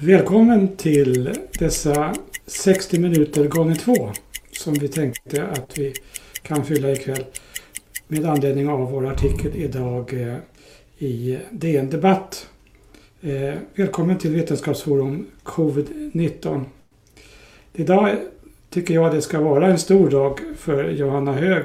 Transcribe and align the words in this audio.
Välkommen 0.00 0.76
till 0.76 1.34
dessa 1.58 2.14
60 2.46 2.98
minuter 2.98 3.44
gånger 3.44 3.74
två 3.74 4.10
som 4.52 4.74
vi 4.74 4.88
tänkte 4.88 5.46
att 5.46 5.78
vi 5.78 5.94
kan 6.42 6.64
fylla 6.64 6.92
ikväll 6.92 7.24
med 8.08 8.26
anledning 8.26 8.68
av 8.68 8.90
vår 8.90 9.06
artikel 9.06 9.56
idag 9.56 10.12
eh, 10.12 10.36
i 10.98 11.38
DN 11.50 11.90
Debatt. 11.90 12.48
Eh, 13.20 13.54
välkommen 13.74 14.18
till 14.18 14.34
Vetenskapsforum 14.34 15.26
Covid-19. 15.44 16.64
Idag 17.72 18.16
tycker 18.70 18.94
jag 18.94 19.14
det 19.14 19.22
ska 19.22 19.40
vara 19.40 19.66
en 19.66 19.78
stor 19.78 20.10
dag 20.10 20.40
för 20.58 20.90
Johanna 20.90 21.32
Hög 21.32 21.64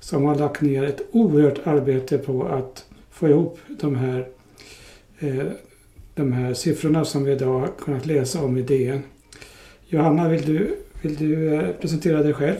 som 0.00 0.24
har 0.24 0.34
lagt 0.34 0.60
ner 0.60 0.82
ett 0.82 1.00
oerhört 1.10 1.66
arbete 1.66 2.18
på 2.18 2.44
att 2.46 2.86
få 3.10 3.28
ihop 3.28 3.58
de 3.68 3.96
här 3.96 4.28
eh, 5.18 5.46
de 6.14 6.32
här 6.32 6.54
siffrorna 6.54 7.04
som 7.04 7.24
vi 7.24 7.32
idag 7.32 7.60
har 7.60 7.72
kunnat 7.78 8.06
läsa 8.06 8.40
om 8.42 8.58
i 8.58 8.62
DN. 8.62 9.02
Johanna, 9.86 10.28
vill 10.28 10.46
du, 10.46 10.76
vill 11.02 11.16
du 11.16 11.54
eh, 11.54 11.70
presentera 11.70 12.22
dig 12.22 12.34
själv? 12.34 12.56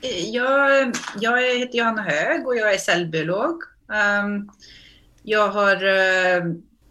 Eh, 0.00 0.30
jag, 0.30 0.92
jag 1.20 1.58
heter 1.58 1.78
Johanna 1.78 2.02
Hög 2.02 2.46
och 2.46 2.56
jag 2.56 2.74
är 2.74 2.78
cellbiolog. 2.78 3.62
Ehm, 3.92 4.48
jag 5.22 5.48
har 5.48 5.84
eh, 5.84 6.44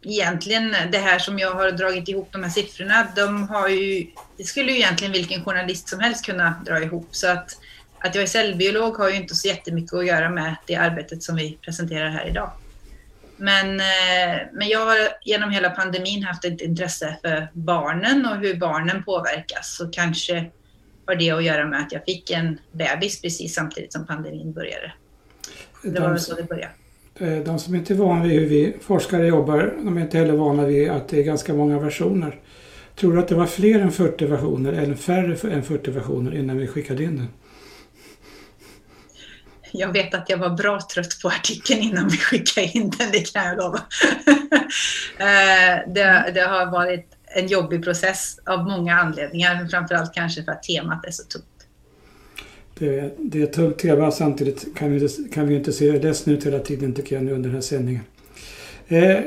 egentligen 0.03 0.75
det 0.91 0.97
här 0.97 1.19
som 1.19 1.39
jag 1.39 1.51
har 1.51 1.71
dragit 1.71 2.09
ihop 2.09 2.29
de 2.31 2.43
här 2.43 2.49
siffrorna, 2.49 3.07
de 3.15 3.49
har 3.49 3.67
ju, 3.67 4.07
det 4.37 4.43
skulle 4.43 4.71
ju 4.71 4.77
egentligen 4.77 5.13
vilken 5.13 5.43
journalist 5.43 5.89
som 5.89 5.99
helst 5.99 6.25
kunna 6.25 6.61
dra 6.65 6.83
ihop. 6.83 7.07
Så 7.11 7.27
att, 7.27 7.57
att 7.99 8.15
jag 8.15 8.21
är 8.21 8.27
cellbiolog 8.27 8.97
har 8.97 9.09
ju 9.09 9.15
inte 9.15 9.35
så 9.35 9.47
jättemycket 9.47 9.93
att 9.93 10.05
göra 10.05 10.29
med 10.29 10.55
det 10.67 10.75
arbetet 10.75 11.23
som 11.23 11.35
vi 11.35 11.57
presenterar 11.61 12.09
här 12.09 12.27
idag. 12.27 12.51
Men, 13.37 13.79
eh, 13.79 14.41
men 14.53 14.67
jag 14.67 14.85
har 14.85 14.97
genom 15.23 15.51
hela 15.51 15.69
pandemin 15.69 16.23
haft 16.23 16.45
ett 16.45 16.61
intresse 16.61 17.17
för 17.21 17.47
barnen 17.53 18.25
och 18.25 18.37
hur 18.37 18.55
barnen 18.55 19.03
påverkas. 19.03 19.75
Så 19.77 19.87
kanske 19.87 20.51
har 21.05 21.15
det 21.15 21.31
att 21.31 21.43
göra 21.43 21.67
med 21.67 21.79
att 21.79 21.91
jag 21.91 22.05
fick 22.05 22.31
en 22.31 22.59
bebis 22.71 23.21
precis 23.21 23.55
samtidigt 23.55 23.93
som 23.93 24.05
pandemin 24.05 24.53
började. 24.53 24.91
Det 25.83 25.99
var 25.99 26.09
de, 26.09 26.19
så 26.19 26.35
det 26.35 26.43
började. 26.43 26.73
Eh, 27.19 27.43
de 27.43 27.59
som 27.59 27.75
inte 27.75 27.93
är 27.93 27.97
vana 27.97 28.23
vid 28.23 28.39
hur 28.39 28.47
vi 28.47 28.75
forskare 28.81 29.27
jobbar, 29.27 29.73
de 29.77 29.97
är 29.97 30.01
inte 30.01 30.17
heller 30.17 30.33
vana 30.33 30.65
vid 30.65 30.89
att 30.89 31.07
det 31.07 31.19
är 31.19 31.23
ganska 31.23 31.53
många 31.53 31.79
versioner. 31.79 32.39
Tror 32.95 33.13
du 33.13 33.19
att 33.19 33.27
det 33.27 33.35
var 33.35 33.45
fler 33.45 33.79
än 33.79 33.91
40 33.91 34.25
versioner 34.25 34.73
eller 34.73 34.95
färre 34.95 35.51
än 35.51 35.63
40 35.63 35.91
versioner 35.91 36.35
innan 36.35 36.57
vi 36.57 36.67
skickade 36.67 37.03
in 37.03 37.17
den? 37.17 37.27
Jag 39.73 39.93
vet 39.93 40.13
att 40.13 40.29
jag 40.29 40.37
var 40.37 40.49
bra 40.49 40.79
trött 40.93 41.21
på 41.21 41.27
artikeln 41.27 41.81
innan 41.81 42.07
vi 42.07 42.17
skickade 42.17 42.67
in 42.67 42.89
den, 42.89 43.11
det 43.11 43.33
kan 43.33 43.45
jag 43.45 43.57
lova. 43.57 43.79
Eh, 45.17 45.93
det, 45.93 46.31
det 46.33 46.41
har 46.41 46.71
varit 46.71 47.05
en 47.25 47.47
jobbig 47.47 47.83
process 47.83 48.39
av 48.45 48.63
många 48.63 48.95
anledningar, 48.95 49.55
men 49.55 49.69
framförallt 49.69 50.13
kanske 50.13 50.43
för 50.43 50.51
att 50.51 50.63
temat 50.63 51.05
är 51.05 51.11
så 51.11 51.23
tungt. 51.23 51.45
Det, 52.79 53.13
det 53.17 53.41
är 53.41 53.45
tungt 53.45 53.77
tema 53.77 54.11
samtidigt 54.11 54.77
kan 54.77 54.91
vi, 54.91 55.07
kan 55.33 55.47
vi 55.47 55.55
inte 55.55 55.73
se 55.73 55.91
ledsen 55.91 56.33
ut 56.33 56.45
hela 56.45 56.59
tiden 56.59 56.93
tycker 56.93 57.15
jag 57.15 57.25
nu 57.25 57.31
under 57.31 57.49
den 57.49 57.55
här 57.55 57.61
sändningen. 57.61 58.01
Eh, 58.87 59.17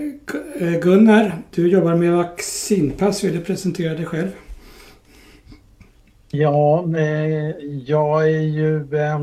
eh, 0.60 0.80
Gunnar, 0.80 1.42
du 1.54 1.68
jobbar 1.68 1.94
med 1.94 2.12
vaccinpass. 2.12 3.24
Vill 3.24 3.32
du 3.32 3.40
presentera 3.40 3.94
dig 3.94 4.06
själv? 4.06 4.30
Ja, 6.30 6.84
eh, 6.96 7.50
jag 7.86 8.22
är 8.22 8.40
ju 8.40 8.96
Eh, 8.96 9.20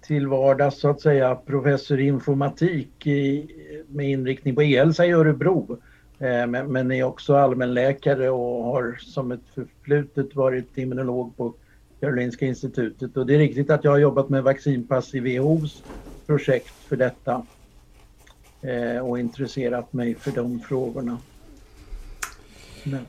till 0.00 0.26
vardags 0.26 0.80
så 0.80 0.88
att 0.88 1.00
säga 1.00 1.34
professor 1.34 2.00
i 2.00 2.06
informatik 2.06 3.06
i, 3.06 3.46
med 3.88 4.10
inriktning 4.10 4.54
på 4.54 4.62
e-hälsa 4.62 5.06
i 5.06 5.12
Örebro. 5.12 5.78
Eh, 6.18 6.46
men, 6.46 6.72
men 6.72 6.92
är 6.92 7.02
också 7.02 7.36
allmänläkare 7.36 8.30
och 8.30 8.64
har 8.64 8.96
som 9.00 9.32
ett 9.32 9.40
förflutet 9.54 10.36
varit 10.36 10.78
immunolog 10.78 11.36
på 11.36 11.54
Karolinska 12.00 12.46
institutet. 12.46 13.16
Och 13.16 13.26
det 13.26 13.34
är 13.34 13.38
riktigt 13.38 13.70
att 13.70 13.84
jag 13.84 13.90
har 13.90 13.98
jobbat 13.98 14.28
med 14.28 14.42
vaccinpass 14.42 15.14
i 15.14 15.20
WHOs 15.20 15.82
projekt 16.26 16.74
för 16.88 16.96
detta 16.96 17.46
eh, 18.62 18.98
och 18.98 19.18
intresserat 19.18 19.92
mig 19.92 20.14
för 20.14 20.30
de 20.30 20.60
frågorna. 20.60 21.18
Men, 22.84 23.06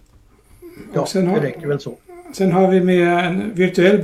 ja, 0.94 1.07
det 1.13 1.40
räcker 1.40 1.68
väl 1.68 1.79
så. 1.79 1.97
Sen 2.34 2.51
har 2.51 2.72
vi 2.72 2.81
med 2.81 3.25
en 3.25 3.53
virtuell 3.53 3.97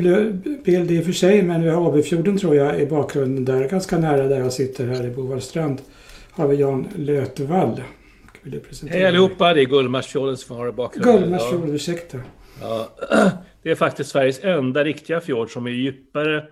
bild 0.66 0.92
i 0.92 1.02
och 1.02 1.06
för 1.06 1.12
sig, 1.12 1.42
men 1.42 1.64
vi 1.64 1.70
har 1.70 1.90
Abifjorden 1.90 2.38
tror 2.38 2.56
jag 2.56 2.82
i 2.82 2.86
bakgrunden 2.86 3.46
där, 3.46 3.70
ganska 3.70 3.98
nära 3.98 4.28
där 4.28 4.40
jag 4.40 4.54
sitter 4.54 4.88
här 4.88 5.06
i 5.06 5.10
Bovallstrand. 5.10 5.82
Har 6.32 6.48
vi 6.48 6.56
Jan 6.56 6.88
Lötvall. 6.96 7.82
Hej 8.90 9.06
allihopa, 9.06 9.54
det 9.54 9.62
är 9.62 9.66
Gullmarsfjorden 9.66 10.38
som 10.38 10.56
har 10.56 10.70
i 10.70 10.72
bakgrunden. 10.72 11.22
Gullmarsfjorden, 11.22 11.70
ja. 11.70 11.76
ursäkta. 11.76 12.18
Ja, 12.62 12.90
det 13.64 13.72
är 13.72 13.76
faktiskt 13.76 14.10
Sveriges 14.10 14.44
enda 14.44 14.84
riktiga 14.84 15.22
fjord 15.22 15.54
som 15.54 15.66
är 15.66 15.72
djupare 15.72 16.48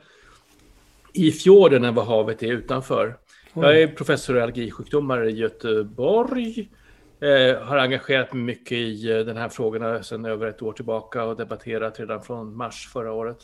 i 1.14 1.32
fjorden 1.32 1.84
än 1.84 1.96
vad 1.96 2.06
havet 2.06 2.44
är 2.44 2.52
utanför. 2.52 3.16
Jag 3.54 3.82
är 3.82 3.88
professor 3.88 4.38
i 4.38 4.42
allergisjukdomar 4.42 5.30
i 5.30 5.32
Göteborg. 5.32 6.70
Eh, 7.24 7.62
har 7.62 7.78
engagerat 7.78 8.34
mig 8.34 8.44
mycket 8.44 8.72
i 8.72 9.12
eh, 9.12 9.20
den 9.20 9.38
här 9.38 9.50
frågorna 9.50 10.04
sedan 10.04 10.26
över 10.26 10.48
ett 10.48 10.62
år 10.62 10.74
tillbaka 10.74 11.24
och 11.24 11.38
debatterat 11.38 12.00
redan 12.00 12.24
från 12.24 12.58
mars 12.58 12.90
förra 12.94 13.14
året. 13.14 13.38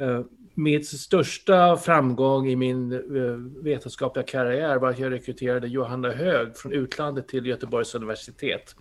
Eh, 0.00 0.20
mitt 0.54 0.86
största 0.86 1.76
framgång 1.76 2.48
i 2.48 2.56
min 2.56 2.92
eh, 2.92 3.62
vetenskapliga 3.64 4.24
karriär 4.26 4.76
var 4.76 4.90
att 4.90 4.98
jag 4.98 5.12
rekryterade 5.12 5.68
Johanna 5.68 6.10
Hög 6.10 6.56
från 6.56 6.72
utlandet 6.72 7.28
till 7.28 7.46
Göteborgs 7.46 7.94
universitet. 7.94 8.74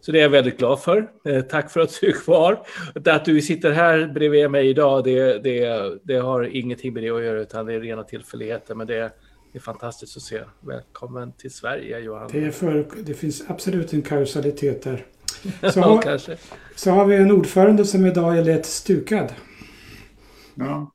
Så 0.00 0.12
det 0.12 0.18
är 0.18 0.22
jag 0.22 0.30
väldigt 0.30 0.58
glad 0.58 0.80
för. 0.80 1.10
Eh, 1.24 1.40
tack 1.40 1.70
för 1.70 1.80
att 1.80 1.98
du 2.00 2.06
är 2.06 2.12
kvar. 2.12 2.66
Att 3.06 3.24
du 3.24 3.42
sitter 3.42 3.70
här 3.70 4.06
bredvid 4.06 4.50
mig 4.50 4.68
idag, 4.68 5.04
det, 5.04 5.38
det, 5.38 5.92
det 6.02 6.16
har 6.16 6.42
ingenting 6.42 6.94
med 6.94 7.02
det 7.02 7.10
att 7.10 7.22
göra, 7.22 7.40
utan 7.40 7.66
det 7.66 7.74
är 7.74 7.80
rena 7.80 8.04
tillfälligheter. 8.04 8.74
Men 8.74 8.86
det 8.86 9.12
det 9.52 9.58
är 9.58 9.60
fantastiskt 9.60 10.16
att 10.16 10.22
se. 10.22 10.44
Välkommen 10.60 11.32
till 11.32 11.50
Sverige 11.50 11.98
Johan. 11.98 12.28
Det, 12.32 12.52
för, 12.52 12.88
det 13.02 13.14
finns 13.14 13.42
absolut 13.48 13.92
en 13.92 14.02
kausalitet 14.02 14.82
där. 14.82 15.06
Så 15.72 15.80
har, 15.80 16.20
så 16.74 16.90
har 16.90 17.06
vi 17.06 17.16
en 17.16 17.30
ordförande 17.30 17.84
som 17.84 18.06
idag 18.06 18.38
är 18.38 18.44
lätt 18.44 18.66
stukad. 18.66 19.34
Ja. 20.54 20.92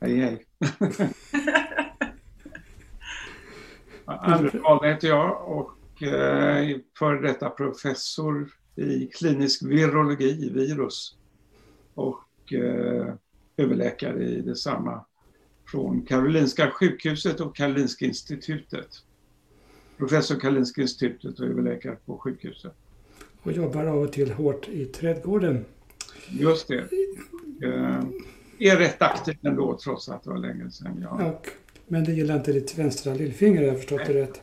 Hej 0.00 0.16
hej. 0.16 0.44
Anders 4.04 4.54
Wahlne 4.54 4.88
heter 4.88 5.08
jag 5.08 5.48
och 5.48 6.02
eh, 6.02 6.76
före 6.98 7.20
detta 7.20 7.50
professor 7.50 8.48
i 8.76 9.06
klinisk 9.06 9.62
virologi, 9.62 10.50
virus. 10.54 11.16
Och 11.94 12.52
eh, 12.52 13.14
överläkare 13.56 14.22
i 14.22 14.40
detsamma 14.40 15.04
från 15.66 16.02
Karolinska 16.02 16.70
sjukhuset 16.70 17.40
och 17.40 17.56
Karolinska 17.56 18.04
institutet. 18.04 18.88
Professor 19.98 20.40
Karolinska 20.40 20.82
institutet 20.82 21.40
och 21.40 21.46
överläkare 21.46 21.96
på 22.06 22.18
sjukhuset. 22.18 22.74
Och 23.42 23.52
jobbar 23.52 23.84
av 23.84 24.02
och 24.02 24.12
till 24.12 24.32
hårt 24.32 24.68
i 24.68 24.84
trädgården. 24.84 25.64
Just 26.28 26.68
det. 26.68 26.78
Eh, 27.62 28.00
är 28.58 28.76
rätt 28.76 29.02
aktiv 29.02 29.36
ändå 29.42 29.78
trots 29.84 30.08
att 30.08 30.24
det 30.24 30.30
var 30.30 30.38
länge 30.38 30.70
sedan. 30.70 30.98
Ja. 31.02 31.24
Och, 31.24 31.48
men 31.86 32.04
det 32.04 32.12
gillar 32.12 32.36
inte 32.36 32.52
ditt 32.52 32.78
vänstra 32.78 33.14
lillfinger, 33.14 33.62
jag 33.62 33.70
har 33.70 33.78
förstått 33.78 34.00
Nej. 34.08 34.14
det 34.14 34.22
rätt. 34.22 34.42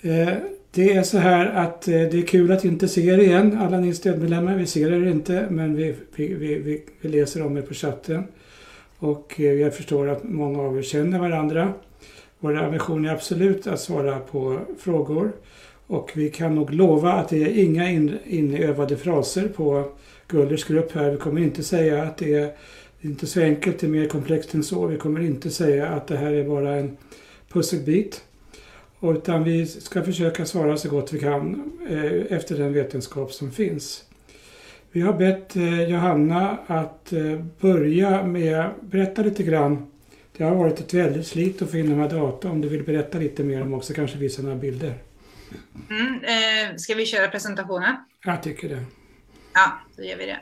Eh, 0.00 0.38
det 0.70 0.92
är 0.92 1.02
så 1.02 1.18
här 1.18 1.46
att 1.46 1.88
eh, 1.88 1.92
det 1.92 2.18
är 2.18 2.26
kul 2.26 2.52
att 2.52 2.64
inte 2.64 2.88
se 2.88 3.06
er 3.06 3.18
igen, 3.18 3.58
alla 3.58 3.80
ni 3.80 3.94
stödmedlemmar. 3.94 4.56
Vi 4.56 4.66
ser 4.66 4.92
er 4.92 5.06
inte, 5.06 5.46
men 5.50 5.76
vi, 5.76 5.94
vi, 6.16 6.34
vi, 6.34 6.84
vi 7.00 7.08
läser 7.08 7.46
om 7.46 7.56
er 7.56 7.62
på 7.62 7.74
chatten. 7.74 8.24
Och 9.04 9.40
eh, 9.40 9.52
jag 9.52 9.74
förstår 9.74 10.08
att 10.08 10.24
många 10.24 10.62
av 10.62 10.78
er 10.78 10.82
känner 10.82 11.18
varandra. 11.18 11.72
Vår 12.38 12.56
ambition 12.56 13.04
är 13.04 13.12
absolut 13.12 13.66
att 13.66 13.80
svara 13.80 14.18
på 14.18 14.60
frågor. 14.78 15.32
Och 15.86 16.12
vi 16.14 16.30
kan 16.30 16.54
nog 16.54 16.72
lova 16.72 17.12
att 17.12 17.28
det 17.28 17.42
är 17.42 17.62
inga 17.64 17.90
inövade 18.24 18.96
fraser 18.96 19.48
på 19.48 19.92
Gullers 20.28 20.64
grupp 20.64 20.92
här. 20.92 21.10
Vi 21.10 21.16
kommer 21.16 21.40
inte 21.40 21.62
säga 21.62 22.02
att 22.02 22.16
det 22.16 22.34
är 22.34 22.52
inte 23.00 23.26
så 23.26 23.40
enkelt, 23.40 23.78
det 23.78 23.86
är 23.86 23.90
mer 23.90 24.08
komplext 24.08 24.54
än 24.54 24.64
så. 24.64 24.86
Vi 24.86 24.96
kommer 24.96 25.20
inte 25.20 25.50
säga 25.50 25.88
att 25.88 26.06
det 26.06 26.16
här 26.16 26.32
är 26.32 26.44
bara 26.44 26.74
en 26.74 26.96
pusselbit. 27.48 28.24
Utan 29.02 29.44
vi 29.44 29.66
ska 29.66 30.02
försöka 30.02 30.46
svara 30.46 30.76
så 30.76 30.88
gott 30.88 31.12
vi 31.12 31.20
kan 31.20 31.72
eh, 31.88 32.36
efter 32.36 32.58
den 32.58 32.72
vetenskap 32.72 33.32
som 33.32 33.50
finns. 33.50 34.04
Vi 34.94 35.00
har 35.00 35.12
bett 35.12 35.56
eh, 35.56 35.82
Johanna 35.82 36.58
att 36.66 37.12
eh, 37.12 37.40
börja 37.60 38.22
med 38.22 38.60
att 38.60 38.80
berätta 38.80 39.22
lite 39.22 39.42
grann. 39.42 39.90
Det 40.36 40.44
har 40.44 40.54
varit 40.54 40.80
ett 40.80 40.94
väldigt 40.94 41.26
slit 41.26 41.62
att 41.62 41.70
få 41.70 41.76
in 41.76 41.90
de 41.90 42.00
här 42.00 42.08
data. 42.08 42.50
Om 42.50 42.60
du 42.60 42.68
vill 42.68 42.84
berätta 42.84 43.18
lite 43.18 43.42
mer 43.42 43.62
om 43.62 43.74
också 43.74 43.94
kanske 43.94 44.18
visa 44.18 44.42
några 44.42 44.56
bilder. 44.56 44.94
Mm, 45.90 46.24
eh, 46.24 46.76
ska 46.76 46.94
vi 46.94 47.06
köra 47.06 47.28
presentationen? 47.28 47.96
Jag 48.24 48.42
tycker 48.42 48.68
det. 48.68 48.84
Ja, 49.54 49.72
då 49.96 50.02
gör 50.02 50.16
vi 50.16 50.26
det. 50.26 50.38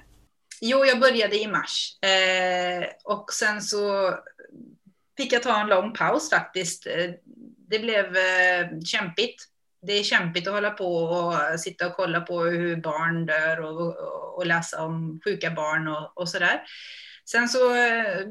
Jo, 0.61 0.85
jag 0.85 1.01
började 1.01 1.41
i 1.41 1.47
mars 1.47 1.99
eh, 2.03 2.89
och 3.05 3.33
sen 3.33 3.63
så 3.63 4.15
fick 5.17 5.33
jag 5.33 5.43
ta 5.43 5.61
en 5.61 5.69
lång 5.69 5.93
paus 5.93 6.31
faktiskt. 6.31 6.87
Eh, 6.87 7.11
det 7.69 7.79
blev 7.79 8.05
eh, 8.07 8.81
kämpigt 8.85 9.49
det 9.87 9.93
är 9.93 10.03
kämpigt 10.03 10.47
att 10.49 10.55
hålla 10.55 10.71
på 10.71 10.97
och 10.97 11.61
sitta 11.61 11.87
och 11.87 11.97
kolla 11.97 12.21
på 12.21 12.41
hur 12.41 12.77
barn 12.77 13.27
dör 13.27 13.61
och, 13.61 13.97
och, 14.37 14.47
läsa 14.47 14.85
om 14.85 15.21
sjuka 15.25 15.51
barn 15.51 15.89
och, 15.89 16.19
och 16.19 16.29
sådär. 16.29 16.63
Sen 17.25 17.49
så 17.49 17.75
eh, 17.75 18.27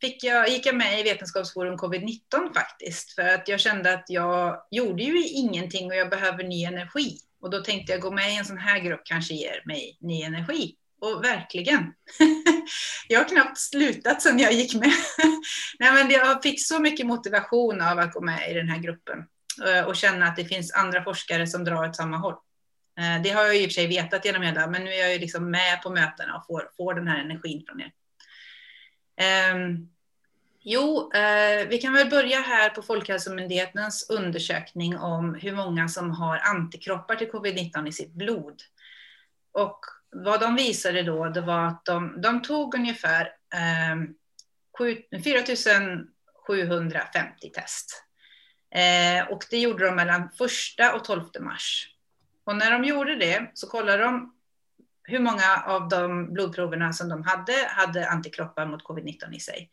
fick 0.00 0.24
jag, 0.24 0.48
gick 0.48 0.66
jag 0.66 0.76
med 0.76 1.00
i 1.00 1.02
Vetenskapsforum 1.02 1.76
covid-19 1.76 2.54
faktiskt, 2.54 3.14
för 3.14 3.22
att 3.22 3.48
jag 3.48 3.60
kände 3.60 3.94
att 3.94 4.04
jag 4.08 4.56
gjorde 4.70 5.02
ju 5.02 5.26
ingenting 5.26 5.86
och 5.86 5.96
jag 5.96 6.10
behöver 6.10 6.44
ny 6.44 6.64
energi. 6.64 7.18
Och 7.40 7.50
då 7.50 7.60
tänkte 7.60 7.92
jag 7.92 8.00
gå 8.00 8.10
med 8.10 8.32
i 8.32 8.36
en 8.36 8.44
sån 8.44 8.58
här 8.58 8.78
grupp 8.78 9.00
kanske 9.04 9.34
ger 9.34 9.62
mig 9.66 9.98
ny 10.00 10.22
energi. 10.22 10.74
Och 11.00 11.24
verkligen. 11.24 11.92
jag 13.08 13.20
har 13.20 13.28
knappt 13.28 13.58
slutat 13.58 14.22
sedan 14.22 14.38
jag 14.38 14.52
gick 14.52 14.74
med. 14.74 14.92
Nej, 15.78 15.92
men 15.92 16.10
jag 16.10 16.42
fick 16.42 16.66
så 16.66 16.78
mycket 16.80 17.06
motivation 17.06 17.80
av 17.80 17.98
att 17.98 18.12
gå 18.12 18.20
med 18.20 18.50
i 18.50 18.54
den 18.54 18.68
här 18.68 18.78
gruppen 18.78 19.18
Eh, 19.64 19.84
och 19.84 19.96
känna 19.96 20.26
att 20.26 20.36
det 20.36 20.44
finns 20.44 20.72
andra 20.72 21.04
forskare 21.04 21.46
som 21.46 21.64
drar 21.64 21.88
åt 21.88 21.96
samma 21.96 22.16
håll. 22.16 22.34
Eh, 22.98 23.22
det 23.22 23.30
har 23.30 23.44
jag 23.44 23.56
i 23.56 23.60
och 23.60 23.70
för 23.70 23.74
sig 23.74 23.86
vetat 23.86 24.24
genom 24.24 24.42
hela, 24.42 24.66
men 24.66 24.84
nu 24.84 24.90
är 24.90 25.00
jag 25.00 25.12
ju 25.12 25.18
liksom 25.18 25.50
med 25.50 25.82
på 25.82 25.90
mötena 25.90 26.36
och 26.36 26.46
får, 26.46 26.70
får 26.76 26.94
den 26.94 27.08
här 27.08 27.20
energin 27.20 27.64
från 27.66 27.80
er. 27.80 27.92
Um, 29.52 29.90
jo, 30.60 31.12
uh, 31.14 31.68
vi 31.68 31.78
kan 31.78 31.92
väl 31.92 32.10
börja 32.10 32.40
här 32.40 32.70
på 32.70 32.82
Folkhälsomyndighetens 32.82 34.10
undersökning 34.10 34.98
om 34.98 35.34
hur 35.34 35.52
många 35.52 35.88
som 35.88 36.10
har 36.10 36.38
antikroppar 36.38 37.16
till 37.16 37.30
covid-19 37.30 37.88
i 37.88 37.92
sitt 37.92 38.12
blod. 38.12 38.62
Och 39.52 39.80
vad 40.10 40.40
de 40.40 40.56
visade 40.56 41.02
då, 41.02 41.28
det 41.28 41.40
var 41.40 41.66
att 41.66 41.84
de, 41.84 42.20
de 42.20 42.42
tog 42.42 42.74
ungefär 42.74 43.32
ehm, 43.54 44.00
um, 44.00 44.14
4750 45.24 47.50
test. 47.54 48.05
Eh, 48.74 49.28
och 49.28 49.44
det 49.50 49.58
gjorde 49.58 49.86
de 49.86 49.96
mellan 49.96 50.22
1 50.22 50.94
och 50.94 51.04
12 51.04 51.22
mars. 51.40 51.88
Och 52.44 52.56
när 52.56 52.70
de 52.70 52.84
gjorde 52.84 53.16
det 53.16 53.50
så 53.54 53.66
kollade 53.68 54.02
de 54.02 54.32
hur 55.04 55.18
många 55.18 55.62
av 55.66 55.88
de 55.88 56.32
blodproverna 56.32 56.92
som 56.92 57.08
de 57.08 57.22
hade 57.22 57.52
hade 57.68 58.08
antikroppar 58.08 58.66
mot 58.66 58.84
covid-19 58.84 59.34
i 59.34 59.40
sig. 59.40 59.70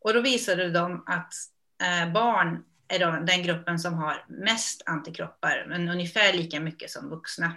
Och 0.00 0.14
då 0.14 0.20
visade 0.20 0.70
de 0.70 1.04
att 1.06 1.34
eh, 1.82 2.12
barn 2.12 2.64
är 2.88 3.20
den 3.26 3.42
gruppen 3.42 3.78
som 3.78 3.94
har 3.94 4.24
mest 4.28 4.82
antikroppar, 4.86 5.66
men 5.68 5.88
ungefär 5.88 6.32
lika 6.32 6.60
mycket 6.60 6.90
som 6.90 7.10
vuxna. 7.10 7.52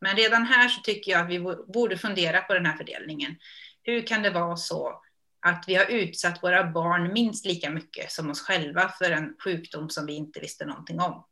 Men 0.00 0.16
redan 0.16 0.44
här 0.44 0.68
så 0.68 0.80
tycker 0.80 1.12
jag 1.12 1.20
att 1.20 1.28
vi 1.28 1.40
borde 1.72 1.98
fundera 1.98 2.40
på 2.40 2.54
den 2.54 2.66
här 2.66 2.76
fördelningen. 2.76 3.36
Hur 3.82 4.06
kan 4.06 4.22
det 4.22 4.30
vara 4.30 4.56
så 4.56 5.02
att 5.40 5.64
vi 5.66 5.74
har 5.74 5.84
utsatt 5.84 6.42
våra 6.42 6.64
barn 6.70 7.12
minst 7.12 7.46
lika 7.46 7.70
mycket 7.70 8.12
som 8.12 8.30
oss 8.30 8.40
själva 8.40 8.88
för 8.98 9.10
en 9.10 9.34
sjukdom 9.44 9.90
som 9.90 10.06
vi 10.06 10.12
inte 10.12 10.40
visste 10.40 10.64
någonting 10.64 11.00
om? 11.00 11.24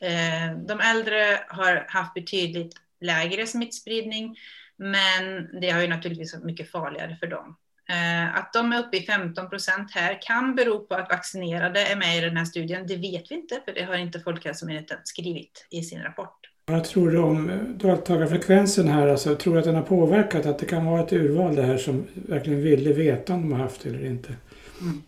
Eh, 0.00 0.58
de 0.66 0.80
äldre 0.80 1.40
har 1.48 1.86
haft 1.88 2.14
betydligt 2.14 2.74
lägre 3.00 3.46
smittspridning, 3.46 4.36
men 4.76 5.60
det 5.60 5.70
har 5.70 5.80
ju 5.80 5.88
naturligtvis 5.88 6.34
varit 6.34 6.44
mycket 6.44 6.70
farligare 6.70 7.16
för 7.16 7.26
dem. 7.26 7.56
Eh, 7.88 8.34
att 8.34 8.52
de 8.52 8.72
är 8.72 8.78
uppe 8.78 8.96
i 8.96 9.02
15 9.02 9.50
procent 9.50 9.94
här 9.94 10.22
kan 10.22 10.54
bero 10.54 10.86
på 10.86 10.94
att 10.94 11.10
vaccinerade 11.10 11.86
är 11.86 11.96
med 11.96 12.18
i 12.18 12.20
den 12.20 12.36
här 12.36 12.44
studien. 12.44 12.86
Det 12.86 12.96
vet 12.96 13.30
vi 13.30 13.34
inte, 13.34 13.62
för 13.64 13.72
det 13.72 13.82
har 13.82 13.94
inte 13.94 14.20
Folkhälsomyndigheten 14.20 14.98
skrivit 15.04 15.66
i 15.70 15.82
sin 15.82 16.02
rapport. 16.02 16.49
Vad 16.70 16.84
tror 16.84 17.10
du 17.10 17.18
om 17.18 17.50
deltagarfrekvensen 17.74 18.88
här? 18.88 19.08
Alltså, 19.08 19.36
tror 19.36 19.52
du 19.54 19.58
att 19.58 19.64
den 19.64 19.74
har 19.74 19.82
påverkat? 19.82 20.46
Att 20.46 20.58
det 20.58 20.66
kan 20.66 20.86
vara 20.86 21.00
ett 21.00 21.12
urval 21.12 21.56
det 21.56 21.62
här 21.62 21.78
som 21.78 22.06
verkligen 22.14 22.62
ville 22.62 22.92
veta 22.92 23.34
om 23.34 23.42
de 23.42 23.52
har 23.52 23.58
haft 23.58 23.82
det 23.82 23.88
eller 23.88 24.06
inte? 24.06 24.34
Mm. 24.80 25.02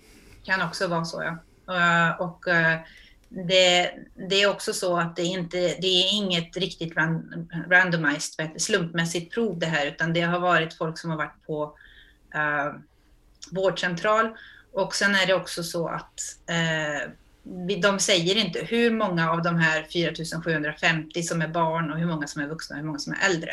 Kan 0.44 0.62
också 0.62 0.86
vara 0.86 1.04
så, 1.04 1.22
ja. 1.22 1.38
Eh, 1.74 2.20
och, 2.20 2.28
och 2.28 2.44
det, 3.48 3.90
det, 4.28 4.42
är 4.42 4.50
också 4.50 4.72
så 4.72 4.96
att 4.96 5.16
det, 5.16 5.22
inte, 5.22 5.56
det 5.56 5.86
är 5.86 6.14
inget 6.14 6.56
riktigt 6.56 6.92
randomized, 7.70 8.50
slumpmässigt 8.56 9.34
prov 9.34 9.58
det 9.58 9.66
här, 9.66 9.86
utan 9.86 10.12
det 10.12 10.20
har 10.20 10.40
varit 10.40 10.74
folk 10.74 10.98
som 10.98 11.10
har 11.10 11.16
varit 11.16 11.46
på 11.46 11.64
uh, 12.34 12.74
vårdcentral. 13.50 14.28
Och 14.72 14.94
sen 14.94 15.14
är 15.14 15.26
det 15.26 15.34
också 15.34 15.62
så 15.62 15.88
att 15.88 16.20
uh, 16.50 17.12
de 17.82 17.98
säger 17.98 18.36
inte 18.36 18.58
hur 18.58 18.90
många 18.90 19.30
av 19.30 19.42
de 19.42 19.56
här 19.56 19.82
4750 19.82 21.22
som 21.22 21.42
är 21.42 21.48
barn 21.48 21.92
och 21.92 21.98
hur 21.98 22.06
många 22.06 22.26
som 22.26 22.42
är 22.42 22.46
vuxna 22.46 22.74
och 22.74 22.80
hur 22.80 22.86
många 22.86 22.98
som 22.98 23.12
är 23.12 23.26
äldre. 23.30 23.52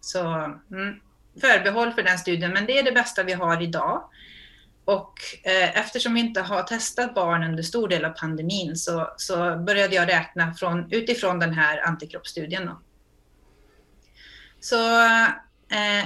Så 0.00 0.28
mm, 0.70 1.00
förbehåll 1.40 1.92
för 1.92 2.02
den 2.02 2.18
studien, 2.18 2.52
men 2.52 2.66
det 2.66 2.78
är 2.78 2.82
det 2.82 2.92
bästa 2.92 3.22
vi 3.22 3.32
har 3.32 3.62
idag. 3.62 4.10
Och 4.84 5.14
eh, 5.44 5.78
eftersom 5.78 6.14
vi 6.14 6.20
inte 6.20 6.40
har 6.40 6.62
testat 6.62 7.14
barn 7.14 7.44
under 7.44 7.62
stor 7.62 7.88
del 7.88 8.04
av 8.04 8.10
pandemin 8.10 8.76
så, 8.76 9.14
så 9.16 9.56
började 9.56 9.94
jag 9.94 10.08
räkna 10.08 10.54
från, 10.54 10.92
utifrån 10.92 11.38
den 11.38 11.52
här 11.52 11.86
antikroppsstudien. 11.86 12.66
Då. 12.66 12.80
Så 14.60 15.04
eh, 15.70 16.04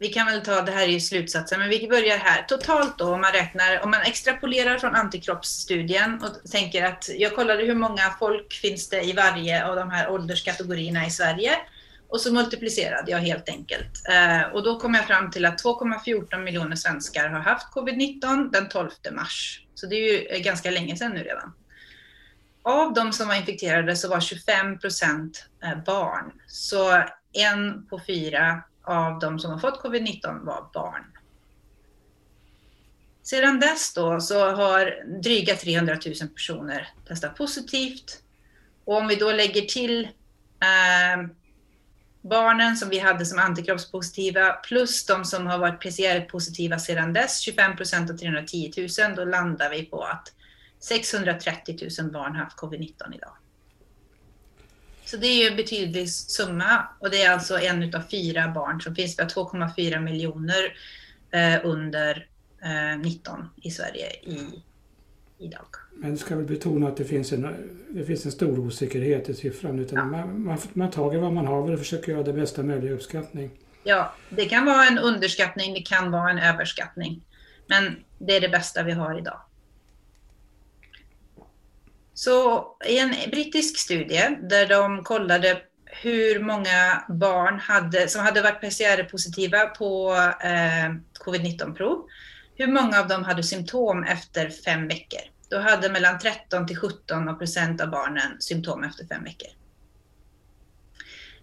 vi 0.00 0.08
kan 0.08 0.26
väl 0.26 0.40
ta, 0.40 0.62
det 0.62 0.72
här 0.72 0.82
är 0.82 0.92
ju 0.92 1.00
slutsatsen, 1.00 1.60
men 1.60 1.68
vi 1.68 1.88
börjar 1.88 2.16
här. 2.16 2.42
Totalt 2.42 2.98
då, 2.98 3.14
om 3.14 3.20
man 3.20 3.32
räknar, 3.32 3.84
om 3.84 3.90
man 3.90 4.02
extrapolerar 4.02 4.78
från 4.78 4.94
antikroppsstudien 4.94 6.22
och 6.22 6.50
tänker 6.50 6.84
att 6.84 7.08
jag 7.18 7.34
kollade 7.34 7.64
hur 7.64 7.74
många 7.74 8.14
folk 8.18 8.52
finns 8.52 8.88
det 8.88 9.02
i 9.02 9.12
varje 9.12 9.66
av 9.66 9.76
de 9.76 9.90
här 9.90 10.10
ålderskategorierna 10.10 11.06
i 11.06 11.10
Sverige 11.10 11.56
och 12.08 12.20
så 12.20 12.32
multiplicerade 12.32 13.10
jag 13.10 13.18
helt 13.18 13.48
enkelt. 13.48 14.08
Eh, 14.08 14.42
och 14.52 14.64
då 14.64 14.80
kom 14.80 14.94
jag 14.94 15.06
fram 15.06 15.30
till 15.30 15.44
att 15.44 15.64
2,14 15.64 16.38
miljoner 16.38 16.76
svenskar 16.76 17.28
har 17.28 17.40
haft 17.40 17.74
covid-19 17.74 18.50
den 18.52 18.68
12 18.68 18.90
mars. 19.12 19.66
Så 19.74 19.86
det 19.86 19.94
är 19.94 20.12
ju 20.12 20.26
eh, 20.26 20.40
ganska 20.40 20.70
länge 20.70 20.96
sedan 20.96 21.12
nu 21.12 21.22
redan. 21.22 21.52
Av 22.62 22.94
de 22.94 23.12
som 23.12 23.28
var 23.28 23.34
infekterade 23.34 23.96
så 23.96 24.08
var 24.08 24.20
25 24.20 24.78
procent 24.78 25.46
eh, 25.64 25.84
barn. 25.84 26.32
Så 26.46 27.02
en 27.32 27.86
på 27.86 28.00
fyra 28.06 28.62
av 28.84 29.18
de 29.18 29.38
som 29.38 29.50
har 29.50 29.58
fått 29.58 29.82
covid-19 29.82 30.44
var 30.44 30.70
barn. 30.74 31.04
Sedan 33.22 33.60
dess 33.60 33.94
då 33.94 34.20
så 34.20 34.50
har 34.50 35.04
dryga 35.22 35.56
300 35.56 35.98
000 36.06 36.28
personer 36.28 36.88
testat 37.08 37.36
positivt. 37.36 38.22
Och 38.84 38.96
om 38.96 39.08
vi 39.08 39.16
då 39.16 39.32
lägger 39.32 39.62
till 39.62 40.04
eh, 40.60 41.30
barnen 42.22 42.76
som 42.76 42.88
vi 42.88 42.98
hade 42.98 43.26
som 43.26 43.38
antikroppspositiva 43.38 44.52
plus 44.52 45.06
de 45.06 45.24
som 45.24 45.46
har 45.46 45.58
varit 45.58 45.80
PCR-positiva 45.80 46.78
sedan 46.78 47.12
dess, 47.12 47.40
25 47.40 47.76
procent 47.76 48.10
av 48.10 48.16
310 48.16 48.72
000, 48.76 49.16
då 49.16 49.24
landar 49.24 49.70
vi 49.70 49.82
på 49.82 50.02
att 50.02 50.32
630 50.80 51.88
000 52.00 52.10
barn 52.10 52.36
har 52.36 52.44
haft 52.44 52.58
covid-19 52.58 53.14
idag. 53.14 53.36
Så 55.10 55.16
det 55.16 55.26
är 55.26 55.42
ju 55.42 55.48
en 55.50 55.56
betydlig 55.56 56.10
summa 56.10 56.88
och 56.98 57.10
det 57.10 57.22
är 57.22 57.32
alltså 57.32 57.58
en 57.58 57.94
av 57.94 58.02
fyra 58.10 58.48
barn 58.48 58.80
som 58.80 58.94
finns. 58.94 59.18
Vi 59.18 59.22
har 59.22 59.30
2,4 59.30 60.00
miljoner 60.00 60.74
eh, 61.30 61.66
under 61.66 62.26
eh, 62.62 62.98
19 62.98 63.48
i 63.62 63.70
Sverige 63.70 64.06
i, 64.06 64.62
idag. 65.38 65.66
Men 65.96 66.18
ska 66.18 66.36
väl 66.36 66.44
betona 66.44 66.88
att 66.88 66.96
det 66.96 67.04
finns 67.04 67.32
en, 67.32 67.54
det 67.88 68.04
finns 68.04 68.24
en 68.26 68.32
stor 68.32 68.58
osäkerhet 68.58 69.28
i 69.28 69.34
siffran. 69.34 69.78
Utan 69.78 69.98
ja. 69.98 70.04
man, 70.04 70.44
man, 70.44 70.58
man 70.72 70.90
tar 70.90 71.18
vad 71.18 71.32
man 71.32 71.46
har 71.46 71.72
och 71.72 71.78
försöker 71.78 72.12
göra 72.12 72.22
det 72.22 72.32
bästa 72.32 72.62
möjliga 72.62 72.92
uppskattning. 72.92 73.50
Ja, 73.84 74.14
det 74.28 74.44
kan 74.44 74.64
vara 74.64 74.86
en 74.86 74.98
underskattning, 74.98 75.74
det 75.74 75.82
kan 75.82 76.10
vara 76.10 76.30
en 76.30 76.38
överskattning. 76.38 77.24
Men 77.66 77.96
det 78.18 78.36
är 78.36 78.40
det 78.40 78.48
bästa 78.48 78.82
vi 78.82 78.92
har 78.92 79.18
idag. 79.18 79.40
Så 82.20 82.66
i 82.86 82.98
en 82.98 83.14
brittisk 83.30 83.78
studie 83.78 84.38
där 84.50 84.66
de 84.66 85.04
kollade 85.04 85.62
hur 85.86 86.40
många 86.40 87.04
barn 87.08 87.58
hade, 87.58 88.08
som 88.08 88.24
hade 88.24 88.42
varit 88.42 88.60
PCR-positiva 88.60 89.66
på 89.66 90.14
eh, 90.44 90.94
covid-19-prov, 91.24 92.06
hur 92.54 92.66
många 92.66 93.00
av 93.00 93.08
dem 93.08 93.24
hade 93.24 93.42
symptom 93.42 94.04
efter 94.04 94.50
fem 94.50 94.88
veckor. 94.88 95.20
Då 95.50 95.58
hade 95.58 95.88
mellan 95.88 96.18
13 96.18 96.66
till 96.66 96.76
17 96.76 97.38
procent 97.38 97.80
av 97.80 97.90
barnen 97.90 98.40
symptom 98.40 98.84
efter 98.84 99.06
fem 99.06 99.24
veckor. 99.24 99.48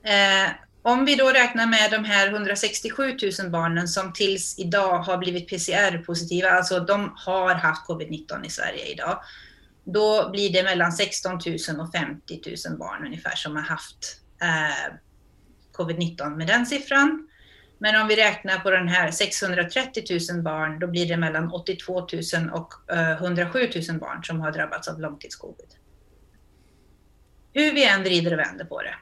Eh, 0.03 0.51
om 0.81 1.05
vi 1.05 1.15
då 1.15 1.29
räknar 1.29 1.65
med 1.65 1.91
de 1.91 2.05
här 2.05 2.27
167 2.27 3.17
000 3.39 3.51
barnen 3.51 3.87
som 3.87 4.13
tills 4.13 4.59
idag 4.59 4.99
har 4.99 5.17
blivit 5.17 5.49
PCR-positiva, 5.49 6.49
alltså 6.49 6.79
de 6.79 7.13
har 7.15 7.55
haft 7.55 7.87
covid-19 7.87 8.45
i 8.45 8.49
Sverige 8.49 8.85
idag, 8.85 9.19
då 9.93 10.29
blir 10.29 10.53
det 10.53 10.63
mellan 10.63 10.91
16 10.91 11.39
000 11.45 11.79
och 11.79 11.91
50 11.91 12.41
000 12.69 12.77
barn 12.77 13.05
ungefär 13.05 13.35
som 13.35 13.55
har 13.55 13.63
haft 13.63 14.21
eh, 14.41 14.93
covid-19 15.73 16.35
med 16.35 16.47
den 16.47 16.65
siffran. 16.65 17.29
Men 17.77 18.01
om 18.01 18.07
vi 18.07 18.15
räknar 18.15 18.59
på 18.59 18.71
den 18.71 18.87
här 18.87 19.11
630 19.11 20.03
000 20.31 20.41
barn, 20.41 20.79
då 20.79 20.87
blir 20.87 21.07
det 21.07 21.17
mellan 21.17 21.51
82 21.51 21.99
000 21.99 22.09
och 22.53 22.93
eh, 22.93 23.11
107 23.11 23.69
000 23.89 23.99
barn 23.99 24.23
som 24.23 24.41
har 24.41 24.51
drabbats 24.51 24.87
av 24.87 24.99
långtidscovid. 24.99 25.75
Hur 27.53 27.73
vi 27.73 27.89
än 27.89 28.03
vrider 28.03 28.33
och 28.33 28.39
vänder 28.39 28.65
på 28.65 28.81
det 28.81 28.95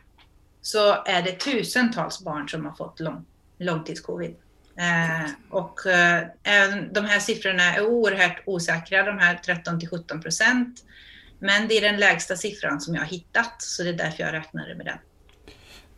så 0.61 1.03
är 1.05 1.21
det 1.21 1.39
tusentals 1.39 2.23
barn 2.23 2.49
som 2.49 2.65
har 2.65 2.73
fått 2.73 2.99
lång, 2.99 3.25
långtidscovid. 3.57 4.35
Eh, 4.77 5.31
och 5.49 5.85
eh, 5.85 6.27
de 6.91 7.05
här 7.05 7.19
siffrorna 7.19 7.75
är 7.75 7.85
oerhört 7.85 8.43
osäkra, 8.45 9.03
de 9.03 9.19
här 9.19 9.35
13 9.45 9.79
till 9.79 9.89
17 9.89 10.21
procent. 10.21 10.83
Men 11.39 11.67
det 11.67 11.77
är 11.77 11.81
den 11.81 11.99
lägsta 11.99 12.35
siffran 12.35 12.81
som 12.81 12.95
jag 12.95 13.01
har 13.01 13.07
hittat, 13.07 13.61
så 13.61 13.83
det 13.83 13.89
är 13.89 13.93
därför 13.93 14.23
jag 14.23 14.33
räknade 14.33 14.75
med 14.75 14.85
den. 14.85 14.97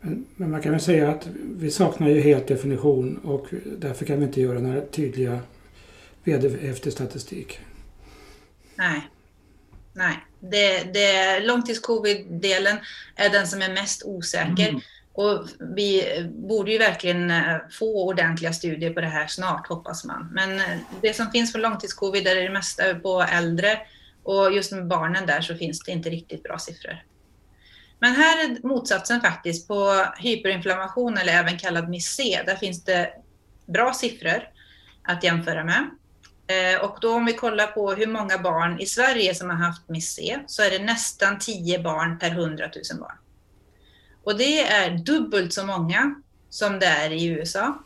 Men, 0.00 0.26
men 0.36 0.50
man 0.50 0.62
kan 0.62 0.72
väl 0.72 0.80
säga 0.80 1.10
att 1.10 1.28
vi 1.58 1.70
saknar 1.70 2.08
ju 2.08 2.20
helt 2.20 2.48
definition 2.48 3.16
och 3.16 3.46
därför 3.78 4.04
kan 4.04 4.18
vi 4.18 4.24
inte 4.24 4.40
göra 4.40 4.58
några 4.58 4.80
tydliga 4.80 5.40
vederhäftig 6.24 6.92
statistik. 6.92 7.60
Nej. 8.74 9.08
Nej. 9.92 10.16
Det, 10.40 10.82
det, 10.94 11.40
långtidscovid-delen 11.40 12.76
är 13.16 13.30
den 13.30 13.46
som 13.46 13.62
är 13.62 13.74
mest 13.74 14.02
osäker. 14.04 14.68
Mm. 14.68 14.80
Och 15.18 15.46
vi 15.58 16.04
borde 16.30 16.72
ju 16.72 16.78
verkligen 16.78 17.30
eh, 17.30 17.56
få 17.70 18.08
ordentliga 18.08 18.52
studier 18.52 18.92
på 18.92 19.00
det 19.00 19.06
här 19.06 19.26
snart, 19.26 19.68
hoppas 19.68 20.04
man. 20.04 20.28
Men 20.32 20.60
eh, 20.60 20.78
det 21.02 21.14
som 21.14 21.30
finns 21.30 21.52
för 21.52 21.58
långtidscovid 21.58 22.26
är 22.26 22.34
det 22.34 22.50
mesta 22.50 22.94
på 22.94 23.22
äldre 23.22 23.78
och 24.22 24.52
just 24.52 24.72
med 24.72 24.86
barnen 24.86 25.26
där 25.26 25.40
så 25.40 25.54
finns 25.54 25.80
det 25.80 25.92
inte 25.92 26.10
riktigt 26.10 26.42
bra 26.42 26.58
siffror. 26.58 27.04
Men 27.98 28.14
här 28.14 28.44
är 28.44 28.66
motsatsen 28.66 29.20
faktiskt. 29.20 29.68
På 29.68 30.04
hyperinflammation 30.18 31.18
eller 31.18 31.32
även 31.32 31.58
kallad 31.58 31.88
MIS-C, 31.88 32.42
där 32.46 32.56
finns 32.56 32.84
det 32.84 33.12
bra 33.66 33.92
siffror 33.92 34.42
att 35.02 35.24
jämföra 35.24 35.64
med. 35.64 35.90
Eh, 36.46 36.84
och 36.84 36.98
då 37.00 37.14
om 37.14 37.24
vi 37.24 37.32
kollar 37.32 37.66
på 37.66 37.92
hur 37.92 38.06
många 38.06 38.38
barn 38.38 38.80
i 38.80 38.86
Sverige 38.86 39.34
som 39.34 39.50
har 39.50 39.56
haft 39.56 39.88
MIS-C 39.88 40.38
så 40.46 40.62
är 40.62 40.70
det 40.70 40.78
nästan 40.78 41.38
10 41.38 41.78
barn 41.78 42.18
per 42.18 42.30
100 42.30 42.70
000 42.92 43.00
barn. 43.00 43.16
Och 44.28 44.38
det 44.38 44.60
är 44.60 44.90
dubbelt 44.90 45.52
så 45.52 45.66
många 45.66 46.14
som 46.50 46.78
det 46.78 46.86
är 46.86 47.10
i 47.10 47.26
USA. 47.26 47.78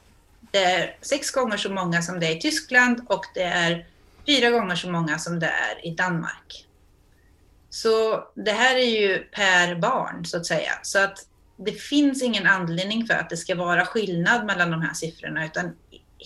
Det 0.51 0.65
är 0.65 0.97
sex 1.01 1.31
gånger 1.31 1.57
så 1.57 1.73
många 1.73 2.03
som 2.03 2.21
det 2.21 2.27
är 2.27 2.37
i 2.37 2.41
Tyskland 2.41 3.01
och 3.09 3.25
det 3.35 3.43
är 3.43 3.87
fyra 4.27 4.51
gånger 4.51 4.77
så 4.77 4.91
många 4.91 5.19
som 5.19 5.39
det 5.41 5.47
är 5.47 5.87
i 5.87 5.91
Danmark. 5.91 6.67
Så 7.71 8.25
det 8.35 8.53
här 8.53 8.77
är 8.77 9.01
ju 9.01 9.19
per 9.19 9.75
barn 9.75 10.25
så 10.25 10.37
att 10.37 10.47
säga. 10.47 10.73
Så 10.83 10.99
att 10.99 11.19
det 11.57 11.73
finns 11.73 12.23
ingen 12.23 12.47
anledning 12.47 13.07
för 13.07 13.15
att 13.15 13.31
det 13.31 13.37
ska 13.37 13.55
vara 13.55 13.87
skillnad 13.87 14.47
mellan 14.47 14.71
de 14.71 14.83
här 14.83 14.95
siffrorna 14.95 15.47
utan 15.47 15.77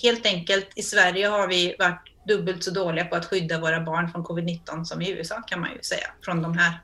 helt 0.03 0.27
enkelt 0.27 0.69
i 0.75 0.83
Sverige 0.83 1.27
har 1.27 1.49
vi 1.49 1.77
varit 1.79 2.13
dubbelt 2.27 2.65
så 2.65 2.71
dåliga 2.71 3.05
på 3.05 3.17
att 3.17 3.27
skydda 3.27 3.61
våra 3.61 3.81
barn 3.81 4.13
från 4.13 4.25
covid-19 4.25 4.85
som 4.85 5.03
i 5.03 5.11
USA 5.11 5.43
kan 5.43 5.61
man 5.61 5.71
ju 5.73 5.83
säga, 5.83 6.07
från 6.25 6.43
de 6.43 6.59
här. 6.59 6.81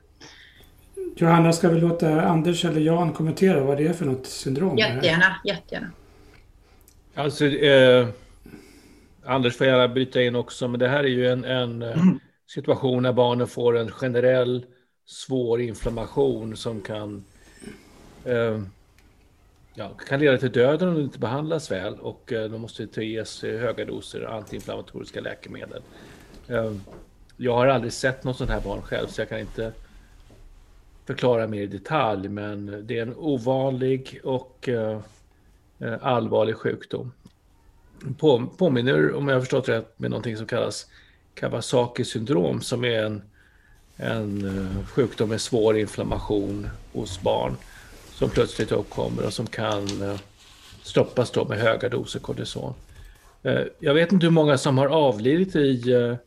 Johanna, 1.15 1.53
ska 1.53 1.69
vi 1.69 1.79
låta 1.79 2.21
Anders 2.21 2.65
eller 2.65 2.81
Jan 2.81 3.13
kommentera 3.13 3.63
vad 3.63 3.77
det 3.77 3.87
är 3.87 3.93
för 3.93 4.05
något 4.05 4.25
syndrom? 4.25 4.77
Jättegärna, 4.77 5.35
jättegärna. 5.45 5.91
Alltså, 7.15 7.45
eh, 7.45 8.07
Anders 9.25 9.57
får 9.57 9.67
gärna 9.67 9.87
bryta 9.87 10.21
in 10.21 10.35
också, 10.35 10.67
men 10.67 10.79
det 10.79 10.87
här 10.87 11.03
är 11.03 11.07
ju 11.07 11.27
en, 11.27 11.45
en 11.45 11.81
mm. 11.81 12.19
situation 12.47 13.03
när 13.03 13.13
barnen 13.13 13.47
får 13.47 13.77
en 13.77 13.91
generell 13.91 14.65
svår 15.05 15.61
inflammation 15.61 16.57
som 16.57 16.81
kan 16.81 17.23
eh, 18.25 18.61
ja, 19.73 19.89
kan 19.89 20.19
leda 20.19 20.37
till 20.37 20.51
döden 20.51 20.89
om 20.89 20.95
det 20.95 21.01
inte 21.01 21.19
behandlas 21.19 21.71
väl 21.71 21.99
och 21.99 22.33
eh, 22.33 22.49
de 22.49 22.61
måste 22.61 23.03
ges 23.03 23.41
höga 23.41 23.85
doser 23.85 24.25
antiinflammatoriska 24.25 25.21
läkemedel. 25.21 25.81
Eh, 26.47 26.73
jag 27.37 27.55
har 27.55 27.67
aldrig 27.67 27.93
sett 27.93 28.23
något 28.23 28.37
sånt 28.37 28.49
här 28.49 28.61
barn 28.61 28.81
själv 28.81 29.07
så 29.07 29.21
jag 29.21 29.29
kan 29.29 29.39
inte 29.39 29.71
förklara 31.05 31.47
mer 31.47 31.61
i 31.61 31.67
detalj 31.67 32.29
men 32.29 32.83
det 32.87 32.97
är 32.97 33.01
en 33.01 33.15
ovanlig 33.15 34.19
och 34.23 34.69
eh, 34.69 34.99
eh, 35.79 35.93
allvarlig 36.01 36.55
sjukdom. 36.55 37.11
På, 38.19 38.45
påminner, 38.57 39.13
om 39.13 39.27
jag 39.27 39.35
har 39.35 39.41
förstått 39.41 39.69
rätt, 39.69 39.99
med 39.99 40.11
någonting 40.11 40.37
som 40.37 40.45
kallas 40.45 40.87
Kawasaki 41.33 42.05
syndrom 42.05 42.61
som 42.61 42.85
är 42.85 43.03
en, 43.03 43.21
en 43.97 44.45
eh, 44.45 44.85
sjukdom 44.85 45.29
med 45.29 45.41
svår 45.41 45.77
inflammation 45.77 46.69
hos 46.93 47.21
barn 47.21 47.55
som 48.11 48.29
plötsligt 48.29 48.71
uppkommer 48.71 49.25
och 49.25 49.33
som 49.33 49.47
kan 49.47 49.87
stoppas 50.81 51.31
då 51.31 51.45
med 51.45 51.57
höga 51.57 51.89
doser 51.89 52.19
kortison. 52.19 52.73
Jag 53.79 53.93
vet 53.93 54.11
inte 54.11 54.25
hur 54.25 54.31
många 54.31 54.57
som 54.57 54.77
har 54.77 54.87
avlidit 54.87 55.55
i 55.55 56.17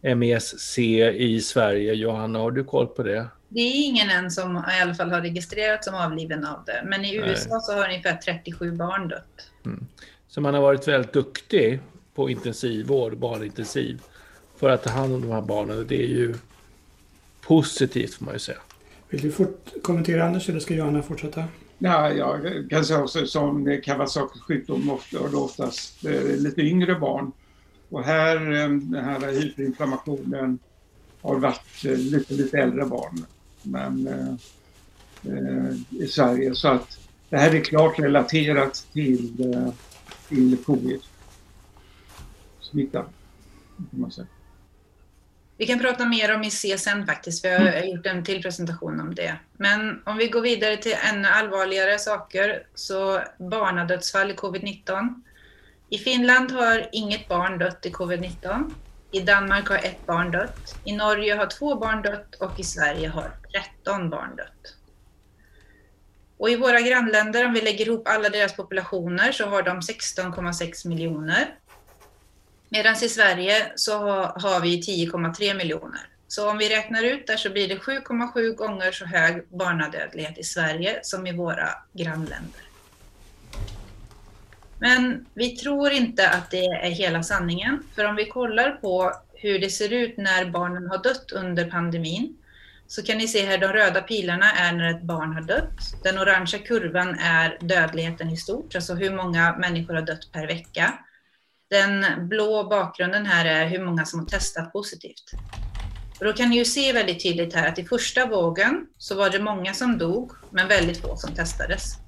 MESC 0.00 0.78
i 0.78 1.40
Sverige. 1.40 1.94
Johanna, 1.94 2.38
har 2.38 2.50
du 2.50 2.64
koll 2.64 2.86
på 2.86 3.02
det? 3.02 3.26
Det 3.54 3.60
är 3.60 3.86
ingen 3.86 4.10
än 4.10 4.30
som 4.30 4.56
i 4.56 4.82
alla 4.82 4.94
fall 4.94 5.10
har 5.10 5.20
registrerats 5.20 5.86
som 5.86 5.94
avliden 5.94 6.44
av 6.44 6.64
det. 6.66 6.82
Men 6.86 7.04
i 7.04 7.14
USA 7.14 7.48
Nej. 7.50 7.60
så 7.62 7.72
har 7.72 7.84
ungefär 7.84 8.16
37 8.16 8.72
barn 8.72 9.08
dött. 9.08 9.50
Mm. 9.64 9.86
Så 10.28 10.40
man 10.40 10.54
har 10.54 10.60
varit 10.60 10.88
väldigt 10.88 11.12
duktig 11.12 11.80
på 12.14 12.30
intensivvård, 12.30 13.18
barnintensiv, 13.18 14.02
för 14.56 14.70
att 14.70 14.82
ta 14.82 14.90
hand 14.90 15.14
om 15.14 15.20
de 15.20 15.30
här 15.30 15.42
barnen. 15.42 15.86
Det 15.88 16.02
är 16.02 16.08
ju 16.08 16.34
positivt 17.40 18.14
får 18.14 18.24
man 18.24 18.34
ju 18.34 18.38
säga. 18.38 18.58
Vill 19.08 19.20
du 19.20 19.32
fort 19.32 19.72
kommentera 19.82 20.24
Anders 20.24 20.48
eller 20.48 20.60
ska 20.60 20.74
Johanna 20.74 21.02
fortsätta? 21.02 21.44
Ja, 21.78 22.12
jag 22.12 22.66
kan 22.70 22.84
säga 22.84 23.02
också 23.02 23.26
som 23.26 23.80
Kawasaki 23.84 24.38
sjukdom 24.38 24.90
ofta, 24.90 25.20
och 25.20 25.34
oftast 25.34 26.04
eh, 26.04 26.36
lite 26.36 26.60
yngre 26.60 26.94
barn. 26.94 27.32
Och 27.90 28.04
här, 28.04 28.36
eh, 28.36 28.68
den 28.68 29.04
här 29.04 29.32
hyperinflammationen 29.32 30.58
har 31.22 31.38
varit 31.38 31.84
eh, 31.84 31.96
lite, 31.96 32.34
lite 32.34 32.58
äldre 32.58 32.84
barn. 32.84 33.26
Men 33.64 34.06
eh, 34.06 34.34
i 35.90 36.06
Sverige 36.06 36.54
så 36.54 36.68
att 36.68 36.98
det 37.28 37.36
här 37.36 37.54
är 37.54 37.64
klart 37.64 37.98
relaterat 37.98 38.86
till, 38.92 39.54
eh, 39.54 39.72
till 40.28 40.56
covid-smitta. 40.64 43.04
Kan 43.90 44.00
man 44.00 44.12
säga. 44.12 44.26
Vi 45.56 45.66
kan 45.66 45.78
prata 45.78 46.04
mer 46.04 46.34
om 46.34 46.44
IC 46.44 46.66
sen 46.78 47.06
faktiskt, 47.06 47.44
jag 47.44 47.60
har 47.60 47.66
mm. 47.66 47.88
gjort 47.88 48.06
en 48.06 48.24
till 48.24 48.42
presentation 48.42 49.00
om 49.00 49.14
det. 49.14 49.36
Men 49.56 50.02
om 50.06 50.16
vi 50.16 50.28
går 50.28 50.40
vidare 50.40 50.76
till 50.76 50.96
ännu 51.12 51.28
allvarligare 51.28 51.98
saker, 51.98 52.66
så 52.74 53.20
barnadödsfall 53.38 54.30
i 54.30 54.34
covid-19. 54.34 55.22
I 55.88 55.98
Finland 55.98 56.52
har 56.52 56.88
inget 56.92 57.28
barn 57.28 57.58
dött 57.58 57.86
i 57.86 57.90
covid-19. 57.90 58.70
I 59.14 59.20
Danmark 59.20 59.68
har 59.68 59.76
ett 59.76 60.06
barn 60.06 60.30
dött. 60.30 60.74
I 60.84 60.92
Norge 60.92 61.34
har 61.34 61.46
två 61.46 61.76
barn 61.76 62.02
dött 62.02 62.34
och 62.34 62.60
i 62.60 62.64
Sverige 62.64 63.08
har 63.08 63.30
13 63.74 64.10
barn 64.10 64.36
dött. 64.36 64.74
Och 66.38 66.50
i 66.50 66.56
våra 66.56 66.80
grannländer, 66.80 67.46
om 67.46 67.52
vi 67.52 67.60
lägger 67.60 67.86
ihop 67.86 68.08
alla 68.08 68.28
deras 68.28 68.56
populationer, 68.56 69.32
så 69.32 69.46
har 69.46 69.62
de 69.62 69.80
16,6 69.80 70.88
miljoner. 70.88 71.54
Medan 72.68 72.94
i 72.94 73.08
Sverige 73.08 73.72
så 73.76 73.98
har 74.22 74.60
vi 74.60 74.80
10,3 74.80 75.56
miljoner. 75.56 76.08
Så 76.28 76.50
om 76.50 76.58
vi 76.58 76.68
räknar 76.68 77.02
ut 77.02 77.26
där 77.26 77.36
så 77.36 77.50
blir 77.50 77.68
det 77.68 77.76
7,7 77.76 78.54
gånger 78.54 78.92
så 78.92 79.04
hög 79.04 79.48
barnadödlighet 79.48 80.38
i 80.38 80.44
Sverige 80.44 80.98
som 81.02 81.26
i 81.26 81.32
våra 81.32 81.68
grannländer. 81.92 82.63
Men 84.84 85.26
vi 85.34 85.56
tror 85.56 85.92
inte 85.92 86.28
att 86.28 86.50
det 86.50 86.64
är 86.64 86.90
hela 86.90 87.22
sanningen. 87.22 87.82
För 87.94 88.04
om 88.04 88.16
vi 88.16 88.26
kollar 88.26 88.70
på 88.70 89.12
hur 89.34 89.58
det 89.58 89.70
ser 89.70 89.92
ut 89.92 90.16
när 90.16 90.50
barnen 90.50 90.86
har 90.86 91.02
dött 91.02 91.32
under 91.32 91.70
pandemin 91.70 92.36
så 92.86 93.02
kan 93.02 93.18
ni 93.18 93.28
se 93.28 93.46
här 93.46 93.58
de 93.58 93.66
röda 93.66 94.00
pilarna 94.02 94.52
är 94.52 94.72
när 94.72 94.90
ett 94.90 95.02
barn 95.02 95.32
har 95.32 95.42
dött. 95.42 96.02
Den 96.02 96.18
orangea 96.18 96.60
kurvan 96.60 97.18
är 97.18 97.58
dödligheten 97.60 98.30
i 98.30 98.36
stort, 98.36 98.74
alltså 98.74 98.94
hur 98.94 99.16
många 99.16 99.56
människor 99.56 99.94
har 99.94 100.02
dött 100.02 100.32
per 100.32 100.46
vecka. 100.46 100.98
Den 101.70 102.04
blå 102.28 102.64
bakgrunden 102.64 103.26
här 103.26 103.44
är 103.44 103.66
hur 103.66 103.84
många 103.84 104.04
som 104.04 104.20
har 104.20 104.26
testat 104.26 104.72
positivt. 104.72 105.32
Och 106.18 106.24
då 106.24 106.32
kan 106.32 106.50
ni 106.50 106.56
ju 106.56 106.64
se 106.64 106.92
väldigt 106.92 107.22
tydligt 107.22 107.54
här 107.54 107.68
att 107.68 107.78
i 107.78 107.84
första 107.84 108.26
vågen 108.26 108.86
så 108.98 109.14
var 109.14 109.30
det 109.30 109.38
många 109.38 109.74
som 109.74 109.98
dog, 109.98 110.32
men 110.50 110.68
väldigt 110.68 111.00
få 111.00 111.16
som 111.16 111.34
testades. 111.34 112.03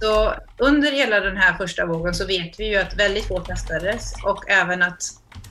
Så 0.00 0.34
under 0.58 0.92
hela 0.92 1.20
den 1.20 1.36
här 1.36 1.56
första 1.56 1.86
vågen 1.86 2.14
så 2.14 2.26
vet 2.26 2.60
vi 2.60 2.68
ju 2.68 2.76
att 2.76 2.96
väldigt 2.96 3.28
få 3.28 3.40
testades 3.40 4.12
och 4.24 4.50
även 4.50 4.82
att 4.82 5.02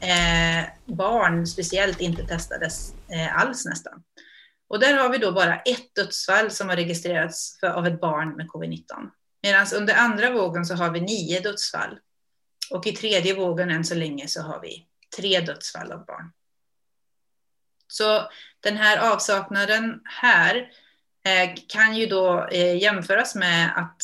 eh, 0.02 0.70
barn 0.86 1.48
speciellt 1.48 2.02
inte 2.02 2.24
testades 2.24 2.94
eh, 2.94 3.42
alls 3.42 3.66
nästan. 3.66 4.04
Och 4.68 4.80
där 4.80 4.98
har 4.98 5.10
vi 5.10 5.18
då 5.18 5.32
bara 5.32 5.60
ett 5.60 5.96
dödsfall 5.96 6.52
som 6.52 6.70
har 6.70 6.76
registrerats 6.76 7.60
för, 7.60 7.68
av 7.68 7.88
ett 7.88 8.02
barn 8.02 8.36
med 8.36 8.48
covid-19. 8.48 8.84
Medan 9.44 9.68
under 9.76 9.96
andra 9.96 10.30
vågen 10.30 10.66
så 10.66 10.76
har 10.76 10.90
vi 10.90 11.02
nio 11.02 11.40
dödsfall 11.40 12.00
och 12.72 12.88
i 12.88 12.92
tredje 12.92 13.36
vågen 13.36 13.72
än 13.72 13.86
så 13.86 13.96
länge 13.96 14.28
så 14.28 14.42
har 14.42 14.62
vi 14.62 14.88
tre 15.18 15.40
dödsfall 15.40 15.92
av 15.92 16.06
barn. 16.06 16.32
Så 17.88 18.30
den 18.60 18.78
här 18.78 19.14
avsaknaden 19.14 20.02
här 20.04 20.56
eh, 21.26 21.56
kan 21.68 21.96
ju 21.96 22.06
då 22.06 22.48
eh, 22.48 22.78
jämföras 22.78 23.36
med 23.36 23.78
att 23.78 24.02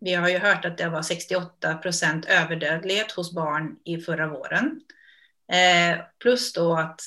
vi 0.00 0.14
har 0.14 0.28
ju 0.28 0.38
hört 0.38 0.64
att 0.64 0.78
det 0.78 0.88
var 0.88 1.02
68 1.02 1.74
procent 1.74 2.26
överdödlighet 2.26 3.12
hos 3.12 3.32
barn 3.32 3.76
i 3.84 3.98
förra 3.98 4.28
våren. 4.28 4.80
Eh, 5.52 6.00
plus 6.18 6.52
då 6.52 6.76
att 6.76 7.00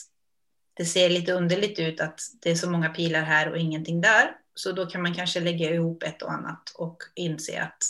det 0.74 0.86
ser 0.86 1.10
lite 1.10 1.34
underligt 1.34 1.80
ut 1.80 2.02
att 2.02 2.20
det 2.42 2.52
är 2.52 2.56
så 2.56 2.70
många 2.70 2.90
pilar 2.90 3.22
här 3.22 3.52
och 3.52 3.58
ingenting 3.58 4.02
där. 4.02 4.32
Så 4.54 4.72
då 4.72 4.86
kan 4.86 5.02
man 5.02 5.14
kanske 5.14 5.40
lägga 5.40 5.74
ihop 5.74 6.04
ett 6.04 6.22
och 6.22 6.32
annat 6.32 6.70
och 6.76 6.98
inse 7.16 7.62
att 7.62 7.84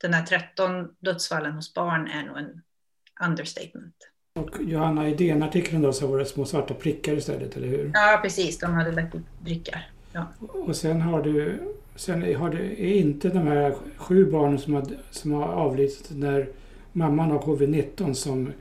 den 0.00 0.14
här 0.14 0.26
13 0.26 0.88
dödsfallen 0.98 1.52
hos 1.52 1.74
barn 1.74 2.08
är 2.08 2.22
nog 2.22 2.38
en 2.38 2.62
understatement. 3.28 3.94
Och 4.34 4.62
Johanna, 4.62 5.08
i 5.08 5.14
DN-artikeln 5.14 5.82
då 5.82 5.92
så 5.92 6.06
var 6.06 6.18
det 6.18 6.24
små 6.24 6.44
svarta 6.44 6.74
prickar 6.74 7.12
istället, 7.12 7.56
eller 7.56 7.68
hur? 7.68 7.90
Ja, 7.94 8.18
precis. 8.22 8.58
De 8.58 8.74
hade 8.74 8.92
lagt 8.92 9.14
upp 9.14 9.44
prickar. 9.44 9.90
Ja. 10.12 10.26
Och 10.52 10.76
sen 10.76 11.00
har 11.00 11.22
du, 11.22 11.62
sen 11.96 12.34
har 12.34 12.50
du 12.50 12.58
är 12.58 12.94
inte 12.94 13.28
de 13.28 13.46
här 13.46 13.74
sju 13.96 14.30
barnen 14.30 14.58
som 14.58 14.74
har, 14.74 14.84
som 15.10 15.32
har 15.32 15.48
avlidit 15.48 16.10
när 16.10 16.48
mamman 16.92 17.30
har 17.30 17.38
covid-19 17.38 18.12
som 18.14 18.52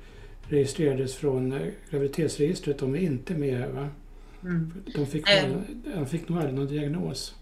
registrerades 0.50 1.16
från 1.16 1.52
eh, 1.52 1.68
graviditetsregistret, 1.90 2.80
de 2.80 2.96
är 2.96 3.00
inte 3.00 3.34
med 3.34 3.70
va? 3.70 3.88
Mm. 4.44 4.74
De 4.96 5.06
fick, 5.06 5.26
nog- 5.28 5.94
de 5.96 6.06
fick 6.06 6.30
nog 6.30 6.38
aldrig 6.38 6.56
någon 6.56 6.68
diagnos. 6.68 7.36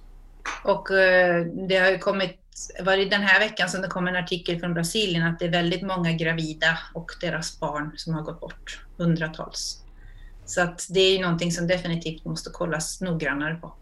Och 0.63 0.91
eh, 0.91 1.45
det 1.45 1.77
har 1.77 1.91
ju 1.91 1.98
kommit, 1.98 2.38
var 2.83 2.98
det 2.98 3.05
den 3.05 3.21
här 3.21 3.39
veckan 3.39 3.69
som 3.69 3.81
det 3.81 3.88
kom 3.88 4.07
en 4.07 4.15
artikel 4.15 4.60
från 4.60 4.74
Brasilien 4.74 5.27
att 5.27 5.39
det 5.39 5.45
är 5.45 5.51
väldigt 5.51 5.81
många 5.81 6.12
gravida 6.12 6.77
och 6.93 7.12
deras 7.21 7.60
barn 7.60 7.91
som 7.95 8.13
har 8.13 8.21
gått 8.21 8.39
bort, 8.41 8.86
hundratals. 8.98 9.83
Så 10.45 10.62
att 10.62 10.88
det 10.89 11.00
är 11.00 11.13
ju 11.13 11.21
någonting 11.21 11.51
som 11.51 11.67
definitivt 11.67 12.25
måste 12.25 12.50
kollas 12.50 13.01
noggrannare 13.01 13.55
på. 13.55 13.74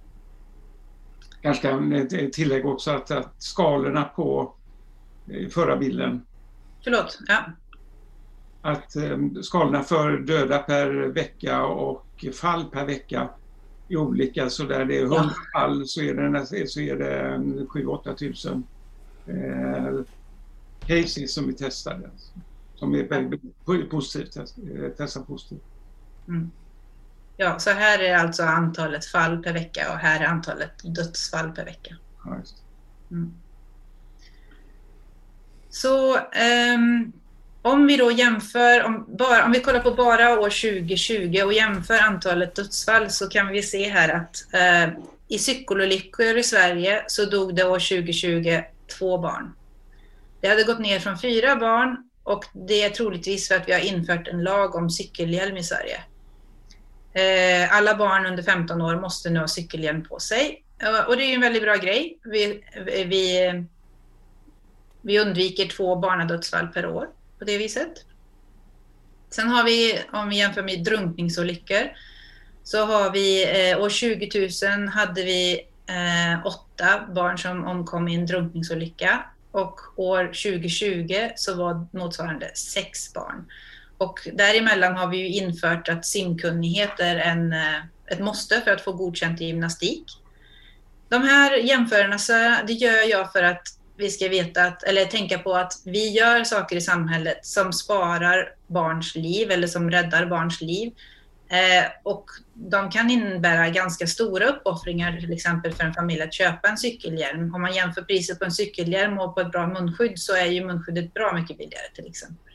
Kanske 1.42 1.68
kan 1.68 1.94
ett 1.94 2.34
tillägg 2.34 2.66
också 2.66 2.92
att, 2.92 3.12
att 3.12 3.34
skalorna 3.38 4.04
på 4.04 4.54
eh, 5.28 5.48
förra 5.50 5.78
bilden, 5.78 6.26
Förlåt, 6.84 7.20
ja. 7.28 7.44
att 8.62 8.96
eh, 8.96 9.18
skalorna 9.42 9.84
för 9.84 10.18
döda 10.18 10.60
per 10.60 10.90
vecka 10.92 11.66
och 11.66 12.26
fall 12.34 12.66
per 12.66 12.86
vecka 12.86 13.30
är 13.90 13.98
olika. 13.98 14.50
Så 14.50 14.64
där 14.64 14.86
det 14.86 14.98
är 14.98 15.04
100 15.04 15.30
fall 15.54 15.88
så 15.88 16.02
är 16.02 16.14
det, 16.14 16.68
så 16.68 16.80
är 16.80 16.96
det 16.96 17.38
7-8 17.38 18.16
tusen 18.16 18.64
eh, 19.26 20.02
cases 20.80 21.34
som 21.34 21.50
är 21.50 21.54
testade. 21.54 22.10
Som 22.76 22.96
är 22.96 23.86
positivt, 23.90 24.38
eh, 24.38 24.90
testade 24.98 25.26
positivt. 25.26 25.64
Mm. 26.28 26.52
Ja, 27.42 27.60
så 27.60 27.70
här 27.70 28.00
är 28.00 28.16
alltså 28.16 28.44
antalet 28.44 29.06
fall 29.06 29.44
per 29.44 29.54
vecka 29.54 29.92
och 29.92 29.98
här 29.98 30.20
är 30.20 30.26
antalet 30.26 30.72
dödsfall 30.84 31.52
per 31.52 31.66
vecka. 31.66 31.96
Ja. 32.26 32.42
Mm. 33.12 33.34
Så 35.70 36.18
ehm, 36.18 37.12
om 37.62 37.88
vi 37.88 37.98
då 37.98 38.12
jämför, 38.12 38.84
om, 38.84 39.06
bara, 39.18 39.46
om 39.46 39.52
vi 39.52 39.60
kollar 39.60 39.80
på 39.80 39.92
bara 39.92 40.40
år 40.40 40.50
2020 40.50 41.42
och 41.46 41.54
jämför 41.54 42.00
antalet 42.00 42.56
dödsfall 42.56 43.10
så 43.10 43.30
kan 43.30 43.48
vi 43.48 43.64
se 43.64 43.90
här 43.90 44.10
att 44.10 44.54
eh, 44.54 44.94
i 45.28 45.40
cykelolyckor 45.40 46.38
i 46.38 46.44
Sverige 46.44 47.04
så 47.08 47.26
dog 47.26 47.56
det 47.56 47.64
år 47.64 47.80
2020 47.80 48.62
två 48.98 49.18
barn. 49.18 49.56
Det 50.42 50.48
hade 50.48 50.64
gått 50.64 50.80
ner 50.80 51.00
från 51.00 51.20
fyra 51.20 51.56
barn 51.56 52.10
och 52.24 52.46
det 52.54 52.84
är 52.84 52.90
troligtvis 52.90 53.48
för 53.48 53.56
att 53.56 53.68
vi 53.68 53.74
har 53.74 53.80
infört 53.80 54.28
en 54.28 54.44
lag 54.44 54.76
om 54.76 54.90
cykelhjälm 54.90 55.58
i 55.58 55.64
Sverige. 55.64 56.04
Eh, 57.14 57.76
alla 57.78 57.96
barn 57.96 58.26
under 58.26 58.44
15 58.44 58.82
år 58.82 58.96
måste 58.96 59.30
nu 59.30 59.40
ha 59.40 59.48
cykelhjälm 59.48 60.04
på 60.04 60.20
sig. 60.20 60.64
Eh, 60.84 61.08
och 61.08 61.18
det 61.18 61.24
är 61.24 61.28
ju 61.28 61.34
en 61.34 61.42
väldigt 61.42 61.64
bra 61.64 61.76
grej. 61.76 62.20
Vi, 62.24 62.64
vi, 62.86 63.52
vi 65.02 65.20
undviker 65.20 65.68
två 65.68 65.96
barnadödsfall 65.96 66.68
per 66.68 66.86
år 66.86 67.08
på 67.40 67.46
det 67.46 67.58
viset. 67.58 68.06
Sen 69.30 69.48
har 69.48 69.64
vi, 69.64 70.00
om 70.12 70.30
vi 70.30 70.38
jämför 70.38 70.64
med 70.64 70.84
drunkningsolyckor, 70.84 71.92
så 72.64 72.86
har 72.86 73.12
vi 73.12 73.44
eh, 73.72 73.80
år 73.80 74.18
2000 74.18 74.88
hade 74.88 75.24
vi 75.24 75.68
eh, 75.88 76.46
åtta 76.46 77.08
barn 77.16 77.38
som 77.38 77.66
omkom 77.66 78.08
i 78.08 78.16
en 78.16 78.26
drunkningsolycka 78.26 79.26
och 79.52 79.80
år 79.96 80.26
2020 80.26 81.30
så 81.36 81.56
var 81.56 81.88
motsvarande 81.92 82.52
sex 82.56 83.14
barn. 83.14 83.46
Och 84.00 84.20
däremellan 84.34 84.96
har 84.96 85.08
vi 85.08 85.18
ju 85.18 85.28
infört 85.28 85.90
att 85.90 86.06
simkunnighet 86.06 87.00
är 87.00 87.16
en, 87.16 87.54
eh, 87.54 87.80
ett 88.06 88.20
måste 88.20 88.62
för 88.62 88.72
att 88.72 88.82
få 88.82 88.94
godkänt 88.94 89.42
i 89.42 89.46
gymnastik. 89.46 90.04
De 91.10 91.24
här 91.24 91.58
jämförelserna 91.58 92.64
det 92.68 92.74
gör 92.74 93.10
jag 93.10 93.32
för 93.32 93.44
att 93.44 93.64
vi 93.98 94.10
ska 94.10 94.28
veta 94.28 94.64
att, 94.64 94.84
eller 94.84 95.06
tänka 95.06 95.40
på 95.40 95.56
att 95.56 95.74
vi 95.86 96.10
gör 96.10 96.44
saker 96.44 96.76
i 96.76 96.82
samhället 96.82 97.46
som 97.46 97.74
sparar 97.74 98.54
barns 98.68 99.16
liv 99.16 99.52
eller 99.52 99.68
som 99.68 99.92
räddar 99.92 100.26
barns 100.26 100.62
liv. 100.62 100.94
Eh, 101.50 101.92
och 102.04 102.26
de 102.54 102.92
kan 102.92 103.10
innebära 103.10 103.70
ganska 103.70 104.08
stora 104.08 104.46
uppoffringar, 104.46 105.18
till 105.20 105.34
exempel 105.34 105.74
för 105.74 105.84
en 105.84 105.94
familj 105.94 106.22
att 106.22 106.34
köpa 106.34 106.68
en 106.68 106.78
cykelhjälm. 106.78 107.56
Om 107.56 107.62
man 107.62 107.74
jämför 107.74 108.02
priset 108.02 108.40
på 108.40 108.46
en 108.46 108.52
cykelhjälm 108.52 109.20
och 109.20 109.36
på 109.36 109.42
ett 109.42 109.52
bra 109.52 109.68
munskydd 109.68 110.20
så 110.20 110.36
är 110.36 110.46
ju 110.46 110.66
munskyddet 110.66 111.14
bra 111.14 111.34
mycket 111.34 111.58
billigare 111.58 111.90
till 111.96 112.08
exempel. 112.08 112.49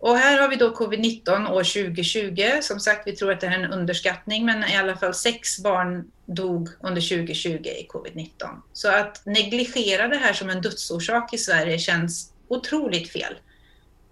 Och 0.00 0.16
här 0.16 0.40
har 0.40 0.48
vi 0.48 0.56
då 0.56 0.74
covid-19 0.74 1.50
år 1.50 1.84
2020. 1.84 2.62
Som 2.62 2.80
sagt, 2.80 3.06
vi 3.06 3.16
tror 3.16 3.32
att 3.32 3.40
det 3.40 3.46
här 3.46 3.58
är 3.58 3.64
en 3.64 3.72
underskattning, 3.72 4.44
men 4.44 4.64
i 4.64 4.76
alla 4.76 4.96
fall 4.96 5.14
sex 5.14 5.58
barn 5.58 6.10
dog 6.26 6.68
under 6.80 7.00
2020 7.00 7.50
i 7.50 7.86
covid-19. 7.88 8.30
Så 8.72 8.88
att 8.88 9.26
negligera 9.26 10.08
det 10.08 10.16
här 10.16 10.32
som 10.32 10.50
en 10.50 10.62
dödsorsak 10.62 11.34
i 11.34 11.38
Sverige 11.38 11.78
känns 11.78 12.32
otroligt 12.48 13.12
fel. 13.12 13.34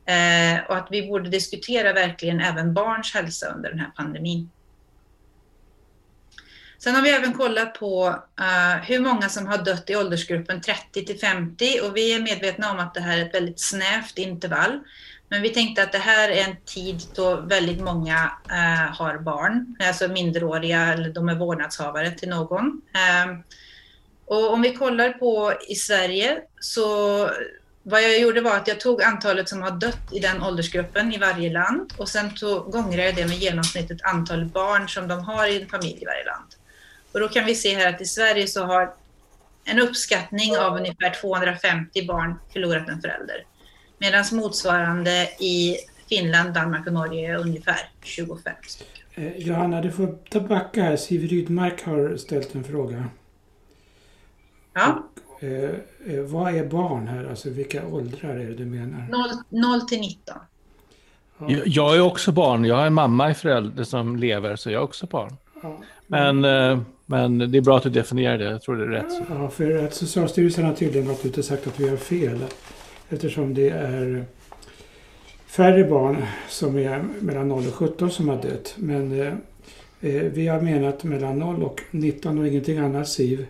Eh, 0.07 0.65
och 0.69 0.77
att 0.77 0.89
vi 0.91 1.09
borde 1.09 1.31
diskutera 1.31 1.93
verkligen 1.93 2.41
även 2.41 2.75
barns 2.75 3.15
hälsa 3.15 3.47
under 3.57 3.71
den 3.71 3.79
här 3.79 3.93
pandemin. 3.97 4.51
Sen 6.79 6.95
har 6.95 7.03
vi 7.03 7.11
även 7.11 7.33
kollat 7.33 7.75
på 7.75 8.09
uh, 8.41 8.85
hur 8.85 9.01
många 9.01 9.29
som 9.29 9.47
har 9.47 9.59
dött 9.59 9.91
i 9.91 9.97
åldersgruppen 9.97 10.61
30 10.61 11.05
till 11.05 11.19
50 11.19 11.81
och 11.83 11.97
vi 11.97 12.15
är 12.15 12.21
medvetna 12.21 12.71
om 12.71 12.79
att 12.79 12.95
det 12.95 13.01
här 13.01 13.19
är 13.19 13.27
ett 13.27 13.35
väldigt 13.35 13.61
snävt 13.61 14.19
intervall. 14.19 14.81
Men 15.29 15.43
vi 15.43 15.51
tänkte 15.51 15.83
att 15.83 15.93
det 15.93 15.99
här 15.99 16.29
är 16.29 16.45
en 16.45 16.57
tid 16.65 17.03
då 17.15 17.37
väldigt 17.37 17.81
många 17.81 18.33
eh, 18.51 18.97
har 18.97 19.19
barn, 19.19 19.77
alltså 19.81 20.09
minderåriga 20.09 20.93
eller 20.93 21.09
de 21.09 21.29
är 21.29 21.35
vårdnadshavare 21.35 22.11
till 22.11 22.29
någon. 22.29 22.83
Eh, 22.95 23.39
och 24.25 24.53
om 24.53 24.63
vi 24.63 24.75
kollar 24.75 25.11
på 25.11 25.53
i 25.69 25.75
Sverige 25.75 26.41
så 26.61 26.87
vad 27.83 28.03
jag 28.03 28.21
gjorde 28.21 28.41
var 28.41 28.57
att 28.57 28.69
jag 28.69 28.81
tog 28.81 29.03
antalet 29.03 29.49
som 29.49 29.63
har 29.63 29.71
dött 29.71 30.13
i 30.13 30.19
den 30.19 30.43
åldersgruppen 30.43 31.13
i 31.13 31.19
varje 31.19 31.53
land 31.53 31.93
och 31.97 32.09
sen 32.09 32.35
tog, 32.35 32.73
gångrade 32.73 33.05
jag 33.05 33.17
det 33.17 33.27
med 33.27 33.37
genomsnittet 33.37 34.03
antal 34.03 34.45
barn 34.45 34.89
som 34.89 35.09
de 35.09 35.21
har 35.21 35.47
i 35.47 35.63
en 35.63 35.69
familj 35.69 35.99
i 36.03 36.05
varje 36.05 36.25
land. 36.25 36.55
Och 37.13 37.21
då 37.21 37.29
kan 37.29 37.45
vi 37.45 37.55
se 37.55 37.77
här 37.77 37.95
att 37.95 38.01
i 38.01 38.05
Sverige 38.05 38.47
så 38.47 38.65
har 38.65 38.95
en 39.65 39.81
uppskattning 39.81 40.57
av 40.57 40.77
ungefär 40.77 41.21
250 41.21 42.07
barn 42.07 42.39
förlorat 42.53 42.89
en 42.89 43.01
förälder. 43.01 43.45
Medan 43.99 44.25
motsvarande 44.33 45.29
i 45.41 45.77
Finland, 46.09 46.55
Danmark 46.55 46.87
och 46.87 46.93
Norge 46.93 47.31
är 47.35 47.37
ungefär 47.37 47.79
25 48.03 48.53
stycken. 48.67 49.05
Eh, 49.15 49.37
Johanna, 49.37 49.81
du 49.81 49.93
får 49.93 50.19
ta 50.31 50.41
backa 50.41 50.83
här. 50.83 50.97
Siv 50.97 51.29
Rydmark 51.29 51.83
har 51.85 52.17
ställt 52.17 52.55
en 52.55 52.65
fråga. 52.65 53.05
Ja, 54.75 55.05
Eh, 55.41 56.15
eh, 56.15 56.21
vad 56.25 56.55
är 56.55 56.65
barn 56.65 57.09
här? 57.09 57.25
Alltså 57.31 57.51
vilka 57.51 57.87
åldrar 57.87 58.31
är 58.31 58.45
det 58.45 58.55
du 58.55 58.65
menar? 58.65 59.09
0, 59.11 59.29
0 59.49 59.81
till 59.81 60.01
19. 60.01 60.37
Ja, 61.39 61.51
Jag, 61.51 61.67
jag 61.69 61.97
är 61.97 62.01
också 62.01 62.33
barn. 62.33 62.65
Jag 62.65 62.77
har 62.77 62.87
en 62.87 62.95
mamma 62.95 63.31
i 63.31 63.35
förälder 63.35 63.85
som 63.85 64.17
lever, 64.17 64.57
så 64.57 64.71
jag 64.71 64.81
är 64.81 64.85
också 64.85 65.07
barn. 65.07 65.37
ja. 65.63 65.79
Men, 66.07 66.45
eh, 66.45 66.81
men 67.07 67.39
det 67.39 67.59
är 67.59 67.63
bra 67.63 67.77
att 67.77 67.83
du 67.83 67.91
definierar 67.91 68.39
det. 68.39 68.45
Jag 68.45 68.63
tror 68.63 68.77
det 68.77 68.85
är 68.85 68.89
rätt. 68.89 69.13
Ja, 69.29 69.51
för 69.51 69.85
att 69.85 69.95
Socialstyrelsen 69.95 70.65
har 70.65 70.75
tydligen 70.75 71.09
gått 71.09 71.25
ut 71.27 71.39
och 71.39 71.45
sagt 71.45 71.67
att 71.67 71.81
vi 71.81 71.89
har 71.89 71.97
fel. 71.97 72.45
Eftersom 73.09 73.55
det 73.55 73.69
är 73.69 74.25
färre 75.47 75.85
barn 75.85 76.27
som 76.49 76.79
är 76.79 77.05
mellan 77.21 77.49
0 77.49 77.67
och 77.67 77.75
17 77.75 78.11
som 78.11 78.29
har 78.29 78.43
dött. 78.43 78.75
Men 78.77 79.21
eh, 79.21 79.35
eh, 80.01 80.23
vi 80.23 80.47
har 80.49 80.61
menat 80.61 81.05
mellan 81.05 81.39
0 81.39 81.63
och 81.63 81.83
19 81.91 82.39
och 82.39 82.47
ingenting 82.47 82.79
annat, 82.79 83.09
Siv. 83.09 83.47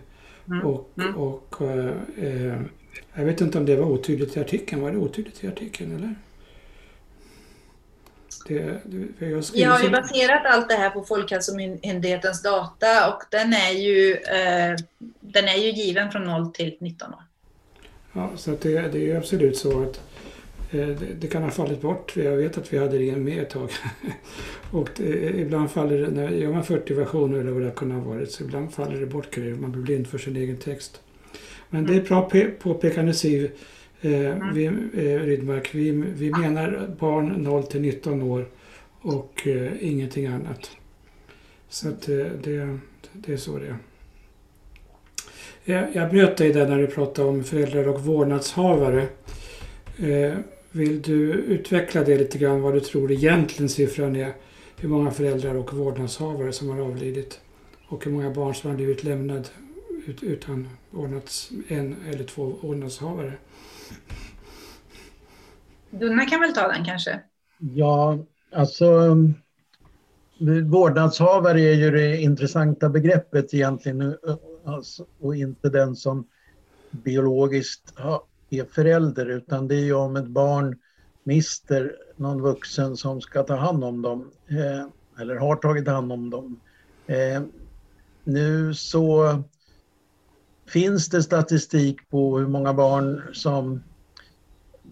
Mm. 0.47 0.65
Och, 0.67 0.89
Mm. 0.97 1.15
och 1.15 1.61
eh, 1.61 1.91
eh, 2.21 2.61
jag 3.13 3.25
vet 3.25 3.41
inte 3.41 3.57
om 3.57 3.65
det 3.65 3.75
var 3.75 3.85
otydligt 3.85 4.37
i 4.37 4.39
artikeln. 4.39 4.81
Var 4.81 4.91
det 4.91 4.97
otydligt 4.97 5.43
i 5.43 5.47
artikeln 5.47 5.95
eller? 5.95 6.15
Det, 8.47 8.81
det, 8.85 9.25
jag 9.29 9.43
Vi 9.53 9.63
har 9.63 9.79
ju 9.79 9.89
baserat 9.89 10.45
allt 10.45 10.69
det 10.69 10.75
här 10.75 10.89
på 10.89 11.03
Folkhälsomyndighetens 11.03 12.41
data 12.41 13.13
och 13.13 13.23
den 13.31 13.53
är 13.53 13.71
ju, 13.71 14.13
eh, 14.13 14.75
den 15.19 15.47
är 15.47 15.57
ju 15.57 15.71
given 15.71 16.11
från 16.11 16.23
0 16.23 16.51
till 16.51 16.77
19 16.79 17.13
år. 17.13 17.23
Ja, 18.13 18.29
så 18.35 18.51
det, 18.61 18.87
det 18.91 19.11
är 19.11 19.17
absolut 19.17 19.57
så 19.57 19.83
att 19.83 20.01
eh, 20.71 20.87
det, 20.87 21.07
det 21.19 21.27
kan 21.27 21.43
ha 21.43 21.49
fallit 21.51 21.81
bort. 21.81 22.15
Jag 22.17 22.37
vet 22.37 22.57
att 22.57 22.73
vi 22.73 22.77
hade 22.77 22.97
det 22.97 23.15
med 23.15 23.41
ett 23.43 23.49
tag. 23.49 23.69
och 24.71 24.89
det, 24.97 25.39
ibland 25.39 25.71
faller 25.71 25.97
det, 25.97 26.07
när 26.11 26.29
gör 26.29 26.51
man 26.53 26.63
40 26.63 26.93
versioner 26.93 27.39
eller 27.39 27.51
vad 27.51 27.61
det 27.61 27.71
kan 27.75 27.91
ha 27.91 27.99
varit, 28.13 28.31
så 28.31 28.43
ibland 28.43 28.73
faller 28.73 28.99
det 28.99 29.05
bort 29.05 29.35
grejer. 29.35 29.55
Man 29.55 29.71
blir 29.71 29.81
blind 29.83 30.07
för 30.07 30.17
sin 30.17 30.35
egen 30.35 30.57
text. 30.57 31.01
Men 31.69 31.85
det 31.85 31.95
är 31.95 32.01
bra 32.01 32.29
pe- 32.31 32.51
påpekande 32.59 33.13
Siv 33.13 33.51
eh, 34.01 34.35
vi, 34.53 34.65
eh, 34.93 35.19
Rydmark. 35.19 35.75
Vi, 35.75 35.91
vi 35.91 36.31
menar 36.31 36.95
barn 36.99 37.27
0 37.43 37.63
till 37.63 37.81
19 37.81 38.21
år 38.21 38.47
och 39.01 39.47
eh, 39.47 39.71
ingenting 39.79 40.25
annat. 40.25 40.71
Så 41.69 41.89
att 41.89 42.09
eh, 42.09 42.15
det, 42.43 42.77
det 43.13 43.33
är 43.33 43.37
så 43.37 43.57
det 43.57 43.65
är. 43.67 43.77
Jag, 45.69 45.95
jag 45.95 46.09
bröt 46.09 46.37
dig 46.37 46.53
där 46.53 46.67
när 46.67 46.77
du 46.77 46.87
pratade 46.87 47.29
om 47.29 47.43
föräldrar 47.43 47.87
och 47.87 48.01
vårdnadshavare. 48.05 49.07
Eh, 49.97 50.33
vill 50.71 51.01
du 51.01 51.31
utveckla 51.31 52.03
det 52.03 52.17
lite 52.17 52.37
grann 52.37 52.61
vad 52.61 52.73
du 52.73 52.79
tror 52.79 53.11
egentligen 53.11 53.69
siffran 53.69 54.15
är? 54.15 54.33
Hur 54.77 54.89
många 54.89 55.11
föräldrar 55.11 55.55
och 55.55 55.73
vårdnadshavare 55.73 56.53
som 56.53 56.69
har 56.69 56.79
avlidit 56.79 57.39
och 57.87 58.05
hur 58.05 58.11
många 58.11 58.31
barn 58.31 58.55
som 58.55 58.69
har 58.69 58.77
blivit 58.77 59.03
lämnade 59.03 59.43
utan 60.21 60.67
vårdnads, 60.89 61.49
en 61.67 61.95
eller 62.13 62.23
två 62.23 62.55
vårdnadshavare. 62.61 63.33
Gunnar 65.91 66.29
kan 66.29 66.41
väl 66.41 66.53
ta 66.53 66.67
den 66.67 66.85
kanske? 66.85 67.19
Ja, 67.57 68.17
alltså 68.51 69.17
vårdnadshavare 70.65 71.61
är 71.61 71.73
ju 71.73 71.91
det 71.91 72.17
intressanta 72.17 72.89
begreppet 72.89 73.53
egentligen 73.53 74.15
alltså, 74.65 75.05
och 75.19 75.35
inte 75.35 75.69
den 75.69 75.95
som 75.95 76.27
biologiskt 76.91 77.93
är 78.49 78.63
förälder 78.63 79.25
utan 79.25 79.67
det 79.67 79.75
är 79.75 79.83
ju 79.83 79.93
om 79.93 80.15
ett 80.15 80.27
barn 80.27 80.79
mister 81.23 81.95
någon 82.15 82.41
vuxen 82.41 82.97
som 82.97 83.21
ska 83.21 83.43
ta 83.43 83.55
hand 83.55 83.83
om 83.83 84.01
dem 84.01 84.31
eh, 84.47 84.85
eller 85.21 85.35
har 85.35 85.55
tagit 85.55 85.87
hand 85.87 86.11
om 86.11 86.29
dem. 86.29 86.59
Eh, 87.07 87.41
nu 88.23 88.73
så 88.73 89.35
finns 90.67 91.09
det 91.09 91.23
statistik 91.23 92.09
på 92.09 92.39
hur 92.39 92.47
många 92.47 92.73
barn 92.73 93.21
som 93.33 93.83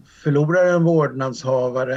förlorar 0.04 0.74
en 0.74 0.84
vårdnadshavare 0.84 1.94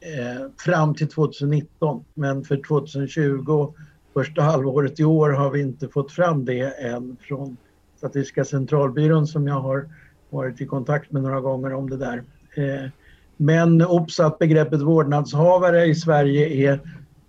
eh, 0.00 0.46
fram 0.58 0.94
till 0.94 1.08
2019. 1.08 2.04
Men 2.14 2.44
för 2.44 2.62
2020, 2.68 3.74
första 4.14 4.42
halvåret 4.42 5.00
i 5.00 5.04
år, 5.04 5.30
har 5.30 5.50
vi 5.50 5.60
inte 5.60 5.88
fått 5.88 6.12
fram 6.12 6.44
det 6.44 6.82
än 6.82 7.16
från 7.20 7.56
Statistiska 7.96 8.44
centralbyrån 8.44 9.26
som 9.26 9.46
jag 9.46 9.60
har 9.60 9.88
varit 10.30 10.60
i 10.60 10.66
kontakt 10.66 11.12
med 11.12 11.22
några 11.22 11.40
gånger 11.40 11.74
om 11.74 11.90
det 11.90 11.96
där. 11.96 12.24
Eh, 12.54 12.90
men 13.36 13.82
obs 13.82 14.20
att 14.20 14.38
begreppet 14.38 14.80
vårdnadshavare 14.80 15.84
i 15.84 15.94
Sverige 15.94 16.70
är 16.70 16.80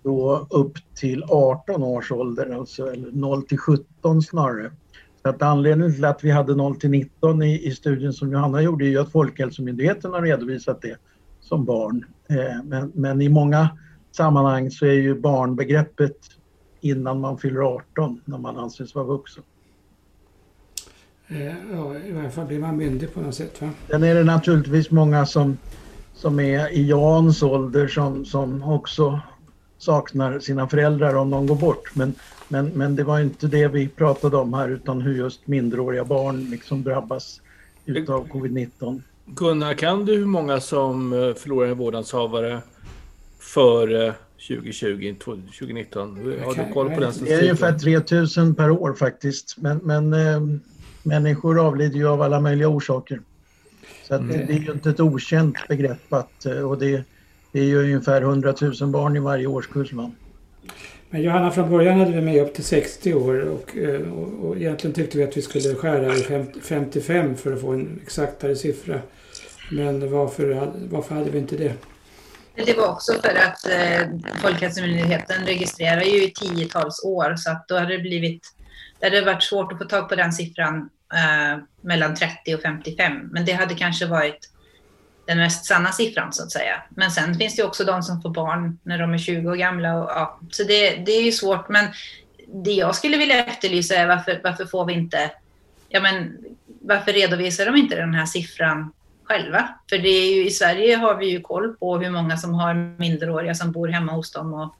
då 0.02 0.46
upp 0.50 0.72
till 0.94 1.24
18 1.28 1.82
års 1.82 2.12
ålder, 2.12 2.58
alltså 2.58 2.94
0 3.12 3.42
till 3.42 3.58
17 3.58 4.22
snarare. 4.22 4.70
Så 5.22 5.28
att 5.28 5.42
anledningen 5.42 5.94
till 5.94 6.04
att 6.04 6.24
vi 6.24 6.30
hade 6.30 6.54
0 6.54 6.76
till 6.76 6.90
19 6.90 7.42
i, 7.42 7.66
i 7.66 7.70
studien 7.70 8.12
som 8.12 8.32
Johanna 8.32 8.62
gjorde 8.62 8.84
är 8.84 8.88
ju 8.88 8.98
att 8.98 9.12
Folkhälsomyndigheten 9.12 10.12
har 10.12 10.22
redovisat 10.22 10.82
det 10.82 10.96
som 11.40 11.64
barn. 11.64 12.04
Eh, 12.28 12.64
men, 12.64 12.92
men 12.94 13.22
i 13.22 13.28
många 13.28 13.68
sammanhang 14.16 14.70
så 14.70 14.86
är 14.86 14.92
ju 14.92 15.20
barnbegreppet 15.20 16.16
innan 16.82 17.20
man 17.20 17.38
fyller 17.38 17.60
18 17.60 18.20
när 18.24 18.38
man 18.38 18.58
anses 18.58 18.94
vara 18.94 19.04
vuxen. 19.04 19.42
Eh, 21.28 21.46
ja, 21.46 21.96
i 22.06 22.12
varje 22.12 22.30
fall 22.30 22.46
blir 22.46 22.58
man 22.58 22.76
myndig 22.76 23.14
på 23.14 23.20
något 23.20 23.34
sätt 23.34 23.62
va? 23.62 23.70
Sen 23.90 24.02
är 24.02 24.14
det 24.14 24.24
naturligtvis 24.24 24.90
många 24.90 25.26
som, 25.26 25.58
som 26.14 26.40
är 26.40 26.72
i 26.72 26.88
Jans 26.88 27.42
ålder 27.42 27.88
som, 27.88 28.24
som 28.24 28.62
också 28.62 29.20
saknar 29.78 30.38
sina 30.38 30.68
föräldrar 30.68 31.14
om 31.14 31.30
de 31.30 31.46
går 31.46 31.56
bort. 31.56 31.94
Men, 31.94 32.14
men, 32.48 32.66
men 32.66 32.96
det 32.96 33.04
var 33.04 33.20
inte 33.20 33.46
det 33.46 33.68
vi 33.68 33.88
pratade 33.88 34.36
om 34.36 34.54
här 34.54 34.68
utan 34.68 35.00
hur 35.00 35.14
just 35.14 35.46
minderåriga 35.46 36.04
barn 36.04 36.50
liksom 36.50 36.82
drabbas 36.82 37.40
utav 37.84 38.28
covid-19. 38.28 39.02
Gunnar, 39.26 39.74
kan 39.74 40.04
du 40.04 40.16
hur 40.16 40.26
många 40.26 40.60
som 40.60 41.12
eh, 41.12 41.34
förlorar 41.34 41.68
en 41.68 41.78
vårdnadshavare 41.78 42.60
före 43.38 44.14
2020, 44.48 45.14
2019? 45.18 46.16
Har 46.44 46.54
du 46.54 46.72
koll 46.72 46.90
på 46.90 47.00
den 47.00 47.12
statistiken? 47.12 47.26
Det 47.26 47.34
är 47.34 47.42
ungefär 47.42 47.78
3000 47.78 48.54
per 48.54 48.70
år 48.70 48.94
faktiskt. 48.94 49.56
Men, 49.58 49.78
men 49.78 50.12
äh, 50.12 50.40
människor 51.02 51.66
avlider 51.66 51.96
ju 51.96 52.08
av 52.08 52.22
alla 52.22 52.40
möjliga 52.40 52.68
orsaker. 52.68 53.20
Så 54.02 54.14
att 54.14 54.20
mm. 54.20 54.46
det 54.46 54.52
är 54.52 54.58
ju 54.58 54.72
inte 54.72 54.90
ett 54.90 55.00
okänt 55.00 55.56
begrepp 55.68 56.12
att, 56.12 56.46
eh, 56.46 56.70
och 56.70 56.78
det, 56.78 57.04
det 57.52 57.60
är 57.60 57.64
ju 57.64 57.78
ungefär 57.78 58.22
100 58.22 58.54
000 58.80 58.90
barn 58.90 59.16
i 59.16 59.20
varje 59.20 59.46
årskurs. 59.46 59.92
Va? 59.92 60.12
Men 61.10 61.22
Johanna, 61.22 61.50
från 61.50 61.70
början 61.70 61.98
hade 61.98 62.12
vi 62.12 62.20
med 62.20 62.42
upp 62.42 62.54
till 62.54 62.64
60 62.64 63.14
år 63.14 63.40
och, 63.40 63.76
eh, 63.76 64.12
och, 64.12 64.48
och 64.48 64.56
egentligen 64.56 64.94
tyckte 64.94 65.18
vi 65.18 65.24
att 65.24 65.36
vi 65.36 65.42
skulle 65.42 65.74
skära 65.74 66.14
i 66.14 66.46
55 66.62 67.36
för 67.36 67.52
att 67.52 67.60
få 67.60 67.72
en 67.72 68.00
exaktare 68.02 68.56
siffra. 68.56 69.00
Men 69.70 70.12
varför, 70.12 70.72
varför 70.90 71.14
hade 71.14 71.30
vi 71.30 71.38
inte 71.38 71.56
det? 71.56 71.72
Det 72.54 72.76
var 72.76 72.88
också 72.88 73.12
för 73.12 73.34
att 73.34 73.66
eh, 73.66 74.08
Folkhälsomyndigheten 74.40 75.46
registrerar 75.46 76.02
ju 76.02 76.24
i 76.24 76.30
tiotals 76.30 77.04
år 77.04 77.36
så 77.36 77.50
att 77.50 77.68
då 77.68 77.78
hade 77.78 77.96
det 77.96 78.02
blivit 78.02 78.54
det 79.02 79.06
hade 79.06 79.22
varit 79.22 79.42
svårt 79.42 79.72
att 79.72 79.78
få 79.78 79.84
tag 79.84 80.08
på 80.08 80.14
den 80.14 80.32
siffran 80.32 80.90
eh, 81.14 81.62
mellan 81.80 82.14
30 82.14 82.54
och 82.54 82.62
55. 82.62 83.28
Men 83.32 83.44
det 83.44 83.52
hade 83.52 83.74
kanske 83.74 84.06
varit 84.06 84.50
den 85.26 85.38
mest 85.38 85.64
sanna 85.64 85.92
siffran 85.92 86.32
så 86.32 86.42
att 86.42 86.52
säga. 86.52 86.82
Men 86.90 87.10
sen 87.10 87.34
finns 87.34 87.56
det 87.56 87.64
också 87.64 87.84
de 87.84 88.02
som 88.02 88.22
får 88.22 88.30
barn 88.30 88.78
när 88.82 88.98
de 88.98 89.14
är 89.14 89.18
20 89.18 89.50
år 89.50 89.56
gamla. 89.56 89.94
Och, 89.94 90.10
ja, 90.10 90.40
så 90.50 90.62
det, 90.62 90.96
det 90.96 91.12
är 91.12 91.22
ju 91.22 91.32
svårt. 91.32 91.68
Men 91.68 91.86
det 92.64 92.70
jag 92.70 92.94
skulle 92.94 93.16
vilja 93.16 93.44
efterlysa 93.44 93.94
är 93.94 94.06
varför, 94.06 94.40
varför 94.44 94.66
får 94.66 94.84
vi 94.84 94.92
inte, 94.92 95.30
ja 95.88 96.00
men 96.00 96.38
varför 96.80 97.12
redovisar 97.12 97.66
de 97.66 97.76
inte 97.76 97.96
den 97.96 98.14
här 98.14 98.26
siffran 98.26 98.92
själva? 99.24 99.68
För 99.90 99.98
det 99.98 100.08
är 100.08 100.34
ju, 100.36 100.46
i 100.46 100.50
Sverige 100.50 100.96
har 100.96 101.16
vi 101.16 101.30
ju 101.30 101.40
koll 101.40 101.76
på 101.76 101.98
hur 101.98 102.10
många 102.10 102.36
som 102.36 102.54
har 102.54 102.98
minderåriga 102.98 103.54
som 103.54 103.72
bor 103.72 103.88
hemma 103.88 104.12
hos 104.12 104.32
dem. 104.32 104.54
Och, 104.54 104.74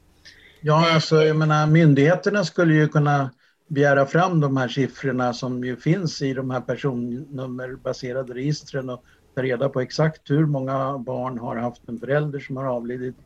ja, 0.61 0.95
alltså 0.95 1.25
jag 1.25 1.37
menar 1.37 1.67
myndigheterna 1.67 2.45
skulle 2.45 2.75
ju 2.75 2.89
kunna 2.89 3.31
begära 3.67 4.07
fram 4.07 4.41
de 4.41 4.57
här 4.57 4.69
siffrorna 4.69 5.33
som 5.33 5.65
ju 5.65 5.77
finns 5.77 6.23
i 6.23 6.35
de 6.35 6.51
här 6.51 6.61
personnummerbaserade 6.61 8.35
registren 8.35 8.91
och 8.91 9.05
ta 9.35 9.43
reda 9.43 9.69
på 9.69 9.81
exakt 9.81 10.31
hur 10.31 10.47
många 10.47 10.99
barn 10.99 11.39
har 11.39 11.57
haft 11.57 11.89
en 11.89 11.99
förälder 11.99 12.41
som 12.41 12.57
har 12.57 12.65
avlidit 12.65 13.17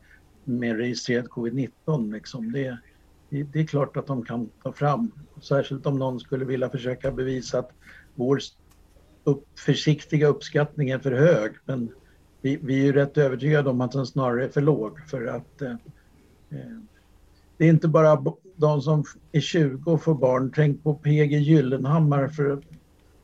med 0.43 0.77
registrerad 0.77 1.27
covid-19. 1.27 2.13
Liksom. 2.13 2.51
Det, 2.51 2.77
det, 3.29 3.59
är 3.59 3.67
klart 3.67 3.97
att 3.97 4.07
de 4.07 4.25
kan 4.25 4.49
ta 4.63 4.71
fram, 4.71 5.11
särskilt 5.41 5.85
om 5.85 5.99
någon 5.99 6.19
skulle 6.19 6.45
vilja 6.45 6.69
försöka 6.69 7.11
bevisa 7.11 7.59
att 7.59 7.71
vår 8.15 8.39
upp, 9.27 9.59
försiktiga 9.59 10.27
uppskattning 10.27 10.89
är 10.89 10.99
för 10.99 11.11
hög. 11.11 11.51
Men 11.65 11.89
vi, 12.41 12.59
vi 12.61 12.79
är 12.79 12.83
ju 12.83 12.93
rätt 12.93 13.17
övertygade 13.17 13.69
om 13.69 13.81
att 13.81 13.91
den 13.91 14.05
snarare 14.05 14.45
är 14.45 14.49
för 14.49 14.61
låg 14.61 15.09
för 15.09 15.25
att 15.25 15.61
eh, 15.61 15.71
eh 16.51 16.77
det 17.57 17.65
är 17.65 17.69
inte 17.69 17.87
bara 17.87 18.23
de 18.55 18.81
som 18.81 19.03
är 19.31 19.39
20 19.39 19.91
och 19.91 20.03
får 20.03 20.15
barn. 20.15 20.51
Tänk 20.55 20.83
på 20.83 20.93
PG 20.93 21.31
Gyllenhammar 21.31 22.27
för 22.27 22.51
att 22.51 22.63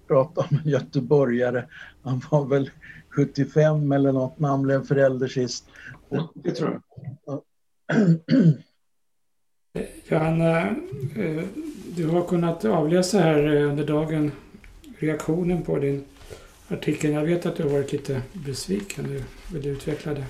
prata 0.07 0.41
om 0.41 0.59
en 0.63 0.69
göteborgare. 0.69 1.65
Han 2.03 2.21
var 2.31 2.45
väl 2.45 2.69
75 3.09 3.91
eller 3.91 4.11
något 4.11 4.39
när 4.39 4.49
han 4.49 4.61
blev 4.61 4.85
förälder 4.85 5.27
sist. 5.27 5.65
Det 6.33 6.51
tror 6.51 6.81
jag. 7.25 7.41
Johanna, 10.07 10.59
eh, 11.15 11.43
du 11.95 12.07
har 12.07 12.27
kunnat 12.27 12.65
avläsa 12.65 13.19
här 13.19 13.55
eh, 13.55 13.69
under 13.69 13.87
dagen 13.87 14.31
reaktionen 15.05 15.63
på 15.63 15.79
din 15.79 16.05
artikel. 16.67 17.11
Jag 17.11 17.23
vet 17.23 17.45
att 17.45 17.55
du 17.55 17.63
har 17.63 17.69
varit 17.69 17.91
lite 17.91 18.21
besviken. 18.33 19.23
Du 19.47 19.57
vill 19.57 19.67
utveckla 19.67 20.13
det? 20.13 20.25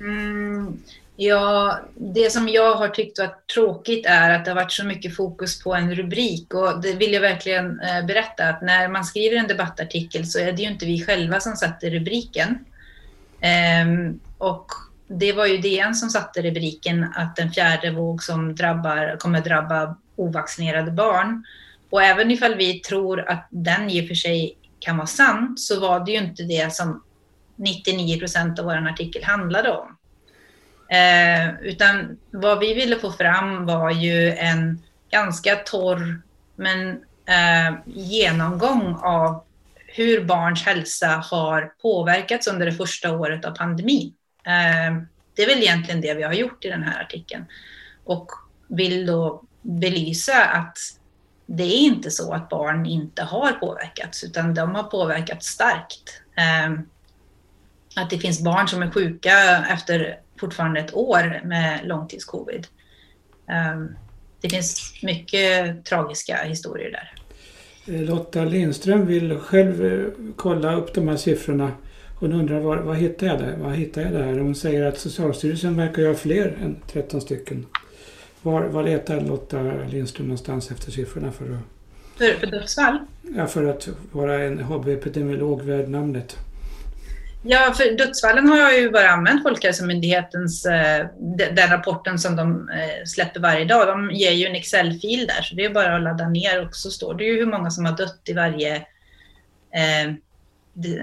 Mm, 0.00 0.78
Ja, 1.16 1.80
det 1.94 2.32
som 2.32 2.48
jag 2.48 2.74
har 2.74 2.88
tyckt 2.88 3.18
varit 3.18 3.46
tråkigt 3.54 4.06
är 4.06 4.30
att 4.30 4.44
det 4.44 4.50
har 4.50 4.56
varit 4.56 4.72
så 4.72 4.86
mycket 4.86 5.16
fokus 5.16 5.62
på 5.62 5.74
en 5.74 5.94
rubrik 5.94 6.54
och 6.54 6.80
det 6.80 6.92
vill 6.92 7.12
jag 7.12 7.20
verkligen 7.20 7.80
eh, 7.80 8.06
berätta 8.06 8.48
att 8.48 8.62
när 8.62 8.88
man 8.88 9.04
skriver 9.04 9.36
en 9.36 9.46
debattartikel 9.46 10.26
så 10.26 10.38
är 10.38 10.52
det 10.52 10.62
ju 10.62 10.68
inte 10.68 10.86
vi 10.86 11.04
själva 11.04 11.40
som 11.40 11.56
satte 11.56 11.90
rubriken. 11.90 12.58
Ehm, 13.40 14.20
och 14.38 14.66
det 15.08 15.32
var 15.32 15.46
ju 15.46 15.58
DN 15.58 15.94
som 15.94 16.10
satte 16.10 16.42
rubriken 16.42 17.06
att 17.14 17.36
den 17.36 17.50
fjärde 17.50 17.90
våg 17.90 18.22
som 18.22 18.54
drabbar, 18.54 19.16
kommer 19.18 19.40
drabba 19.40 19.96
ovaccinerade 20.16 20.90
barn. 20.90 21.44
Och 21.92 22.02
även 22.02 22.30
ifall 22.30 22.54
vi 22.54 22.80
tror 22.80 23.20
att 23.20 23.48
den 23.50 23.90
i 23.90 24.02
och 24.02 24.08
för 24.08 24.14
sig 24.14 24.56
kan 24.78 24.96
vara 24.96 25.06
sann 25.06 25.54
så 25.58 25.80
var 25.80 26.04
det 26.04 26.12
ju 26.12 26.18
inte 26.18 26.42
det 26.42 26.72
som 26.72 27.02
99 27.56 28.18
procent 28.18 28.58
av 28.58 28.64
vår 28.64 28.88
artikel 28.88 29.24
handlade 29.24 29.70
om. 29.70 29.96
Eh, 30.90 31.54
utan 31.62 32.18
vad 32.30 32.58
vi 32.58 32.74
ville 32.74 32.96
få 32.96 33.12
fram 33.12 33.66
var 33.66 33.90
ju 33.90 34.32
en 34.32 34.82
ganska 35.10 35.56
torr 35.56 36.22
men 36.56 36.90
eh, 37.26 37.74
genomgång 37.86 38.94
av 39.02 39.44
hur 39.86 40.24
barns 40.24 40.62
hälsa 40.62 41.24
har 41.30 41.72
påverkats 41.82 42.46
under 42.46 42.66
det 42.66 42.72
första 42.72 43.16
året 43.16 43.44
av 43.44 43.50
pandemin. 43.50 44.14
Eh, 44.46 45.02
det 45.36 45.42
är 45.42 45.46
väl 45.46 45.62
egentligen 45.62 46.00
det 46.00 46.14
vi 46.14 46.22
har 46.22 46.32
gjort 46.32 46.64
i 46.64 46.68
den 46.68 46.82
här 46.82 47.02
artikeln 47.02 47.44
och 48.04 48.30
vill 48.68 49.06
då 49.06 49.42
belysa 49.62 50.44
att 50.44 50.78
det 51.54 51.62
är 51.62 51.78
inte 51.78 52.10
så 52.10 52.32
att 52.32 52.48
barn 52.48 52.86
inte 52.86 53.22
har 53.22 53.52
påverkats 53.52 54.24
utan 54.24 54.54
de 54.54 54.74
har 54.74 54.82
påverkats 54.82 55.46
starkt. 55.46 56.22
Eh, 56.36 56.72
att 57.96 58.10
det 58.10 58.18
finns 58.18 58.40
barn 58.40 58.68
som 58.68 58.82
är 58.82 58.90
sjuka 58.90 59.66
efter 59.70 60.18
fortfarande 60.40 60.80
ett 60.80 60.94
år 60.94 61.40
med 61.44 61.80
långtidscovid. 61.84 62.66
Ehm, 63.48 63.88
det 64.40 64.48
finns 64.48 65.00
mycket 65.02 65.84
tragiska 65.84 66.36
historier 66.36 66.90
där. 66.90 67.14
Eh, 67.94 68.02
Lotta 68.02 68.44
Lindström 68.44 69.06
vill 69.06 69.38
själv 69.38 69.84
eh, 69.84 70.06
kolla 70.36 70.74
upp 70.74 70.94
de 70.94 71.08
här 71.08 71.16
siffrorna. 71.16 71.72
Hon 72.20 72.32
undrar 72.32 72.60
var, 72.60 72.76
vad 72.76 72.96
hittar 72.96 73.26
jag 73.26 73.38
det? 73.38 73.54
Vad 73.58 73.74
hittar 73.74 74.02
jag 74.02 74.12
det 74.12 74.24
här? 74.24 74.38
Hon 74.38 74.54
säger 74.54 74.86
att 74.86 74.98
Socialstyrelsen 74.98 75.76
verkar 75.76 76.06
ha 76.06 76.14
fler 76.14 76.56
än 76.62 76.76
13 76.92 77.20
stycken. 77.20 77.66
Var, 78.42 78.62
var 78.62 78.82
letar 78.82 79.20
Lotta 79.20 79.62
Lindström 79.62 80.26
någonstans 80.26 80.70
efter 80.70 80.90
siffrorna 80.90 81.32
för 81.32 81.44
att... 81.44 81.60
För, 82.18 82.40
för 82.40 82.46
dödsfall? 82.46 82.98
Ja, 83.36 83.46
för 83.46 83.64
att 83.64 83.88
vara 84.12 84.42
en 84.42 84.60
hobbyepidemiolog 84.60 85.62
värd 85.62 85.88
namnet. 85.88 86.36
Ja, 87.44 87.74
för 87.76 87.96
dödsfallen 87.98 88.48
har 88.48 88.58
jag 88.58 88.78
ju 88.78 88.90
bara 88.90 89.10
använt 89.10 89.42
Folkhälsomyndighetens, 89.42 90.66
eh, 90.66 91.06
den 91.52 91.70
rapporten 91.70 92.18
som 92.18 92.36
de 92.36 92.68
eh, 92.68 93.04
släpper 93.06 93.40
varje 93.40 93.64
dag. 93.64 93.88
De 93.88 94.10
ger 94.10 94.30
ju 94.30 94.46
en 94.46 94.54
Excel-fil 94.54 95.26
där, 95.26 95.42
så 95.42 95.54
det 95.54 95.64
är 95.64 95.70
bara 95.70 95.96
att 95.96 96.02
ladda 96.02 96.28
ner 96.28 96.66
och 96.66 96.76
så 96.76 96.90
står 96.90 97.14
det 97.14 97.24
ju 97.24 97.38
hur 97.38 97.46
många 97.46 97.70
som 97.70 97.84
har 97.84 97.96
dött 97.96 98.20
i 98.24 98.32
varje, 98.32 98.76
eh, 98.76 100.12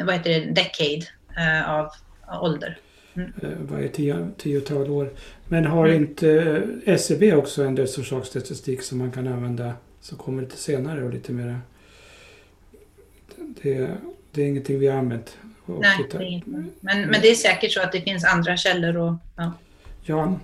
vad 0.03 0.15
heter 0.15 0.29
det, 0.29 0.45
decade 0.45 1.05
eh, 1.37 1.71
av, 1.71 1.89
av 2.27 2.43
ålder. 2.43 2.77
Mm. 3.13 3.33
Eh, 3.41 3.49
varje 3.59 3.87
tio, 3.87 4.31
tiotal 4.37 4.89
år. 4.89 5.13
Men 5.47 5.65
har 5.65 5.87
mm. 5.87 6.01
inte 6.01 6.63
SCB 6.85 7.33
också 7.33 7.63
en 7.63 7.75
dödsorsaksstatistik 7.75 8.81
som 8.81 8.97
man 8.97 9.11
kan 9.11 9.27
använda 9.27 9.73
som 10.01 10.17
kommer 10.17 10.41
lite 10.41 10.57
senare 10.57 11.03
och 11.03 11.13
lite 11.13 11.31
mer... 11.31 11.59
Det, 13.37 13.91
det 14.31 14.41
är 14.41 14.47
ingenting 14.47 14.79
vi 14.79 14.87
har 14.87 14.97
använt. 14.97 15.37
Nej, 15.65 16.07
det 16.11 16.17
är 16.17 16.21
inget. 16.21 16.45
Men, 16.45 16.71
men 16.81 17.21
det 17.21 17.31
är 17.31 17.35
säkert 17.35 17.71
så 17.71 17.81
att 17.81 17.91
det 17.91 18.01
finns 18.01 18.25
andra 18.25 18.57
källor. 18.57 18.97
Och, 18.97 19.13
ja. 19.37 19.53
Jan? 20.03 20.39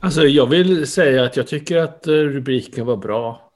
Alltså 0.00 0.22
jag 0.22 0.46
vill 0.46 0.86
säga 0.86 1.24
att 1.24 1.36
jag 1.36 1.46
tycker 1.46 1.76
att 1.76 2.06
eh, 2.06 2.12
rubriken 2.12 2.86
var 2.86 2.96
bra. 2.96 3.52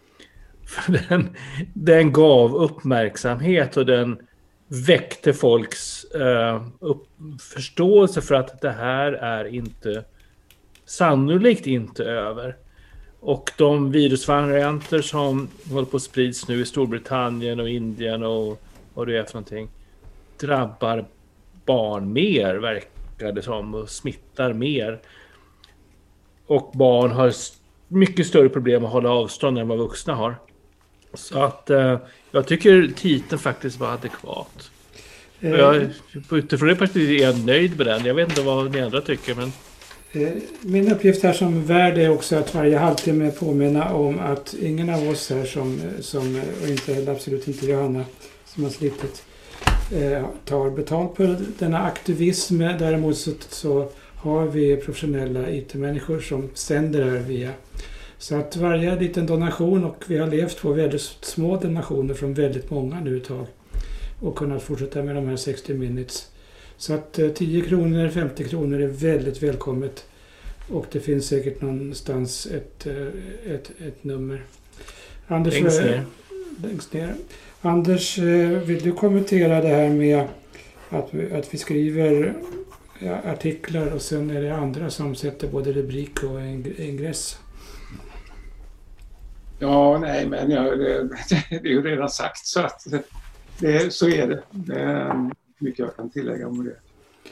För 0.66 1.00
den, 1.08 1.36
den 1.74 2.12
gav 2.12 2.54
uppmärksamhet 2.54 3.76
och 3.76 3.86
den 3.86 4.18
väckte 4.68 5.32
folks 5.32 5.99
eh, 6.14 6.62
upp, 6.80 7.06
förståelse 7.40 8.20
för 8.20 8.34
att 8.34 8.60
det 8.60 8.70
här 8.70 9.12
är 9.12 9.44
inte 9.44 10.04
sannolikt 10.84 11.66
inte 11.66 12.04
över. 12.04 12.56
Och 13.20 13.50
de 13.58 13.92
virusvarianter 13.92 15.02
som 15.02 15.48
håller 15.70 15.86
på 15.86 15.96
att 15.96 16.02
sprids 16.02 16.48
nu 16.48 16.60
i 16.60 16.66
Storbritannien 16.66 17.60
och 17.60 17.68
Indien 17.68 18.22
och 18.22 18.60
vad 18.94 19.06
det 19.06 19.18
är 19.18 19.24
för 19.24 19.34
någonting 19.34 19.68
drabbar 20.40 21.04
barn 21.64 22.12
mer, 22.12 22.54
verkar 22.54 23.32
det 23.32 23.42
som, 23.42 23.74
och 23.74 23.90
smittar 23.90 24.52
mer. 24.52 25.00
Och 26.46 26.70
barn 26.74 27.10
har 27.10 27.32
mycket 27.88 28.26
större 28.26 28.48
problem 28.48 28.84
att 28.84 28.92
hålla 28.92 29.10
avstånd 29.10 29.58
än 29.58 29.68
vad 29.68 29.78
vuxna 29.78 30.14
har. 30.14 30.34
Så 31.14 31.42
att 31.42 31.70
eh, 31.70 31.98
jag 32.30 32.46
tycker 32.46 32.92
titeln 32.96 33.38
faktiskt 33.38 33.80
var 33.80 33.88
adekvat. 33.88 34.69
Eh. 35.40 35.50
Jag, 35.50 35.88
utifrån 36.30 36.68
det 36.68 36.76
perspektivet 36.76 37.20
är 37.20 37.26
jag 37.26 37.46
nöjd 37.46 37.76
med 37.76 37.86
den. 37.86 38.04
Jag 38.04 38.14
vet 38.14 38.28
inte 38.28 38.42
vad 38.42 38.70
ni 38.70 38.80
andra 38.80 39.00
tycker, 39.00 39.34
men... 39.34 39.52
Eh, 40.12 40.28
min 40.60 40.92
uppgift 40.92 41.22
här 41.22 41.32
som 41.32 41.64
värd 41.64 41.98
är 41.98 42.10
också 42.10 42.36
att 42.36 42.54
varje 42.54 42.78
halvtimme 42.78 43.30
påminna 43.30 43.94
om 43.94 44.18
att 44.18 44.54
ingen 44.54 44.90
av 44.90 45.08
oss 45.08 45.30
här 45.30 45.44
som, 45.44 45.80
som 46.00 46.40
och 46.62 46.68
inte 46.68 46.94
heller 46.94 47.12
absolut 47.12 47.48
inte 47.48 47.66
Johanna 47.66 48.04
som 48.44 48.64
har 48.64 48.70
slitit 48.70 49.22
eh, 49.92 50.26
tar 50.44 50.70
betalt 50.70 51.14
på 51.14 51.36
denna 51.58 51.78
aktivism. 51.78 52.58
Däremot 52.58 53.16
så, 53.16 53.30
så 53.48 53.88
har 54.16 54.46
vi 54.46 54.76
professionella 54.76 55.50
IT-människor 55.50 56.20
som 56.20 56.48
sänder 56.54 57.10
här 57.10 57.18
via. 57.18 57.50
Så 58.18 58.36
att 58.36 58.56
varje 58.56 59.00
liten 59.00 59.26
donation 59.26 59.84
och 59.84 60.04
vi 60.06 60.18
har 60.18 60.26
levt 60.26 60.62
på 60.62 60.72
väldigt 60.72 61.02
små 61.20 61.56
donationer 61.56 62.14
från 62.14 62.34
väldigt 62.34 62.70
många 62.70 63.00
nu 63.00 63.16
ett 63.16 63.24
tag 63.24 63.46
och 64.20 64.36
kunnat 64.36 64.62
fortsätta 64.62 65.02
med 65.02 65.14
de 65.14 65.28
här 65.28 65.36
60 65.36 65.74
minutes. 65.74 66.30
Så 66.76 66.94
att 66.94 67.12
10 67.34 67.62
eh, 67.62 67.68
kronor, 67.68 68.08
50 68.08 68.44
kronor 68.44 68.80
är 68.80 68.86
väldigt 68.86 69.42
välkommet. 69.42 70.04
Och 70.68 70.86
det 70.92 71.00
finns 71.00 71.26
säkert 71.26 71.60
någonstans 71.60 72.46
ett, 72.46 72.86
eh, 72.86 73.52
ett, 73.54 73.70
ett 73.86 74.04
nummer. 74.04 74.42
Anders, 75.26 75.54
längst 75.54 75.80
ner. 75.80 76.04
Längst 76.62 76.92
ner. 76.92 77.14
Anders, 77.60 78.18
eh, 78.18 78.48
vill 78.48 78.82
du 78.82 78.92
kommentera 78.92 79.60
det 79.60 79.68
här 79.68 79.88
med 79.88 80.26
att, 80.88 81.08
vi, 81.10 81.32
att 81.32 81.54
vi 81.54 81.58
skriver 81.58 82.34
artiklar 83.24 83.94
och 83.94 84.02
sen 84.02 84.30
är 84.30 84.42
det 84.42 84.56
andra 84.56 84.90
som 84.90 85.14
sätter 85.14 85.48
både 85.48 85.72
rubrik 85.72 86.22
och 86.22 86.40
ingress? 86.78 87.38
Ja, 89.58 89.98
nej, 89.98 90.26
men 90.26 90.50
ja, 90.50 90.62
det, 90.62 91.08
det, 91.50 91.56
är 91.56 91.66
ju 91.66 91.82
redan 91.82 92.10
sagt 92.10 92.46
så 92.46 92.60
att 92.60 92.86
det, 93.60 93.92
så 93.92 94.08
är 94.08 94.26
det. 94.26 94.42
Det 94.50 94.80
är 94.80 95.30
mycket 95.58 95.78
jag 95.78 95.96
kan 95.96 96.10
tillägga 96.10 96.48
om 96.48 96.64
det. 96.64 96.76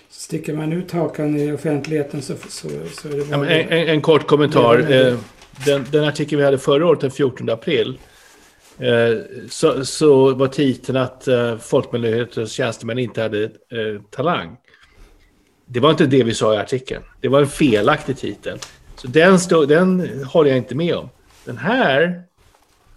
Sticker 0.09 0.53
man 0.53 0.73
ut 0.73 0.93
hakan 0.93 1.37
i 1.37 1.53
offentligheten 1.53 2.23
så, 2.23 2.35
så, 2.49 2.69
så 2.69 3.09
är 3.09 3.13
det 3.13 3.25
bara... 3.31 3.53
Ja, 3.53 3.61
en, 3.61 3.89
en, 3.89 4.01
kort 4.01 4.27
kommentar. 4.27 4.79
Eh, 4.79 5.19
den, 5.67 5.87
den 5.93 6.05
artikel 6.05 6.39
vi 6.39 6.45
hade 6.45 6.59
förra 6.59 6.87
året, 6.87 7.01
den 7.01 7.11
14 7.11 7.49
april, 7.49 7.99
Eh, 8.79 9.19
så, 9.49 9.85
så 9.85 10.35
var 10.35 10.49
titeln 10.49 10.99
att 10.99 11.29
eh, 11.29 11.57
Folkmyndighetens 11.59 12.53
tjänstemän 12.53 12.99
inte 12.99 13.23
hade 13.23 13.45
eh, 13.45 14.03
talang. 14.11 14.57
Det 15.67 15.81
var 15.81 15.91
inte 15.91 16.07
det 16.07 16.25
vi 16.25 16.35
sa 16.35 16.55
i 16.55 16.57
artikeln. 16.57 17.05
Det 17.21 17.29
var 17.29 17.41
en 17.41 17.47
felaktig 17.47 18.17
titel. 18.17 18.59
Så 18.97 19.09
den, 19.09 19.41
stå, 19.41 19.65
den 19.65 20.25
håller 20.25 20.51
jag 20.51 20.59
inte 20.59 20.75
med 20.75 20.95
om. 20.95 21.09
Den 21.45 21.59
här 21.59 22.23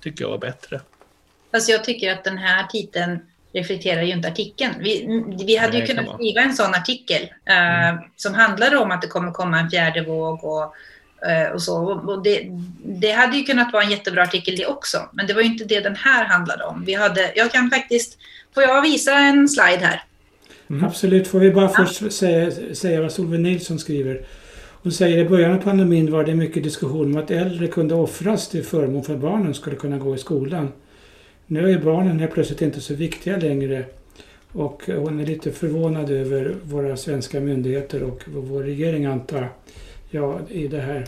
tycker 0.02 0.24
jag 0.24 0.30
var 0.30 0.38
bättre. 0.38 0.82
Fast 1.52 1.70
jag 1.70 1.84
tycker 1.84 2.14
att 2.14 2.24
den 2.24 2.38
här 2.38 2.68
titeln 2.68 3.20
reflekterar 3.54 4.02
ju 4.02 4.12
inte 4.12 4.28
artikeln. 4.28 4.74
Vi, 4.80 5.24
vi 5.46 5.56
hade 5.56 5.74
Nej, 5.74 5.82
ju 5.82 5.88
kunnat 5.88 6.16
skriva 6.16 6.42
en 6.42 6.54
sån 6.54 6.74
artikel 6.74 7.22
eh, 7.46 7.90
mm. 7.90 8.02
som 8.16 8.34
handlade 8.34 8.78
om 8.78 8.92
att 8.92 9.02
det 9.02 9.08
kommer 9.08 9.32
komma 9.32 9.60
en 9.60 9.70
fjärde 9.70 10.02
våg 10.02 10.44
och 10.44 10.76
Eh, 11.26 11.54
och 11.54 11.62
så. 11.62 11.76
Och 11.86 12.24
det, 12.24 12.48
det, 12.84 13.12
hade 13.12 13.38
ju 13.38 13.44
kunnat 13.44 13.74
vara 13.74 13.84
en 13.84 13.90
jättebra 13.90 14.24
artikel 14.24 14.56
det 14.56 14.66
också, 14.66 14.98
men 15.14 15.28
det 15.28 15.34
var 15.34 15.42
ju 15.42 15.48
inte 15.48 15.66
det 15.66 15.80
den 15.80 15.96
här 15.96 16.26
handlade 16.26 16.64
om. 16.64 16.84
Vi 16.86 16.94
hade, 16.94 17.32
jag 17.36 17.52
kan 17.52 17.70
faktiskt, 17.70 18.18
får 18.54 18.64
jag 18.64 18.82
visa 18.82 19.20
en 19.20 19.50
slide 19.50 19.86
här? 19.86 20.04
Mm. 20.70 20.84
Absolut, 20.84 21.28
får 21.28 21.40
vi 21.40 21.52
bara 21.52 21.72
ja. 21.78 21.86
först 21.86 22.14
säga, 22.14 22.52
säga 22.76 23.02
vad 23.02 23.12
Solveig 23.12 23.42
Nilsson 23.42 23.80
skriver. 23.80 24.22
Hon 24.84 24.92
säger 24.92 25.18
i 25.18 25.30
början 25.30 25.52
av 25.52 25.58
pandemin 25.58 26.12
var 26.12 26.24
det 26.24 26.36
mycket 26.36 26.64
diskussion 26.64 27.16
om 27.16 27.24
att 27.24 27.32
äldre 27.32 27.68
kunde 27.68 27.96
offras 27.96 28.50
till 28.50 28.64
förmån 28.64 29.04
för 29.04 29.14
att 29.14 29.20
barnen 29.20 29.54
skulle 29.54 29.76
kunna 29.76 29.98
gå 29.98 30.16
i 30.16 30.18
skolan. 30.18 30.72
Nu 31.52 31.72
är 31.72 31.80
barnen 31.80 32.20
helt 32.20 32.34
plötsligt 32.34 32.62
inte 32.62 32.82
så 32.82 32.94
viktiga 32.94 33.38
längre 33.38 33.86
och 34.52 34.84
hon 34.88 35.20
är 35.20 35.26
lite 35.26 35.52
förvånad 35.52 36.10
över 36.10 36.56
våra 36.64 36.98
svenska 36.98 37.40
myndigheter 37.40 38.04
och 38.04 38.24
vår 38.28 38.64
regering 38.64 39.06
antar 39.06 39.50
jag, 40.10 40.40
i 40.50 40.68
det 40.68 40.82
här. 40.82 41.06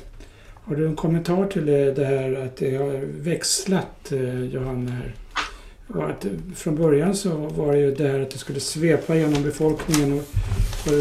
Har 0.54 0.76
du 0.76 0.88
en 0.88 0.96
kommentar 0.96 1.46
till 1.46 1.66
det 1.66 2.06
här 2.06 2.46
att 2.46 2.58
det 2.58 2.76
har 2.76 3.06
växlat, 3.06 4.12
eh, 4.12 4.44
Johanna? 4.44 4.92
Här? 4.92 5.16
Och 5.88 6.10
att 6.10 6.26
från 6.56 6.76
början 6.76 7.16
så 7.16 7.30
var 7.36 7.74
det 7.74 7.80
ju 7.80 7.96
det 7.96 8.08
här 8.08 8.20
att 8.20 8.32
det 8.32 8.38
skulle 8.38 8.60
svepa 8.60 9.16
genom 9.16 9.44
befolkningen 9.44 10.14
och, 10.14 10.26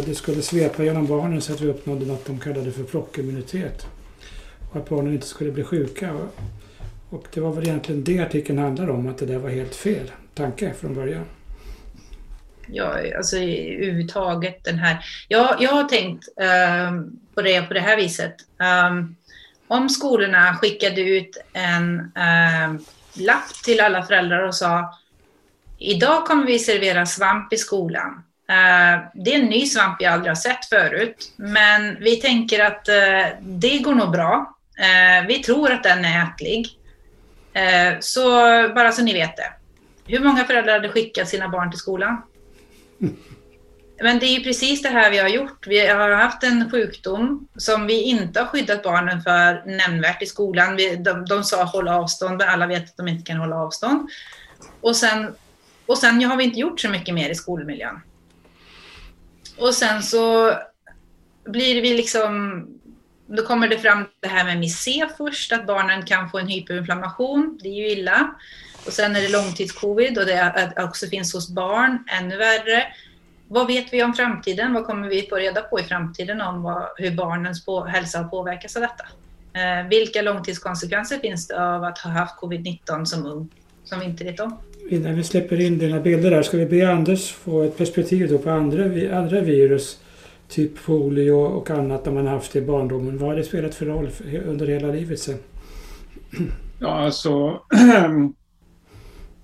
det 0.06 0.14
skulle 0.14 0.42
svepa 0.42 0.84
genom 0.84 1.06
barnen 1.06 1.40
så 1.40 1.52
att 1.52 1.60
vi 1.60 1.68
uppnådde 1.68 2.06
något 2.06 2.26
de 2.26 2.38
kallade 2.38 2.72
för 2.72 2.84
flockimmunitet. 2.84 3.86
Och 4.70 4.76
att 4.76 4.88
barnen 4.88 5.12
inte 5.12 5.26
skulle 5.26 5.52
bli 5.52 5.64
sjuka. 5.64 6.16
Och 7.12 7.26
det 7.34 7.40
var 7.40 7.52
väl 7.52 7.68
egentligen 7.68 8.04
det 8.04 8.18
artikeln 8.18 8.58
handlade 8.58 8.92
om, 8.92 9.08
att 9.08 9.18
det 9.18 9.26
där 9.26 9.38
var 9.38 9.50
helt 9.50 9.74
fel 9.74 10.10
tanke 10.34 10.74
från 10.74 10.94
början 10.94 11.24
ja, 12.72 13.16
alltså 13.16 13.36
överhuvudtaget 13.36 14.64
den 14.64 14.78
här. 14.78 15.04
Jag, 15.28 15.56
jag 15.62 15.70
har 15.70 15.84
tänkt 15.84 16.28
um, 16.88 17.20
på 17.34 17.42
det 17.42 17.62
på 17.62 17.74
det 17.74 17.80
här 17.80 17.96
viset. 17.96 18.36
Um, 18.88 19.16
om 19.68 19.88
skolorna 19.88 20.56
skickade 20.56 21.00
ut 21.00 21.36
en 21.52 22.00
um, 22.00 22.84
lapp 23.14 23.54
till 23.64 23.80
alla 23.80 24.02
föräldrar 24.02 24.42
och 24.42 24.54
sa 24.54 24.98
Idag 25.78 26.26
kommer 26.26 26.46
vi 26.46 26.58
servera 26.58 27.06
svamp 27.06 27.52
i 27.52 27.56
skolan. 27.56 28.22
Uh, 28.50 29.04
det 29.14 29.34
är 29.34 29.38
en 29.38 29.46
ny 29.46 29.66
svamp 29.66 29.96
vi 30.00 30.06
aldrig 30.06 30.30
har 30.30 30.34
sett 30.34 30.64
förut, 30.64 31.32
men 31.36 31.96
vi 32.00 32.16
tänker 32.16 32.64
att 32.64 32.88
uh, 32.88 33.38
det 33.40 33.78
går 33.78 33.94
nog 33.94 34.10
bra. 34.10 34.56
Uh, 34.78 35.26
vi 35.28 35.38
tror 35.38 35.72
att 35.72 35.82
den 35.82 36.04
är 36.04 36.24
ätlig 36.24 36.78
så 38.00 38.30
bara 38.74 38.92
så 38.92 39.02
ni 39.02 39.12
vet 39.12 39.36
det. 39.36 39.52
Hur 40.06 40.20
många 40.20 40.44
föräldrar 40.44 40.72
hade 40.72 40.88
skickat 40.88 41.28
sina 41.28 41.48
barn 41.48 41.70
till 41.70 41.78
skolan? 41.78 42.22
Men 44.02 44.18
det 44.18 44.26
är 44.26 44.38
ju 44.38 44.44
precis 44.44 44.82
det 44.82 44.88
här 44.88 45.10
vi 45.10 45.18
har 45.18 45.28
gjort. 45.28 45.66
Vi 45.66 45.86
har 45.86 46.10
haft 46.10 46.42
en 46.42 46.70
sjukdom 46.70 47.48
som 47.56 47.86
vi 47.86 48.02
inte 48.02 48.40
har 48.40 48.46
skyddat 48.46 48.82
barnen 48.82 49.22
för 49.22 49.62
nämnvärt 49.66 50.22
i 50.22 50.26
skolan. 50.26 50.76
Vi, 50.76 50.96
de, 50.96 51.24
de 51.24 51.44
sa 51.44 51.64
hålla 51.64 51.98
avstånd, 51.98 52.36
men 52.38 52.48
alla 52.48 52.66
vet 52.66 52.84
att 52.84 52.96
de 52.96 53.08
inte 53.08 53.24
kan 53.24 53.36
hålla 53.36 53.56
avstånd. 53.56 54.08
Och 54.80 54.96
sen, 54.96 55.34
och 55.86 55.98
sen 55.98 56.24
har 56.24 56.36
vi 56.36 56.44
inte 56.44 56.60
gjort 56.60 56.80
så 56.80 56.88
mycket 56.88 57.14
mer 57.14 57.30
i 57.30 57.34
skolmiljön. 57.34 58.00
Och 59.58 59.74
sen 59.74 60.02
så 60.02 60.54
blir 61.44 61.82
vi 61.82 61.96
liksom... 61.96 62.66
Då 63.36 63.42
kommer 63.42 63.68
det 63.68 63.78
fram 63.78 64.04
det 64.20 64.28
här 64.28 64.44
med 64.44 64.58
MIC 64.58 64.88
först, 65.16 65.52
att 65.52 65.66
barnen 65.66 66.02
kan 66.02 66.30
få 66.30 66.38
en 66.38 66.48
hyperinflammation. 66.48 67.58
Det 67.62 67.68
är 67.68 67.74
ju 67.74 67.88
illa. 67.88 68.34
Och 68.86 68.92
sen 68.92 69.16
är 69.16 69.20
det 69.20 69.28
långtidscovid 69.28 70.18
och 70.18 70.26
det 70.26 70.72
också 70.76 71.06
finns 71.06 71.34
hos 71.34 71.50
barn, 71.50 72.04
ännu 72.20 72.36
värre. 72.36 72.84
vad 73.48 73.66
vet 73.66 73.92
vi 73.92 74.04
om 74.04 74.14
framtiden? 74.14 74.74
Vad 74.74 74.86
kommer 74.86 75.08
vi 75.08 75.22
få 75.22 75.36
reda 75.36 75.62
på 75.62 75.80
i 75.80 75.82
framtiden 75.82 76.40
om 76.40 76.62
vad, 76.62 76.88
hur 76.96 77.10
barnens 77.10 77.64
på, 77.64 77.84
hälsa 77.84 78.24
påverkats 78.24 78.76
av 78.76 78.82
detta? 78.82 79.04
Eh, 79.60 79.88
vilka 79.88 80.22
långtidskonsekvenser 80.22 81.18
finns 81.18 81.48
det 81.48 81.74
av 81.74 81.84
att 81.84 81.98
ha 81.98 82.10
haft 82.10 82.40
covid-19 82.40 83.04
som 83.04 83.26
ung 83.26 83.48
som 83.84 84.00
vi 84.00 84.06
inte 84.06 84.24
vet 84.24 84.40
om? 84.40 84.58
Innan 84.90 85.14
vi 85.14 85.24
släpper 85.24 85.60
in 85.60 85.78
dina 85.78 86.00
bilder 86.00 86.30
där 86.30 86.42
ska 86.42 86.56
vi 86.56 86.66
be 86.66 86.92
Anders 86.92 87.32
få 87.32 87.62
ett 87.62 87.76
perspektiv 87.76 88.28
då 88.28 88.38
på 88.38 88.50
andra, 88.50 88.84
andra 89.18 89.40
virus. 89.40 89.98
Typ 90.52 90.84
polio 90.84 91.32
och 91.32 91.70
annat 91.70 92.04
när 92.04 92.12
man 92.12 92.26
haft 92.26 92.52
det 92.52 92.58
i 92.58 92.62
barndomen. 92.62 93.18
Vad 93.18 93.28
har 93.28 93.36
det 93.36 93.44
spelat 93.44 93.74
för 93.74 93.86
roll 93.86 94.10
under 94.46 94.66
hela 94.66 94.88
livet 94.88 95.20
sen? 95.20 95.38
Ja, 96.78 96.88
alltså... 96.88 97.30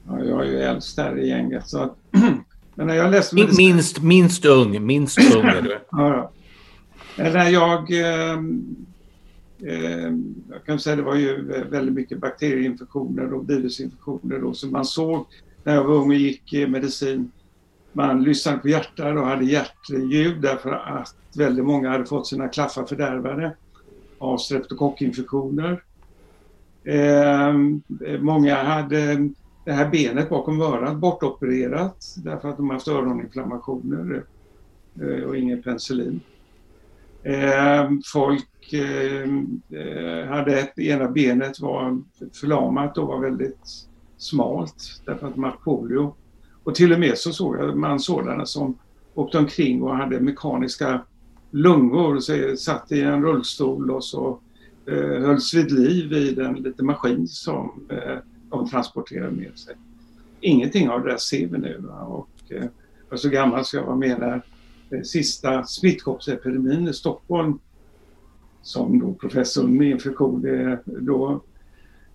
ja, 0.06 0.24
jag 0.24 0.46
är 0.46 0.50
ju 0.50 0.60
äldst 0.60 0.96
där 0.96 1.18
i 1.18 1.28
gänget. 1.28 1.68
Så 1.68 1.78
att, 1.78 1.96
men 2.74 2.86
när 2.86 2.94
jag 2.94 3.10
läste 3.10 3.34
medicin... 3.34 3.66
minst, 3.66 4.02
minst 4.02 4.44
ung, 4.44 4.86
minst 4.86 5.34
ung 5.36 5.44
är 5.44 5.62
du. 5.62 5.70
ja, 5.90 6.30
ja. 7.16 7.30
När 7.30 7.50
jag... 7.50 7.92
Eh, 7.92 8.38
eh, 9.62 10.12
jag 10.50 10.64
kan 10.66 10.78
säga 10.78 10.96
det 10.96 11.02
var 11.02 11.16
ju 11.16 11.42
väldigt 11.70 11.94
mycket 11.94 12.18
bakterieinfektioner 12.18 13.32
och 13.32 13.50
virusinfektioner 13.50 14.38
då, 14.38 14.54
som 14.54 14.72
man 14.72 14.84
såg 14.84 15.26
när 15.64 15.74
jag 15.74 15.84
var 15.84 15.94
ung 15.94 16.08
och 16.08 16.14
gick 16.14 16.52
medicin. 16.52 17.30
Man 17.98 18.22
lyssnade 18.22 18.58
på 18.58 18.68
hjärtat 18.68 19.16
och 19.16 19.26
hade 19.26 19.44
hjärtljud 19.44 20.40
därför 20.40 20.70
att 20.72 21.14
väldigt 21.36 21.64
många 21.64 21.90
hade 21.90 22.06
fått 22.06 22.26
sina 22.26 22.48
klaffar 22.48 22.84
fördärvade 22.84 23.56
av 24.18 24.38
streptokockinfektioner. 24.38 25.82
Eh, 26.84 27.52
många 28.20 28.62
hade 28.62 29.30
det 29.64 29.72
här 29.72 29.88
benet 29.88 30.28
bakom 30.28 30.60
örat 30.60 30.96
bortopererat 30.96 32.14
därför 32.16 32.48
att 32.48 32.56
de 32.56 32.70
haft 32.70 32.88
öroninflammationer 32.88 34.24
eh, 35.00 35.22
och 35.22 35.36
ingen 35.36 35.62
penicillin. 35.62 36.20
Eh, 37.22 37.90
folk 38.12 38.72
ehm, 38.72 39.62
eh, 39.70 40.28
hade 40.28 40.58
ett, 40.60 40.78
ena 40.78 41.08
benet 41.08 41.60
var 41.60 42.02
förlamat 42.40 42.98
och 42.98 43.06
var 43.06 43.20
väldigt 43.20 43.86
smalt 44.16 45.02
därför 45.04 45.26
att 45.26 45.34
de 45.34 45.44
haft 45.44 45.64
polio. 45.64 46.14
Och 46.68 46.74
till 46.74 46.92
och 46.92 47.00
med 47.00 47.18
så 47.18 47.32
såg 47.32 47.76
man 47.76 48.00
sådana 48.00 48.46
som 48.46 48.78
åkte 49.14 49.38
omkring 49.38 49.82
och 49.82 49.96
hade 49.96 50.20
mekaniska 50.20 51.02
lungor, 51.50 52.20
så 52.20 52.56
satt 52.56 52.92
i 52.92 53.00
en 53.00 53.22
rullstol 53.22 53.90
och 53.90 54.04
så 54.04 54.40
eh, 54.86 54.94
hölls 54.96 55.54
vid 55.54 55.72
liv 55.72 56.12
i 56.12 56.40
en 56.40 56.54
liten 56.54 56.86
maskin 56.86 57.28
som 57.28 57.86
eh, 57.90 58.18
de 58.50 58.68
transporterade 58.68 59.30
med 59.30 59.58
sig. 59.58 59.74
Ingenting 60.40 60.88
av 60.88 61.04
det 61.04 61.10
där 61.10 61.16
ser 61.16 61.46
vi 61.46 61.58
nu. 61.58 61.78
Va? 61.78 62.00
Och, 62.00 62.30
eh, 62.48 62.56
jag 62.56 63.10
var 63.10 63.16
så 63.16 63.28
gammal 63.28 63.64
så 63.64 63.76
jag 63.76 63.84
var 63.84 63.96
med 63.96 64.18
när 64.18 64.42
eh, 64.90 65.02
sista 65.02 65.64
smittkoppsepidemin 65.64 66.88
i 66.88 66.92
Stockholm 66.92 67.58
som 68.62 68.98
då 68.98 69.12
professorn 69.12 69.76
med 69.76 69.90
infektion 69.90 70.42
det, 70.42 70.78
då 70.84 71.42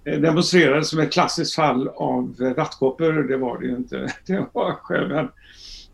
eh, 0.05 0.19
demonstrerades 0.19 0.89
som 0.89 0.99
ett 0.99 1.13
klassiskt 1.13 1.55
fall 1.55 1.87
av 1.87 2.35
rattkoppor. 2.57 3.13
Det 3.13 3.37
var 3.37 3.59
det 3.59 3.65
ju 3.65 3.75
inte. 3.75 4.13
Det 4.25 4.45
var 4.53 4.71
själv 4.71 5.27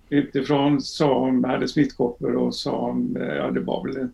utifrån 0.10 0.82
som 0.82 1.44
hade 1.44 1.68
smittkoppor 1.68 2.36
och 2.36 2.56
som, 2.56 3.18
eh, 3.18 3.36
ja 3.36 3.52
det 3.52 3.60
var 3.60 3.84
väl 3.84 4.08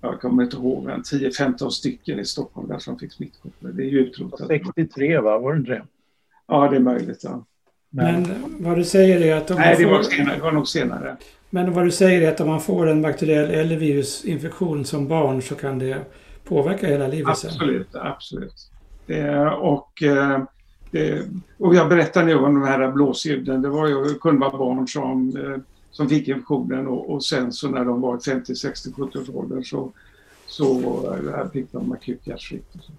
jag 0.00 0.20
kommer 0.20 0.42
inte 0.42 0.56
ihåg, 0.56 0.88
10-15 0.88 1.70
stycken 1.70 2.20
i 2.20 2.24
Stockholm 2.24 2.68
där 2.68 2.78
som 2.78 2.98
fick 2.98 3.12
smittkoppor. 3.12 3.68
Det 3.68 3.82
är 3.82 3.86
ju 3.86 3.98
utrotat. 3.98 4.46
63 4.46 5.18
va, 5.18 5.38
var 5.38 5.52
det 5.52 5.58
inte 5.58 5.70
det? 5.70 5.82
Ja, 6.46 6.68
det 6.68 6.76
är 6.76 6.80
möjligt. 6.80 7.24
Ja. 7.24 7.44
Men, 7.90 8.26
vad 8.58 8.76
du 8.78 8.84
säger 8.84 9.20
är 9.20 9.36
att... 9.36 9.50
Om 9.50 9.56
Nej, 9.56 9.76
det, 9.78 9.84
får... 9.84 9.90
var 9.90 10.02
senare, 10.02 10.36
det 10.36 10.42
var 10.42 10.52
nog 10.52 10.68
senare. 10.68 11.16
Men 11.50 11.72
vad 11.72 11.84
du 11.84 11.90
säger 11.90 12.22
är 12.22 12.32
att 12.32 12.40
om 12.40 12.48
man 12.48 12.60
får 12.60 12.86
en 12.86 13.02
bakteriell 13.02 13.50
eller 13.50 13.76
virusinfektion 13.76 14.84
som 14.84 15.08
barn 15.08 15.42
så 15.42 15.54
kan 15.54 15.78
det 15.78 16.04
påverka 16.44 16.86
hela 16.86 17.08
livet 17.08 17.28
absolut, 17.28 17.88
sen? 17.92 18.00
Absolut, 18.00 18.52
det, 18.52 18.79
och, 19.46 20.02
eh, 20.02 20.42
det, 20.90 21.28
och 21.58 21.74
jag 21.74 21.88
berättar 21.88 22.24
nu 22.24 22.34
om 22.34 22.54
de 22.54 22.62
här 22.62 22.92
blåsljuden. 22.92 23.62
Det 23.62 23.68
var 23.68 23.88
ju, 23.88 24.14
kunde 24.14 24.40
vara 24.40 24.58
barn 24.58 24.88
som 24.88 25.36
eh, 25.36 25.62
som 25.90 26.08
fick 26.08 26.28
infektionen 26.28 26.86
och, 26.86 27.10
och 27.10 27.24
sen 27.24 27.52
så 27.52 27.68
när 27.68 27.84
de 27.84 28.00
var 28.00 28.18
50, 28.18 28.54
60, 28.54 28.92
70 28.92 29.18
års 29.18 29.28
ålder 29.28 29.62
så, 29.62 29.92
så 30.46 31.50
fick 31.52 31.72
de 31.72 31.92
akut 31.92 32.26
hjärtsvikt. 32.26 32.72
Så. 32.72 32.92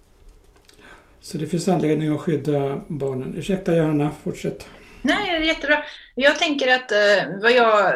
så 1.20 1.38
det 1.38 1.46
finns 1.46 1.68
anledning 1.68 2.14
att 2.14 2.20
skydda 2.20 2.80
barnen. 2.88 3.34
Ursäkta 3.36 3.76
Johanna, 3.76 4.10
fortsätt. 4.24 4.66
Nej, 5.02 5.30
det 5.30 5.36
är 5.36 5.40
jättebra. 5.40 5.84
Jag 6.14 6.38
tänker 6.38 6.74
att 6.74 6.92
eh, 6.92 7.40
vad 7.42 7.52
jag... 7.52 7.94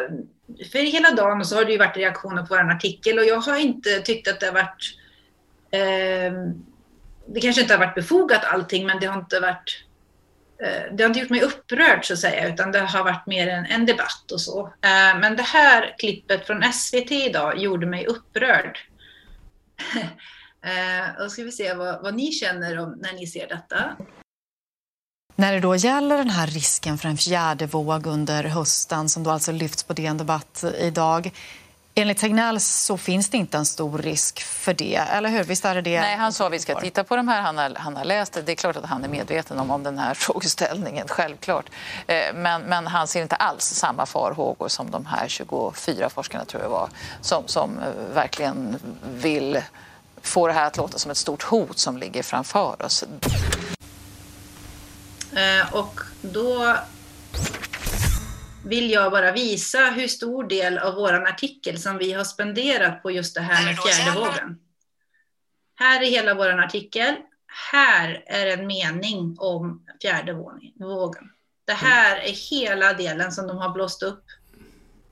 För 0.71 0.91
hela 0.91 1.11
dagen 1.11 1.45
så 1.45 1.55
har 1.55 1.65
det 1.65 1.71
ju 1.71 1.77
varit 1.77 1.97
reaktioner 1.97 2.41
på 2.41 2.47
vår 2.49 2.71
artikel 2.71 3.19
och 3.19 3.25
jag 3.25 3.39
har 3.39 3.57
inte 3.57 3.89
tyckt 3.99 4.27
att 4.27 4.39
det 4.39 4.45
har 4.45 4.53
varit... 4.53 4.97
Eh, 5.71 6.53
det 7.27 7.41
kanske 7.41 7.61
inte 7.61 7.73
har 7.73 7.79
varit 7.79 7.95
befogat 7.95 8.45
allting, 8.45 8.85
men 8.85 8.99
det 8.99 9.05
har 9.05 9.19
inte 9.19 9.39
varit 9.39 9.83
eh, 10.63 10.95
det 10.95 11.03
har 11.03 11.07
inte 11.07 11.19
gjort 11.19 11.29
mig 11.29 11.41
upprörd 11.41 12.05
så 12.05 12.13
att 12.13 12.19
säga, 12.19 12.47
utan 12.47 12.71
det 12.71 12.79
har 12.79 13.03
varit 13.03 13.27
mer 13.27 13.47
en, 13.47 13.65
en 13.65 13.85
debatt 13.85 14.31
och 14.31 14.41
så. 14.41 14.65
Eh, 14.65 15.19
men 15.19 15.35
det 15.35 15.43
här 15.43 15.95
klippet 15.97 16.47
från 16.47 16.73
SVT 16.73 17.11
idag 17.11 17.57
gjorde 17.57 17.85
mig 17.85 18.05
upprörd. 18.05 18.77
Eh, 20.61 21.23
då 21.23 21.29
ska 21.29 21.43
vi 21.43 21.51
se 21.51 21.73
vad, 21.73 22.01
vad 22.01 22.15
ni 22.15 22.31
känner 22.31 22.79
om 22.79 22.91
när 23.01 23.13
ni 23.13 23.27
ser 23.27 23.47
detta. 23.47 23.95
När 25.35 25.53
det 25.53 25.59
då 25.59 25.75
gäller 25.75 26.17
den 26.17 26.29
här 26.29 26.47
risken 26.47 26.97
för 26.97 27.09
en 27.09 27.17
fjärde 27.17 27.65
våg 27.65 28.07
under 28.07 28.43
hösten 28.43 29.09
som 29.09 29.23
då 29.23 29.31
alltså 29.31 29.51
lyfts 29.51 29.83
på 29.83 29.93
DN 29.93 30.17
Debatt 30.17 30.63
idag 30.79 31.31
Enligt 31.99 32.17
Tegnell 32.17 32.59
så 32.59 32.97
finns 32.97 33.29
det 33.29 33.37
inte 33.37 33.57
en 33.57 33.65
stor 33.65 33.97
risk 33.97 34.41
för 34.41 34.73
det, 34.73 34.95
eller 34.95 35.29
hur? 35.29 35.43
Visst 35.43 35.65
är 35.65 35.75
det 35.75 35.81
det? 35.81 36.01
Nej, 36.01 36.15
han 36.15 36.33
sa 36.33 36.47
att 36.47 36.53
vi 36.53 36.59
ska 36.59 36.79
titta 36.79 37.03
på 37.03 37.15
de 37.15 37.27
här. 37.27 37.41
Han 37.41 37.57
har, 37.57 37.75
han 37.75 37.95
har 37.95 38.05
läst 38.05 38.33
det. 38.33 38.41
Det 38.41 38.51
är 38.51 38.55
klart 38.55 38.75
att 38.75 38.85
han 38.85 39.03
är 39.03 39.07
medveten 39.07 39.59
om, 39.59 39.71
om 39.71 39.83
den 39.83 39.97
här 39.97 40.13
frågeställningen, 40.13 41.07
självklart. 41.07 41.65
Eh, 42.07 42.17
men, 42.33 42.61
men 42.61 42.87
han 42.87 43.07
ser 43.07 43.21
inte 43.21 43.35
alls 43.35 43.63
samma 43.63 44.05
farhågor 44.05 44.67
som 44.67 44.91
de 44.91 45.05
här 45.05 45.27
24 45.27 46.09
forskarna, 46.09 46.45
tror 46.45 46.63
jag 46.63 46.69
var, 46.69 46.89
som, 47.21 47.43
som 47.47 47.79
eh, 47.79 48.15
verkligen 48.15 48.79
vill 49.13 49.61
få 50.21 50.47
det 50.47 50.53
här 50.53 50.67
att 50.67 50.77
låta 50.77 50.97
som 50.97 51.11
ett 51.11 51.17
stort 51.17 51.43
hot 51.43 51.79
som 51.79 51.97
ligger 51.97 52.23
framför 52.23 52.85
oss. 52.85 53.03
Eh, 55.33 55.73
och 55.73 55.99
då 56.21 56.75
vill 58.67 58.91
jag 58.91 59.11
bara 59.11 59.31
visa 59.31 59.79
hur 59.79 60.07
stor 60.07 60.43
del 60.43 60.77
av 60.77 60.95
vår 60.95 61.13
artikel 61.13 61.79
som 61.79 61.97
vi 61.97 62.13
har 62.13 62.23
spenderat 62.23 63.03
på 63.03 63.11
just 63.11 63.35
det 63.35 63.41
här 63.41 63.65
med 63.65 63.77
fjärde 63.79 64.19
vågen. 64.19 64.59
Här 65.75 66.01
är 66.01 66.05
hela 66.05 66.33
vår 66.33 66.49
artikel. 66.49 67.15
Här 67.71 68.23
är 68.25 68.57
en 68.57 68.67
mening 68.67 69.35
om 69.39 69.85
fjärde 70.01 70.33
vågen. 70.79 71.31
Det 71.65 71.73
här 71.73 72.17
är 72.17 72.51
hela 72.51 72.93
delen 72.93 73.31
som 73.31 73.47
de 73.47 73.57
har 73.57 73.69
blåst 73.69 74.03
upp 74.03 74.23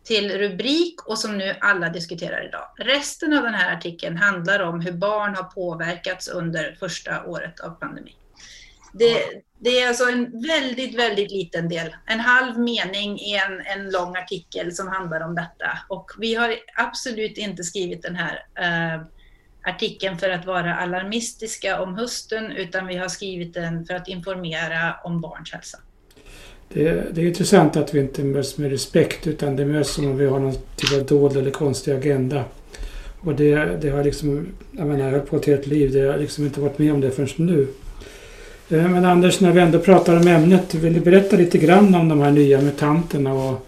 till 0.03 0.37
rubrik 0.37 1.07
och 1.07 1.19
som 1.19 1.37
nu 1.37 1.55
alla 1.61 1.89
diskuterar 1.89 2.47
idag. 2.47 2.67
Resten 2.77 3.37
av 3.37 3.43
den 3.43 3.53
här 3.53 3.73
artikeln 3.77 4.17
handlar 4.17 4.59
om 4.59 4.81
hur 4.81 4.91
barn 4.91 5.35
har 5.35 5.43
påverkats 5.43 6.27
under 6.27 6.75
första 6.79 7.25
året 7.25 7.59
av 7.59 7.69
pandemin. 7.69 8.15
Det, 8.93 9.43
det 9.65 9.81
är 9.81 9.87
alltså 9.87 10.03
en 10.03 10.41
väldigt, 10.47 10.95
väldigt 10.95 11.31
liten 11.31 11.69
del. 11.69 11.95
En 12.05 12.19
halv 12.19 12.59
mening 12.59 13.19
i 13.19 13.35
en, 13.35 13.79
en 13.79 13.91
lång 13.91 14.15
artikel 14.15 14.75
som 14.75 14.87
handlar 14.87 15.21
om 15.21 15.35
detta. 15.35 15.69
Och 15.87 16.11
vi 16.19 16.35
har 16.35 16.55
absolut 16.75 17.37
inte 17.37 17.63
skrivit 17.63 18.01
den 18.01 18.15
här 18.15 18.45
eh, 18.59 19.01
artikeln 19.63 20.17
för 20.17 20.29
att 20.29 20.45
vara 20.45 20.75
alarmistiska 20.75 21.81
om 21.81 21.95
hösten, 21.95 22.51
utan 22.51 22.87
vi 22.87 22.95
har 22.95 23.07
skrivit 23.07 23.53
den 23.53 23.85
för 23.85 23.93
att 23.93 24.07
informera 24.07 24.95
om 25.03 25.21
barns 25.21 25.53
hälsa. 25.53 25.77
Det, 26.69 27.15
det 27.15 27.21
är 27.21 27.25
intressant 27.25 27.77
att 27.77 27.93
vi 27.93 27.99
inte 27.99 28.23
möts 28.23 28.57
med 28.57 28.71
respekt, 28.71 29.27
utan 29.27 29.55
det 29.55 29.65
möts 29.65 29.93
som 29.93 30.05
om 30.05 30.17
vi 30.17 30.25
har 30.25 30.39
någon 30.39 30.55
typ 30.75 30.99
av 30.99 31.05
dold 31.05 31.37
eller 31.37 31.51
konstig 31.51 31.91
agenda. 31.91 32.43
Och 33.19 33.35
det, 33.35 33.81
det 33.81 33.89
har 33.89 34.03
liksom, 34.03 34.47
jag 34.71 34.87
menar, 34.87 35.05
jag 35.05 35.19
har 35.19 35.25
på 35.25 35.35
ett 35.35 35.45
helt 35.45 35.67
liv, 35.67 35.91
det 35.91 36.01
har 36.01 36.17
liksom 36.17 36.45
inte 36.45 36.61
varit 36.61 36.79
med 36.79 36.93
om 36.93 37.01
det 37.01 37.11
förrän 37.11 37.29
nu. 37.37 37.67
Eh, 38.69 38.89
men 38.89 39.05
Anders, 39.05 39.41
när 39.41 39.51
vi 39.51 39.59
ändå 39.59 39.79
pratar 39.79 40.17
om 40.17 40.27
ämnet, 40.27 40.73
vill 40.73 40.93
du 40.93 40.99
berätta 40.99 41.35
lite 41.35 41.57
grann 41.57 41.95
om 41.95 42.09
de 42.09 42.19
här 42.19 42.31
nya 42.31 42.61
mutanterna 42.61 43.33
och, 43.33 43.67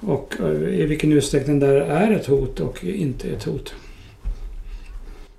och 0.00 0.34
eh, 0.40 0.80
i 0.80 0.86
vilken 0.86 1.12
utsträckning 1.12 1.58
det 1.58 1.84
är 1.84 2.10
ett 2.10 2.26
hot 2.26 2.60
och 2.60 2.84
inte 2.84 3.28
ett 3.28 3.44
hot? 3.44 3.74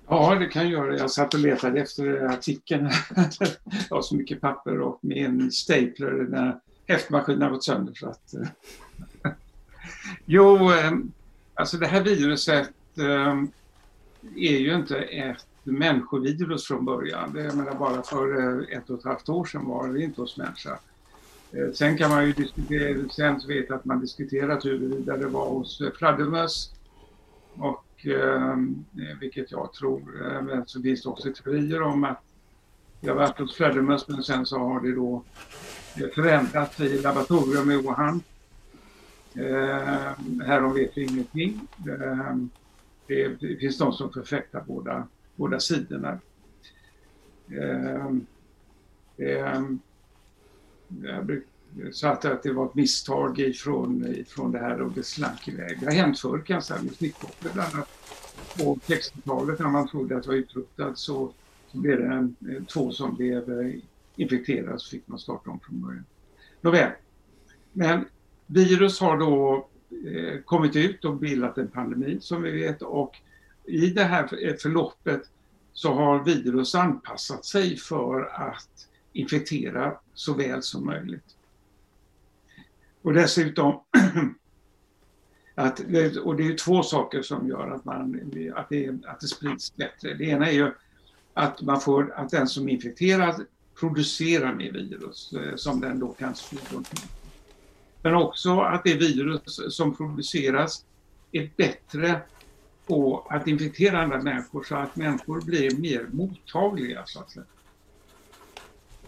Ja, 0.10 0.36
det 0.36 0.46
kan 0.46 0.64
jag 0.64 0.72
göra. 0.72 0.98
Jag 0.98 1.12
satt 1.12 1.34
och 1.34 1.40
letade 1.40 1.82
efter 1.82 2.26
artikeln. 2.26 2.90
jag 3.90 3.96
har 3.96 4.02
så 4.02 4.16
mycket 4.16 4.42
papper 4.42 4.80
och 4.82 5.00
min 5.02 5.52
stapler 5.52 6.28
när 6.30 6.60
häftmaskinen 6.88 7.42
har 7.42 7.50
gått 7.50 7.64
sönder. 7.64 7.94
Så 7.94 8.10
att, 8.10 8.34
eh, 8.34 9.32
jo, 10.26 10.72
alltså 11.54 11.78
det 11.78 11.88
här 11.88 12.02
viruset 12.02 12.70
är 14.36 14.58
ju 14.58 14.76
inte 14.76 14.98
ett 14.98 15.46
människovirus 15.72 16.68
från 16.68 16.86
början. 16.86 17.34
Det, 17.34 17.44
jag 17.44 17.56
menar, 17.56 17.76
bara 17.76 18.04
för 18.04 18.40
eh, 18.40 18.78
ett 18.78 18.90
och 18.90 19.00
ett 19.00 19.06
halvt 19.06 19.30
år 19.30 19.46
sedan 19.46 19.66
var 19.66 19.88
det 19.88 20.04
inte 20.04 20.22
hos 20.22 20.38
människa. 20.38 20.80
Eh, 21.52 21.72
sen 21.74 21.98
kan 21.98 22.10
man 22.10 22.26
ju 22.26 22.34
diskutera, 22.34 23.10
sen 23.10 23.42
så 23.42 23.48
vet 23.48 23.70
jag 23.70 23.76
att 23.78 23.86
man 23.86 24.00
diskuterat 24.00 24.66
huruvida 24.66 25.18
det 25.18 25.28
var 25.28 25.50
hos 25.50 25.82
eh, 25.82 25.92
fladdermöss 25.92 26.74
och 27.56 28.06
ehm, 28.06 28.86
eh, 29.00 29.20
vilket 29.20 29.52
jag 29.52 29.74
tror, 29.74 30.02
men 30.42 30.68
så 30.68 30.82
finns 30.82 31.04
det 31.04 31.10
också 31.10 31.34
teorier 31.34 31.82
om 31.82 32.04
att 32.04 32.22
det 33.02 33.10
har 33.10 33.16
varit 33.16 33.40
hos 33.40 33.56
fladdermöss 33.56 34.08
men 34.08 34.24
sen 34.24 34.46
så 34.46 34.58
har 34.58 34.82
det 34.82 34.96
då 34.96 35.24
förändrats 36.16 36.80
i 36.80 37.02
laboratorium 37.02 37.72
i 37.72 37.76
Wuhan. 37.76 38.22
Eh, 39.38 40.46
härom 40.46 40.74
vet 40.74 40.98
vi 40.98 41.04
ingenting. 41.04 41.68
Eh, 41.88 42.36
det, 43.08 43.28
det 43.28 43.58
finns 43.58 43.78
de 43.78 43.94
som 43.94 44.14
förfäktar 44.14 44.64
båda, 44.68 45.08
båda 45.38 45.60
sidorna. 45.60 46.20
Eh, 47.52 48.06
eh, 49.18 49.62
så 51.92 52.08
att, 52.08 52.26
att 52.26 52.44
det 52.44 52.54
var 52.54 52.66
ett 52.66 52.76
misstag 52.76 53.40
ifrån, 53.40 54.08
ifrån 54.08 54.52
det 54.52 54.60
här 54.60 54.82
och 54.82 54.92
det 54.92 55.04
slank 55.04 55.48
iväg. 55.48 55.80
Det 55.80 55.86
har 55.86 55.94
hänt 55.94 56.20
förr 56.20 56.40
kan 56.40 56.54
jag 56.54 56.64
säga 56.64 56.82
med 56.82 57.14
bland 57.54 57.74
annat. 57.74 57.90
På 58.58 58.76
60-talet 58.76 59.60
när 59.60 59.70
man 59.70 59.88
trodde 59.88 60.18
att 60.18 60.24
det 60.24 60.30
var 60.30 60.36
utrotat 60.36 60.98
så, 60.98 61.32
så 61.72 61.78
blev 61.78 61.98
det 61.98 62.06
en, 62.06 62.36
eh, 62.50 62.64
två 62.64 62.92
som 62.92 63.16
blev 63.16 63.62
eh, 63.62 63.74
infekterade 64.16 64.80
så 64.80 64.90
fick 64.90 65.08
man 65.08 65.20
starta 65.20 65.50
om 65.50 65.60
från 65.60 65.82
början. 65.82 66.06
Nåväl, 66.62 66.92
men 67.74 68.06
virus 68.46 69.00
har 69.00 69.18
då 69.18 69.68
eh, 70.08 70.40
kommit 70.46 70.76
ut 70.76 71.06
och 71.06 71.16
bildat 71.18 71.58
en 71.58 71.68
pandemi 71.68 72.18
som 72.22 72.42
vi 72.42 72.52
vet 72.52 72.82
och 72.82 73.16
i 73.68 73.90
det 73.90 74.04
här 74.04 74.28
förloppet 74.62 75.22
så 75.74 75.94
har 75.94 76.24
virus 76.24 76.76
anpassat 76.76 77.46
sig 77.46 77.78
för 77.78 78.22
att 78.24 78.88
infektera 79.14 79.98
så 80.14 80.34
väl 80.34 80.64
som 80.64 80.86
möjligt. 80.86 81.36
Och 83.02 83.14
dessutom 83.14 83.80
att, 85.56 85.80
och 86.24 86.36
det 86.36 86.48
är 86.48 86.58
två 86.58 86.84
saker 86.84 87.22
som 87.22 87.48
gör 87.48 87.72
att, 87.72 87.86
man, 87.86 88.22
att, 88.56 88.70
det, 88.70 88.90
att 89.06 89.20
det 89.20 89.28
sprids 89.28 89.76
bättre. 89.76 90.14
Det 90.14 90.24
ena 90.24 90.48
är 90.48 90.52
ju 90.52 90.72
att, 91.34 91.62
man 91.62 91.82
får, 91.82 92.14
att 92.14 92.30
den 92.30 92.48
som 92.48 92.70
är 92.70 92.74
infekterad 92.74 93.46
producerar 93.80 94.56
mer 94.56 94.72
virus 94.72 95.34
eh, 95.34 95.56
som 95.56 95.82
den 95.82 96.00
då 96.00 96.08
kan 96.08 96.36
sprida 96.36 96.84
Men 98.02 98.16
också 98.16 98.60
att 98.60 98.84
det 98.84 98.94
virus 98.94 99.60
som 99.70 99.96
produceras 99.96 100.86
är 101.32 101.50
bättre 101.56 102.22
på 102.88 103.28
att 103.30 103.48
infektera 103.48 104.02
andra 104.02 104.22
människor 104.22 104.64
så 104.64 104.76
att 104.76 104.96
människor 104.96 105.42
blir 105.42 105.78
mer 105.78 106.08
mottagliga 106.12 107.04
så 107.06 107.20
att 107.20 107.32
säga. 107.32 107.46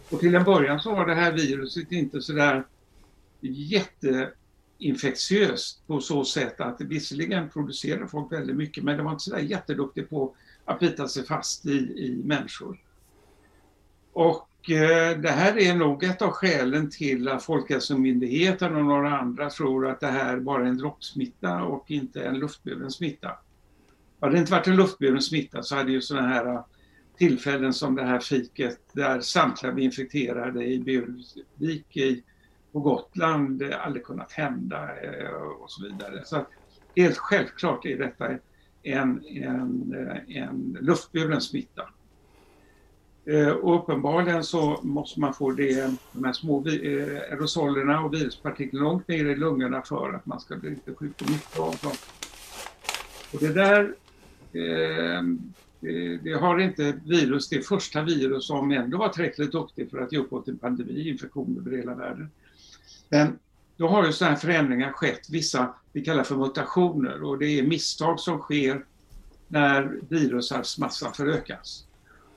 Och 0.10 0.20
till 0.20 0.36
en 0.36 0.44
början 0.44 0.80
så 0.80 0.96
var 0.96 1.06
det 1.06 1.16
här 1.16 1.32
viruset 1.32 1.92
inte 1.92 2.22
sådär 2.22 2.66
jätteinfektiöst 3.42 5.88
på 5.88 6.02
så 6.02 6.26
sätt 6.26 6.62
att 6.62 6.82
visserligen 6.82 7.50
producerade 7.50 8.08
folk 8.08 8.32
väldigt 8.32 8.56
mycket 8.56 8.84
men 8.84 8.98
det 8.98 9.04
var 9.04 9.12
inte 9.12 9.24
sådär 9.24 9.40
jätteduktigt 9.40 10.10
på 10.10 10.36
att 10.66 10.80
bita 10.80 11.08
sig 11.08 11.26
fast 11.26 11.66
i, 11.66 11.78
i 11.78 12.22
människor. 12.26 12.80
Och 14.14 14.70
eh, 14.70 15.20
det 15.20 15.32
här 15.32 15.58
är 15.58 15.76
nog 15.76 16.04
ett 16.04 16.22
av 16.22 16.32
skälen 16.32 16.90
till 16.90 17.28
att 17.28 17.44
Folkhälsomyndigheten 17.44 18.76
och 18.76 18.86
några 18.86 19.20
andra 19.20 19.50
tror 19.50 19.88
att 19.88 20.00
det 20.00 20.08
här 20.08 20.40
bara 20.40 20.64
är 20.64 20.68
en 20.68 20.78
droppsmitta 20.78 21.64
och 21.64 21.92
inte 21.92 22.24
en 22.24 22.40
luftburen 22.40 22.92
smitta. 22.92 23.38
Hade 24.20 24.34
det 24.34 24.40
inte 24.40 24.52
varit 24.52 24.68
en 24.68 24.76
luftburen 24.76 25.22
smitta 25.22 25.64
så 25.64 25.76
hade 25.76 25.92
ju 25.92 26.02
sådana 26.02 26.28
här 26.28 26.46
äh, 26.46 26.64
tillfällen 27.20 27.74
som 27.74 27.96
det 27.96 28.04
här 28.04 28.20
fiket 28.20 28.80
där 28.94 29.22
samtliga 29.22 29.72
blev 29.72 29.86
infekterade 29.86 30.66
i 30.66 30.80
Bjurvik 30.80 31.98
i, 31.98 32.24
på 32.72 32.80
Gotland 32.80 33.62
eh, 33.62 33.86
aldrig 33.86 34.06
kunnat 34.06 34.32
hända 34.32 35.02
eh, 35.02 35.32
och 35.32 35.72
så 35.72 35.84
vidare. 35.84 36.26
Så 36.26 36.46
helt 36.96 37.18
självklart 37.18 37.86
är 37.86 37.98
detta 37.98 38.30
en, 38.84 39.26
en, 39.26 39.96
eh, 39.98 40.38
en 40.38 40.78
luftburen 40.82 41.42
smitta. 41.42 41.90
Och 43.62 43.76
uppenbarligen 43.76 44.44
så 44.44 44.80
måste 44.84 45.20
man 45.20 45.34
få 45.34 45.52
det, 45.52 45.94
de 46.12 46.24
här 46.24 46.34
små 46.34 46.64
aerosolerna 46.66 48.02
och 48.02 48.14
viruspartiklarna 48.14 48.86
långt 48.90 49.08
ner 49.08 49.26
i 49.26 49.36
lungorna 49.36 49.82
för 49.82 50.14
att 50.14 50.26
man 50.26 50.40
ska 50.40 50.56
bli 50.56 50.70
lite 50.70 50.94
sjuk 50.94 51.22
och 51.22 51.30
mycket 51.30 51.60
av 51.60 51.76
dem. 51.82 51.92
Och 53.34 53.40
det 53.40 53.54
där 53.54 53.96
Eh, 54.54 55.24
det 56.24 56.34
har 56.34 56.60
inte 56.60 57.00
virus, 57.06 57.50
det 57.50 57.68
första 57.68 58.04
virus 58.04 58.48
som 58.48 58.72
ändå 58.72 58.98
var 58.98 59.10
tillräckligt 59.10 59.52
duktigt 59.52 59.92
för 59.92 59.98
att 59.98 60.12
ge 60.12 60.18
upphov 60.18 60.42
till 60.42 60.58
pandemi, 60.58 61.10
infektion 61.10 61.58
över 61.60 61.78
hela 61.78 61.96
världen. 61.96 62.30
Men 63.10 63.40
då 63.78 63.88
har 63.88 64.06
ju 64.06 64.12
sådana 64.12 64.36
här 64.36 64.42
förändringar 64.42 64.92
skett, 64.92 65.30
vissa 65.30 65.74
vi 65.94 66.02
kallar 66.02 66.24
för 66.24 66.36
mutationer 66.36 67.24
och 67.24 67.38
det 67.38 67.60
är 67.60 67.64
misstag 67.64 68.20
som 68.20 68.40
sker 68.40 68.86
när 69.48 70.00
virusarvsmassan 70.10 71.14
förökas. 71.14 71.86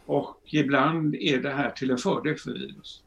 Och 0.07 0.41
ibland 0.45 1.15
är 1.15 1.39
det 1.39 1.51
här 1.51 1.71
till 1.71 1.91
en 1.91 1.99
fördel 1.99 2.37
för 2.37 2.51
virus. 2.51 3.03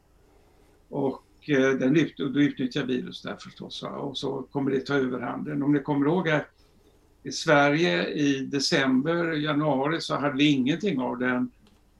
Och 0.88 1.24
eh, 1.48 1.70
den 1.70 1.96
ut, 1.96 2.16
då 2.16 2.40
utnyttjar 2.40 2.84
virus 2.84 3.22
där 3.22 3.36
förstås 3.36 3.82
och 3.82 4.18
så 4.18 4.42
kommer 4.42 4.70
det 4.70 4.80
ta 4.80 4.94
överhanden. 4.94 5.62
Om 5.62 5.72
ni 5.72 5.80
kommer 5.80 6.06
ihåg 6.06 6.28
att 6.28 6.55
i 7.26 7.32
Sverige 7.32 8.06
i 8.08 8.40
december, 8.40 9.32
januari 9.32 10.00
så 10.00 10.16
hade 10.16 10.36
vi 10.36 10.50
ingenting 10.50 11.00
av 11.00 11.18
den 11.18 11.50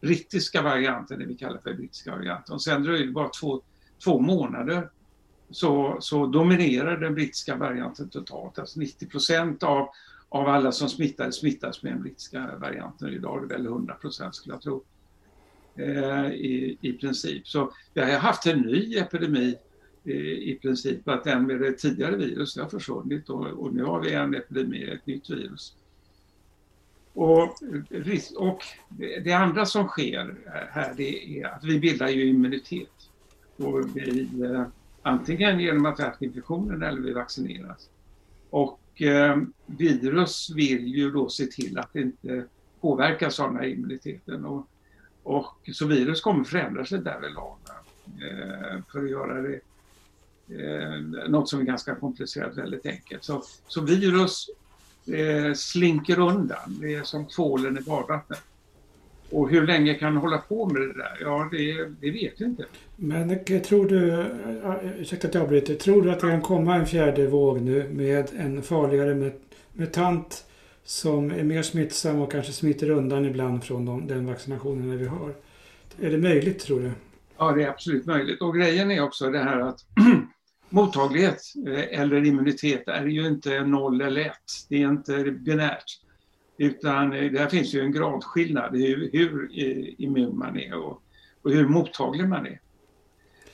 brittiska 0.00 0.62
varianten, 0.62 1.18
det 1.18 1.24
vi 1.24 1.34
kallar 1.34 1.58
för 1.58 1.74
brittiska 1.74 2.10
varianten. 2.10 2.54
Och 2.54 2.62
sen 2.62 2.82
dröjde 2.82 3.06
det 3.06 3.12
bara 3.12 3.28
två, 3.28 3.62
två 4.04 4.20
månader 4.20 4.90
så, 5.50 5.96
så 6.00 6.26
dominerade 6.26 7.00
den 7.00 7.14
brittiska 7.14 7.56
varianten 7.56 8.08
totalt. 8.08 8.58
Alltså 8.58 8.80
90 8.80 9.06
procent 9.06 9.62
av, 9.62 9.88
av 10.28 10.48
alla 10.48 10.72
som 10.72 10.88
smittades 10.88 11.36
smittas 11.36 11.82
med 11.82 11.92
den 11.92 12.02
brittiska 12.02 12.50
varianten. 12.56 13.08
Idag 13.08 13.36
är 13.36 13.46
det 13.46 13.54
väl 13.54 13.66
100 13.66 13.94
procent 13.94 14.34
skulle 14.34 14.54
jag 14.54 14.62
tro. 14.62 14.84
Eh, 15.76 16.26
i, 16.26 16.78
I 16.80 16.92
princip. 16.92 17.48
Så 17.48 17.72
vi 17.94 18.00
har 18.00 18.18
haft 18.18 18.46
en 18.46 18.60
ny 18.60 18.96
epidemi 18.96 19.56
Eh, 20.06 20.14
i 20.14 20.58
princip 20.62 21.08
att 21.08 21.24
den 21.24 21.46
med 21.46 21.60
det 21.60 21.72
tidigare 21.72 22.16
viruset 22.16 22.62
har 22.62 22.70
försvunnit 22.70 23.30
och, 23.30 23.46
och 23.46 23.74
nu 23.74 23.84
har 23.84 24.00
vi 24.00 24.12
en 24.12 24.34
epidemi, 24.34 24.84
ett 24.84 25.06
nytt 25.06 25.30
virus. 25.30 25.74
Och, 27.14 27.62
eh, 27.62 28.18
och 28.36 28.58
det 29.24 29.32
andra 29.32 29.66
som 29.66 29.86
sker 29.88 30.34
här 30.70 30.94
det 30.96 31.40
är 31.40 31.46
att 31.46 31.64
vi 31.64 31.78
bildar 31.78 32.08
ju 32.08 32.26
immunitet. 32.26 33.10
Och 33.56 33.96
vi, 33.96 34.28
eh, 34.44 34.66
antingen 35.02 35.60
genom 35.60 35.86
att 35.86 36.00
vi 36.00 36.04
haft 36.04 36.22
infektionen 36.22 36.82
eller 36.82 37.00
vi 37.00 37.12
vaccineras. 37.12 37.90
Och 38.50 39.02
eh, 39.02 39.36
virus 39.66 40.50
vill 40.50 40.86
ju 40.86 41.10
då 41.10 41.28
se 41.28 41.46
till 41.46 41.78
att 41.78 41.92
det 41.92 42.00
inte 42.00 42.44
påverkas 42.80 43.40
av 43.40 43.48
den 43.48 43.56
här 43.56 43.68
immuniteten. 43.68 44.44
Och, 44.44 44.68
och, 45.22 45.70
så 45.72 45.86
virus 45.86 46.20
kommer 46.20 46.44
förändra 46.44 46.84
sig 46.84 46.98
därvidlag 46.98 47.56
eh, 48.06 48.82
för 48.92 49.04
att 49.04 49.10
göra 49.10 49.42
det 49.42 49.60
eh, 50.48 51.28
något 51.28 51.48
som 51.48 51.60
är 51.60 51.64
ganska 51.64 51.94
komplicerat 51.94 52.58
väldigt 52.58 52.86
enkelt. 52.86 53.24
Så, 53.24 53.42
så 53.68 53.80
virus 53.80 54.50
eh, 55.06 55.54
slinker 55.54 56.18
undan, 56.18 56.78
det 56.80 56.94
är 56.94 57.02
som 57.02 57.26
tvålen 57.26 57.78
i 57.78 57.80
badvattnet. 57.80 58.42
Och 59.30 59.50
hur 59.50 59.66
länge 59.66 59.94
kan 59.94 60.12
den 60.12 60.22
hålla 60.22 60.38
på 60.38 60.66
med 60.66 60.82
det 60.82 60.92
där? 60.92 61.18
Ja, 61.20 61.48
det, 61.52 61.84
det 62.00 62.10
vet 62.10 62.40
jag 62.40 62.48
inte. 62.48 62.64
Men 62.96 63.44
tror 63.44 63.88
du, 63.88 64.24
ursäkta 64.98 65.28
att 65.28 65.34
jag 65.34 65.42
avbryter, 65.42 65.74
tror 65.74 66.02
du 66.02 66.10
att 66.10 66.20
det 66.20 66.30
kan 66.30 66.42
komma 66.42 66.74
en 66.74 66.86
fjärde 66.86 67.26
våg 67.26 67.60
nu 67.60 67.88
med 67.92 68.30
en 68.38 68.62
farligare 68.62 69.32
mutant 69.72 70.44
som 70.84 71.30
är 71.30 71.42
mer 71.42 71.62
smittsam 71.62 72.20
och 72.20 72.32
kanske 72.32 72.52
smiter 72.52 72.90
undan 72.90 73.24
ibland 73.24 73.64
från 73.64 73.84
de, 73.84 74.06
den 74.06 74.26
vaccinationen 74.26 74.98
vi 74.98 75.06
har? 75.06 75.34
Är 76.00 76.10
det 76.10 76.18
möjligt 76.18 76.58
tror 76.58 76.80
du? 76.80 76.90
Ja, 77.38 77.52
det 77.52 77.62
är 77.62 77.68
absolut 77.68 78.06
möjligt. 78.06 78.42
Och 78.42 78.56
grejen 78.56 78.90
är 78.90 79.00
också 79.00 79.30
det 79.30 79.38
här 79.38 79.60
att 79.60 79.84
mottaglighet 80.70 81.42
eh, 81.66 82.00
eller 82.00 82.24
immunitet 82.24 82.88
är 82.88 83.06
ju 83.06 83.26
inte 83.26 83.64
noll 83.64 84.00
eller 84.00 84.20
ett. 84.20 84.66
Det 84.68 84.82
är 84.82 84.88
inte 84.88 85.30
binärt. 85.30 86.00
Utan 86.58 87.12
eh, 87.12 87.32
där 87.32 87.48
finns 87.48 87.74
ju 87.74 87.80
en 87.80 87.92
gradskillnad 87.92 88.76
i 88.76 88.86
hur, 88.86 89.10
hur 89.12 89.50
immun 90.00 90.38
man 90.38 90.58
är 90.58 90.74
och, 90.74 91.02
och, 91.42 91.50
hur 91.50 91.68
mottaglig 91.68 92.28
man 92.28 92.46
är. 92.46 92.60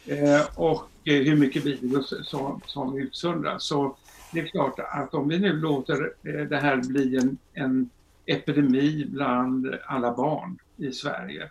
Eh, 0.07 0.47
och 0.57 0.89
hur 1.05 1.37
mycket 1.37 1.65
virus 1.65 2.15
som, 2.25 2.61
som 2.67 2.99
utsöndras. 2.99 3.65
Så 3.65 3.97
det 4.33 4.41
är 4.41 4.47
klart 4.47 4.79
att 4.79 5.15
om 5.15 5.29
vi 5.29 5.39
nu 5.39 5.53
låter 5.53 6.13
det 6.45 6.57
här 6.57 6.77
bli 6.77 7.17
en, 7.17 7.39
en 7.53 7.91
epidemi 8.27 9.07
bland 9.09 9.75
alla 9.87 10.15
barn 10.15 10.59
i 10.77 10.93
Sverige 10.93 11.51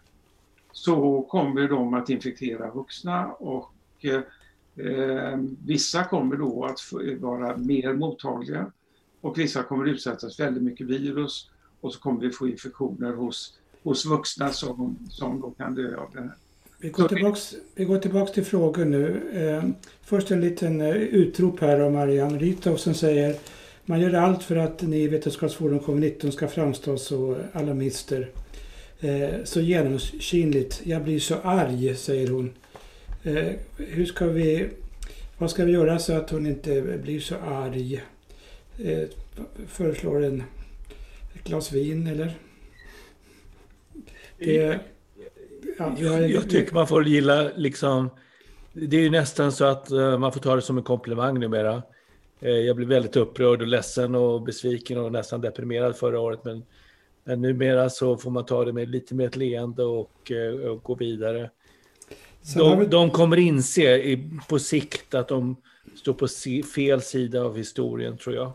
så 0.72 1.22
kommer 1.22 1.68
de 1.68 1.94
att 1.94 2.10
infektera 2.10 2.72
vuxna 2.72 3.28
och 3.28 3.74
Eh, 4.86 5.40
vissa 5.66 6.04
kommer 6.04 6.36
då 6.36 6.66
att 6.66 6.80
vara 7.20 7.58
mer 7.58 7.94
mottagliga 7.94 8.72
och 9.22 9.38
vissa 9.38 9.64
kommer 9.64 9.86
utsättas 9.86 10.40
väldigt 10.40 10.64
mycket 10.64 10.88
virus 10.88 11.50
och 11.82 11.94
så 11.94 12.00
kommer 12.00 12.22
vi 12.22 12.32
få 12.32 12.48
infektioner 12.48 13.14
hos, 13.14 13.60
hos 13.84 14.06
vuxna 14.06 14.50
som, 14.50 14.98
som 15.10 15.42
då 15.42 15.52
kan 15.52 15.76
dö 15.76 15.98
av 15.98 16.10
det 16.14 16.22
här. 16.22 16.36
Vi 16.78 16.90
går, 16.90 17.08
tillbaks, 17.08 17.56
vi 17.76 17.86
går 17.86 17.98
tillbaks 17.98 18.32
till 18.32 18.46
frågor 18.46 18.86
nu. 18.86 19.22
Eh, 19.34 19.70
först 20.02 20.32
en 20.32 20.42
liten 20.42 20.82
eh, 20.82 20.96
utrop 20.96 21.60
här 21.60 21.80
av 21.80 21.92
Marianne 21.92 22.38
Rytov 22.38 22.76
som 22.76 22.94
säger 22.94 23.36
man 23.86 24.02
gör 24.02 24.14
allt 24.14 24.44
för 24.44 24.56
att 24.56 24.82
ni 24.82 24.98
i 24.98 25.08
Vetenskapsforum 25.08 25.80
covid-19 25.80 26.32
ska 26.32 26.48
framstå 26.48 26.98
så 26.98 27.38
alarmister. 27.54 28.30
Eh, 29.00 29.44
så 29.44 29.62
genomskinligt. 29.62 30.82
Jag 30.84 31.04
blir 31.04 31.20
så 31.20 31.36
arg, 31.44 31.96
säger 31.96 32.28
hon. 32.28 32.54
Eh, 33.24 33.54
hur 33.78 34.06
ska 34.06 34.28
vi... 34.28 34.70
Vad 35.38 35.52
ska 35.52 35.66
vi 35.66 35.72
göra 35.72 36.00
så 36.00 36.14
att 36.14 36.30
hon 36.30 36.46
inte 36.46 36.82
blir 36.82 37.20
så 37.20 37.36
arg? 37.36 38.04
Eh, 38.84 39.10
föreslår 39.68 40.24
en 40.24 40.44
ett 41.36 41.44
glas 41.44 41.72
vin 41.72 42.08
eller? 42.08 42.34
Det, 44.38 44.80
ja, 45.78 45.96
jag, 46.00 46.30
jag 46.30 46.50
tycker 46.50 46.74
man 46.74 46.88
får 46.88 47.08
gilla 47.08 47.52
liksom... 47.56 48.10
Det 48.74 48.98
är 48.98 49.02
ju 49.02 49.10
nästan 49.10 49.52
så 49.52 49.66
att 49.66 49.92
uh, 49.92 50.18
man 50.18 50.34
får 50.34 50.40
ta 50.40 50.56
det 50.56 50.62
som 50.62 50.78
en 50.78 50.84
komplimang 50.84 51.40
numera. 51.40 51.84
Jag 52.40 52.76
blev 52.76 52.88
väldigt 52.90 53.16
upprörd 53.16 53.62
och 53.62 53.68
ledsen 53.68 54.16
och 54.16 54.42
besviken 54.42 54.98
och 54.98 55.12
nästan 55.12 55.42
deprimerad 55.42 55.96
förra 55.96 56.20
året. 56.20 56.40
Men, 56.44 56.64
men 57.24 57.42
numera 57.42 57.90
så 57.90 58.18
får 58.18 58.32
man 58.32 58.46
ta 58.46 58.66
det 58.66 58.74
med 58.74 58.90
lite 58.90 59.16
mer 59.16 59.28
ett 59.28 59.36
leende 59.36 59.84
och, 59.84 60.32
och 60.70 60.84
gå 60.84 60.96
vidare. 60.96 61.50
De, 62.56 62.80
vi... 62.80 62.86
de 62.86 63.10
kommer 63.10 63.38
inse 63.38 63.98
i, 63.98 64.30
på 64.50 64.60
sikt 64.60 65.14
att 65.14 65.28
de 65.28 65.56
står 65.96 66.14
på 66.14 66.28
fel 66.76 67.02
sida 67.02 67.42
av 67.42 67.58
historien, 67.58 68.18
tror 68.18 68.36
jag. 68.36 68.54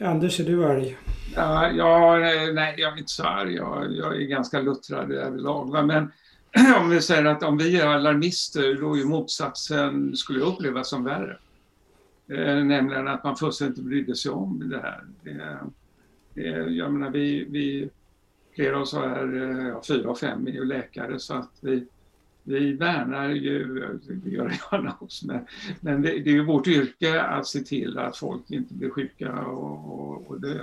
Anders, 0.00 0.40
är 0.40 0.44
du 0.44 0.64
arg? 0.64 0.96
Ja, 1.34 1.70
ja 1.70 2.18
nej, 2.52 2.74
jag 2.78 2.92
är 2.92 2.98
inte 2.98 3.12
så 3.12 3.24
arg. 3.24 3.54
Jag, 3.54 3.92
jag 3.92 4.22
är 4.22 4.26
ganska 4.26 4.60
luttrad 4.60 5.12
överlag. 5.12 5.86
Men 5.86 6.12
om 6.80 6.90
vi 6.90 7.00
säger 7.00 7.24
att 7.24 7.42
om 7.42 7.58
vi 7.58 7.80
är 7.80 7.86
alarmister, 7.86 8.74
då 8.80 8.96
är 8.96 9.04
motsatsen, 9.04 10.16
skulle 10.16 10.38
jag 10.38 10.48
uppleva 10.48 10.84
som 10.84 11.04
värre. 11.04 11.38
Eh, 12.32 12.64
nämligen 12.64 13.08
att 13.08 13.24
man 13.24 13.36
fullständigt 13.36 13.78
inte 13.78 13.88
brydde 13.88 14.16
sig 14.16 14.30
om 14.30 14.68
det 14.68 14.80
här. 14.80 15.04
Det, 15.22 15.58
det, 16.34 16.70
jag 16.70 16.92
menar, 16.92 17.10
vi, 17.10 17.46
vi, 17.50 17.90
flera 18.54 18.76
av 18.76 18.82
oss 18.82 18.94
här, 18.94 19.36
eh, 19.36 19.68
ja, 19.68 19.82
fyra 19.88 20.10
av 20.10 20.14
fem 20.14 20.46
är 20.46 20.50
ju 20.50 20.64
läkare, 20.64 21.18
så 21.18 21.34
att 21.34 21.50
vi, 21.60 21.86
vi 22.48 22.72
värnar 22.72 23.28
ju, 23.28 23.64
det 24.08 24.30
gör 24.30 24.52
gärna 24.72 24.96
också, 25.00 25.26
men, 25.26 25.40
men 25.80 26.02
det, 26.02 26.08
det, 26.08 26.30
är 26.30 26.34
ju 26.34 26.44
vårt 26.44 26.66
yrke 26.66 27.22
att 27.22 27.46
se 27.46 27.60
till 27.60 27.98
att 27.98 28.16
folk 28.16 28.50
inte 28.50 28.74
blir 28.74 28.90
sjuka 28.90 29.32
och, 29.32 30.00
och, 30.00 30.30
och 30.30 30.40
dö. 30.40 30.58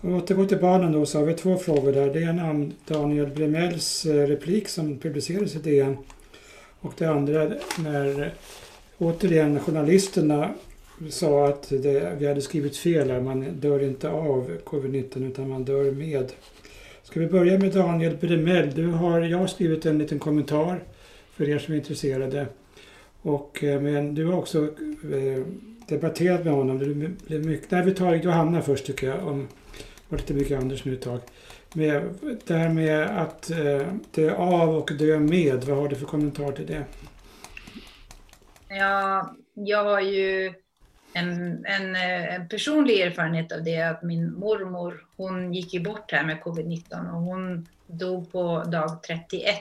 Om 0.00 0.08
vi 0.08 0.14
återgår 0.14 0.46
till 0.46 0.58
barnen 0.58 0.92
då 0.92 1.06
så 1.06 1.18
har 1.18 1.26
vi 1.26 1.34
två 1.34 1.56
frågor 1.56 1.92
där. 1.92 2.14
Det 2.14 2.22
är 2.22 2.50
om 2.50 2.72
Daniel 2.86 3.26
Bremells 3.26 4.06
eh, 4.06 4.26
replik 4.26 4.68
som 4.68 4.98
publicerades 4.98 5.56
i 5.56 5.58
DN. 5.58 5.96
Och 6.80 6.94
det 6.98 7.06
andra 7.06 7.52
när 7.78 8.34
återigen 8.98 9.60
journalisterna 9.60 10.50
sa 11.10 11.48
att 11.48 11.68
det, 11.68 12.16
vi 12.18 12.26
hade 12.26 12.42
skrivit 12.42 12.76
fel 12.76 13.10
här. 13.10 13.20
Man 13.20 13.60
dör 13.60 13.82
inte 13.82 14.10
av 14.10 14.50
covid-19 14.64 15.30
utan 15.30 15.48
man 15.48 15.64
dör 15.64 15.90
med. 15.90 16.32
Ska 17.16 17.20
vi 17.20 17.26
börja 17.26 17.58
med 17.58 17.72
Daniel 17.72 18.16
Bremell? 18.16 18.74
Du 18.74 18.86
har, 18.86 19.20
jag 19.20 19.38
har 19.38 19.46
skrivit 19.46 19.86
en 19.86 19.98
liten 19.98 20.18
kommentar 20.18 20.82
för 21.30 21.48
er 21.48 21.58
som 21.58 21.74
är 21.74 21.78
intresserade. 21.78 22.46
Och, 23.22 23.64
eh, 23.64 23.80
men 23.80 24.14
du 24.14 24.26
har 24.26 24.38
också 24.38 24.64
eh, 24.64 25.44
debatterat 25.88 26.44
med 26.44 26.52
honom. 26.52 26.78
Det 26.78 26.84
blev 27.26 27.46
mycket, 27.46 27.70
nej, 27.70 27.84
vi 27.84 27.94
tar 27.94 28.14
Johanna 28.14 28.62
först 28.62 28.86
tycker 28.86 29.06
jag. 29.06 29.26
Om, 29.26 29.48
var 30.08 30.18
lite 30.18 30.34
mycket 30.34 30.60
Anders 30.60 30.84
nu 30.84 30.94
ett 30.94 31.02
tag. 31.02 31.20
Med, 31.74 32.02
det 32.46 32.54
här 32.54 32.68
med 32.68 33.02
att 33.02 33.50
eh, 33.50 33.86
dö 34.14 34.34
av 34.34 34.76
och 34.76 34.90
dö 34.98 35.18
med, 35.18 35.64
vad 35.64 35.76
har 35.76 35.88
du 35.88 35.96
för 35.96 36.06
kommentar 36.06 36.52
till 36.52 36.66
det? 36.66 36.84
Ja, 38.68 39.36
jag 39.54 39.84
har 39.84 40.00
ju 40.00 40.52
en, 41.16 41.64
en, 41.66 41.96
eh, 41.96 42.34
en, 42.34 42.48
personlig 42.48 43.00
erfarenhet 43.00 43.52
av 43.52 43.64
det 43.64 43.82
att 43.82 44.02
min 44.02 44.34
mormor, 44.34 45.06
hon 45.16 45.54
gick 45.54 45.74
ju 45.74 45.80
bort 45.80 46.12
här 46.12 46.24
med 46.24 46.40
covid-19 46.40 47.10
och 47.14 47.22
hon 47.22 47.68
dog 47.86 48.32
på 48.32 48.64
dag 48.64 49.02
31. 49.02 49.58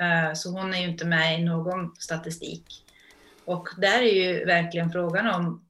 Eh, 0.00 0.34
så 0.34 0.50
hon 0.50 0.74
är 0.74 0.78
ju 0.78 0.88
inte 0.88 1.06
med 1.06 1.40
i 1.40 1.44
någon 1.44 1.94
statistik. 1.98 2.64
Och 3.44 3.68
där 3.76 4.02
är 4.02 4.12
ju 4.12 4.44
verkligen 4.44 4.92
frågan 4.92 5.26
om 5.26 5.64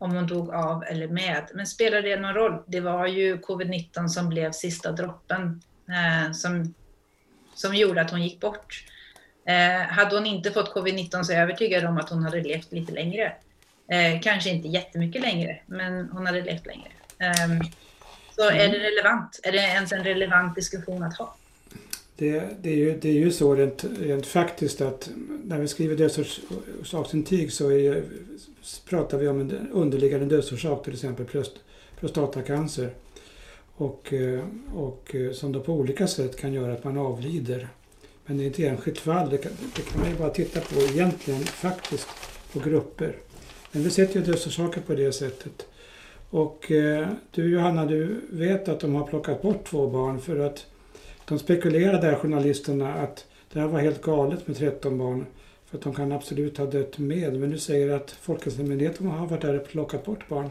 om 0.00 0.14
hon 0.14 0.26
dog 0.26 0.50
av 0.50 0.84
eller 0.84 1.08
med. 1.08 1.50
Men 1.54 1.66
spelar 1.66 2.02
det 2.02 2.20
någon 2.20 2.34
roll? 2.34 2.62
Det 2.66 2.80
var 2.80 3.06
ju 3.06 3.36
covid-19 3.36 4.08
som 4.08 4.28
blev 4.28 4.52
sista 4.52 4.92
droppen 4.92 5.62
eh, 5.88 6.32
som, 6.32 6.74
som 7.54 7.74
gjorde 7.74 8.00
att 8.00 8.10
hon 8.10 8.22
gick 8.22 8.40
bort. 8.40 8.84
Hade 9.88 10.16
hon 10.16 10.26
inte 10.26 10.50
fått 10.50 10.74
covid-19 10.74 11.22
så 11.22 11.32
är 11.32 11.36
jag 11.36 11.42
övertygad 11.42 11.84
om 11.84 11.98
att 11.98 12.10
hon 12.10 12.22
hade 12.22 12.40
levt 12.40 12.72
lite 12.72 12.92
längre. 12.92 13.32
Eh, 13.88 14.20
kanske 14.20 14.50
inte 14.50 14.68
jättemycket 14.68 15.22
längre, 15.22 15.60
men 15.66 16.08
hon 16.08 16.26
hade 16.26 16.42
levt 16.42 16.66
längre. 16.66 16.88
Ehm, 17.18 17.60
så 18.36 18.50
är 18.50 18.68
det 18.68 18.78
relevant? 18.78 19.40
Är 19.42 19.52
det 19.52 19.58
ens 19.58 19.92
en 19.92 20.04
relevant 20.04 20.54
diskussion 20.54 21.02
att 21.02 21.16
ha? 21.16 21.34
Det, 22.16 22.44
det, 22.62 22.70
är, 22.70 22.76
ju, 22.76 22.98
det 22.98 23.08
är 23.08 23.12
ju 23.12 23.32
så 23.32 23.54
rent, 23.54 23.84
rent 24.00 24.26
faktiskt 24.26 24.80
att 24.80 25.10
när 25.44 25.58
vi 25.58 25.68
skriver 25.68 25.96
dödsårsaksintyg 25.96 27.52
så 27.52 27.70
är, 27.70 28.02
pratar 28.88 29.18
vi 29.18 29.28
om 29.28 29.40
en 29.40 29.68
underliggande 29.72 30.26
dödsorsak, 30.26 30.84
till 30.84 30.92
exempel 30.92 31.26
prostatacancer. 32.00 32.90
Och, 33.76 34.12
eh, 34.12 34.44
och 34.74 35.14
eh, 35.14 35.32
som 35.32 35.52
då 35.52 35.60
på 35.60 35.72
olika 35.72 36.06
sätt 36.06 36.36
kan 36.36 36.52
göra 36.52 36.72
att 36.72 36.84
man 36.84 36.98
avlider. 36.98 37.68
Men 38.26 38.40
i 38.40 38.46
ett 38.46 38.58
enskilt 38.58 38.98
fall, 38.98 39.30
det 39.30 39.38
kan, 39.38 39.52
det 39.76 39.82
kan 39.82 40.00
man 40.00 40.10
ju 40.10 40.16
bara 40.16 40.30
titta 40.30 40.60
på 40.60 40.80
egentligen 40.80 41.40
faktiskt 41.40 42.08
på 42.52 42.58
grupper. 42.58 43.16
Men 43.72 43.82
vi 43.82 43.90
sätter 43.90 44.20
ju 44.20 44.26
dödsorsaker 44.26 44.80
på 44.80 44.94
det 44.94 45.12
sättet. 45.12 45.66
Och 46.30 46.70
eh, 46.70 47.08
du 47.30 47.50
Johanna, 47.50 47.86
du 47.86 48.20
vet 48.30 48.68
att 48.68 48.80
de 48.80 48.94
har 48.94 49.06
plockat 49.06 49.42
bort 49.42 49.64
två 49.66 49.86
barn 49.86 50.20
för 50.20 50.38
att 50.38 50.66
de 51.24 51.38
spekulerade, 51.38 52.16
journalisterna, 52.16 52.94
att 52.94 53.26
det 53.52 53.60
här 53.60 53.66
var 53.66 53.80
helt 53.80 54.02
galet 54.02 54.46
med 54.46 54.56
13 54.56 54.98
barn. 54.98 55.26
För 55.66 55.78
att 55.78 55.84
de 55.84 55.94
kan 55.94 56.12
absolut 56.12 56.58
ha 56.58 56.66
dött 56.66 56.98
med. 56.98 57.34
Men 57.34 57.50
du 57.50 57.58
säger 57.58 57.96
att 57.96 58.10
Folkhälsomyndigheten 58.10 59.06
har 59.06 59.26
varit 59.26 59.42
där 59.42 59.60
och 59.60 59.68
plockat 59.68 60.04
bort 60.04 60.28
barn. 60.28 60.50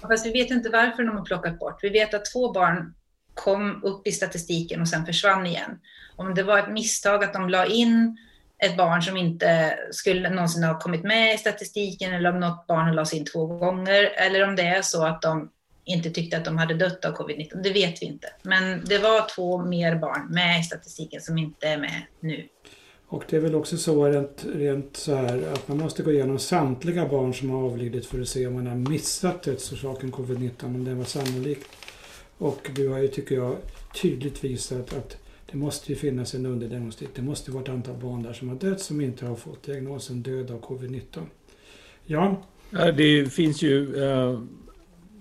Fast 0.00 0.26
vi 0.26 0.30
vet 0.30 0.50
inte 0.50 0.68
varför 0.68 1.02
de 1.02 1.16
har 1.16 1.24
plockat 1.24 1.58
bort. 1.58 1.78
Vi 1.82 1.88
vet 1.88 2.14
att 2.14 2.32
två 2.32 2.52
barn 2.52 2.94
kom 3.34 3.84
upp 3.84 4.06
i 4.06 4.12
statistiken 4.12 4.80
och 4.80 4.88
sen 4.88 5.06
försvann 5.06 5.46
igen. 5.46 5.78
Om 6.16 6.34
det 6.34 6.42
var 6.42 6.58
ett 6.58 6.72
misstag 6.72 7.24
att 7.24 7.32
de 7.32 7.48
la 7.48 7.66
in 7.66 8.18
ett 8.60 8.76
barn 8.76 9.02
som 9.02 9.16
inte 9.16 9.78
skulle 9.90 10.30
någonsin 10.30 10.64
ha 10.64 10.78
kommit 10.78 11.02
med 11.02 11.34
i 11.34 11.38
statistiken 11.38 12.14
eller 12.14 12.32
om 12.32 12.40
något 12.40 12.66
barn 12.66 12.94
lades 12.94 13.14
in 13.14 13.24
två 13.24 13.46
gånger 13.46 14.04
eller 14.04 14.48
om 14.48 14.56
det 14.56 14.62
är 14.62 14.82
så 14.82 15.06
att 15.06 15.22
de 15.22 15.50
inte 15.84 16.10
tyckte 16.10 16.36
att 16.36 16.44
de 16.44 16.58
hade 16.58 16.74
dött 16.74 17.04
av 17.04 17.16
covid-19. 17.16 17.62
Det 17.62 17.70
vet 17.70 18.02
vi 18.02 18.06
inte. 18.06 18.32
Men 18.42 18.84
det 18.84 18.98
var 18.98 19.34
två 19.34 19.64
mer 19.64 19.96
barn 19.96 20.26
med 20.30 20.60
i 20.60 20.62
statistiken 20.62 21.20
som 21.20 21.38
inte 21.38 21.68
är 21.68 21.78
med 21.78 22.02
nu. 22.20 22.48
Och 23.08 23.24
det 23.28 23.36
är 23.36 23.40
väl 23.40 23.54
också 23.54 23.76
så 23.76 24.08
rent, 24.08 24.44
rent 24.54 24.96
så 24.96 25.14
här 25.14 25.52
att 25.52 25.68
man 25.68 25.78
måste 25.78 26.02
gå 26.02 26.12
igenom 26.12 26.38
samtliga 26.38 27.08
barn 27.08 27.34
som 27.34 27.50
har 27.50 27.62
avlidit 27.62 28.06
för 28.06 28.20
att 28.20 28.28
se 28.28 28.46
om 28.46 28.54
man 28.54 28.66
har 28.66 28.74
missat 28.74 29.42
dödsorsaken 29.42 30.12
covid-19, 30.12 30.64
om 30.64 30.84
den 30.84 30.98
var 30.98 31.04
sannolik. 31.04 31.58
Och 32.38 32.70
du 32.74 32.88
har 32.88 32.98
ju, 32.98 33.08
tycker 33.08 33.34
jag, 33.34 33.56
tydligt 34.02 34.44
visat 34.44 34.92
att 34.92 35.16
det 35.50 35.56
måste 35.56 35.92
ju 35.92 35.98
finnas 35.98 36.34
en 36.34 36.46
underdiagnostik. 36.46 37.08
Det 37.14 37.22
måste 37.22 37.50
vara 37.50 37.62
ett 37.62 37.68
antal 37.68 37.96
barn 37.96 38.22
där 38.22 38.32
som 38.32 38.48
har 38.48 38.56
dött 38.56 38.80
som 38.80 39.00
inte 39.00 39.26
har 39.26 39.36
fått 39.36 39.62
diagnosen 39.62 40.22
död 40.22 40.50
av 40.50 40.60
covid-19. 40.60 41.02
Ja? 42.04 42.42
Det 42.96 43.32
finns 43.32 43.62
ju 43.62 44.02
eh, 44.02 44.40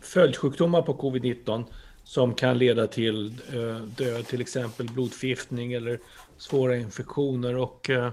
följdsjukdomar 0.01 0.81
på 0.81 0.93
covid-19 0.93 1.63
som 2.03 2.33
kan 2.33 2.57
leda 2.57 2.87
till 2.87 3.27
eh, 3.53 3.81
död, 3.81 4.27
till 4.27 4.41
exempel 4.41 4.85
blodförgiftning 4.85 5.73
eller 5.73 5.99
svåra 6.37 6.77
infektioner. 6.77 7.55
Och 7.55 7.89
eh, 7.89 8.11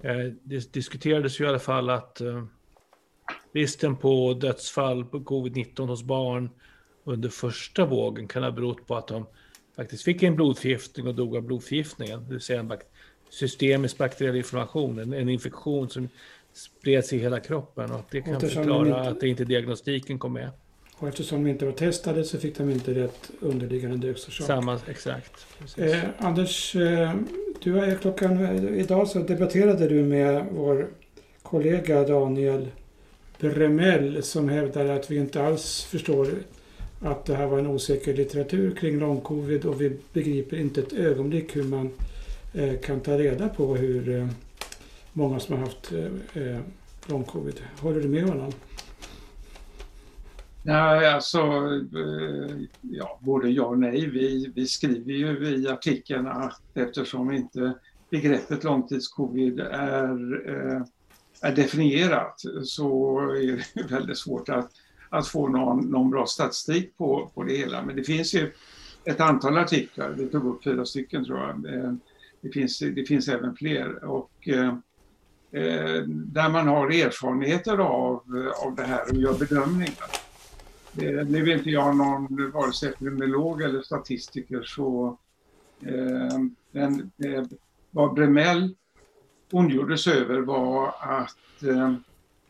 eh 0.00 0.32
det 0.42 0.72
diskuterades 0.72 1.40
ju 1.40 1.44
i 1.44 1.48
alla 1.48 1.58
fall 1.58 1.90
att 1.90 2.20
eh, 2.20 2.44
bristen 3.52 3.96
på 3.96 4.34
dödsfall 4.34 5.04
på 5.04 5.18
covid-19 5.18 5.86
hos 5.86 6.02
barn 6.02 6.50
under 7.04 7.28
första 7.28 7.86
vågen 7.86 8.28
kan 8.28 8.42
ha 8.42 8.50
berott 8.50 8.86
på 8.86 8.96
att 8.96 9.08
de 9.08 9.26
faktiskt 9.76 10.02
fick 10.02 10.22
en 10.22 10.36
blodförgiftning 10.36 11.06
och 11.06 11.14
dog 11.14 11.36
av 11.36 11.42
blodförgiftningen. 11.42 12.24
Det 12.24 12.32
vill 12.32 12.40
säga 12.40 12.60
en 12.60 12.68
bak 12.68 12.80
systemisk 13.30 13.98
bakteriell 13.98 14.36
inflammation, 14.36 14.98
en, 14.98 15.12
en 15.12 15.28
infektion 15.28 15.90
som 15.90 16.08
spreds 16.52 17.12
i 17.12 17.18
hela 17.18 17.40
kroppen. 17.40 17.92
Och 17.92 18.04
det 18.10 18.22
kan 18.22 18.40
förklara 18.40 18.88
inte... 18.88 19.00
att 19.00 19.22
inte 19.22 19.44
diagnostiken 19.44 20.18
kom 20.18 20.32
med. 20.32 20.50
Och 20.96 21.08
eftersom 21.08 21.44
de 21.44 21.50
inte 21.50 21.64
var 21.64 21.72
testade 21.72 22.24
så 22.24 22.38
fick 22.38 22.58
de 22.58 22.70
inte 22.70 22.94
rätt 22.94 23.30
underliggande 23.40 23.96
dödsorsak. 23.96 24.46
Samma, 24.46 24.80
exakt. 24.88 25.46
Eh, 25.76 25.98
Anders, 26.18 26.76
eh, 26.76 27.14
du 27.62 27.78
är 27.78 27.94
klockan, 27.94 28.68
idag 28.68 29.08
så 29.08 29.18
debatterade 29.18 29.88
du 29.88 30.02
med 30.02 30.46
vår 30.52 30.88
kollega 31.42 32.04
Daniel 32.04 32.68
Bremell 33.38 34.22
som 34.22 34.48
hävdar 34.48 34.86
att 34.86 35.10
vi 35.10 35.16
inte 35.16 35.42
alls 35.42 35.84
förstår 35.84 36.28
att 37.02 37.24
det 37.24 37.34
här 37.34 37.46
var 37.46 37.58
en 37.58 37.66
osäker 37.66 38.14
litteratur 38.14 38.74
kring 38.74 38.98
långcovid 38.98 39.64
och 39.64 39.80
vi 39.80 39.98
begriper 40.12 40.56
inte 40.56 40.80
ett 40.80 40.92
ögonblick 40.92 41.56
hur 41.56 41.64
man 41.64 41.90
eh, 42.54 42.80
kan 42.80 43.00
ta 43.00 43.18
reda 43.18 43.48
på 43.48 43.76
hur 43.76 44.18
eh, 44.18 44.28
många 45.12 45.40
som 45.40 45.54
har 45.56 45.62
haft 45.62 45.92
eh, 45.92 46.58
långcovid. 47.06 47.26
covid. 47.26 47.62
Håller 47.80 48.00
du 48.00 48.08
med 48.08 48.24
honom? 48.24 48.52
Nej, 50.64 51.06
alltså, 51.06 51.38
ja, 52.80 53.18
både 53.22 53.48
ja 53.48 53.64
och 53.64 53.78
nej. 53.78 54.06
Vi, 54.06 54.52
vi 54.54 54.66
skriver 54.66 55.12
ju 55.12 55.56
i 55.56 55.68
artikeln 55.68 56.26
att 56.26 56.60
eftersom 56.74 57.32
inte 57.32 57.72
begreppet 58.10 58.64
långtidscovid 58.64 59.60
är, 59.60 60.46
är 61.40 61.56
definierat 61.56 62.42
så 62.64 63.18
är 63.18 63.62
det 63.74 63.82
väldigt 63.94 64.18
svårt 64.18 64.48
att, 64.48 64.70
att 65.12 65.28
få 65.28 65.48
någon, 65.48 65.86
någon 65.86 66.10
bra 66.10 66.26
statistik 66.26 66.96
på, 66.96 67.30
på 67.34 67.42
det 67.42 67.56
hela. 67.56 67.82
Men 67.82 67.96
det 67.96 68.04
finns 68.04 68.34
ju 68.34 68.52
ett 69.04 69.20
antal 69.20 69.58
artiklar, 69.58 70.10
vi 70.10 70.26
tog 70.26 70.46
upp 70.46 70.64
fyra 70.64 70.84
stycken 70.86 71.24
tror 71.24 71.38
jag. 71.38 71.74
Eh, 71.74 71.92
det 72.40 72.48
finns, 72.48 72.78
det 72.78 73.08
finns 73.08 73.28
även 73.28 73.56
fler. 73.56 74.04
Och, 74.04 74.48
eh, 74.48 74.68
eh 75.52 76.02
där 76.06 76.48
man 76.48 76.68
har 76.68 76.86
erfarenheter 76.86 77.78
av, 77.78 78.22
eh, 78.36 78.66
av 78.66 78.74
det 78.76 78.82
här 78.82 79.10
och 79.10 79.16
gör 79.16 79.34
bedömningar. 79.34 80.10
Eh, 80.96 81.26
nu 81.26 81.50
är 81.50 81.56
inte 81.56 81.70
jag 81.70 81.96
någon 81.96 82.50
vare 82.50 82.72
sig 82.72 82.88
epidemiolog 82.88 83.62
eller 83.62 83.82
statistiker 83.82 84.62
så 84.62 85.18
eh, 85.80 86.38
men 86.70 87.10
eh, 87.24 87.44
vad 87.90 88.14
Bremell 88.14 88.74
ondgjorde 89.52 89.98
sig 89.98 90.18
över 90.18 90.40
var 90.40 90.94
att 91.00 91.62
eh, 91.62 91.94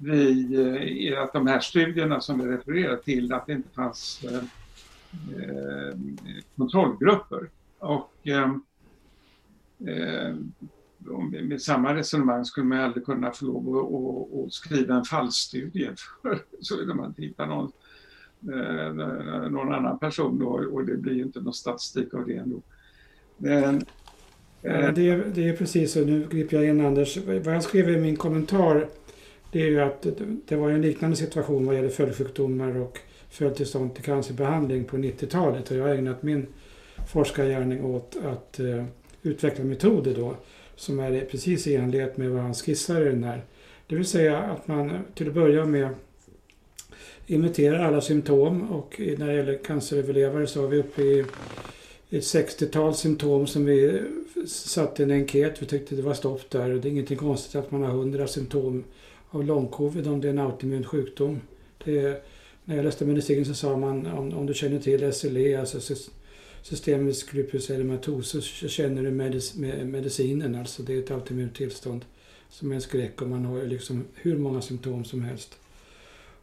vi, 0.03 1.13
eh, 1.13 1.23
att 1.23 1.33
de 1.33 1.47
här 1.47 1.61
studierna 1.61 2.21
som 2.21 2.39
vi 2.39 2.47
refererar 2.57 2.97
till, 2.97 3.33
att 3.33 3.47
det 3.47 3.53
inte 3.53 3.69
fanns 3.69 4.25
eh, 4.25 4.43
kontrollgrupper. 6.57 7.51
Och 7.79 8.13
eh, 8.23 8.51
eh, 9.87 10.35
med 11.43 11.63
samma 11.63 11.95
resonemang 11.95 12.45
skulle 12.45 12.67
man 12.67 12.81
aldrig 12.81 13.05
kunna 13.05 13.31
få 13.31 13.45
lov 13.45 14.45
att 14.47 14.53
skriva 14.53 14.95
en 14.95 15.05
fallstudie 15.05 15.91
så 16.61 16.77
vill 16.77 16.95
man 16.95 17.15
hitta 17.19 17.47
någon, 17.47 17.73
eh, 18.53 18.93
någon 19.51 19.73
annan 19.73 19.99
person 19.99 20.43
och, 20.43 20.61
och 20.61 20.85
det 20.85 20.97
blir 20.97 21.23
inte 21.23 21.41
någon 21.41 21.55
statistik 21.55 22.15
av 22.15 22.27
det 22.27 22.37
ändå. 22.37 22.63
Men, 23.37 23.75
eh, 24.63 24.93
det, 24.95 25.09
är, 25.09 25.33
det 25.35 25.49
är 25.49 25.57
precis 25.57 25.93
så, 25.93 26.01
nu 26.01 26.29
griper 26.31 26.57
jag 26.57 26.69
in 26.69 26.87
Anders. 26.87 27.17
Vad 27.17 27.55
jag 27.55 27.63
skrev 27.63 27.91
i 27.91 28.01
min 28.01 28.17
kommentar 28.17 28.89
det 29.53 29.63
är 29.63 29.67
ju 29.67 29.81
att 29.81 30.07
det 30.49 30.57
var 30.57 30.71
en 30.71 30.83
liknande 30.83 31.17
situation 31.17 31.67
vad 31.67 31.75
gäller 31.75 31.89
följdsjukdomar 31.89 32.77
och 32.77 32.99
följdtillstånd 33.31 33.95
till 33.95 34.05
cancerbehandling 34.05 34.85
på 34.85 34.97
90-talet 34.97 35.71
och 35.71 35.77
jag 35.77 35.83
har 35.83 35.95
ägnat 35.95 36.23
min 36.23 36.47
forskargärning 37.13 37.85
åt 37.85 38.17
att 38.25 38.61
uh, 38.61 38.85
utveckla 39.23 39.65
metoder 39.65 40.15
då 40.15 40.37
som 40.77 41.01
är 41.01 41.21
precis 41.21 41.67
i 41.67 41.75
enlighet 41.75 42.17
med 42.17 42.31
vad 42.31 42.43
han 42.43 42.55
skissar 42.55 43.03
i 43.03 43.05
den 43.05 43.25
här. 43.25 43.45
Det 43.87 43.97
vill 43.97 44.07
säga 44.07 44.39
att 44.39 44.69
man 44.69 44.99
till 45.15 45.29
att 45.29 45.35
börja 45.35 45.65
med 45.65 45.89
inventerar 47.27 47.85
alla 47.85 48.01
symptom 48.01 48.71
och 48.71 49.01
när 49.19 49.27
det 49.27 49.35
gäller 49.35 49.59
canceröverlevare 49.65 50.47
så 50.47 50.61
har 50.61 50.69
vi 50.69 50.79
uppe 50.79 51.03
i 51.03 51.21
ett 52.11 52.23
60-tal 52.23 52.95
symptom 52.95 53.47
som 53.47 53.65
vi 53.65 54.03
satte 54.47 55.03
i 55.03 55.05
en 55.05 55.11
enkät. 55.11 55.63
Vi 55.63 55.67
tyckte 55.67 55.95
det 55.95 56.03
var 56.03 56.15
stopp 56.15 56.51
där. 56.51 56.75
och 56.75 56.81
Det 56.81 56.89
är 56.89 56.91
ingenting 56.91 57.17
konstigt 57.17 57.57
att 57.57 57.71
man 57.71 57.83
har 57.83 57.91
100 57.91 58.27
symptom 58.27 58.85
av 59.33 59.45
långcovid 59.45 60.07
om 60.07 60.21
det 60.21 60.29
är 60.29 60.33
en 60.33 60.39
autoimmun 60.39 60.85
sjukdom. 60.85 61.41
Det 61.85 61.99
är, 61.99 62.21
när 62.65 62.77
jag 62.77 62.85
läste 62.85 63.05
medicin 63.05 63.45
så 63.45 63.55
sa 63.55 63.77
man 63.77 64.07
om, 64.07 64.33
om 64.33 64.47
du 64.47 64.55
känner 64.55 64.79
till 64.79 65.13
SLE, 65.13 65.61
alltså 65.61 65.95
systemisk 66.63 67.33
lupus 67.33 67.67
så 68.27 68.69
känner 68.69 69.03
du 69.03 69.11
medic 69.11 69.55
medicinen. 69.85 70.55
Alltså 70.55 70.83
det 70.83 70.95
är 70.95 70.99
ett 70.99 71.11
autoimmunt 71.11 71.55
tillstånd 71.55 72.05
som 72.49 72.71
är 72.71 72.75
en 72.75 72.81
skräck 72.81 73.23
och 73.23 73.29
man 73.29 73.45
har 73.45 73.63
liksom 73.63 74.05
hur 74.15 74.39
många 74.39 74.61
symptom 74.61 75.05
som 75.05 75.23
helst. 75.23 75.59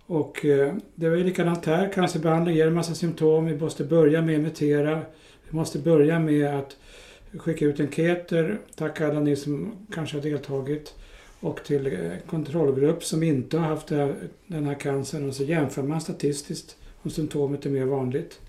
Och 0.05 0.45
eh, 0.45 0.73
det 0.95 1.09
var 1.09 1.17
ju 1.17 1.23
likadant 1.23 1.65
här. 1.65 1.91
Cancerbehandling 1.93 2.55
ger 2.55 2.67
en 2.67 2.73
massa 2.73 2.95
symptom. 2.95 3.45
Vi 3.45 3.57
måste 3.57 3.83
börja 3.83 4.21
med 4.21 4.35
att 4.35 4.39
imitera. 4.39 5.01
Vi 5.49 5.57
måste 5.57 5.79
börja 5.79 6.19
med 6.19 6.59
att 6.59 6.77
skicka 7.37 7.65
ut 7.65 7.79
enkäter. 7.79 8.59
Tack 8.75 9.01
alla 9.01 9.19
ni 9.19 9.35
som 9.35 9.71
kanske 9.93 10.17
har 10.17 10.23
deltagit. 10.23 10.93
Och 11.39 11.63
till 11.63 11.87
eh, 11.87 12.11
kontrollgrupp 12.29 13.03
som 13.03 13.23
inte 13.23 13.57
har 13.57 13.67
haft 13.67 13.87
den 14.47 14.65
här 14.65 14.79
cancern. 14.79 15.27
Och 15.27 15.35
så 15.35 15.43
jämför 15.43 15.83
man 15.83 16.01
statistiskt 16.01 16.77
om 17.01 17.11
symptomet 17.11 17.65
är 17.65 17.69
mer 17.69 17.85
vanligt. 17.85 18.39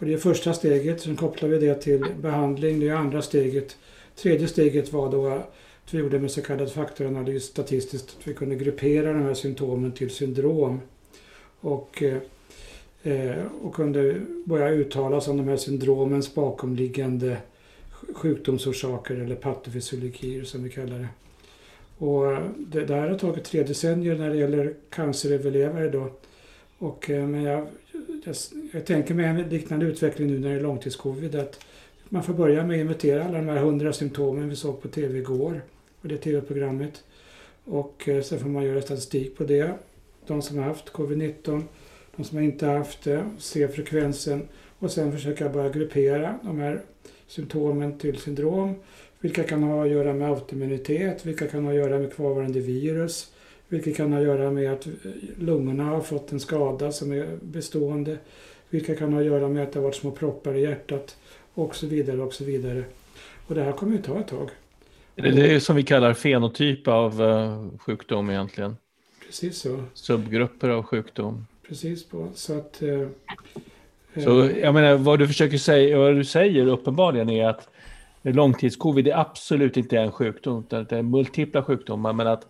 Och 0.00 0.06
det 0.06 0.12
är 0.12 0.18
första 0.18 0.54
steget, 0.54 1.00
sen 1.00 1.16
kopplar 1.16 1.48
vi 1.48 1.58
det 1.58 1.74
till 1.74 2.06
behandling, 2.20 2.80
det 2.80 2.88
är 2.88 2.94
andra 2.94 3.22
steget. 3.22 3.76
Tredje 4.16 4.48
steget 4.48 4.92
var 4.92 5.12
då 5.12 5.26
att 5.26 5.94
vi 5.94 5.98
gjorde 5.98 6.18
med 6.18 6.30
så 6.30 6.42
kallad 6.42 6.72
faktoranalys 6.72 7.44
statistiskt, 7.44 8.16
att 8.18 8.28
vi 8.28 8.34
kunde 8.34 8.54
gruppera 8.54 9.12
de 9.12 9.22
här 9.22 9.34
symptomen 9.34 9.92
till 9.92 10.10
syndrom. 10.10 10.80
Och, 11.60 12.02
eh, 12.02 12.18
eh 13.02 13.44
och 13.62 13.74
kunde 13.74 14.20
börja 14.44 14.68
uttala 14.68 15.16
oss 15.16 15.28
om 15.28 15.36
de 15.36 15.48
här 15.48 15.56
syndromens 15.56 16.34
bakomliggande 16.34 17.36
sjukdomsorsaker 18.14 19.14
eller 19.14 19.36
patofysiologier 19.36 20.44
som 20.44 20.62
vi 20.62 20.70
kallar 20.70 20.98
det. 20.98 21.08
Och 22.00 22.36
det 22.58 22.84
där 22.84 23.08
har 23.08 23.18
tagit 23.18 23.44
tre 23.44 23.62
decennier 23.62 24.14
när 24.14 24.30
det 24.30 24.36
gäller 24.36 24.74
canceröverlevare 24.90 25.88
då. 25.88 26.10
Och, 26.78 27.10
eh, 27.10 27.26
men 27.26 27.42
jag 27.42 27.66
jag, 28.24 28.36
jag 28.72 28.86
tänker 28.86 29.14
mig 29.14 29.26
en 29.26 29.48
liknande 29.48 29.86
utveckling 29.86 30.28
nu 30.28 30.38
när 30.38 30.48
det 30.48 30.54
är 30.54 30.60
långtidscovid. 30.60 31.34
Att 31.34 31.60
man 32.08 32.22
får 32.22 32.34
börja 32.34 32.66
med 32.66 32.74
att 32.74 32.80
inventera 32.80 33.24
alla 33.24 33.38
de 33.38 33.48
här 33.48 33.56
hundra 33.56 33.92
symptomen 33.92 34.48
vi 34.48 34.56
såg 34.56 34.82
på 34.82 34.88
tv 34.88 35.18
igår. 35.18 35.62
Och 36.00 36.08
det 36.08 36.16
tv-programmet. 36.16 37.04
Och 37.64 38.08
eh, 38.08 38.22
sen 38.22 38.38
får 38.38 38.48
man 38.48 38.64
göra 38.64 38.82
statistik 38.82 39.36
på 39.36 39.44
det. 39.44 39.70
De 40.26 40.42
som 40.42 40.58
har 40.58 40.64
haft 40.64 40.92
covid-19, 40.92 41.62
de 42.16 42.24
som 42.24 42.38
inte 42.38 42.66
har 42.66 42.78
haft 42.78 43.04
det, 43.04 43.30
se 43.38 43.68
frekvensen 43.68 44.48
och 44.78 44.90
sen 44.90 45.12
försöka 45.12 45.48
bara 45.48 45.68
gruppera 45.68 46.38
de 46.42 46.58
här 46.58 46.82
symptomen 47.26 47.98
till 47.98 48.18
syndrom. 48.18 48.74
Vilka 49.20 49.44
kan 49.44 49.62
ha 49.62 49.84
att 49.84 49.90
göra 49.90 50.12
med 50.12 50.28
autoimmunitet, 50.30 51.26
vilka 51.26 51.46
kan 51.46 51.64
ha 51.64 51.70
att 51.70 51.78
göra 51.78 51.98
med 51.98 52.12
kvarvarande 52.12 52.60
virus, 52.60 53.32
vilket 53.68 53.96
kan 53.96 54.12
ha 54.12 54.18
att 54.18 54.26
göra 54.26 54.50
med 54.50 54.72
att 54.72 54.86
lungorna 55.38 55.84
har 55.84 56.00
fått 56.00 56.32
en 56.32 56.40
skada 56.40 56.92
som 56.92 57.12
är 57.12 57.38
bestående. 57.42 58.18
Vilka 58.70 58.94
kan 58.94 59.12
ha 59.12 59.20
att 59.20 59.26
göra 59.26 59.48
med 59.48 59.62
att 59.62 59.72
det 59.72 59.78
har 59.78 59.84
varit 59.84 59.94
små 59.94 60.10
proppar 60.10 60.54
i 60.54 60.62
hjärtat 60.62 61.16
och 61.54 61.76
så 61.76 61.86
vidare 61.86 62.22
och 62.22 62.34
så 62.34 62.44
vidare. 62.44 62.84
Och 63.46 63.54
det 63.54 63.62
här 63.62 63.72
kommer 63.72 63.96
ju 63.96 64.02
ta 64.02 64.20
ett 64.20 64.28
tag. 64.28 64.50
Det 65.14 65.54
är 65.54 65.60
som 65.60 65.76
vi 65.76 65.82
kallar 65.82 66.14
fenotyp 66.14 66.88
av 66.88 67.22
uh, 67.22 67.68
sjukdom 67.78 68.30
egentligen. 68.30 68.76
Precis 69.26 69.58
så. 69.58 69.84
Subgrupper 69.94 70.68
av 70.68 70.82
sjukdom. 70.82 71.46
Precis 71.68 72.04
på. 72.08 72.28
Så 72.34 72.58
att... 72.58 72.82
Uh, 72.82 73.08
så 74.14 74.50
jag 74.60 74.74
menar, 74.74 74.94
vad 74.96 75.18
du 75.18 75.26
försöker 75.26 75.58
säga, 75.58 75.98
vad 75.98 76.16
du 76.16 76.24
säger 76.24 76.66
uppenbarligen 76.66 77.30
är 77.30 77.48
att 77.48 77.68
långtidscovid 78.22 79.08
är 79.08 79.18
absolut 79.18 79.76
inte 79.76 79.98
en 79.98 80.12
sjukdom, 80.12 80.60
utan 80.60 80.84
det 80.84 80.96
är 80.96 81.02
multipla 81.02 81.62
sjukdomar, 81.62 82.12
men 82.12 82.26
att 82.26 82.46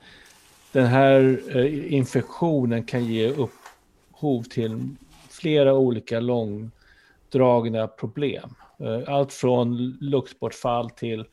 den 0.73 0.87
här 0.87 1.41
eh, 1.57 1.95
infektionen 1.95 2.85
kan 2.85 3.05
ge 3.05 3.29
upphov 3.31 4.43
till 4.43 4.89
flera 5.29 5.75
olika 5.75 6.21
långdragna 6.21 7.87
problem. 7.87 8.55
Eh, 8.79 9.15
allt 9.15 9.33
från 9.33 9.97
luktbortfall 10.01 10.91
till 10.91 11.25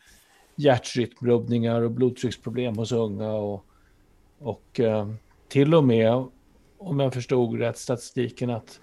hjärtrytmrubbningar 0.56 1.82
och 1.82 1.92
blodtrycksproblem 1.92 2.78
hos 2.78 2.92
unga 2.92 3.32
och, 3.32 3.66
och 4.40 4.80
eh, 4.80 5.10
till 5.48 5.76
och 5.76 5.84
med, 5.84 6.26
om 6.78 7.00
jag 7.00 7.14
förstod 7.14 7.60
rätt 7.60 7.78
statistiken, 7.78 8.50
att 8.50 8.80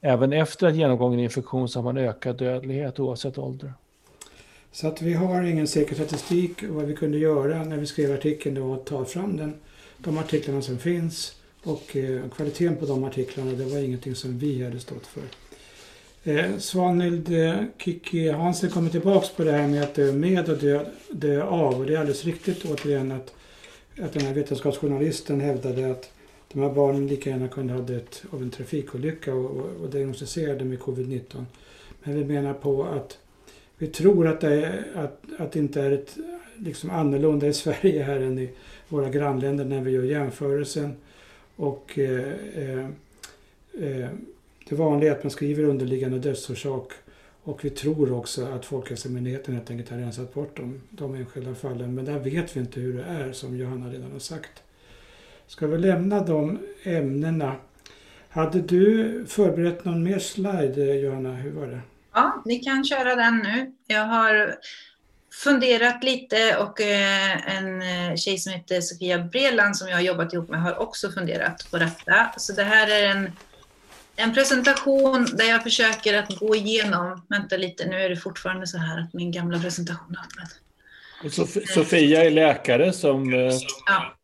även 0.00 0.32
efter 0.32 0.66
att 0.66 0.76
genomgången 0.76 1.20
infektion 1.20 1.68
så 1.68 1.78
har 1.78 1.84
man 1.84 1.96
ökad 1.96 2.36
dödlighet 2.36 3.00
oavsett 3.00 3.38
ålder. 3.38 3.72
Så 4.72 4.86
att 4.88 5.02
vi 5.02 5.12
har 5.12 5.42
ingen 5.42 5.68
säker 5.68 5.94
statistik. 5.94 6.62
Vad 6.68 6.84
vi 6.84 6.96
kunde 6.96 7.18
göra 7.18 7.64
när 7.64 7.76
vi 7.76 7.86
skrev 7.86 8.12
artikeln 8.12 8.54
då 8.54 8.74
att 8.74 8.86
ta 8.86 9.04
fram 9.04 9.36
den 9.36 9.54
de 9.98 10.18
artiklarna 10.18 10.62
som 10.62 10.78
finns 10.78 11.36
och 11.62 11.96
eh, 11.96 12.28
kvaliteten 12.28 12.76
på 12.76 12.86
de 12.86 13.04
artiklarna 13.04 13.52
det 13.52 13.64
var 13.64 13.78
ingenting 13.78 14.14
som 14.14 14.38
vi 14.38 14.64
hade 14.64 14.80
stått 14.80 15.06
för. 15.06 15.22
Eh, 16.32 16.58
Svanhild 16.58 17.32
eh, 17.32 17.62
Kikki 17.78 18.30
Hansen 18.30 18.70
kommer 18.70 18.90
tillbaks 18.90 19.30
på 19.30 19.44
det 19.44 19.52
här 19.52 19.68
med 19.68 19.82
att 19.82 19.94
dö 19.94 20.12
med 20.12 20.48
och 20.48 20.58
dö, 20.58 20.84
dö 21.10 21.42
av 21.42 21.74
och 21.74 21.86
det 21.86 21.94
är 21.94 21.98
alldeles 21.98 22.24
riktigt 22.24 22.64
återigen 22.64 23.12
att, 23.12 23.34
att 24.00 24.12
den 24.12 24.22
här 24.22 24.34
vetenskapsjournalisten 24.34 25.40
hävdade 25.40 25.90
att 25.90 26.10
de 26.52 26.62
här 26.62 26.70
barnen 26.70 27.06
lika 27.06 27.30
gärna 27.30 27.48
kunde 27.48 27.72
ha 27.72 27.80
dött 27.80 28.22
av 28.30 28.42
en 28.42 28.50
trafikolycka 28.50 29.34
och, 29.34 29.50
och, 29.50 29.70
och 29.82 29.90
diagnostiserade 29.90 30.64
med 30.64 30.78
covid-19. 30.78 31.44
Men 32.02 32.14
vi 32.14 32.24
menar 32.24 32.54
på 32.54 32.84
att 32.84 33.18
vi 33.78 33.86
tror 33.86 34.28
att 34.28 34.40
det, 34.40 34.66
är, 34.66 34.84
att, 34.94 35.24
att 35.38 35.52
det 35.52 35.58
inte 35.58 35.82
är 35.82 35.90
ett 35.90 36.16
liksom 36.56 36.90
annorlunda 36.90 37.46
i 37.46 37.52
Sverige 37.52 38.02
här 38.02 38.20
än 38.20 38.38
i 38.38 38.50
våra 38.88 39.08
grannländer 39.08 39.64
när 39.64 39.80
vi 39.80 39.90
gör 39.90 40.02
jämförelsen. 40.02 40.96
Och 41.56 41.98
eh, 41.98 42.32
eh, 42.54 42.86
eh, 43.80 44.08
det 44.68 44.74
vanliga 44.74 45.10
är 45.10 45.16
att 45.16 45.24
man 45.24 45.30
skriver 45.30 45.64
underliggande 45.64 46.18
dödsorsak 46.18 46.92
Och 47.42 47.64
vi 47.64 47.70
tror 47.70 48.12
också 48.12 48.44
att 48.44 48.64
Folkhälsomyndigheten 48.64 49.54
helt 49.54 49.70
enkelt 49.70 49.90
har 49.90 49.98
rensat 49.98 50.34
bort 50.34 50.56
de, 50.56 50.80
de 50.90 51.14
enskilda 51.14 51.54
fallen. 51.54 51.94
Men 51.94 52.04
där 52.04 52.18
vet 52.18 52.56
vi 52.56 52.60
inte 52.60 52.80
hur 52.80 52.94
det 52.94 53.02
är, 53.02 53.32
som 53.32 53.56
Johanna 53.56 53.90
redan 53.90 54.12
har 54.12 54.18
sagt. 54.18 54.62
Ska 55.46 55.66
vi 55.66 55.78
lämna 55.78 56.24
de 56.24 56.58
ämnena? 56.82 57.56
Hade 58.28 58.60
du 58.60 59.24
förberett 59.28 59.84
någon 59.84 60.02
mer 60.02 60.18
slide, 60.18 60.94
Johanna? 60.94 61.34
Hur 61.34 61.50
var 61.50 61.66
det? 61.66 61.80
Ja, 62.18 62.42
vi 62.44 62.58
kan 62.58 62.84
köra 62.84 63.14
den 63.16 63.38
nu. 63.38 63.72
Jag 63.86 64.04
har 64.04 64.54
funderat 65.44 66.04
lite 66.04 66.56
och 66.56 66.80
eh, 66.80 67.56
en 67.56 67.82
eh, 67.82 68.16
tjej 68.16 68.38
som 68.38 68.52
heter 68.52 68.80
Sofia 68.80 69.18
Breland 69.18 69.76
som 69.76 69.88
jag 69.88 69.96
har 69.96 70.02
jobbat 70.02 70.32
ihop 70.32 70.48
med 70.48 70.62
har 70.62 70.78
också 70.78 71.10
funderat 71.10 71.70
på 71.70 71.78
detta. 71.78 72.30
Så 72.36 72.52
det 72.52 72.64
här 72.64 72.90
är 72.90 73.08
en, 73.08 73.30
en 74.16 74.34
presentation 74.34 75.26
där 75.32 75.44
jag 75.44 75.62
försöker 75.62 76.18
att 76.18 76.38
gå 76.38 76.56
igenom, 76.56 77.26
vänta 77.28 77.56
lite, 77.56 77.86
nu 77.86 77.96
är 77.96 78.08
det 78.08 78.16
fortfarande 78.16 78.66
så 78.66 78.78
här 78.78 79.00
att 79.00 79.14
min 79.14 79.32
gamla 79.32 79.58
presentation 79.58 80.16
har 80.16 80.24
öppnat. 80.24 81.32
Sof 81.32 81.68
Sofia 81.74 82.24
är 82.24 82.30
läkare 82.30 82.92
som 82.92 83.32
eh, 83.34 83.52
ja. 83.86 84.14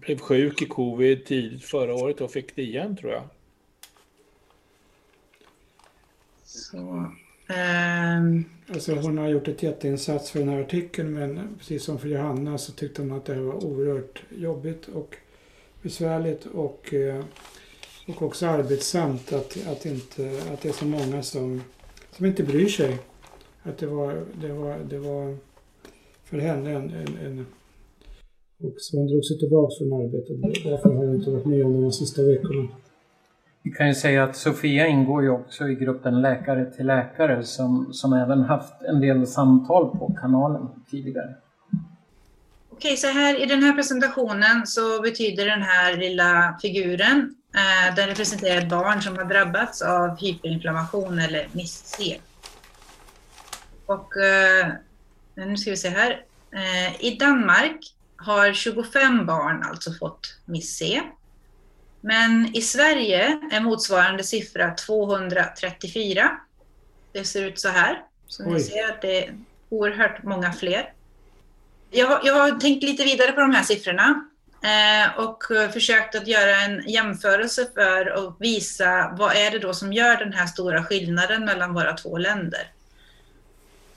blev 0.00 0.18
sjuk 0.18 0.62
i 0.62 0.66
covid 0.66 1.26
tidigt 1.26 1.64
förra 1.64 1.94
året 1.94 2.20
och 2.20 2.32
fick 2.32 2.56
det 2.56 2.62
igen 2.62 2.96
tror 2.96 3.12
jag. 3.12 3.22
Så, 6.50 7.06
ehm. 7.48 8.44
Alltså 8.68 8.94
hon 8.94 9.18
har 9.18 9.28
gjort 9.28 9.48
ett 9.48 9.62
jätteinsats 9.62 10.30
för 10.30 10.38
den 10.38 10.48
här 10.48 10.60
artikeln 10.60 11.14
men 11.14 11.40
precis 11.58 11.84
som 11.84 11.98
för 11.98 12.08
Johanna 12.08 12.58
så 12.58 12.72
tyckte 12.72 13.02
hon 13.02 13.12
att 13.12 13.24
det 13.24 13.34
här 13.34 13.40
var 13.40 13.64
oerhört 13.64 14.22
jobbigt 14.30 14.88
och 14.88 15.16
besvärligt 15.82 16.46
och, 16.46 16.94
eh, 16.94 17.24
och 18.08 18.22
också 18.22 18.46
arbetsamt 18.46 19.32
att, 19.32 19.58
att, 19.66 19.86
inte, 19.86 20.42
att 20.52 20.60
det 20.62 20.68
är 20.68 20.72
så 20.72 20.84
många 20.84 21.22
som, 21.22 21.62
som 22.10 22.26
inte 22.26 22.42
bryr 22.42 22.68
sig. 22.68 22.98
Att 23.62 23.78
det 23.78 23.86
var, 23.86 24.24
det 24.40 24.52
var, 24.52 24.78
det 24.78 24.98
var 24.98 25.36
för 26.24 26.38
henne 26.38 26.70
en, 26.70 26.90
en, 26.90 27.16
en 27.16 27.46
och 28.62 28.74
så 28.76 28.96
hon 28.96 29.06
drog 29.06 29.24
sig 29.24 29.38
tillbaka 29.38 29.74
från 29.78 29.92
arbetet. 29.92 30.64
Därför 30.64 30.88
har 30.88 31.06
hon 31.06 31.14
inte 31.14 31.30
varit 31.30 31.46
med 31.46 31.64
om 31.64 31.82
de 31.82 31.92
sista 31.92 32.22
veckorna. 32.22 32.68
Vi 33.62 33.70
kan 33.70 33.88
ju 33.88 33.94
säga 33.94 34.24
att 34.24 34.36
Sofia 34.36 34.86
ingår 34.86 35.22
ju 35.22 35.30
också 35.30 35.68
i 35.68 35.74
gruppen 35.74 36.20
Läkare 36.20 36.70
till 36.70 36.86
läkare 36.86 37.44
som, 37.44 37.92
som 37.92 38.12
även 38.12 38.42
haft 38.42 38.82
en 38.82 39.00
del 39.00 39.26
samtal 39.26 39.90
på 39.98 40.16
kanalen 40.20 40.68
tidigare. 40.90 41.34
Okej, 42.70 42.96
så 42.96 43.06
här 43.06 43.42
i 43.42 43.46
den 43.46 43.62
här 43.62 43.72
presentationen 43.72 44.66
så 44.66 45.02
betyder 45.02 45.46
den 45.46 45.62
här 45.62 45.96
lilla 45.96 46.58
figuren, 46.62 47.34
eh, 47.54 47.94
den 47.94 48.08
representerar 48.08 48.58
ett 48.58 48.68
barn 48.68 49.02
som 49.02 49.16
har 49.16 49.24
drabbats 49.24 49.82
av 49.82 50.20
hyperinflammation 50.20 51.18
eller 51.18 51.48
MIS-C. 51.52 52.20
Och 53.86 54.16
eh, 54.16 54.68
nu 55.34 55.56
ska 55.56 55.70
vi 55.70 55.76
se 55.76 55.88
här. 55.88 56.24
Eh, 56.52 57.04
I 57.04 57.16
Danmark 57.20 57.94
har 58.16 58.52
25 58.52 59.26
barn 59.26 59.62
alltså 59.62 59.92
fått 59.92 60.38
MIS-C. 60.44 61.02
Men 62.00 62.56
i 62.56 62.62
Sverige 62.62 63.38
är 63.52 63.60
motsvarande 63.60 64.24
siffra 64.24 64.70
234. 64.70 66.30
Det 67.12 67.24
ser 67.24 67.46
ut 67.46 67.58
så 67.58 67.68
här. 67.68 68.02
Så 68.26 68.44
Oj. 68.44 68.52
ni 68.52 68.60
ser 68.60 68.90
att 68.90 69.02
det 69.02 69.24
är 69.24 69.34
oerhört 69.68 70.22
många 70.22 70.52
fler. 70.52 70.92
Jag, 71.90 72.20
jag 72.24 72.34
har 72.34 72.50
tänkt 72.50 72.82
lite 72.82 73.04
vidare 73.04 73.32
på 73.32 73.40
de 73.40 73.54
här 73.54 73.62
siffrorna 73.62 74.24
eh, 74.62 75.24
och 75.24 75.44
försökt 75.72 76.14
att 76.14 76.26
göra 76.26 76.60
en 76.60 76.88
jämförelse 76.88 77.66
för 77.74 78.06
att 78.06 78.36
visa 78.40 79.16
vad 79.18 79.36
är 79.36 79.50
det 79.50 79.58
då 79.58 79.74
som 79.74 79.92
gör 79.92 80.16
den 80.16 80.32
här 80.32 80.46
stora 80.46 80.84
skillnaden 80.84 81.44
mellan 81.44 81.74
våra 81.74 81.92
två 81.92 82.18
länder. 82.18 82.70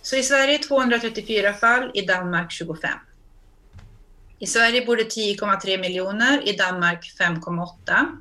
Så 0.02 0.16
i 0.16 0.24
Sverige 0.24 0.58
234 0.58 1.54
fall, 1.54 1.92
i 1.94 2.02
Danmark 2.02 2.52
25. 2.52 2.92
I 4.44 4.48
Sverige 4.48 4.86
bor 4.86 4.96
det 4.96 5.04
10,3 5.04 5.78
miljoner, 5.80 6.50
i 6.50 6.52
Danmark 6.52 7.12
5,8. 7.20 8.18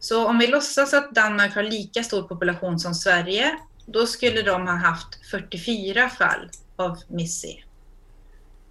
Så 0.00 0.26
om 0.26 0.38
vi 0.38 0.46
låtsas 0.46 0.94
att 0.94 1.14
Danmark 1.14 1.54
har 1.54 1.62
lika 1.62 2.02
stor 2.02 2.22
population 2.22 2.78
som 2.78 2.94
Sverige, 2.94 3.58
då 3.86 4.06
skulle 4.06 4.42
de 4.42 4.66
ha 4.66 4.74
haft 4.74 5.30
44 5.30 6.08
fall 6.08 6.50
av 6.76 6.98
MIS-C. 7.08 7.64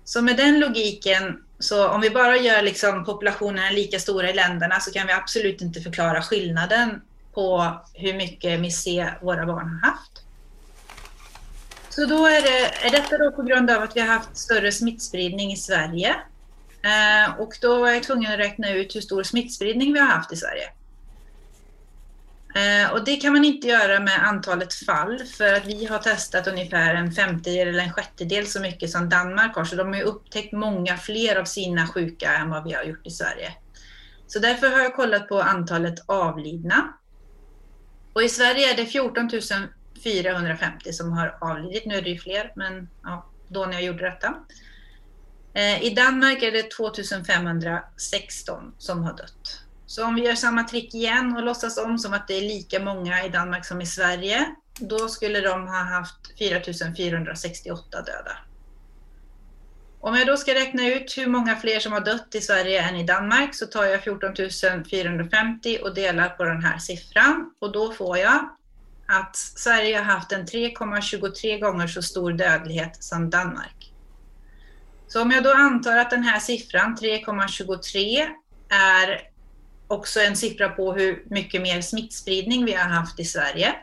Så 0.04 0.22
med 0.22 0.38
den 0.38 0.60
logiken, 0.60 1.44
så 1.60 1.90
om 1.90 2.02
vi 2.02 2.10
bara 2.10 2.38
gör 2.38 2.62
liksom 2.62 3.06
populationerna 3.06 3.70
lika 3.70 4.00
stora 4.00 4.30
i 4.30 4.34
länderna 4.34 4.80
så 4.80 4.92
kan 4.92 5.08
vi 5.08 5.14
absolut 5.14 5.62
inte 5.62 5.82
förklara 5.82 6.22
skillnaden 6.22 7.02
på 7.34 7.80
hur 7.94 8.14
mycket 8.14 8.60
MIS-C 8.60 9.10
våra 9.22 9.46
barn 9.46 9.80
har 9.82 9.90
haft. 9.90 10.12
Så 11.90 12.06
då 12.06 12.26
är, 12.26 12.42
det, 12.42 12.88
är 12.88 12.92
detta 12.92 13.18
då 13.18 13.32
på 13.32 13.42
grund 13.42 13.70
av 13.70 13.84
att 13.84 13.96
vi 13.96 14.00
har 14.00 14.08
haft 14.08 14.38
större 14.38 14.72
smittspridning 14.72 15.52
i 15.52 15.58
Sverige 15.58 16.16
Eh, 16.84 17.40
och 17.40 17.58
då 17.62 17.80
var 17.80 17.90
jag 17.90 18.04
tvungen 18.04 18.34
att 18.34 18.40
räkna 18.40 18.72
ut 18.72 18.96
hur 18.96 19.02
stor 19.02 19.24
smittspridning 19.24 19.94
vi 19.94 20.00
har 20.00 20.08
haft 20.08 20.34
i 20.34 20.36
Sverige. 20.36 20.70
Eh, 22.56 22.92
och 22.92 23.06
det 23.06 23.16
kan 23.16 23.34
man 23.34 23.46
inte 23.46 23.68
göra 23.68 24.00
med 24.00 24.28
antalet 24.28 24.74
fall 24.74 25.20
för 25.20 25.54
att 25.54 25.66
vi 25.66 25.86
har 25.86 26.00
testat 26.00 26.48
ungefär 26.48 26.96
en 26.96 27.12
femtedel 27.12 27.68
eller 27.68 27.84
en 27.84 27.94
sjättedel 27.94 28.48
så 28.48 28.62
mycket 28.62 28.90
som 28.90 29.10
Danmark 29.10 29.56
har. 29.56 29.66
Så 29.66 29.76
de 29.76 29.88
har 29.88 29.96
ju 29.96 30.04
upptäckt 30.04 30.54
många 30.54 30.98
fler 30.98 31.36
av 31.36 31.46
sina 31.46 31.88
sjuka 31.88 32.34
än 32.34 32.50
vad 32.50 32.64
vi 32.64 32.74
har 32.74 32.84
gjort 32.84 33.08
i 33.08 33.12
Sverige. 33.12 33.54
Så 34.28 34.40
därför 34.40 34.72
har 34.72 34.80
jag 34.80 34.96
kollat 34.96 35.30
på 35.30 35.42
antalet 35.42 36.00
avlidna. 36.06 36.94
Och 38.14 38.24
i 38.24 38.30
Sverige 38.30 38.74
är 38.74 38.78
det 38.78 38.86
14 38.86 39.30
450 40.04 40.94
som 40.94 41.12
har 41.12 41.38
avlidit. 41.42 41.86
Nu 41.86 41.96
är 41.96 42.02
det 42.02 42.10
ju 42.10 42.18
fler, 42.18 42.52
men 42.56 42.90
ja, 43.04 43.30
då 43.48 43.66
när 43.66 43.74
jag 43.74 43.84
gjorde 43.84 44.10
detta. 44.10 44.36
Eh, 45.54 45.84
I 45.84 45.90
Danmark 45.90 46.44
är 46.44 46.52
det 46.52 46.72
2516 46.72 48.74
som 48.78 49.04
har 49.04 49.18
dött. 49.18 49.62
Så 49.86 50.06
om 50.06 50.16
vi 50.16 50.26
gör 50.26 50.36
samma 50.36 50.64
trick 50.64 50.94
igen 50.94 51.36
och 51.36 51.44
låtsas 51.44 51.78
om 51.78 52.00
som 52.00 52.14
att 52.14 52.28
det 52.28 52.34
är 52.34 52.42
lika 52.42 52.80
många 52.80 53.26
i 53.26 53.30
Danmark 53.30 53.66
som 53.66 53.82
i 53.82 53.86
Sverige, 53.86 54.56
då 54.80 55.10
skulle 55.10 55.42
de 55.42 55.68
ha 55.68 55.84
haft 55.84 56.38
4468 56.38 58.02
döda. 58.02 58.38
Om 60.00 60.16
jag 60.16 60.28
då 60.28 60.38
ska 60.38 60.54
räkna 60.54 60.88
ut 60.88 61.18
hur 61.18 61.28
många 61.28 61.56
fler 61.56 61.80
som 61.80 61.94
har 61.94 62.02
dött 62.02 62.36
i 62.36 62.42
Sverige 62.42 62.82
än 62.82 62.96
i 62.96 63.04
Danmark 63.04 63.56
så 63.56 63.66
tar 63.66 63.86
jag 63.86 64.04
14 64.04 64.34
450 64.90 65.80
och 65.84 65.96
delar 65.96 66.30
på 66.30 66.44
den 66.44 66.64
här 66.64 66.78
siffran 66.78 67.54
och 67.60 67.72
då 67.72 67.94
får 67.94 68.18
jag 68.18 68.50
att 69.08 69.36
Sverige 69.36 69.98
har 69.98 70.04
haft 70.04 70.32
en 70.32 70.46
3,23 70.46 71.60
gånger 71.60 71.88
så 71.88 72.02
stor 72.02 72.32
dödlighet 72.32 73.04
som 73.04 73.30
Danmark. 73.30 73.81
Så 75.12 75.22
om 75.22 75.32
jag 75.32 75.44
då 75.44 75.54
antar 75.54 75.98
att 75.98 76.10
den 76.10 76.24
här 76.24 76.40
siffran 76.40 76.98
3,23 76.98 78.28
är 78.70 79.22
också 79.88 80.20
en 80.20 80.36
siffra 80.36 80.70
på 80.70 80.94
hur 80.94 81.24
mycket 81.30 81.62
mer 81.62 81.82
smittspridning 81.82 82.66
vi 82.66 82.74
har 82.74 82.90
haft 82.90 83.20
i 83.20 83.26
Sverige. 83.26 83.76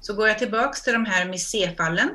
Så 0.00 0.14
går 0.14 0.28
jag 0.28 0.38
tillbaks 0.38 0.82
till 0.82 0.92
de 0.92 1.04
här 1.06 1.24
MIS-C-fallen. 1.24 2.10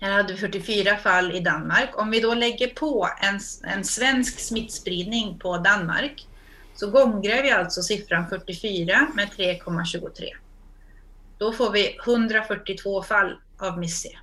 Här 0.00 0.12
hade 0.12 0.32
vi 0.32 0.38
44 0.38 0.96
fall 0.96 1.36
i 1.36 1.40
Danmark. 1.40 1.90
Om 1.98 2.10
vi 2.10 2.20
då 2.20 2.34
lägger 2.34 2.68
på 2.68 3.08
en, 3.20 3.40
en 3.76 3.84
svensk 3.84 4.40
smittspridning 4.40 5.38
på 5.38 5.56
Danmark 5.56 6.26
så 6.74 6.90
gångrar 6.90 7.42
vi 7.42 7.50
alltså 7.50 7.82
siffran 7.82 8.28
44 8.28 9.08
med 9.14 9.28
3,23. 9.28 10.10
Då 11.38 11.52
får 11.52 11.70
vi 11.70 11.98
142 12.06 13.02
fall 13.02 13.40
av 13.58 13.78
MIS-C. 13.78 14.18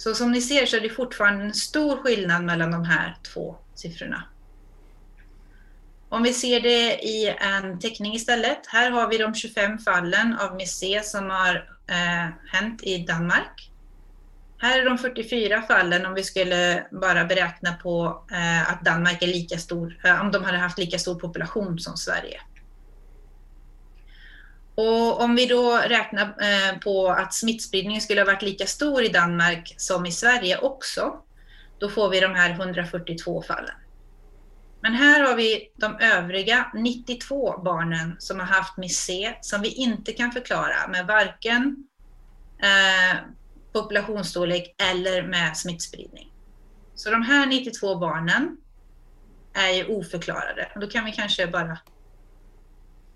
Så 0.00 0.14
som 0.14 0.32
ni 0.32 0.40
ser 0.40 0.66
så 0.66 0.76
är 0.76 0.80
det 0.80 0.88
fortfarande 0.88 1.44
en 1.44 1.54
stor 1.54 1.96
skillnad 1.96 2.44
mellan 2.44 2.70
de 2.70 2.84
här 2.84 3.16
två 3.22 3.56
siffrorna. 3.74 4.24
Om 6.08 6.22
vi 6.22 6.32
ser 6.32 6.60
det 6.60 6.98
i 6.98 7.36
en 7.38 7.78
teckning 7.78 8.14
istället. 8.14 8.66
Här 8.66 8.90
har 8.90 9.08
vi 9.08 9.18
de 9.18 9.34
25 9.34 9.78
fallen 9.78 10.34
av 10.34 10.56
MIS-C 10.56 11.00
som 11.04 11.30
har 11.30 11.54
eh, 11.86 12.28
hänt 12.52 12.82
i 12.82 12.98
Danmark. 12.98 13.70
Här 14.58 14.80
är 14.80 14.84
de 14.84 14.98
44 14.98 15.62
fallen 15.62 16.06
om 16.06 16.14
vi 16.14 16.22
skulle 16.22 16.86
bara 16.90 17.24
beräkna 17.24 17.72
på 17.72 18.24
eh, 18.32 18.72
att 18.72 18.84
Danmark 18.84 19.22
är 19.22 19.26
lika 19.26 19.58
stor, 19.58 20.00
eh, 20.04 20.20
om 20.20 20.30
de 20.30 20.44
hade 20.44 20.58
haft 20.58 20.78
lika 20.78 20.98
stor 20.98 21.14
population 21.14 21.78
som 21.78 21.96
Sverige. 21.96 22.40
Och 24.80 25.20
om 25.20 25.34
vi 25.34 25.46
då 25.46 25.76
räknar 25.76 26.22
eh, 26.22 26.78
på 26.78 27.08
att 27.08 27.34
smittspridningen 27.34 28.00
skulle 28.00 28.20
ha 28.20 28.26
varit 28.26 28.42
lika 28.42 28.66
stor 28.66 29.02
i 29.02 29.08
Danmark 29.08 29.74
som 29.76 30.06
i 30.06 30.12
Sverige 30.12 30.58
också, 30.58 31.12
då 31.78 31.88
får 31.88 32.08
vi 32.10 32.20
de 32.20 32.34
här 32.34 32.50
142 32.50 33.42
fallen. 33.42 33.74
Men 34.82 34.94
här 34.94 35.20
har 35.20 35.36
vi 35.36 35.72
de 35.76 35.98
övriga 36.00 36.72
92 36.74 37.62
barnen 37.64 38.16
som 38.18 38.40
har 38.40 38.46
haft 38.46 38.76
MIS-C 38.76 39.38
som 39.40 39.62
vi 39.62 39.68
inte 39.68 40.12
kan 40.12 40.32
förklara 40.32 40.88
med 40.88 41.06
varken 41.06 41.76
eh, 42.62 43.18
populationsstorlek 43.72 44.74
eller 44.92 45.22
med 45.22 45.56
smittspridning. 45.56 46.32
Så 46.94 47.10
de 47.10 47.22
här 47.22 47.46
92 47.46 47.98
barnen 47.98 48.56
är 49.54 49.70
ju 49.70 49.86
oförklarade. 49.86 50.68
Då 50.80 50.86
kan 50.86 51.04
vi 51.04 51.12
kanske 51.12 51.46
bara 51.46 51.78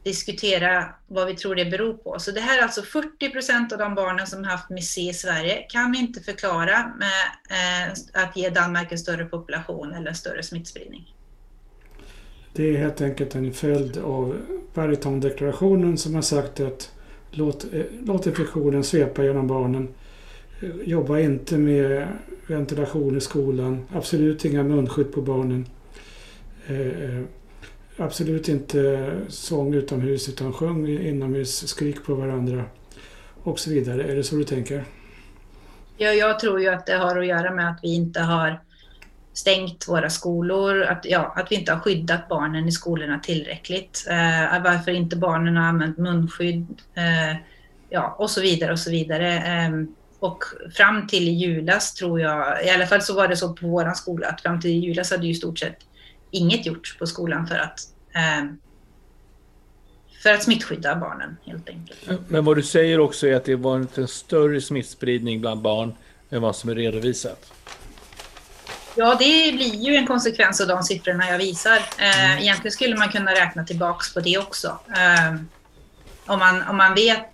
diskutera 0.04 0.86
vad 1.06 1.26
vi 1.26 1.34
tror 1.34 1.54
det 1.54 1.64
beror 1.64 1.94
på. 1.94 2.18
Så 2.18 2.30
det 2.30 2.40
här 2.40 2.58
är 2.58 2.62
alltså 2.62 2.82
40 2.82 3.30
procent 3.30 3.72
av 3.72 3.78
de 3.78 3.94
barnen 3.94 4.26
som 4.26 4.44
haft 4.44 4.70
MIS-C 4.70 5.00
i 5.00 5.14
Sverige 5.14 5.66
kan 5.68 5.92
vi 5.92 5.98
inte 5.98 6.20
förklara 6.20 6.92
med 6.98 7.26
eh, 7.50 8.22
att 8.24 8.36
ge 8.36 8.50
Danmark 8.50 8.92
en 8.92 8.98
större 8.98 9.24
population 9.24 9.92
eller 9.92 10.08
en 10.08 10.14
större 10.14 10.42
smittspridning. 10.42 11.14
Det 12.52 12.74
är 12.74 12.78
helt 12.78 13.00
enkelt 13.00 13.34
en 13.34 13.52
följd 13.52 13.98
av 13.98 14.36
Baritondeklarationen 14.74 15.98
som 15.98 16.14
har 16.14 16.22
sagt 16.22 16.60
att 16.60 16.90
låt, 17.30 17.74
eh, 17.74 17.82
låt 18.04 18.26
infektionen 18.26 18.84
svepa 18.84 19.24
genom 19.24 19.46
barnen. 19.46 19.88
Eh, 20.60 20.70
jobba 20.84 21.20
inte 21.20 21.58
med 21.58 22.08
ventilation 22.46 23.16
i 23.16 23.20
skolan. 23.20 23.86
Absolut 23.92 24.44
inga 24.44 24.62
munskydd 24.62 25.12
på 25.12 25.22
barnen. 25.22 25.66
Eh, 26.66 26.88
eh, 26.88 27.22
Absolut 27.96 28.48
inte 28.48 29.10
sång 29.28 29.74
utomhus 29.74 30.28
utan 30.28 30.52
sjung 30.52 30.88
inomhus, 30.88 31.68
skrik 31.68 32.04
på 32.04 32.14
varandra 32.14 32.64
och 33.42 33.58
så 33.58 33.70
vidare. 33.70 34.02
Är 34.02 34.16
det 34.16 34.24
så 34.24 34.36
du 34.36 34.44
tänker? 34.44 34.84
Ja, 35.96 36.08
jag 36.08 36.38
tror 36.38 36.60
ju 36.60 36.68
att 36.68 36.86
det 36.86 36.94
har 36.94 37.16
att 37.16 37.26
göra 37.26 37.54
med 37.54 37.70
att 37.70 37.78
vi 37.82 37.94
inte 37.94 38.20
har 38.20 38.60
stängt 39.32 39.88
våra 39.88 40.10
skolor, 40.10 40.82
att, 40.82 41.04
ja, 41.04 41.32
att 41.36 41.52
vi 41.52 41.56
inte 41.56 41.72
har 41.72 41.80
skyddat 41.80 42.28
barnen 42.28 42.68
i 42.68 42.72
skolorna 42.72 43.18
tillräckligt. 43.18 44.06
Eh, 44.10 44.62
varför 44.62 44.90
inte 44.90 45.16
barnen 45.16 45.56
har 45.56 45.64
använt 45.64 45.98
munskydd 45.98 46.66
eh, 46.94 47.36
ja, 47.90 48.16
och 48.18 48.30
så 48.30 48.40
vidare 48.40 48.72
och 48.72 48.78
så 48.78 48.90
vidare. 48.90 49.34
Eh, 49.36 49.70
och 50.18 50.44
fram 50.74 51.06
till 51.06 51.28
i 51.28 51.32
julas 51.32 51.94
tror 51.94 52.20
jag, 52.20 52.66
i 52.66 52.70
alla 52.70 52.86
fall 52.86 53.02
så 53.02 53.14
var 53.14 53.28
det 53.28 53.36
så 53.36 53.52
på 53.52 53.66
våran 53.66 53.94
skola, 53.94 54.26
att 54.26 54.40
fram 54.40 54.60
till 54.60 54.70
i 54.70 54.78
julas 54.78 55.10
hade 55.10 55.26
ju 55.26 55.32
i 55.32 55.34
stort 55.34 55.58
sett 55.58 55.78
inget 56.34 56.66
gjorts 56.66 56.98
på 56.98 57.06
skolan 57.06 57.46
för 57.46 57.56
att 57.56 57.80
eh, 58.14 58.44
för 60.22 60.34
att 60.34 60.42
smittskydda 60.42 60.96
barnen 60.96 61.36
helt 61.44 61.68
enkelt. 61.68 61.98
Men 62.28 62.44
vad 62.44 62.56
du 62.56 62.62
säger 62.62 63.00
också 63.00 63.26
är 63.26 63.34
att 63.34 63.44
det 63.44 63.56
var 63.56 63.76
en 63.76 64.08
större 64.08 64.60
smittspridning 64.60 65.40
bland 65.40 65.62
barn 65.62 65.94
än 66.30 66.42
vad 66.42 66.56
som 66.56 66.70
är 66.70 66.74
redovisat. 66.74 67.52
Ja, 68.96 69.16
det 69.18 69.52
blir 69.52 69.74
ju 69.74 69.96
en 69.96 70.06
konsekvens 70.06 70.60
av 70.60 70.68
de 70.68 70.82
siffrorna 70.82 71.30
jag 71.30 71.38
visar. 71.38 71.76
Eh, 71.76 72.24
mm. 72.24 72.38
egentligen 72.38 72.72
skulle 72.72 72.96
man 72.96 73.08
kunna 73.08 73.32
räkna 73.32 73.64
tillbaks 73.64 74.14
på 74.14 74.20
det 74.20 74.38
också. 74.38 74.78
Eh, 74.96 75.34
om, 76.26 76.38
man, 76.38 76.62
om 76.62 76.76
man 76.76 76.94
vet 76.94 77.30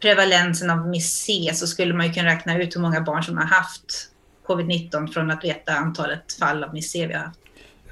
prevalensen 0.00 0.70
av 0.70 0.88
MIS-C 0.88 1.50
så 1.54 1.66
skulle 1.66 1.94
man 1.94 2.06
ju 2.06 2.12
kunna 2.12 2.28
räkna 2.28 2.58
ut 2.58 2.76
hur 2.76 2.80
många 2.80 3.00
barn 3.00 3.22
som 3.22 3.36
har 3.36 3.44
haft 3.44 4.08
covid-19 4.46 5.12
från 5.12 5.30
att 5.30 5.44
veta 5.44 5.74
antalet 5.74 6.32
fall 6.32 6.64
av 6.64 6.74
MIS-C 6.74 7.06
vi 7.06 7.14
har 7.14 7.20
haft. 7.20 7.38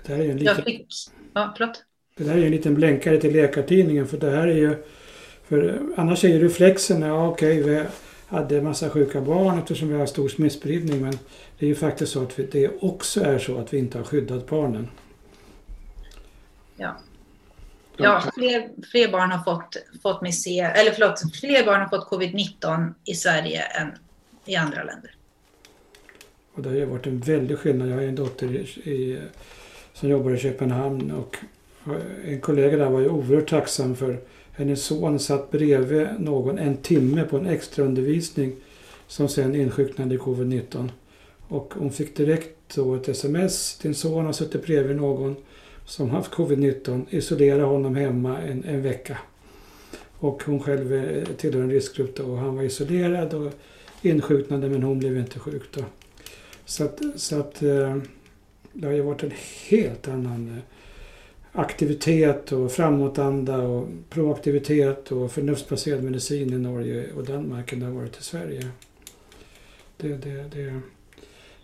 Det, 0.06 0.14
här 0.14 0.24
är 0.24 0.30
en 0.30 0.36
liten... 0.36 0.64
fick... 0.64 0.88
ja, 1.34 1.54
förlåt. 1.56 1.84
det 2.16 2.24
här 2.24 2.38
är 2.38 2.44
en 2.44 2.50
liten 2.50 2.74
blänkare 2.74 3.20
till 3.20 3.32
Läkartidningen 3.32 4.06
för 4.06 4.18
det 4.18 4.30
här 4.30 4.48
är 4.48 4.56
ju... 4.56 4.76
För 5.48 5.80
annars 5.96 6.24
är 6.24 6.28
ju 6.28 6.44
reflexen, 6.44 7.02
ja 7.02 7.28
okej, 7.28 7.62
vi 7.62 7.84
hade 8.26 8.58
en 8.58 8.64
massa 8.64 8.90
sjuka 8.90 9.20
barn 9.20 9.58
eftersom 9.58 9.88
vi 9.88 9.94
har 9.94 10.06
stor 10.06 10.28
smittspridning 10.28 11.00
men 11.00 11.18
det 11.58 11.66
är 11.66 11.68
ju 11.68 11.74
faktiskt 11.74 12.12
så 12.12 12.22
att 12.22 12.36
det 12.52 12.70
också 12.80 13.20
är 13.20 13.38
så 13.38 13.58
att 13.58 13.74
vi 13.74 13.78
inte 13.78 13.98
har 13.98 14.04
skyddat 14.04 14.46
barnen. 14.46 14.88
Ja. 16.76 16.96
Ja, 17.96 18.22
fler, 18.34 18.68
fler 18.90 19.12
barn 19.12 19.30
har 19.30 19.44
fått, 19.44 19.76
fått 20.02 20.22
MIS-C, 20.22 20.60
eller 20.60 20.90
förlåt, 20.90 21.36
fler 21.40 21.66
barn 21.66 21.80
har 21.80 21.88
fått 21.88 22.08
covid-19 22.10 22.94
i 23.04 23.14
Sverige 23.14 23.62
än 23.62 23.92
i 24.44 24.56
andra 24.56 24.84
länder. 24.84 25.14
Och 26.54 26.62
det 26.62 26.68
har 26.68 26.76
ju 26.76 26.84
varit 26.84 27.06
en 27.06 27.20
väldig 27.20 27.58
skillnad. 27.58 27.88
Jag 27.88 27.94
har 27.94 28.02
en 28.02 28.14
dotter 28.14 28.46
i, 28.46 28.90
i, 28.90 29.18
som 30.02 30.10
jobbar 30.10 30.30
i 30.30 30.38
Köpenhamn 30.38 31.10
och 31.10 31.36
eh, 31.86 32.32
en 32.32 32.40
kollega 32.40 32.76
där 32.76 32.90
var 32.90 33.00
ju 33.00 33.08
oerhört 33.08 33.50
tacksam 33.50 33.96
för 33.96 34.18
hennes 34.52 34.84
son 34.84 35.18
satt 35.18 35.50
bredvid 35.50 36.06
någon 36.18 36.58
en 36.58 36.76
timme 36.76 37.24
på 37.24 37.36
en 37.36 37.46
extraundervisning 37.46 38.52
som 39.06 39.28
sen 39.28 39.54
insjuknade 39.54 40.14
i 40.14 40.18
covid-19. 40.18 40.88
Och 41.48 41.74
hon 41.76 41.90
fick 41.90 42.16
direkt 42.16 42.74
då 42.74 42.94
ett 42.94 43.08
sms. 43.08 43.78
Din 43.78 43.94
son 43.94 44.26
har 44.26 44.32
suttit 44.32 44.66
bredvid 44.66 44.96
någon 44.96 45.36
som 45.86 46.10
haft 46.10 46.32
covid-19. 46.32 47.04
Isolera 47.10 47.64
honom 47.64 47.96
hemma 47.96 48.38
en, 48.38 48.64
en 48.64 48.82
vecka. 48.82 49.18
Och 50.18 50.42
hon 50.46 50.60
själv 50.60 50.94
eh, 50.94 51.24
tillhör 51.24 51.62
en 51.62 51.70
riskgrupp 51.70 52.16
då 52.16 52.24
och 52.24 52.38
han 52.38 52.56
var 52.56 52.62
isolerad 52.62 53.34
och 53.34 53.52
insjuknade 54.02 54.68
men 54.68 54.82
hon 54.82 54.98
blev 54.98 55.16
inte 55.16 55.38
sjuk 55.38 55.62
då. 55.74 55.84
Så 56.64 56.84
att, 56.84 57.00
så 57.16 57.40
att 57.40 57.62
eh, 57.62 57.96
det 58.72 58.86
har 58.86 58.94
ju 58.94 59.00
varit 59.00 59.22
en 59.22 59.32
helt 59.68 60.08
annan 60.08 60.48
eh, 60.48 60.62
aktivitet 61.52 62.52
och 62.52 62.72
framåtanda 62.72 63.58
och 63.58 63.88
proaktivitet 64.10 65.12
och 65.12 65.32
förnuftsbaserad 65.32 66.02
medicin 66.02 66.52
i 66.52 66.58
Norge 66.58 67.12
och 67.12 67.24
Danmark 67.24 67.72
än 67.72 67.80
det 67.80 67.86
har 67.86 67.92
varit 67.92 68.18
i 68.18 68.22
Sverige. 68.22 68.68
Det, 69.96 70.08
det, 70.08 70.44
det, 70.54 70.80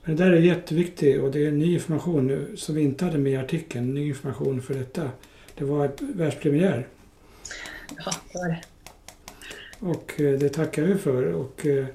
men 0.05 0.17
det 0.17 0.25
där 0.25 0.33
är 0.33 0.41
jätteviktigt 0.41 1.21
och 1.21 1.31
det 1.31 1.47
är 1.47 1.51
ny 1.51 1.75
information 1.75 2.27
nu 2.27 2.57
som 2.57 2.75
vi 2.75 2.83
inte 2.83 3.05
hade 3.05 3.19
med 3.19 3.33
i 3.33 3.37
artikeln. 3.37 3.95
Ny 3.95 4.09
information 4.09 4.63
för 4.63 4.75
detta. 4.75 5.11
Det 5.55 5.65
var 5.65 5.91
världspremiär. 5.99 6.87
Ja, 7.97 8.13
det 8.33 8.39
var 8.39 8.49
det. 8.49 8.61
Och 9.79 10.21
eh, 10.21 10.39
det 10.39 10.49
tackar 10.49 10.83
vi 10.83 10.95
för. 10.95 11.23
Och 11.23 11.67
eh, 11.67 11.87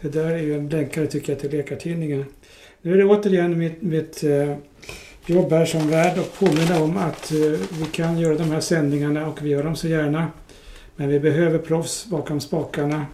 det 0.00 0.08
där 0.08 0.30
är 0.30 0.38
ju 0.38 0.54
en 0.54 0.68
blänkare 0.68 1.06
tycker 1.06 1.32
jag 1.32 1.40
till 1.40 1.50
Läkartidningen. 1.50 2.24
Nu 2.82 2.92
är 2.92 2.96
det 2.96 3.04
återigen 3.04 3.58
mitt, 3.58 3.82
mitt 3.82 4.24
eh, 4.24 4.56
jobb 5.26 5.52
här 5.52 5.64
som 5.64 5.90
värd 5.90 6.18
och 6.18 6.38
påminna 6.38 6.82
om 6.82 6.96
att 6.96 7.32
eh, 7.32 7.38
vi 7.80 7.84
kan 7.92 8.18
göra 8.18 8.34
de 8.34 8.50
här 8.50 8.60
sändningarna 8.60 9.26
och 9.26 9.42
vi 9.42 9.48
gör 9.48 9.64
dem 9.64 9.76
så 9.76 9.88
gärna. 9.88 10.28
Men 10.96 11.08
vi 11.08 11.20
behöver 11.20 11.58
proffs 11.58 12.06
bakom 12.06 12.40
spakarna 12.40 13.06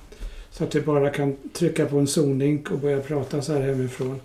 så 0.51 0.64
att 0.64 0.75
vi 0.75 0.81
bara 0.81 1.11
kan 1.11 1.37
trycka 1.53 1.87
på 1.87 1.99
en 1.99 2.07
zoomlink 2.07 2.71
och 2.71 2.79
börja 2.79 3.01
prata 3.01 3.43
så 3.43 3.53
här 3.53 3.61
hemifrån. 3.61 4.21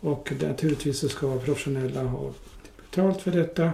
Och 0.00 0.32
naturligtvis 0.42 0.98
så 0.98 1.08
ska 1.08 1.38
professionella 1.38 2.02
ha 2.02 2.32
betalt 2.76 3.22
för 3.22 3.30
detta. 3.30 3.70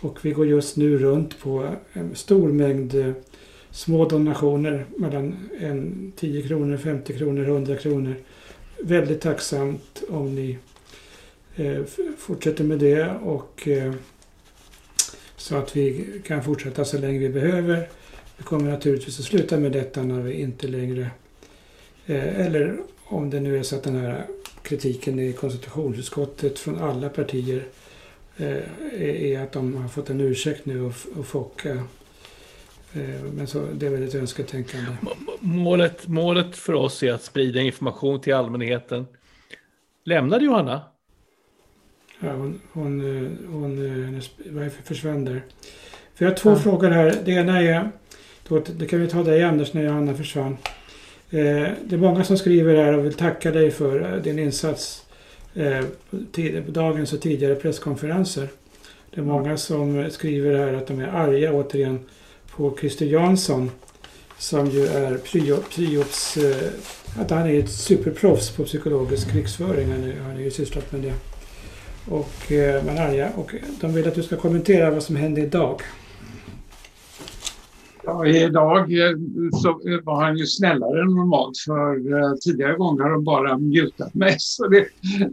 Och 0.00 0.24
vi 0.24 0.30
går 0.30 0.46
just 0.46 0.76
nu 0.76 0.98
runt 0.98 1.40
på 1.40 1.68
en 1.92 2.14
stor 2.14 2.48
mängd 2.52 2.94
eh, 2.94 3.12
små 3.70 4.08
donationer 4.08 4.84
mellan 4.96 5.36
en 5.60 6.12
10 6.16 6.42
kronor, 6.42 6.76
50 6.76 7.18
kronor, 7.18 7.44
100 7.44 7.76
kronor. 7.76 8.14
Väldigt 8.84 9.20
tacksamt 9.20 10.02
om 10.08 10.34
ni 10.34 10.58
eh, 11.56 11.84
fortsätter 12.18 12.64
med 12.64 12.78
det 12.78 13.10
och 13.10 13.68
eh, 13.68 13.92
så 15.36 15.56
att 15.56 15.76
vi 15.76 16.06
kan 16.26 16.44
fortsätta 16.44 16.84
så 16.84 16.98
länge 16.98 17.18
vi 17.18 17.28
behöver. 17.28 17.88
Vi 18.36 18.44
kommer 18.44 18.70
naturligtvis 18.70 19.18
att 19.18 19.24
sluta 19.24 19.56
med 19.56 19.72
detta 19.72 20.02
när 20.02 20.20
vi 20.20 20.32
inte 20.32 20.66
längre 20.66 21.10
eh, 22.06 22.40
eller 22.40 22.76
om 23.04 23.30
det 23.30 23.40
nu 23.40 23.58
är 23.58 23.62
så 23.62 23.76
att 23.76 23.82
den 23.82 23.96
här 23.96 24.26
kritiken 24.62 25.18
i 25.18 25.32
konstitutionsutskottet 25.32 26.58
från 26.58 26.78
alla 26.78 27.08
partier 27.08 27.66
eh, 28.36 28.58
är 29.02 29.42
att 29.42 29.52
de 29.52 29.74
har 29.74 29.88
fått 29.88 30.10
en 30.10 30.20
ursäkt 30.20 30.66
nu 30.66 30.82
och, 30.82 30.94
och 31.16 31.26
Focka. 31.26 31.82
Eh, 32.94 33.22
men 33.34 33.46
så, 33.46 33.66
det 33.74 33.86
är 33.86 33.90
väl 33.90 34.02
ett 34.02 34.14
önsketänkande. 34.14 34.90
Målet, 35.40 36.08
målet 36.08 36.56
för 36.56 36.72
oss 36.72 37.02
är 37.02 37.12
att 37.12 37.22
sprida 37.22 37.60
information 37.60 38.20
till 38.20 38.34
allmänheten. 38.34 39.06
Lämnade 40.04 40.44
Johanna? 40.44 40.82
Ja, 42.20 42.32
hon, 42.32 42.60
hon, 42.72 43.00
eh, 43.00 43.30
hon, 43.50 44.20
hon 44.52 44.70
försvann 44.84 45.24
där. 45.24 45.42
Vi 46.18 46.26
har 46.26 46.34
två 46.34 46.50
ja. 46.50 46.56
frågor 46.56 46.90
här. 46.90 47.14
Det 47.24 47.32
ena 47.32 47.62
är, 47.62 47.90
då, 48.48 48.62
det 48.76 48.86
kan 48.86 49.00
vi 49.00 49.08
ta 49.08 49.22
dig 49.22 49.42
Anders 49.42 49.72
när 49.72 49.84
Johanna 49.84 50.14
försvann. 50.14 50.56
Eh, 51.30 51.68
det 51.84 51.94
är 51.94 51.96
många 51.96 52.24
som 52.24 52.38
skriver 52.38 52.76
här 52.76 52.98
och 52.98 53.04
vill 53.04 53.14
tacka 53.14 53.50
dig 53.50 53.70
för 53.70 54.12
eh, 54.12 54.22
din 54.22 54.38
insats 54.38 55.06
eh, 55.54 55.84
på 56.66 56.70
dagens 56.70 57.12
och 57.12 57.20
tidigare 57.20 57.54
presskonferenser. 57.54 58.48
Det 59.10 59.20
är 59.20 59.24
många 59.24 59.56
som 59.56 60.10
skriver 60.10 60.58
här 60.58 60.72
att 60.74 60.86
de 60.86 61.00
är 61.00 61.08
arga 61.08 61.52
återigen 61.52 62.00
på 62.56 62.76
Christer 62.80 63.06
Jansson 63.06 63.70
som 64.42 64.66
ju 64.66 64.86
är 64.86 65.18
Priops, 65.74 66.36
eh, 66.36 66.72
att 67.22 67.30
han 67.30 67.46
är 67.46 67.58
ett 67.58 67.70
superproffs 67.70 68.50
på 68.50 68.64
psykologisk 68.64 69.30
krigsföring. 69.30 69.92
Han 70.22 70.32
har 70.32 70.40
ju 70.40 70.50
sysslat 70.50 70.92
med 70.92 71.00
det. 71.00 71.14
Och 72.10 72.52
eh, 72.52 72.84
man 72.84 72.98
arga 72.98 73.30
och 73.36 73.54
de 73.80 73.94
vill 73.94 74.08
att 74.08 74.14
du 74.14 74.22
ska 74.22 74.36
kommentera 74.36 74.90
vad 74.90 75.02
som 75.02 75.16
hände 75.16 75.40
idag. 75.40 75.80
Ja, 78.04 78.26
idag 78.26 78.78
eh, 78.78 79.16
så 79.62 79.80
var 80.04 80.24
han 80.24 80.36
ju 80.36 80.46
snällare 80.46 81.00
än 81.00 81.14
normalt 81.14 81.58
för 81.66 82.36
tidigare 82.36 82.76
gånger 82.76 83.02
har 83.02 83.10
de 83.10 83.24
bara 83.24 83.58
mutat 83.58 84.14
mig. 84.14 84.36
Så 84.38 84.68
det, 84.68 84.86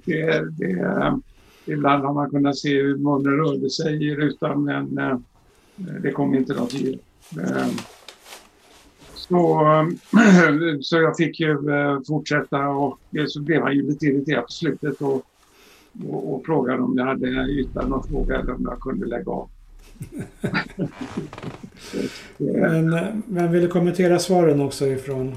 det, 0.05 0.45
det, 0.57 1.19
ibland 1.65 2.03
har 2.03 2.13
man 2.13 2.29
kunnat 2.29 2.57
se 2.57 2.81
hur 2.81 2.97
munnen 2.97 3.37
rörde 3.37 3.69
sig 3.69 4.07
i 4.07 4.15
rutan 4.15 4.63
men 4.63 4.99
det 6.01 6.11
kom 6.11 6.35
inte 6.35 6.53
något 6.53 6.73
ljud. 6.73 6.99
Så, 9.13 9.61
så 10.81 10.97
jag 10.97 11.17
fick 11.17 11.39
ju 11.39 11.57
fortsätta 12.07 12.67
och 12.67 12.99
så 13.27 13.41
blev 13.41 13.61
han 13.61 13.73
ju 13.73 13.87
lite 13.87 14.05
irriterad 14.05 14.45
på 14.45 14.51
slutet 14.51 15.01
och, 15.01 15.25
och, 16.09 16.33
och 16.33 16.45
frågade 16.45 16.81
om 16.81 16.97
jag 16.97 17.05
hade 17.05 17.51
ytterligare 17.51 17.89
någon 17.89 18.07
fråga 18.07 18.39
eller 18.39 18.53
om 18.53 18.67
jag 18.69 18.79
kunde 18.79 19.05
lägga 19.05 19.31
av. 19.31 19.49
Men, 22.37 23.23
men 23.27 23.51
vill 23.51 23.61
du 23.61 23.67
kommentera 23.67 24.19
svaren 24.19 24.61
också 24.61 24.87
ifrån? 24.87 25.35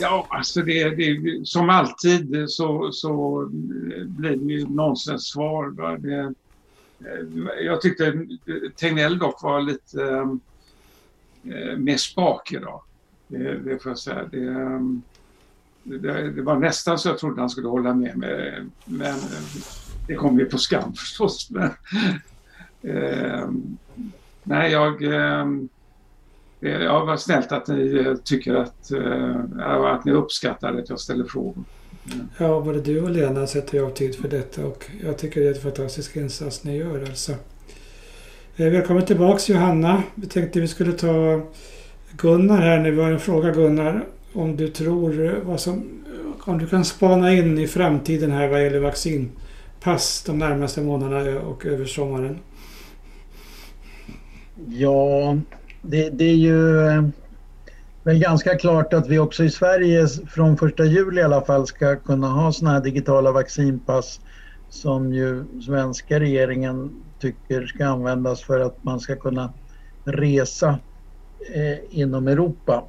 Ja, 0.00 0.26
alltså 0.30 0.62
det, 0.62 0.90
det, 0.90 1.46
som 1.46 1.70
alltid 1.70 2.44
så, 2.48 2.92
så 2.92 3.46
blir 4.06 4.36
det 4.36 4.52
ju 4.52 4.66
nonsenssvar. 4.66 5.98
Det, 5.98 6.34
jag 7.64 7.80
tyckte 7.80 8.26
Tegnell 8.76 9.18
dock 9.18 9.42
var 9.42 9.60
lite 9.60 10.28
Eh, 11.44 11.78
med 11.78 12.00
spak 12.00 12.52
idag. 12.52 12.82
Det, 13.28 13.58
det 13.58 13.82
får 13.82 13.90
jag 13.90 13.98
säga. 13.98 14.28
Det, 14.30 14.48
ehm, 14.48 15.02
det, 15.82 16.30
det, 16.30 16.42
var 16.42 16.56
nästan 16.56 16.98
så 16.98 17.08
jag 17.08 17.18
trodde 17.18 17.40
han 17.40 17.50
skulle 17.50 17.68
hålla 17.68 17.94
med 17.94 18.16
mig. 18.16 18.64
Men 18.84 19.10
eh, 19.10 19.42
det 20.06 20.14
kom 20.14 20.38
ju 20.38 20.44
på 20.44 20.58
skam 20.58 20.94
förstås. 20.96 21.50
Men, 21.50 21.70
eh, 22.82 23.50
nej, 24.42 24.72
jag... 24.72 25.02
Eh, 25.02 25.46
Ja, 26.64 27.04
vad 27.04 27.20
snällt 27.20 27.52
att 27.52 27.68
ni 27.68 27.96
eh, 27.96 28.14
tycker 28.14 28.54
att, 28.54 28.92
att 29.60 30.04
ni 30.04 30.12
uppskattar 30.12 30.78
att 30.78 30.88
jag 30.88 31.00
ställer 31.00 31.24
frågor. 31.24 31.64
Ja, 32.38 32.60
både 32.60 32.80
du 32.80 33.02
och 33.02 33.10
Lena 33.10 33.46
sätter 33.46 33.78
ju 33.78 33.86
av 33.86 33.90
tid 33.90 34.14
för 34.14 34.28
detta 34.28 34.66
och 34.66 34.90
jag 35.04 35.18
tycker 35.18 35.40
det 35.40 35.46
är 35.46 35.54
en 35.54 35.60
fantastisk 35.60 36.16
insats 36.16 36.64
ni 36.64 36.76
gör 36.76 37.00
alltså. 37.00 37.32
Eh, 38.56 38.68
Välkommen 38.68 39.04
tillbaks 39.04 39.48
Johanna. 39.48 40.02
Vi 40.14 40.26
tänkte 40.26 40.60
vi 40.60 40.68
skulle 40.68 40.92
ta 40.92 41.40
Gunnar 42.16 42.60
här 42.60 42.78
nu. 42.78 42.90
Vi 42.90 43.02
har 43.02 43.10
en 43.10 43.20
fråga 43.20 43.50
Gunnar. 43.50 44.04
Om 44.32 44.56
du 44.56 44.68
tror 44.68 45.24
eh, 45.24 45.32
vad 45.42 45.60
som... 45.60 45.74
Eh, 45.74 46.48
om 46.48 46.58
du 46.58 46.66
kan 46.66 46.84
spana 46.84 47.32
in 47.32 47.58
i 47.58 47.66
framtiden 47.66 48.32
här 48.32 48.48
vad 48.48 48.64
gäller 48.64 48.80
vaccinpass 48.80 50.22
de 50.26 50.38
närmaste 50.38 50.80
månaderna 50.80 51.40
och 51.40 51.66
över 51.66 51.84
sommaren. 51.84 52.38
Ja, 54.68 55.36
det, 55.82 56.10
det 56.10 56.24
är 56.24 56.36
ju 56.36 56.62
väl 58.02 58.18
ganska 58.18 58.58
klart 58.58 58.92
att 58.92 59.08
vi 59.08 59.18
också 59.18 59.44
i 59.44 59.50
Sverige 59.50 60.06
från 60.08 60.56
första 60.56 60.84
juli 60.84 61.20
i 61.20 61.24
alla 61.24 61.44
fall 61.44 61.66
ska 61.66 61.96
kunna 61.96 62.28
ha 62.28 62.52
sådana 62.52 62.74
här 62.74 62.84
digitala 62.84 63.32
vaccinpass 63.32 64.20
som 64.68 65.12
ju 65.12 65.44
svenska 65.66 66.20
regeringen 66.20 66.90
tycker 67.22 67.66
ska 67.66 67.86
användas 67.86 68.42
för 68.42 68.60
att 68.60 68.84
man 68.84 69.00
ska 69.00 69.16
kunna 69.16 69.52
resa 70.04 70.78
eh, 71.54 72.00
inom 72.00 72.28
Europa. 72.28 72.84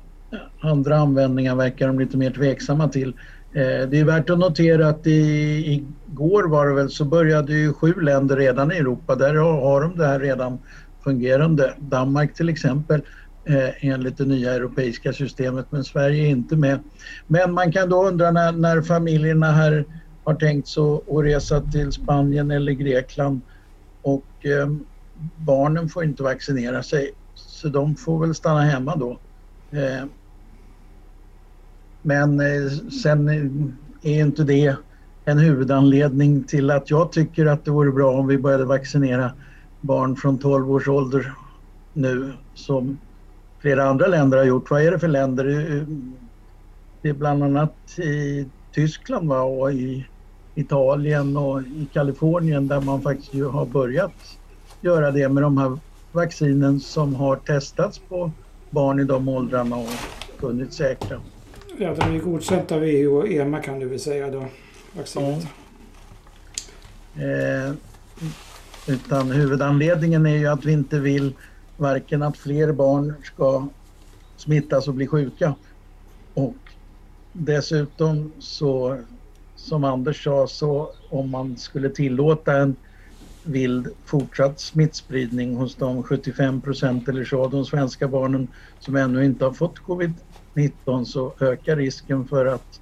Andra 0.60 0.98
användningar 0.98 1.56
verkar 1.56 1.88
de 1.88 2.00
lite 2.00 2.18
mer 2.18 2.32
tveksamma 2.32 2.88
till. 2.90 3.10
Eh, 3.54 3.90
det 3.90 4.00
är 4.00 4.06
värt 4.06 4.30
att 4.30 4.40
notera 4.40 4.88
att 4.88 5.08
i, 5.08 5.86
igår 6.12 6.44
var 6.44 6.68
det 6.68 6.74
väl 6.74 6.90
så 6.90 7.06
började 7.06 7.54
ju 7.54 7.74
sju 7.74 7.94
länder 8.02 8.38
redan 8.38 8.72
i 8.72 8.76
Europa, 8.76 9.16
där 9.16 9.36
har, 9.36 9.62
har 9.62 9.82
de 9.82 9.98
det 9.98 10.06
här 10.06 10.20
redan 10.20 10.60
fungerande. 11.04 11.74
Danmark 11.80 12.34
till 12.34 12.50
exempel 12.50 13.02
eh, 13.46 13.90
enligt 13.90 14.18
det 14.18 14.26
nya 14.26 14.54
europeiska 14.54 15.14
systemet 15.14 15.66
men 15.70 15.84
Sverige 15.84 16.24
är 16.24 16.30
inte 16.30 16.56
med. 16.56 16.80
Men 17.28 17.54
man 17.54 17.72
kan 17.72 17.90
då 17.90 18.08
undra 18.08 18.32
när, 18.32 18.52
när 18.52 18.82
familjerna 18.82 19.52
här 19.52 19.86
har 20.24 20.34
tänkt 20.34 20.68
sig 20.68 20.84
att 20.84 21.24
resa 21.24 21.62
till 21.62 21.92
Spanien 21.92 22.52
eller 22.52 22.72
Grekland 22.72 23.42
och 24.04 24.46
eh, 24.46 24.70
barnen 25.38 25.90
får 25.90 26.04
inte 26.04 26.24
vaccinera 26.24 26.84
sig 26.84 27.12
så 27.36 27.70
de 27.70 27.96
får 27.96 28.20
väl 28.20 28.36
stanna 28.36 28.62
hemma 28.62 28.96
då. 28.96 29.20
Eh, 29.72 30.06
men 32.02 32.40
eh, 32.40 32.70
sen 33.04 33.30
eh, 33.30 34.14
är 34.14 34.22
inte 34.22 34.44
det 34.44 34.76
en 35.26 35.38
huvudanledning 35.38 36.44
till 36.44 36.72
att 36.72 36.90
jag 36.90 37.12
tycker 37.12 37.46
att 37.46 37.66
det 37.66 37.72
vore 37.72 37.92
bra 37.92 38.12
om 38.12 38.28
vi 38.28 38.38
började 38.38 38.66
vaccinera 38.66 39.32
barn 39.82 40.16
från 40.16 40.38
12 40.38 40.72
års 40.72 40.88
ålder 40.88 41.34
nu 41.94 42.34
som 42.54 42.98
flera 43.60 43.84
andra 43.84 44.08
länder 44.08 44.38
har 44.38 44.46
gjort. 44.46 44.72
Vad 44.72 44.82
är 44.82 44.92
det 44.92 45.00
för 45.00 45.08
länder? 45.08 45.46
Eh, 45.46 45.78
eh, 45.78 45.84
det 47.02 47.10
är 47.10 47.14
bland 47.14 47.44
annat 47.44 48.00
i 48.00 48.48
Tyskland 48.72 49.30
va? 49.30 49.42
och 49.42 49.74
i 49.74 50.08
Italien 50.56 51.38
och 51.38 51.62
i 51.62 51.88
Kalifornien 51.94 52.68
där 52.68 52.82
man 52.82 53.02
faktiskt 53.02 53.34
ju 53.34 53.46
har 53.46 53.66
börjat 53.66 54.38
göra 54.82 55.12
det 55.12 55.30
med 55.30 55.44
de 55.44 55.58
här 55.58 55.78
vaccinen 56.12 56.80
som 56.80 57.16
har 57.16 57.36
testats 57.36 58.00
på 58.10 58.32
barn 58.70 59.00
i 59.00 59.04
de 59.04 59.30
åldrarna 59.30 59.78
och 59.78 59.90
funnits 60.38 60.78
säkra. 60.78 61.20
Ja, 61.78 61.96
de 61.96 62.16
är 62.16 62.20
godkänt 62.20 62.72
av 62.72 62.84
EU 62.84 63.18
och 63.18 63.28
EMA 63.28 63.60
kan 63.60 63.80
du 63.80 63.88
väl 63.88 64.00
säga 64.00 64.32
då, 64.32 64.46
vaccinet. 64.98 65.48
Ja. 67.14 67.24
Eh, 67.24 67.74
utan 68.88 69.32
huvudanledningen 69.32 70.26
är 70.26 70.38
ju 70.38 70.48
att 70.48 70.66
vi 70.66 70.72
inte 70.72 71.00
vill 71.00 71.34
varken 71.78 72.24
att 72.24 72.38
fler 72.38 72.72
barn 72.72 73.14
ska 73.24 73.68
smittas 74.38 74.88
och 74.88 74.94
bli 74.94 75.08
sjuka 75.08 75.56
och 76.34 76.56
dessutom 77.34 78.32
så 78.40 78.98
som 79.64 79.84
Anders 79.84 80.24
sa 80.24 80.48
så 80.48 80.92
om 81.10 81.30
man 81.30 81.58
skulle 81.58 81.90
tillåta 81.90 82.58
en 82.58 82.76
vild 83.44 83.88
fortsatt 84.06 84.60
smittspridning 84.60 85.56
hos 85.56 85.76
de 85.76 86.04
75 86.04 86.62
procent 86.62 87.10
eller 87.10 87.26
så 87.26 87.44
av 87.44 87.52
de 87.52 87.66
svenska 87.66 88.08
barnen 88.08 88.48
som 88.80 88.96
ännu 88.96 89.26
inte 89.26 89.46
har 89.46 89.52
fått 89.52 89.80
covid-19 89.80 91.04
så 91.04 91.34
ökar 91.40 91.76
risken 91.76 92.28
för 92.28 92.46
att 92.46 92.80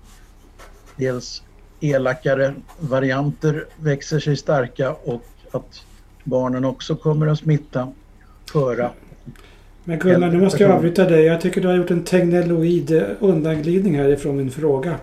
dels 0.97 1.43
elakare 1.79 2.53
varianter 2.79 3.65
växer 3.77 4.19
sig 4.19 4.38
starka 4.38 4.93
och 4.93 5.25
att 5.51 5.86
barnen 6.23 6.65
också 6.65 6.95
kommer 6.95 7.27
att 7.27 7.39
smitta 7.39 7.91
föra. 8.51 8.91
Men 9.84 9.99
Gunnar, 9.99 10.32
nu 10.32 10.41
måste 10.41 10.63
jag 10.63 10.71
avbryta 10.71 11.05
dig. 11.05 11.25
Jag 11.25 11.41
tycker 11.41 11.61
du 11.61 11.67
har 11.67 11.75
gjort 11.75 11.91
en 11.91 12.03
tegnelloid 12.03 13.05
undanglidning 13.19 13.95
härifrån 13.95 14.38
min 14.38 14.51
fråga. 14.51 14.95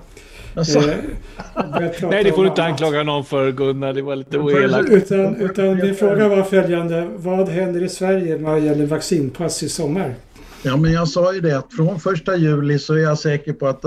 Alltså. 0.59 0.78
Eh, 0.78 0.96
Nej, 2.11 2.24
det 2.24 2.32
får 2.32 2.42
du 2.42 2.48
inte 2.48 2.64
anklaga 2.64 3.02
någon 3.02 3.24
för 3.24 3.52
Gunnar. 3.52 3.92
Det 3.92 4.02
var 4.02 4.16
lite 4.16 4.38
oelakt. 4.38 4.90
Utan, 4.90 5.36
utan 5.36 5.76
min 5.76 5.94
fråga 5.94 6.28
var 6.28 6.42
följande. 6.42 7.09
Vad 7.16 7.48
händer 7.48 7.84
i 7.84 7.88
Sverige 7.88 8.36
vad 8.36 8.61
gäller 8.61 8.86
vaccinpass 8.86 9.62
i 9.62 9.68
sommar? 9.68 10.14
Ja, 10.62 10.76
men 10.76 10.92
jag 10.92 11.09
sa 11.09 11.34
ju 11.34 11.40
det 11.40 11.59
att 11.59 11.72
från 11.72 12.00
första 12.00 12.36
juli 12.36 12.78
så 12.78 12.94
är 12.94 12.98
jag 12.98 13.18
säker 13.18 13.52
på 13.52 13.66
att 13.66 13.84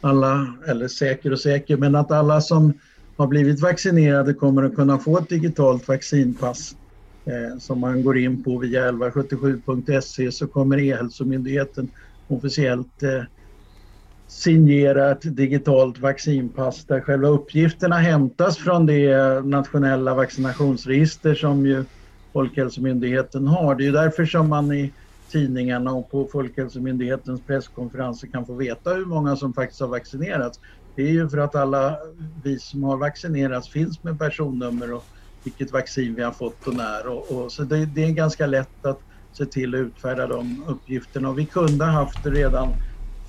alla, 0.00 0.54
eller 0.66 0.88
säker 0.88 1.32
och 1.32 1.40
säker, 1.40 1.76
men 1.76 1.94
att 1.94 2.10
alla 2.10 2.40
som 2.40 2.72
har 3.16 3.26
blivit 3.26 3.60
vaccinerade 3.60 4.34
kommer 4.34 4.62
att 4.62 4.74
kunna 4.74 4.98
få 4.98 5.18
ett 5.18 5.28
digitalt 5.28 5.88
vaccinpass 5.88 6.76
eh, 7.24 7.58
som 7.58 7.80
man 7.80 8.02
går 8.02 8.18
in 8.18 8.44
på 8.44 8.58
via 8.58 8.90
1177.se 8.90 10.32
så 10.32 10.46
kommer 10.46 10.78
E-hälsomyndigheten 10.78 11.88
officiellt 12.28 13.02
eh, 13.02 13.22
signera 14.26 15.10
ett 15.10 15.36
digitalt 15.36 15.98
vaccinpass 15.98 16.84
där 16.84 17.00
själva 17.00 17.28
uppgifterna 17.28 17.96
hämtas 17.96 18.58
från 18.58 18.86
det 18.86 19.40
nationella 19.44 20.14
vaccinationsregister 20.14 21.34
som 21.34 21.66
ju 21.66 21.84
Folkhälsomyndigheten 22.32 23.46
har. 23.46 23.74
Det 23.74 23.86
är 23.86 23.92
därför 23.92 24.26
som 24.26 24.48
man 24.48 24.72
i 24.72 24.92
tidningarna 25.30 25.92
och 25.92 26.10
på 26.10 26.28
Folkhälsomyndighetens 26.32 27.40
presskonferenser 27.46 28.26
kan 28.26 28.46
få 28.46 28.54
veta 28.54 28.90
hur 28.90 29.04
många 29.04 29.36
som 29.36 29.52
faktiskt 29.52 29.80
har 29.80 29.88
vaccinerats. 29.88 30.60
Det 30.96 31.02
är 31.02 31.12
ju 31.12 31.28
för 31.28 31.38
att 31.38 31.54
alla 31.54 31.98
vi 32.44 32.58
som 32.58 32.84
har 32.84 32.96
vaccinerats 32.96 33.68
finns 33.68 34.02
med 34.02 34.18
personnummer 34.18 34.92
och 34.92 35.04
vilket 35.44 35.72
vaccin 35.72 36.14
vi 36.14 36.22
har 36.22 36.32
fått 36.32 36.66
och 36.66 36.74
när. 36.74 37.06
Och, 37.06 37.32
och 37.32 37.52
så 37.52 37.62
det, 37.62 37.86
det, 37.86 38.04
är 38.04 38.10
ganska 38.10 38.46
lätt 38.46 38.86
att 38.86 39.00
se 39.32 39.46
till 39.46 39.74
att 39.74 39.78
utfärda 39.78 40.26
de 40.26 40.64
uppgifterna. 40.68 41.28
Och 41.28 41.38
vi 41.38 41.44
kunde 41.44 41.84
ha 41.84 41.92
haft 41.92 42.24
det 42.24 42.30
redan 42.30 42.68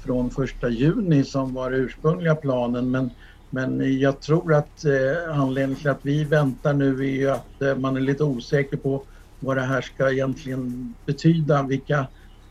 från 0.05 0.29
första 0.29 0.69
juni 0.69 1.23
som 1.23 1.53
var 1.53 1.71
ursprungliga 1.71 2.35
planen 2.35 2.91
men, 2.91 3.09
men 3.49 3.99
jag 3.99 4.21
tror 4.21 4.53
att 4.53 4.85
eh, 4.85 5.39
anledningen 5.39 5.81
till 5.81 5.89
att 5.89 5.99
vi 6.05 6.23
väntar 6.23 6.73
nu 6.73 7.21
är 7.21 7.31
att 7.31 7.61
eh, 7.61 7.75
man 7.75 7.97
är 7.97 8.01
lite 8.01 8.23
osäker 8.23 8.77
på 8.77 9.03
vad 9.39 9.57
det 9.57 9.61
här 9.61 9.81
ska 9.81 10.11
egentligen 10.11 10.93
betyda, 11.05 11.63
vilka 11.63 12.07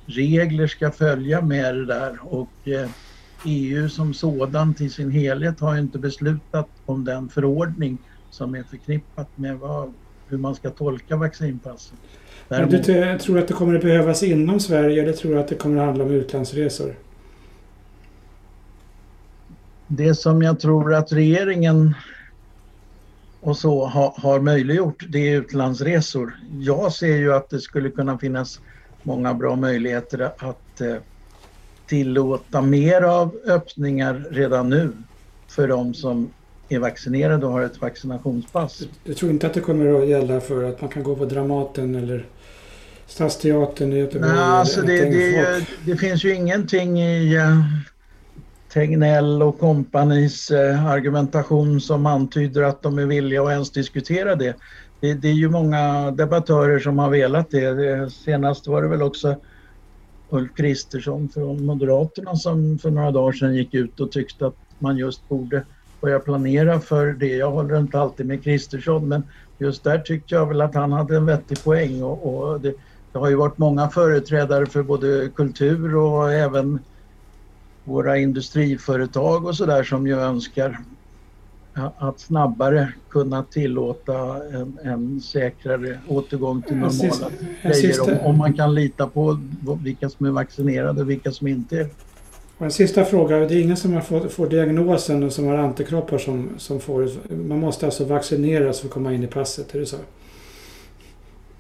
regler 0.07 0.67
ska 0.67 0.91
följa 0.91 1.41
med 1.41 1.75
det 1.75 1.87
där 1.87 2.19
och 2.21 2.69
eh, 2.69 2.89
EU 3.47 3.89
som 3.89 4.15
sådan 4.15 4.75
till 4.75 4.93
sin 4.93 5.11
helhet 5.11 5.61
har 5.61 5.79
inte 5.79 5.99
beslutat 5.99 6.69
om 6.87 7.05
den 7.05 7.29
förordning 7.29 7.99
som 8.31 8.55
är 8.55 8.63
förknippat 8.63 9.29
med 9.35 9.59
vad, 9.59 9.93
hur 10.29 10.39
man 10.39 10.55
ska 10.55 10.71
tolka 10.71 11.17
vaccinpasset. 11.17 11.99
Däremot... 12.49 12.71
Du 12.87 13.19
tror 13.19 13.39
att 13.39 13.49
det 13.49 13.55
kommer 13.55 13.75
att 13.75 13.83
behövas 13.83 14.23
inom 14.23 14.61
Sverige 14.61 15.03
eller 15.03 15.13
tror 15.13 15.35
du 15.35 15.41
att 15.41 15.49
det 15.49 15.55
kommer 15.55 15.81
att 15.81 15.87
handla 15.87 16.05
om 16.05 16.11
utlandsresor? 16.11 16.95
Det 19.89 20.15
som 20.15 20.43
jag 20.43 20.61
tror 20.61 20.95
att 20.95 21.13
regeringen 21.13 21.95
och 23.41 23.57
så 23.57 23.85
har, 23.85 24.15
har 24.17 24.41
möjliggjort 24.41 25.05
det 25.09 25.19
är 25.19 25.37
utlandsresor. 25.37 26.37
Jag 26.61 26.93
ser 26.93 27.17
ju 27.17 27.35
att 27.35 27.51
det 27.51 27.61
skulle 27.61 27.91
kunna 27.91 28.19
finnas 28.19 28.61
många 29.03 29.35
bra 29.35 29.57
möjligheter 29.57 30.31
att 30.39 30.81
eh, 30.81 30.97
tillåta 31.87 32.63
mer 32.63 33.03
av 33.03 33.37
öppningar 33.47 34.27
redan 34.31 34.71
nu 34.71 34.93
för 35.49 35.69
de 35.69 35.95
som 35.95 36.31
är 36.69 36.79
vaccinerade 36.79 37.47
och 37.47 37.53
har 37.53 37.63
ett 37.63 37.81
vaccinationspass. 37.81 38.83
Jag 39.05 39.17
tror 39.17 39.31
inte 39.31 39.47
att 39.47 39.55
det 39.55 39.61
kommer 39.61 40.03
att 40.03 40.09
gälla 40.09 40.41
för 40.41 40.65
att 40.65 40.81
man 40.81 40.91
kan 40.91 41.03
gå 41.03 41.17
på 41.17 41.25
Dramaten 41.25 41.95
eller 41.95 42.27
Stadsteatern 43.07 43.93
i 43.93 43.99
Göteborg? 43.99 44.33
Nej, 44.33 44.41
alltså 44.41 44.83
det, 44.83 45.05
det, 45.05 45.67
det, 45.87 45.97
finns 45.97 46.25
ju 46.25 46.35
ingenting 46.35 47.01
i 47.01 47.39
uh, 47.39 47.61
Tegnell 48.75 49.43
och 49.43 49.59
kompanis 49.59 50.51
eh, 50.51 50.87
argumentation 50.87 51.81
som 51.81 52.07
antyder 52.07 52.63
att 52.63 52.83
de 52.83 52.99
är 52.99 53.07
villiga 53.07 53.43
att 53.43 53.51
ens 53.51 53.71
diskutera 53.71 54.35
det. 54.35 54.55
det. 55.01 55.15
det. 55.15 55.29
är 55.29 55.33
ju 55.33 55.49
många 55.49 56.11
debattörer 56.11 56.79
som 56.79 56.99
har 56.99 57.11
velat 57.11 57.51
det. 57.51 57.75
det. 57.75 58.11
Senast 58.11 58.67
var 58.67 58.83
det 58.83 58.89
väl 58.89 59.03
också 59.03 59.37
Ulf 60.31 60.55
Kristersson 60.57 61.29
från 61.29 61.65
Moderaterna 61.65 62.37
som 62.37 62.79
för 62.79 62.91
några 62.91 63.11
dagar 63.11 63.33
sedan 63.33 63.55
gick 63.55 63.75
ut 63.75 64.01
och 64.01 64.13
tyckte 64.13 64.47
att 64.47 64.57
man 64.79 64.97
just 64.97 65.29
borde 65.29 65.65
börja 66.01 66.19
planera 66.19 66.81
för 66.81 67.07
det. 67.07 67.37
Jag 67.37 67.51
håller 67.51 67.79
inte 67.79 68.01
alltid 68.01 68.27
med 68.27 68.45
Kristersson 68.45 69.09
men 69.09 69.23
just 69.59 69.85
där 69.85 69.99
tyckte 69.99 70.35
jag 70.35 70.47
väl 70.47 70.61
att 70.61 70.75
han 70.75 70.93
hade 70.93 71.17
en 71.17 71.27
vettig 71.27 71.65
poäng 71.65 72.03
och, 72.03 72.27
och 72.27 72.61
det, 72.61 72.75
det, 73.13 73.19
har 73.19 73.29
ju 73.29 73.37
varit 73.37 73.59
många 73.59 73.89
företrädare 73.89 74.67
för 74.67 74.83
både 74.83 75.29
kultur 75.35 75.97
och 75.97 76.33
även 76.33 76.79
våra 77.85 78.19
industriföretag 78.19 79.47
och 79.47 79.57
sådär 79.57 79.85
som 79.85 80.07
ju 80.07 80.21
önskar 80.21 80.81
att 81.99 82.21
snabbare 82.21 82.93
kunna 83.11 83.43
tillåta 83.43 84.15
en, 84.53 84.79
en 84.83 85.21
säkrare 85.21 85.99
återgång 86.09 86.63
till 86.63 86.77
normala 86.77 87.31
grejer 87.63 88.03
om, 88.03 88.19
om, 88.19 88.39
man 88.39 88.53
kan 88.53 88.75
lita 88.75 89.07
på 89.07 89.39
vilka 89.85 90.09
som 90.09 90.27
är 90.27 90.31
vaccinerade 90.31 91.01
och 91.01 91.11
vilka 91.11 91.33
som 91.33 91.47
inte 91.47 91.79
är 91.79 91.89
och 92.59 92.65
en 92.65 92.73
sista 92.73 93.05
fråga. 93.05 93.37
Det 93.39 93.55
är 93.55 93.63
ingen 93.63 93.77
som 93.77 93.93
har 93.93 94.01
fått, 94.01 94.33
får 94.33 94.47
diagnosen 94.47 95.23
och 95.23 95.33
som 95.33 95.47
har 95.47 95.55
antikroppar 95.55 96.19
som, 96.19 96.49
som 96.59 96.81
får 96.81 97.11
Man 97.35 97.59
måste 97.59 97.87
alltså 97.87 98.05
vaccineras 98.05 98.81
för 98.81 98.87
att 98.87 98.93
komma 98.93 99.13
in 99.13 99.25
i 99.25 99.27
passet, 99.27 99.75
är 99.75 99.79
det 99.79 99.87
så? 99.87 99.97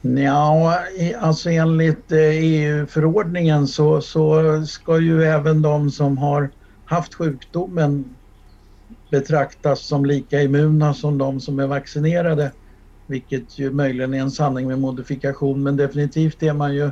Ja, 0.06 0.78
alltså 1.18 1.50
enligt 1.50 2.12
eh, 2.12 2.18
e 2.18 2.40
EU-förordningen 2.40 3.68
så, 3.68 4.00
så 4.00 4.42
ska 4.66 5.00
ju 5.00 5.22
även 5.22 5.62
de 5.62 5.90
som 5.90 6.18
har 6.18 6.50
haft 6.84 7.14
sjukdomen 7.14 8.04
betraktas 9.10 9.80
som 9.80 10.04
lika 10.04 10.42
immuna 10.42 10.94
som 10.94 11.18
de 11.18 11.40
som 11.40 11.58
är 11.58 11.66
vaccinerade. 11.66 12.52
Vilket 13.06 13.58
ju 13.58 13.70
möjligen 13.70 14.14
är 14.14 14.20
en 14.20 14.30
sanning 14.30 14.68
med 14.68 14.78
modifikation 14.78 15.62
men 15.62 15.76
definitivt 15.76 16.42
är 16.42 16.52
man 16.52 16.74
ju 16.74 16.90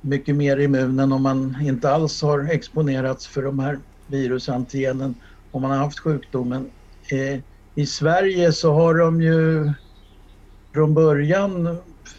mycket 0.00 0.36
mer 0.36 0.56
immun 0.56 0.98
än 0.98 1.12
om 1.12 1.22
man 1.22 1.56
inte 1.62 1.90
alls 1.90 2.22
har 2.22 2.48
exponerats 2.50 3.26
för 3.26 3.42
de 3.42 3.58
här 3.58 3.78
virusantigenen 4.06 5.14
om 5.50 5.62
man 5.62 5.70
har 5.70 5.78
haft 5.78 5.98
sjukdomen. 5.98 6.70
Eh, 7.10 7.40
I 7.74 7.86
Sverige 7.86 8.52
så 8.52 8.72
har 8.72 8.94
de 8.94 9.22
ju 9.22 9.70
från 10.74 10.94
början 10.94 11.76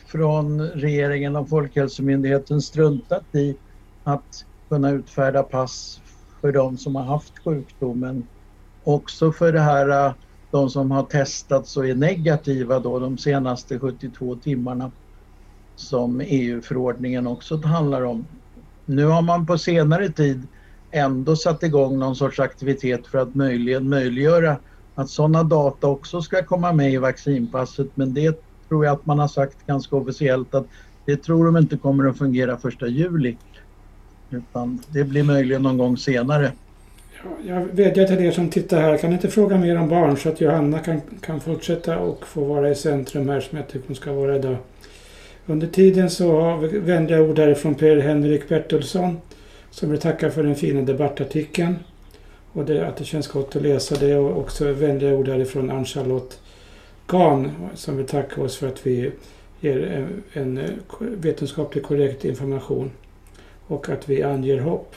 från 0.08 0.62
regeringen 0.62 1.36
och 1.36 1.50
Folkhälsomyndigheten 1.50 2.62
struntat 2.62 3.36
i 3.36 3.58
att 4.04 4.46
kunna 4.70 4.92
utfärda 4.92 5.44
pass 5.44 6.02
för 6.42 6.52
de 6.52 6.78
som 6.78 6.96
har 6.96 7.04
haft 7.04 7.44
sjukdomen. 7.44 8.28
Också 8.84 9.32
för 9.32 9.54
det 9.54 9.60
här 9.60 10.08
äh, 10.08 10.14
de 10.52 10.70
som 10.70 10.92
har 10.92 11.04
testats 11.04 11.78
och 11.78 11.88
är 11.88 11.96
negativa 11.96 12.80
då 12.80 13.00
de 13.00 13.18
senaste 13.18 13.80
72 13.80 14.36
timmarna 14.36 14.92
som 15.76 16.22
EU-förordningen 16.22 17.28
också 17.28 17.62
handlar 17.62 18.02
om. 18.02 18.28
Nu 18.86 19.06
har 19.06 19.22
man 19.22 19.46
på 19.46 19.58
senare 19.58 20.10
tid 20.10 20.48
ändå 20.92 21.36
satt 21.36 21.64
igång 21.64 22.00
någon 22.00 22.16
sorts 22.16 22.40
aktivitet 22.40 23.08
för 23.08 23.18
att 23.18 23.36
möjligen 23.36 23.90
möjliggöra 23.90 24.58
att 24.96 25.10
sådana 25.10 25.44
data 25.44 25.88
också 25.88 26.22
ska 26.22 26.44
komma 26.44 26.74
med 26.74 26.94
i 26.94 26.98
vaccinpasset 26.98 27.88
men 27.96 28.14
det 28.14 28.42
tror 28.70 28.86
jag 28.86 28.94
att 28.94 29.06
man 29.06 29.20
har 29.20 29.28
sagt 29.28 29.58
ganska 29.68 29.96
officiellt 29.96 30.56
att 30.56 30.66
det 31.06 31.18
tror 31.18 31.46
de 31.46 31.58
inte 31.58 31.78
kommer 31.78 32.10
att 32.10 32.18
fungera 32.18 32.58
första 32.58 32.88
juli. 32.88 33.38
Utan 34.30 34.80
det 34.90 35.04
blir 35.04 35.24
möjligen 35.24 35.62
någon 35.64 35.78
gång 35.78 35.98
senare. 35.98 36.52
Jag 37.44 37.62
vädjar 37.62 38.08
till 38.08 38.20
er 38.20 38.32
som 38.32 38.50
tittar 38.50 38.82
här, 38.82 38.98
kan 38.98 39.10
ni 39.10 39.16
inte 39.16 39.30
fråga 39.30 39.58
mer 39.58 39.78
om 39.78 39.90
barn 39.90 40.18
så 40.18 40.30
att 40.30 40.42
Johanna 40.42 40.80
kan, 40.80 41.02
kan 41.22 41.40
fortsätta 41.40 42.00
och 42.00 42.28
få 42.28 42.44
vara 42.46 42.70
i 42.70 42.76
centrum 42.76 43.30
här 43.30 43.40
som 43.40 43.58
jag 43.58 43.68
tycker 43.68 43.88
hon 43.88 43.96
ska 43.96 44.14
vara 44.14 44.36
idag. 44.36 44.58
Under 45.46 45.68
tiden 45.68 46.10
så 46.10 46.42
har 46.42 46.58
vi 46.58 46.80
vänliga 46.80 47.22
ord 47.22 47.40
härifrån 47.40 47.76
Per-Henrik 47.76 48.50
Bertilsson 48.50 49.18
som 49.72 49.90
vill 49.90 50.00
tacka 50.00 50.32
för 50.32 50.44
den 50.44 50.56
fina 50.56 50.82
debattartikeln. 50.82 51.76
Och 52.54 52.66
det, 52.66 52.88
att 52.88 52.98
det 52.98 53.06
känns 53.06 53.28
gott 53.28 53.56
att 53.56 53.62
läsa 53.62 53.96
det 53.96 54.16
och 54.16 54.38
också 54.38 54.74
vänliga 54.74 55.14
ord 55.14 55.28
härifrån 55.28 55.72
Ann-Charlotte 55.72 56.40
Gahn 57.08 57.52
som 57.76 57.98
vill 57.98 58.06
tacka 58.08 58.42
oss 58.42 58.58
för 58.58 58.68
att 58.68 58.88
vi 58.88 59.12
ger 59.60 59.92
eh, 59.92 60.42
en, 60.42 60.58
eh, 60.58 60.70
en 61.00 61.22
vetenskapligt 61.22 61.86
korrekt 61.86 62.26
information 62.26 62.92
och 63.68 63.90
att 63.90 64.10
vi 64.10 64.24
anger 64.24 64.60
hopp. 64.60 64.96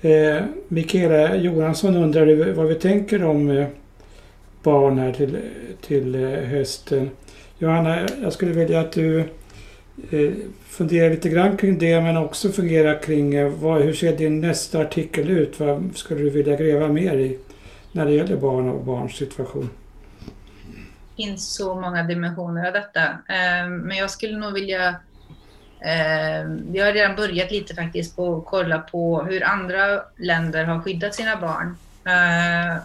Eh, 0.00 0.42
Mikaela 0.68 1.36
Johansson 1.36 1.96
undrar 1.96 2.52
vad 2.52 2.66
vi 2.66 2.74
tänker 2.74 3.24
om 3.24 3.50
eh, 3.50 3.66
barn 4.62 4.98
här 4.98 5.12
till, 5.12 5.38
till 5.80 6.14
eh, 6.14 6.30
hösten. 6.30 7.10
Johanna, 7.58 8.06
jag 8.22 8.32
skulle 8.32 8.52
vilja 8.52 8.80
att 8.80 8.92
du 8.92 9.24
Eh, 10.10 10.32
fundera 10.64 11.08
lite 11.08 11.28
grann 11.28 11.56
kring 11.56 11.78
det 11.78 12.00
men 12.00 12.16
också 12.16 12.48
fundera 12.48 12.94
kring 12.94 13.34
eh, 13.34 13.48
vad, 13.48 13.82
hur 13.82 13.92
ser 13.92 14.16
din 14.16 14.40
nästa 14.40 14.80
artikel 14.80 15.30
ut? 15.30 15.60
Vad 15.60 15.90
skulle 15.94 16.20
du 16.20 16.30
vilja 16.30 16.56
gräva 16.56 16.88
mer 16.88 17.18
i 17.18 17.38
när 17.92 18.06
det 18.06 18.12
gäller 18.12 18.36
barn 18.36 18.68
och 18.68 18.84
barns 18.84 19.16
situation? 19.16 19.70
Det 21.16 21.24
finns 21.24 21.54
så 21.54 21.80
många 21.80 22.02
dimensioner 22.02 22.66
av 22.66 22.72
detta. 22.72 23.02
Eh, 23.04 23.68
men 23.68 23.96
jag 23.96 24.10
skulle 24.10 24.38
nog 24.38 24.52
vilja 24.52 24.96
vi 26.54 26.80
har 26.80 26.92
redan 26.92 27.16
börjat 27.16 27.50
lite 27.50 27.74
faktiskt 27.74 28.16
på 28.16 28.36
att 28.36 28.44
kolla 28.46 28.78
på 28.78 29.22
hur 29.22 29.44
andra 29.44 30.02
länder 30.16 30.64
har 30.64 30.80
skyddat 30.80 31.14
sina 31.14 31.36
barn. 31.36 31.76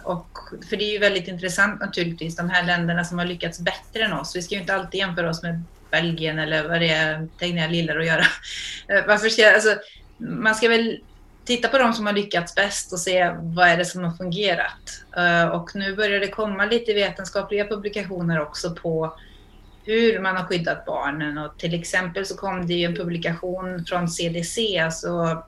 och, 0.04 0.38
för 0.68 0.76
det 0.76 0.84
är 0.84 0.92
ju 0.92 0.98
väldigt 0.98 1.28
intressant 1.28 1.80
naturligtvis, 1.80 2.36
de 2.36 2.50
här 2.50 2.64
länderna 2.64 3.04
som 3.04 3.18
har 3.18 3.26
lyckats 3.26 3.60
bättre 3.60 4.04
än 4.04 4.12
oss. 4.12 4.36
Vi 4.36 4.42
ska 4.42 4.54
ju 4.54 4.60
inte 4.60 4.74
alltid 4.74 4.98
jämföra 5.00 5.30
oss 5.30 5.42
med 5.42 5.62
Belgien 5.94 6.38
eller 6.38 6.68
vad 6.68 6.80
det 6.80 6.88
är 6.88 7.28
Tegnell 7.38 7.74
gillar 7.74 7.96
att 7.96 8.06
göra. 8.06 8.24
Eh, 8.88 9.06
varför 9.06 9.28
ska, 9.28 9.54
alltså, 9.54 9.76
man 10.18 10.54
ska 10.54 10.68
väl 10.68 10.98
titta 11.44 11.68
på 11.68 11.78
de 11.78 11.92
som 11.92 12.06
har 12.06 12.12
lyckats 12.12 12.54
bäst 12.54 12.92
och 12.92 12.98
se 12.98 13.34
vad 13.40 13.68
är 13.68 13.76
det 13.76 13.84
som 13.84 14.04
har 14.04 14.16
fungerat. 14.16 15.04
Eh, 15.16 15.48
och 15.48 15.70
nu 15.74 15.96
börjar 15.96 16.20
det 16.20 16.28
komma 16.28 16.64
lite 16.64 16.94
vetenskapliga 16.94 17.68
publikationer 17.68 18.40
också 18.40 18.74
på 18.74 19.18
hur 19.84 20.20
man 20.20 20.36
har 20.36 20.44
skyddat 20.44 20.86
barnen. 20.86 21.38
Och 21.38 21.58
till 21.58 21.74
exempel 21.74 22.26
så 22.26 22.36
kom 22.36 22.66
det 22.66 22.74
ju 22.74 22.84
en 22.84 22.96
publikation 22.96 23.84
från 23.84 24.08
CDC, 24.08 24.78
alltså 24.78 25.42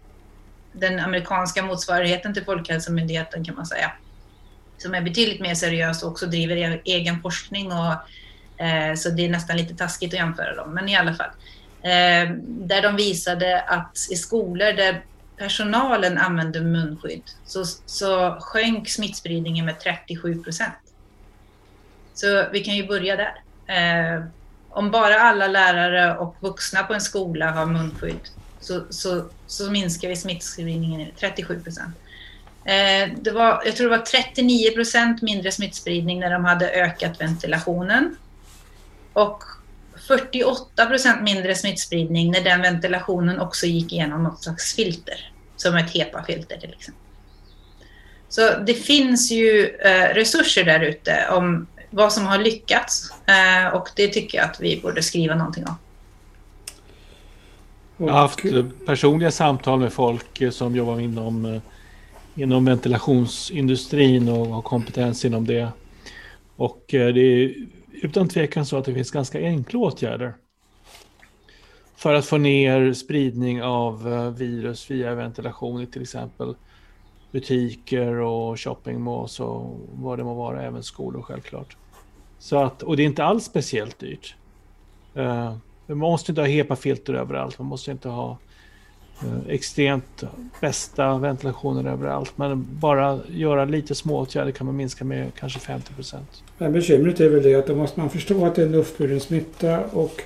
den 0.73 1.01
amerikanska 1.01 1.63
motsvarigheten 1.63 2.35
till 2.35 2.45
Folkhälsomyndigheten 2.45 3.45
kan 3.45 3.55
man 3.55 3.67
säga, 3.67 3.93
som 4.79 4.95
är 4.95 5.03
betydligt 5.03 5.41
mer 5.41 5.55
seriös 5.55 6.03
och 6.03 6.11
också 6.11 6.27
driver 6.27 6.57
e- 6.57 6.81
egen 6.85 7.23
forskning 7.23 7.73
och 7.73 7.95
Eh, 8.57 8.95
så 8.95 9.11
det 9.11 9.25
är 9.25 9.29
nästan 9.29 9.57
lite 9.57 9.75
taskigt 9.75 10.13
att 10.13 10.19
jämföra 10.19 10.55
dem, 10.55 10.75
men 10.75 10.89
i 10.89 10.97
alla 10.97 11.15
fall. 11.15 11.31
Eh, 11.83 12.31
där 12.43 12.83
de 12.83 12.97
visade 12.97 13.61
att 13.61 13.99
i 14.11 14.17
skolor 14.17 14.73
där 14.73 15.05
personalen 15.37 16.19
använde 16.19 16.61
munskydd 16.61 17.23
så, 17.47 17.65
så 17.87 18.37
sjönk 18.41 18.89
smittspridningen 18.89 19.65
med 19.65 19.81
37 19.81 20.43
procent. 20.43 20.75
Så 22.15 22.47
vi 22.53 22.65
kan 22.65 22.77
ju 22.77 22.87
börja 22.87 23.17
där. 23.17 23.35
Eh, 23.67 24.25
om 24.71 24.91
bara 24.91 25.21
alla 25.21 25.47
lärare 25.47 26.17
och 26.19 26.37
vuxna 26.41 26.83
på 26.83 26.95
en 26.95 27.01
skola 27.01 27.51
har 27.51 27.67
munskydd 27.67 28.29
så, 28.61 28.85
så, 28.91 29.25
så 29.47 29.71
minskar 29.71 30.09
vi 30.09 30.17
smittspridningen 30.17 31.01
med 31.01 31.17
37 31.17 31.61
procent. 31.61 31.97
Det 33.17 33.31
var, 33.31 33.63
jag 33.65 33.77
tror 33.77 33.91
det 33.91 33.97
var 33.97 34.05
39 34.05 34.71
procent 34.71 35.23
mindre 35.23 35.53
smittspridning 35.53 36.21
när 36.21 36.31
de 36.31 36.45
hade 36.45 36.71
ökat 36.71 37.21
ventilationen 37.21 38.17
och 39.17 39.43
48 40.09 40.87
procent 40.87 41.23
mindre 41.23 41.55
smittspridning 41.55 42.31
när 42.31 42.41
den 42.41 42.63
ventilationen 42.63 43.41
också 43.41 43.67
gick 43.67 43.93
igenom 43.93 44.23
något 44.23 44.43
slags 44.43 44.75
filter, 44.75 45.33
som 45.57 45.77
ett 45.77 45.91
HEPA-filter 45.91 46.57
till 46.57 46.73
exempel. 46.73 47.03
Så 48.29 48.59
det 48.67 48.75
finns 48.75 49.31
ju 49.31 49.67
eh, 49.67 50.15
resurser 50.15 50.65
där 50.65 50.81
ute 50.81 51.29
om 51.31 51.67
vad 51.91 52.13
som 52.13 52.27
har 52.27 52.39
lyckats 52.39 53.11
eh, 53.27 53.75
och 53.75 53.89
det 53.97 54.09
tycker 54.09 54.39
jag 54.39 54.45
att 54.45 54.61
vi 54.61 54.81
borde 54.81 55.03
skriva 55.03 55.35
någonting 55.35 55.65
om. 55.67 55.77
Jag 57.97 58.13
har 58.13 58.21
haft 58.21 58.45
eh, 58.45 58.65
personliga 58.87 59.31
samtal 59.31 59.79
med 59.79 59.93
folk 59.93 60.41
eh, 60.41 60.51
som 60.51 60.77
jobbar 60.77 61.01
inom, 61.01 61.45
eh, 61.45 61.61
inom 62.35 62.65
ventilationsindustrin 62.65 64.29
och 64.29 64.47
har 64.47 64.63
kompetens 64.63 65.25
inom 65.25 65.47
det. 65.47 65.69
Och 66.57 66.85
det 66.89 67.45
är 67.45 67.55
utan 68.03 68.29
tvekan 68.29 68.67
så 68.67 68.77
att 68.77 68.85
det 68.85 68.95
finns 68.95 69.11
ganska 69.11 69.39
enkla 69.39 69.81
åtgärder 69.81 70.35
för 71.97 72.15
att 72.15 72.27
få 72.27 72.39
ner 72.39 72.93
spridning 72.93 73.63
av 73.63 74.13
eh, 74.13 74.31
virus 74.31 74.91
via 74.91 75.15
ventilation 75.15 75.83
i 75.83 75.87
till 75.87 76.03
exempel 76.03 76.55
butiker 77.33 78.13
och 78.13 78.61
shoppingmalls 78.61 79.41
och 79.41 79.81
vad 79.93 80.19
det 80.19 80.25
må 80.25 80.35
vara, 80.35 80.63
även 80.63 80.83
skolor 80.83 81.23
självklart. 81.23 81.77
Så 82.39 82.57
att, 82.57 82.83
och 82.83 82.97
det 82.97 83.03
är 83.03 83.07
inte 83.07 83.25
alls 83.25 83.45
speciellt 83.45 83.99
dyrt. 83.99 84.35
Uh, 85.17 85.57
man 85.87 85.99
måste 85.99 86.33
inte 86.33 86.41
ha 86.41 86.49
HEPA-filter 86.49 87.15
överallt. 87.15 87.59
Man 87.59 87.69
måste 87.69 87.91
inte 87.91 88.09
ha 88.09 88.39
extremt 89.49 90.25
bästa 90.61 91.19
ventilationer 91.19 91.91
överallt. 91.91 92.33
Men 92.39 92.67
bara 92.81 93.21
göra 93.29 93.65
lite 93.65 93.95
små 93.95 94.19
åtgärder 94.19 94.53
kan 94.53 94.67
man 94.67 94.77
minska 94.77 95.05
med 95.05 95.35
kanske 95.39 95.59
50 95.59 95.93
procent. 95.93 96.43
Men 96.59 96.73
bekymret 96.73 97.21
är 97.21 97.29
väl 97.29 97.43
det 97.43 97.55
att 97.55 97.67
då 97.67 97.75
måste 97.75 98.01
man 98.01 98.11
förstå 98.11 98.47
att 98.47 98.55
det 98.55 98.63
är 98.63 98.69
luftburen 98.69 99.21
smitta 99.21 99.81
och 99.81 100.23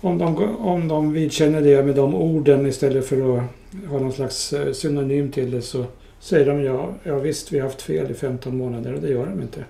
om 0.00 0.18
de, 0.18 0.56
om 0.56 0.88
de 0.88 1.12
vidkänner 1.12 1.62
det 1.62 1.82
med 1.82 1.94
de 1.94 2.14
orden 2.14 2.66
istället 2.66 3.06
för 3.06 3.16
att 3.36 3.42
ha 3.88 3.98
någon 3.98 4.12
slags 4.12 4.52
eh, 4.52 4.72
synonym 4.72 5.30
till 5.30 5.50
det 5.50 5.62
så 5.62 5.84
säger 6.20 6.46
de 6.46 6.62
ja, 6.62 6.94
ja 7.02 7.18
visst 7.18 7.52
vi 7.52 7.58
har 7.58 7.66
haft 7.66 7.82
fel 7.82 8.10
i 8.10 8.14
15 8.14 8.56
månader 8.56 8.94
och 8.94 9.00
det 9.00 9.08
gör 9.08 9.26
de 9.26 9.42
inte. 9.42 9.64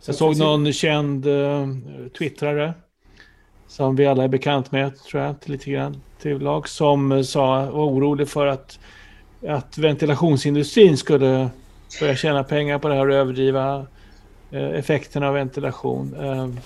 Så 0.00 0.08
jag 0.08 0.16
såg 0.16 0.38
någon 0.38 0.72
känd 0.72 1.26
uh, 1.26 1.68
twittrare 2.18 2.74
som 3.76 3.96
vi 3.96 4.06
alla 4.06 4.24
är 4.24 4.28
bekant 4.28 4.72
med, 4.72 4.98
tror 4.98 5.22
jag, 5.22 5.40
till 5.40 5.52
lite 5.52 5.70
grann 5.70 6.02
till 6.18 6.38
lag, 6.38 6.68
som 6.68 7.12
eh, 7.12 7.22
sa, 7.22 7.70
var 7.70 7.84
orolig 7.84 8.28
för 8.28 8.46
att, 8.46 8.78
att 9.48 9.78
ventilationsindustrin 9.78 10.96
skulle 10.96 11.50
börja 12.00 12.16
tjäna 12.16 12.44
pengar 12.44 12.78
på 12.78 12.88
det 12.88 12.94
här 12.94 13.08
och 13.08 13.14
överdriva 13.14 13.86
eh, 14.50 14.68
effekterna 14.68 15.28
av 15.28 15.34
ventilation. 15.34 16.14
Ehm, 16.14 16.60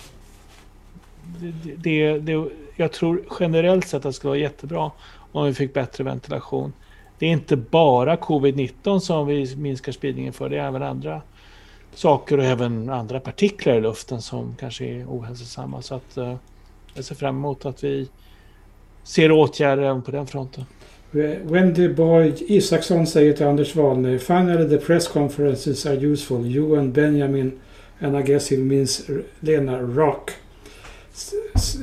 det, 1.40 1.76
det, 1.76 2.18
det, 2.18 2.50
jag 2.76 2.92
tror 2.92 3.22
generellt 3.40 3.86
sett 3.86 3.94
att 3.94 4.02
det 4.02 4.12
skulle 4.12 4.28
vara 4.28 4.38
jättebra 4.38 4.90
om 5.32 5.46
vi 5.46 5.54
fick 5.54 5.74
bättre 5.74 6.04
ventilation. 6.04 6.72
Det 7.18 7.26
är 7.26 7.30
inte 7.30 7.56
bara 7.56 8.16
covid-19 8.16 8.98
som 8.98 9.26
vi 9.26 9.56
minskar 9.56 9.92
spridningen 9.92 10.32
för, 10.32 10.48
det 10.48 10.58
är 10.58 10.66
även 10.66 10.82
andra 10.82 11.22
saker 11.94 12.38
och 12.38 12.44
även 12.44 12.90
andra 12.90 13.20
partiklar 13.20 13.74
i 13.74 13.80
luften 13.80 14.22
som 14.22 14.56
kanske 14.60 14.84
är 14.84 15.04
ohälsosamma. 15.04 15.82
Så 15.82 15.94
att, 15.94 16.18
uh, 16.18 16.34
jag 16.94 17.04
ser 17.04 17.14
fram 17.14 17.36
emot 17.36 17.66
att 17.66 17.84
vi 17.84 18.08
ser 19.04 19.32
åtgärder 19.32 19.82
även 19.82 20.02
på 20.02 20.10
den 20.10 20.26
fronten. 20.26 20.64
Wendy 21.42 21.88
Boy 21.88 22.34
Isaksson 22.38 23.06
säger 23.06 23.32
till 23.32 23.46
Anders 23.46 23.76
Wahlner 23.76 24.18
Finally 24.18 24.68
the 24.68 24.86
press 24.86 25.08
conferences 25.08 25.86
are 25.86 25.94
useful. 25.94 26.46
You 26.46 26.78
and 26.78 26.92
Benjamin 26.92 27.58
and 28.00 28.18
I 28.18 28.22
guess 28.22 28.50
he 28.50 28.56
means 28.56 29.02
Lena 29.40 29.78
Rock. 29.80 30.30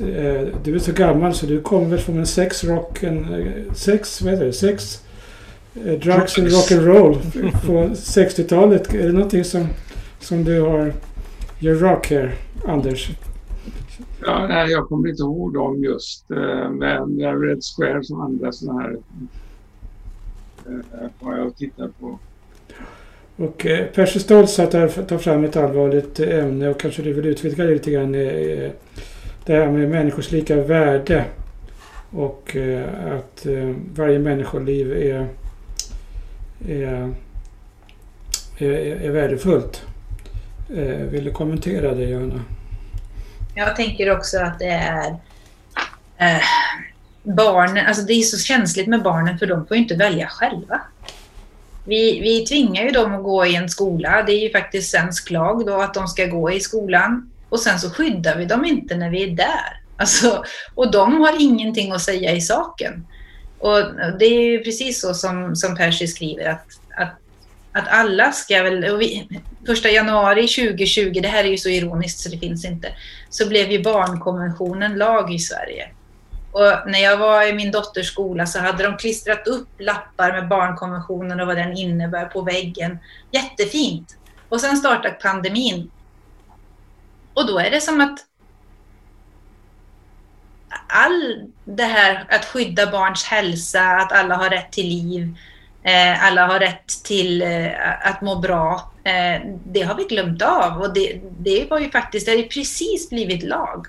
Eh, 0.00 0.46
du 0.64 0.74
är 0.74 0.78
så 0.78 0.92
gammal 0.92 1.34
så 1.34 1.46
du 1.46 1.60
kommer 1.60 1.86
väl 1.86 1.98
från 1.98 2.18
en 2.18 2.26
sex 2.26 2.64
rock, 2.64 3.02
en 3.02 3.34
eh, 3.34 3.74
sex, 3.74 4.22
vad 4.22 4.32
heter 4.32 4.46
det, 4.46 4.52
sex 4.52 5.02
drugs 5.74 6.38
and 6.38 6.48
rock'n'roll 6.48 7.18
på 7.66 7.72
60-talet. 7.94 8.94
Är 8.94 9.06
det 9.06 9.12
någonting 9.12 9.44
som, 9.44 9.66
som 10.20 10.44
du 10.44 10.60
har, 10.60 10.92
gör 11.58 11.74
rock 11.74 12.10
här, 12.10 12.34
Anders? 12.66 13.10
Ja, 14.28 14.46
nej, 14.48 14.70
jag 14.70 14.88
kommer 14.88 15.08
inte 15.08 15.22
ihåg 15.22 15.54
dem 15.54 15.84
just, 15.84 16.30
eh, 16.30 16.70
men 16.70 17.20
Red 17.42 17.58
Square 17.62 18.04
som 18.04 18.20
andra 18.20 18.52
sådana 18.52 18.80
här 18.80 18.96
eh, 20.66 21.08
har 21.20 21.36
jag 21.36 21.56
tittat 21.56 22.00
på. 22.00 22.18
Och 23.36 23.66
eh, 23.66 23.86
Percy 23.86 24.18
Stoltz 24.18 24.56
tar 24.56 25.18
fram 25.18 25.44
ett 25.44 25.56
allvarligt 25.56 26.20
eh, 26.20 26.44
ämne 26.44 26.68
och 26.68 26.80
kanske 26.80 27.02
du 27.02 27.12
vill 27.12 27.26
utvidga 27.26 27.64
det 27.64 27.72
lite 27.72 27.90
grann. 27.90 28.12
Det 28.12 28.72
här 29.46 29.70
med 29.70 29.90
människors 29.90 30.30
lika 30.30 30.62
värde 30.62 31.24
och 32.10 32.56
att 33.10 33.46
varje 33.94 34.18
människoliv 34.18 34.92
är, 34.92 35.28
är, 36.68 37.14
är, 38.58 38.72
är 39.02 39.10
värdefullt. 39.10 39.86
Vill 41.10 41.24
du 41.24 41.30
kommentera 41.30 41.94
det, 41.94 42.04
Johanna? 42.04 42.40
Jag 43.58 43.76
tänker 43.76 44.10
också 44.10 44.38
att 44.38 44.58
det 44.58 44.70
är 44.70 45.08
eh, 46.18 46.42
barnen, 47.22 47.86
alltså 47.86 48.02
det 48.02 48.12
är 48.12 48.22
så 48.22 48.38
känsligt 48.38 48.86
med 48.86 49.02
barnen 49.02 49.38
för 49.38 49.46
de 49.46 49.66
får 49.66 49.76
ju 49.76 49.82
inte 49.82 49.94
välja 49.94 50.26
själva. 50.28 50.80
Vi, 51.84 52.20
vi 52.20 52.46
tvingar 52.46 52.82
ju 52.82 52.90
dem 52.90 53.14
att 53.14 53.22
gå 53.22 53.46
i 53.46 53.56
en 53.56 53.68
skola. 53.68 54.22
Det 54.22 54.32
är 54.32 54.40
ju 54.40 54.52
faktiskt 54.52 54.90
svensk 54.90 55.30
lag 55.30 55.66
då 55.66 55.80
att 55.80 55.94
de 55.94 56.08
ska 56.08 56.26
gå 56.26 56.52
i 56.52 56.60
skolan. 56.60 57.30
Och 57.48 57.60
sen 57.60 57.78
så 57.78 57.90
skyddar 57.90 58.36
vi 58.36 58.44
dem 58.44 58.64
inte 58.64 58.96
när 58.96 59.10
vi 59.10 59.22
är 59.22 59.36
där. 59.36 59.80
Alltså, 59.96 60.44
och 60.74 60.92
de 60.92 61.20
har 61.20 61.42
ingenting 61.42 61.92
att 61.92 62.02
säga 62.02 62.32
i 62.32 62.40
saken. 62.40 63.06
Och 63.58 63.78
det 64.18 64.24
är 64.24 64.50
ju 64.50 64.62
precis 64.62 65.00
så 65.00 65.14
som, 65.14 65.56
som 65.56 65.76
Percy 65.76 66.06
skriver 66.06 66.44
att, 66.44 66.66
att, 66.96 67.18
att 67.78 67.88
alla 67.88 68.32
ska 68.32 68.62
väl... 68.62 68.96
Vi, 68.96 69.28
första 69.66 69.88
januari 69.90 70.48
2020, 70.48 71.20
det 71.22 71.28
här 71.28 71.44
är 71.44 71.48
ju 71.48 71.58
så 71.58 71.68
ironiskt 71.68 72.20
så 72.20 72.28
det 72.28 72.38
finns 72.38 72.64
inte, 72.64 72.92
så 73.30 73.48
blev 73.48 73.70
ju 73.70 73.82
barnkonventionen 73.82 74.94
lag 74.98 75.34
i 75.34 75.38
Sverige. 75.38 75.88
Och 76.52 76.90
när 76.90 76.98
jag 76.98 77.16
var 77.16 77.48
i 77.48 77.52
min 77.52 77.70
dotters 77.70 78.06
skola 78.06 78.46
så 78.46 78.58
hade 78.58 78.84
de 78.84 78.96
klistrat 78.96 79.46
upp 79.46 79.68
lappar 79.78 80.32
med 80.32 80.48
barnkonventionen 80.48 81.40
och 81.40 81.46
vad 81.46 81.56
den 81.56 81.76
innebär 81.76 82.24
på 82.24 82.42
väggen. 82.42 82.98
Jättefint. 83.30 84.16
Och 84.48 84.60
sen 84.60 84.76
startade 84.76 85.14
pandemin. 85.14 85.90
Och 87.34 87.46
då 87.46 87.58
är 87.58 87.70
det 87.70 87.80
som 87.80 88.00
att 88.00 88.18
all 90.88 91.50
det 91.64 91.84
här 91.84 92.26
att 92.28 92.44
skydda 92.44 92.90
barns 92.90 93.24
hälsa, 93.24 93.82
att 93.82 94.12
alla 94.12 94.36
har 94.36 94.50
rätt 94.50 94.72
till 94.72 94.86
liv, 94.86 95.36
Eh, 95.88 96.24
alla 96.24 96.46
har 96.46 96.58
rätt 96.58 97.04
till 97.04 97.42
eh, 97.42 98.06
att 98.08 98.20
må 98.20 98.38
bra. 98.38 98.92
Eh, 99.04 99.42
det 99.64 99.82
har 99.82 99.94
vi 99.94 100.04
glömt 100.04 100.42
av 100.42 100.80
och 100.80 100.94
det, 100.94 101.20
det 101.38 101.66
var 101.70 101.78
ju 101.78 101.90
faktiskt, 101.90 102.26
det 102.26 102.32
har 102.32 102.38
ju 102.38 102.48
precis 102.48 103.10
blivit 103.10 103.42
lag. 103.42 103.86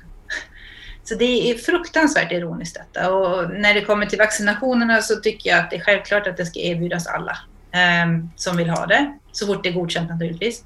Så 1.03 1.15
det 1.15 1.51
är 1.51 1.55
fruktansvärt 1.55 2.31
ironiskt 2.31 2.77
detta. 2.77 3.13
Och 3.13 3.51
när 3.51 3.73
det 3.73 3.81
kommer 3.81 4.05
till 4.05 4.17
vaccinationerna 4.17 5.01
så 5.01 5.15
tycker 5.15 5.49
jag 5.49 5.59
att 5.59 5.69
det 5.69 5.75
är 5.75 5.81
självklart 5.81 6.27
att 6.27 6.37
det 6.37 6.45
ska 6.45 6.59
erbjudas 6.59 7.07
alla 7.07 7.37
eh, 7.71 8.25
som 8.35 8.57
vill 8.57 8.69
ha 8.69 8.85
det. 8.85 9.17
Så 9.31 9.47
fort 9.47 9.63
det 9.63 9.69
är 9.69 9.73
godkänt 9.73 10.09
naturligtvis. 10.09 10.63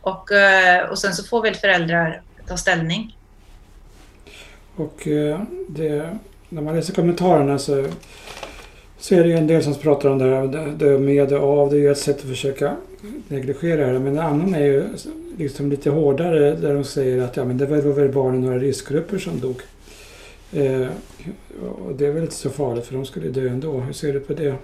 Och, 0.00 0.32
eh, 0.32 0.88
och 0.88 0.98
sen 0.98 1.14
så 1.14 1.24
får 1.24 1.42
väl 1.42 1.54
föräldrar 1.54 2.22
ta 2.48 2.56
ställning. 2.56 3.16
Och 4.76 5.06
eh, 5.06 5.40
det, 5.68 6.18
när 6.48 6.62
man 6.62 6.76
läser 6.76 6.94
kommentarerna 6.94 7.58
så, 7.58 7.88
så 8.98 9.14
är 9.14 9.22
det 9.22 9.28
ju 9.28 9.36
en 9.36 9.46
del 9.46 9.62
som 9.62 9.74
pratar 9.74 10.08
om 10.08 10.18
det 10.18 10.24
här, 10.24 10.72
dö 10.72 10.98
med 10.98 11.32
och 11.32 11.58
av. 11.58 11.70
Det 11.70 11.76
är 11.76 11.80
ju 11.80 11.90
ett 11.90 11.98
sätt 11.98 12.16
att 12.16 12.28
försöka 12.28 12.76
negligera 13.28 13.92
det. 13.92 13.98
Men 13.98 14.18
en 14.18 14.24
annan 14.24 14.54
är 14.54 14.64
ju 14.64 14.84
liksom 15.38 15.70
lite 15.70 15.90
hårdare 15.90 16.54
där 16.54 16.74
de 16.74 16.84
säger 16.84 17.22
att 17.22 17.36
ja, 17.36 17.44
men 17.44 17.58
det 17.58 17.66
var 17.66 17.76
väl 17.76 18.12
bara 18.12 18.32
några 18.32 18.58
riskgrupper 18.58 19.18
som 19.18 19.40
dog. 19.40 19.62
Eh, 20.52 20.86
och 21.86 21.94
det 21.94 22.06
är 22.06 22.12
väl 22.12 22.22
inte 22.22 22.34
så 22.34 22.50
farligt 22.50 22.86
för 22.86 22.94
de 22.94 23.06
skulle 23.06 23.28
dö 23.28 23.48
ändå. 23.48 23.80
Hur 23.80 23.92
ser 23.92 24.12
du 24.12 24.20
på 24.20 24.32
det? 24.32 24.54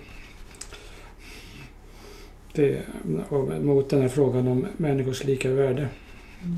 det 2.55 2.83
mot 3.61 3.91
den 3.91 4.03
här 4.03 4.09
frågan 4.09 4.49
om 4.49 4.67
människors 4.77 5.25
lika 5.25 5.51
värde. 5.51 5.89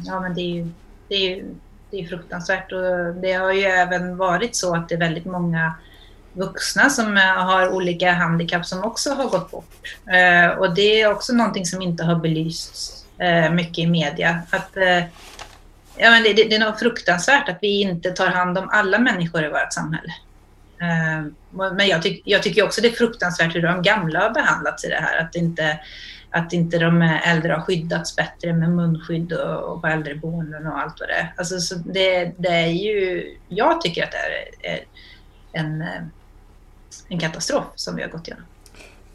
Ja 0.05 0.21
men 0.21 0.35
det 0.35 0.41
är 0.41 0.55
ju, 0.55 0.69
det 1.09 1.15
är 1.15 1.37
ju 1.37 1.45
det 1.91 2.01
är 2.01 2.07
fruktansvärt 2.07 2.73
och 2.73 3.15
det 3.23 3.33
har 3.33 3.53
ju 3.53 3.63
även 3.63 4.17
varit 4.17 4.57
så 4.57 4.75
att 4.75 4.89
det 4.89 4.95
är 4.95 4.99
väldigt 4.99 5.25
många 5.25 5.75
vuxna 6.37 6.91
som 6.91 7.17
eh, 7.17 7.23
har 7.23 7.69
olika 7.69 8.13
handikapp 8.13 8.67
som 8.67 8.85
också 8.85 9.11
har 9.11 9.29
gått 9.29 9.51
bort. 9.51 9.75
Eh, 10.07 10.59
och 10.59 10.75
det 10.75 11.01
är 11.01 11.13
också 11.13 11.33
någonting 11.33 11.67
som 11.67 11.83
inte 11.83 12.05
har 12.05 12.17
belysts 12.17 13.05
eh, 13.19 13.51
mycket 13.51 13.79
i 13.79 13.87
media. 13.87 14.43
Att, 14.51 14.77
eh, 14.77 15.05
ja, 15.97 16.11
men 16.11 16.23
det, 16.23 16.33
det, 16.33 16.55
är 16.55 16.59
nog 16.59 16.79
fruktansvärt 16.79 17.49
att 17.49 17.59
vi 17.61 17.81
inte 17.81 18.11
tar 18.11 18.27
hand 18.27 18.59
om 18.59 18.69
alla 18.73 18.99
människor 18.99 19.45
i 19.45 19.49
vårt 19.49 19.73
samhälle. 19.73 20.13
Eh, 20.81 21.25
men 21.73 21.87
jag, 21.89 22.03
tyck, 22.03 22.23
jag 22.25 22.43
tycker 22.43 22.65
också 22.65 22.81
det 22.81 22.89
är 22.89 22.93
fruktansvärt 22.93 23.55
hur 23.55 23.63
de 23.63 23.83
gamla 23.83 24.21
har 24.21 24.31
behandlats 24.31 24.85
i 24.85 24.89
det 24.89 25.01
här. 25.01 25.19
Att 25.21 25.35
inte, 25.35 25.81
att 26.31 26.53
inte 26.53 26.79
de 26.79 27.03
äldre 27.03 27.53
har 27.53 27.61
skyddats 27.61 28.17
bättre 28.17 28.53
med 28.53 28.71
munskydd 28.71 29.33
och, 29.33 29.73
och 29.73 29.81
på 29.81 29.87
äldreboenden 29.87 30.67
och 30.67 30.79
allt 30.79 31.01
vad 31.01 31.09
det 31.09 31.15
är. 31.15 31.35
Alltså, 31.37 31.61
så 31.61 31.75
det, 31.75 32.33
det 32.39 32.49
är 32.49 32.67
ju, 32.67 33.25
jag 33.49 33.81
tycker 33.81 34.05
att 34.05 34.13
det 34.13 34.19
är, 34.69 34.73
är 34.73 34.85
en 35.53 35.83
eh, 35.83 36.03
en 37.09 37.19
katastrof 37.19 37.65
som 37.75 37.97
vi 37.97 38.03
har 38.03 38.09
gått 38.09 38.29
igenom. 38.29 38.45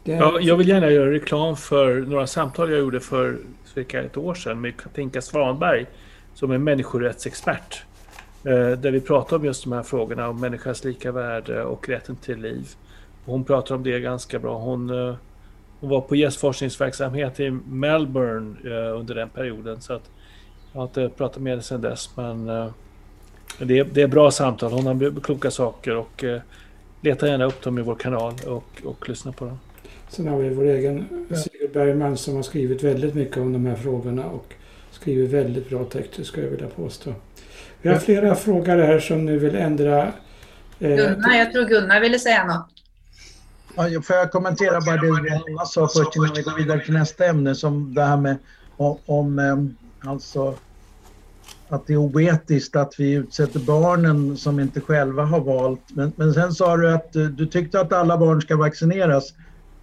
Ja, 0.04 0.40
jag 0.40 0.56
vill 0.56 0.68
gärna 0.68 0.90
göra 0.90 1.10
reklam 1.10 1.56
för 1.56 2.00
några 2.00 2.26
samtal 2.26 2.70
jag 2.70 2.80
gjorde 2.80 3.00
för 3.00 3.38
cirka 3.74 4.02
ett 4.02 4.16
år 4.16 4.34
sedan 4.34 4.60
med 4.60 4.76
Katinka 4.76 5.22
Svanberg 5.22 5.86
som 6.34 6.50
är 6.50 6.58
människorättsexpert. 6.58 7.82
Eh, 8.44 8.70
där 8.70 8.90
vi 8.90 9.00
pratar 9.00 9.36
om 9.36 9.44
just 9.44 9.64
de 9.64 9.72
här 9.72 9.82
frågorna 9.82 10.28
om 10.28 10.40
människans 10.40 10.84
lika 10.84 11.12
värde 11.12 11.64
och 11.64 11.88
rätten 11.88 12.16
till 12.16 12.40
liv. 12.40 12.68
Hon 13.24 13.44
pratar 13.44 13.74
om 13.74 13.82
det 13.82 14.00
ganska 14.00 14.38
bra. 14.38 14.58
Hon, 14.58 14.90
eh, 14.90 15.14
hon 15.80 15.90
var 15.90 16.00
på 16.00 16.16
gästforskningsverksamhet 16.16 17.40
i 17.40 17.50
Melbourne 17.50 18.56
eh, 18.64 18.98
under 18.98 19.14
den 19.14 19.28
perioden. 19.28 19.80
Så 19.80 19.92
att 19.92 20.10
jag 20.72 20.80
har 20.80 20.86
inte 20.86 21.08
pratat 21.08 21.42
med 21.42 21.50
henne 21.52 21.62
sedan 21.62 21.80
dess. 21.80 22.10
Men 22.16 22.46
det 23.58 23.78
är, 23.78 23.84
det 23.84 24.02
är 24.02 24.06
bra 24.06 24.30
samtal. 24.30 24.72
Hon 24.72 24.86
har 24.86 25.20
kloka 25.20 25.50
saker 25.50 25.96
och 25.96 26.24
leta 27.02 27.28
gärna 27.28 27.44
upp 27.44 27.62
dem 27.62 27.78
i 27.78 27.82
vår 27.82 27.94
kanal 27.94 28.34
och, 28.46 28.82
och 28.84 29.08
lyssna 29.08 29.32
på 29.32 29.44
dem. 29.44 29.58
Sen 30.08 30.28
har 30.28 30.38
vi 30.38 30.54
vår 30.54 30.64
egen 30.64 31.26
Sigurd 31.28 31.72
Bergman 31.72 32.16
som 32.16 32.36
har 32.36 32.42
skrivit 32.42 32.82
väldigt 32.82 33.14
mycket 33.14 33.36
om 33.36 33.52
de 33.52 33.66
här 33.66 33.76
frågorna 33.76 34.24
och 34.24 34.54
skriver 34.90 35.26
väldigt 35.26 35.68
bra 35.68 35.84
texter 35.84 36.22
skulle 36.22 36.46
jag 36.46 36.50
vilja 36.50 36.68
påstå. 36.68 37.14
Vi 37.82 37.88
har 37.88 37.98
flera 37.98 38.34
frågare 38.34 38.82
här 38.82 39.00
som 39.00 39.24
nu 39.24 39.38
vill 39.38 39.54
ändra... 39.56 40.12
Eh, 40.78 40.96
Gunnar, 40.96 41.34
jag 41.34 41.52
tror 41.52 41.64
Gunnar 41.64 42.00
ville 42.00 42.18
säga 42.18 42.44
något. 42.44 42.68
Ja, 43.76 44.02
får 44.02 44.16
jag 44.16 44.30
kommentera 44.30 44.80
bara 44.80 44.96
det 44.96 45.06
Johanna 45.06 45.64
sa 45.66 45.88
först 45.88 46.16
innan 46.16 46.34
vi 46.34 46.42
går 46.42 46.56
vidare 46.56 46.80
till 46.84 46.94
nästa 46.94 47.24
ämne 47.24 47.54
som 47.54 47.94
det 47.94 48.02
här 48.02 48.16
med 48.16 48.36
om, 48.76 48.98
om 49.06 49.38
eh, 49.38 50.10
alltså 50.10 50.54
att 51.72 51.86
det 51.86 51.92
är 51.92 51.96
oetiskt 51.96 52.76
att 52.76 52.94
vi 52.98 53.12
utsätter 53.12 53.60
barnen 53.60 54.36
som 54.36 54.60
inte 54.60 54.80
själva 54.80 55.24
har 55.24 55.40
valt. 55.40 55.84
Men, 55.94 56.12
men 56.16 56.34
sen 56.34 56.52
sa 56.52 56.76
du 56.76 56.92
att 56.92 57.16
eh, 57.16 57.24
du, 57.24 57.46
tyckte 57.46 57.80
att 57.80 57.92
alla 57.92 58.18
barn 58.18 58.40
ska 58.40 58.56
vaccineras 58.56 59.34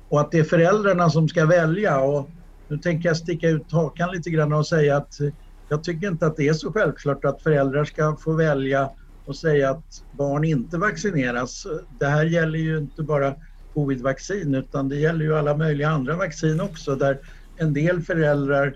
och 0.09 0.19
att 0.19 0.31
det 0.31 0.39
är 0.39 0.43
föräldrarna 0.43 1.09
som 1.09 1.29
ska 1.29 1.45
välja. 1.45 1.99
Och 1.99 2.29
nu 2.69 2.77
tänker 2.77 3.09
jag 3.09 3.17
sticka 3.17 3.49
ut 3.49 3.71
hakan 3.71 4.11
lite 4.11 4.29
grann 4.29 4.53
och 4.53 4.67
säga 4.67 4.97
att 4.97 5.19
eh, 5.19 5.29
jag 5.69 5.83
tycker 5.83 6.07
inte 6.07 6.25
att 6.25 6.37
det 6.37 6.47
är 6.47 6.53
så 6.53 6.71
självklart 6.71 7.25
att 7.25 7.43
föräldrar 7.43 7.85
ska 7.85 8.17
få 8.23 8.33
välja 8.33 8.89
och 9.25 9.37
säga 9.37 9.69
att 9.69 9.85
barn 10.11 10.43
inte 10.43 10.77
vaccineras. 10.77 11.67
Det 11.89 12.07
här 12.07 12.25
gäller 12.25 12.59
ju 12.59 12.77
inte 12.77 13.03
bara 13.03 13.35
covidvaccin 13.73 14.55
utan 14.55 14.89
det 14.89 14.95
gäller 14.95 15.25
ju 15.25 15.37
alla 15.37 15.57
möjliga 15.57 15.89
andra 15.89 16.15
vaccin 16.15 16.61
också 16.61 16.95
där 16.95 17.19
en 17.55 17.73
del 17.73 18.01
föräldrar 18.01 18.75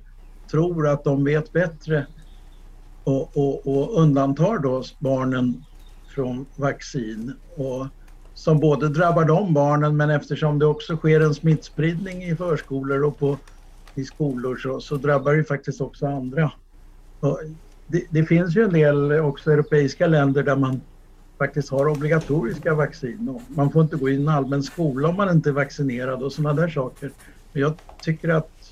tror 0.52 0.88
att 0.88 1.04
de 1.04 1.24
vet 1.24 1.52
bättre 1.52 2.08
och, 3.04 3.38
och, 3.38 3.68
och 3.68 4.02
undantar 4.02 4.60
då 4.60 4.84
barnen 5.00 5.64
från 6.08 6.46
vaccin. 6.56 7.34
Och 7.58 7.88
som 8.34 8.60
både 8.60 8.90
drabbar 8.90 9.26
de 9.26 9.54
barnen 9.54 9.98
men 9.98 10.10
eftersom 10.10 10.60
det 10.60 10.66
också 10.66 10.98
sker 10.98 11.22
en 11.22 11.34
smittspridning 11.34 12.24
i 12.24 12.36
förskolor 12.36 13.04
och 13.04 13.20
på, 13.20 13.38
i 13.96 14.04
skolor 14.04 14.58
så, 14.58 14.80
så 14.80 14.96
drabbar 14.96 15.34
det 15.34 15.44
faktiskt 15.44 15.82
också 15.82 16.08
andra. 16.08 16.52
Det, 17.88 18.04
det, 18.10 18.26
finns 18.26 18.56
ju 18.56 18.64
en 18.64 18.74
del 18.74 19.12
också 19.12 19.52
europeiska 19.52 20.08
länder 20.08 20.44
där 20.44 20.56
man 20.56 20.82
faktiskt 21.38 21.70
har 21.70 21.88
obligatoriska 21.88 22.74
vaccin. 22.74 23.30
Och 23.30 23.42
man 23.48 23.72
får 23.72 23.82
inte 23.82 23.96
gå 23.96 24.10
i 24.10 24.16
en 24.16 24.30
allmän 24.30 24.64
skola 24.64 25.10
om 25.10 25.16
man 25.16 25.30
inte 25.30 25.50
är 25.50 25.54
vaccinerad 25.54 26.24
och 26.24 26.34
sådana 26.34 26.62
där 26.62 26.70
saker. 26.70 27.12
Jag 27.54 27.74
tycker 28.02 28.30
att 28.30 28.63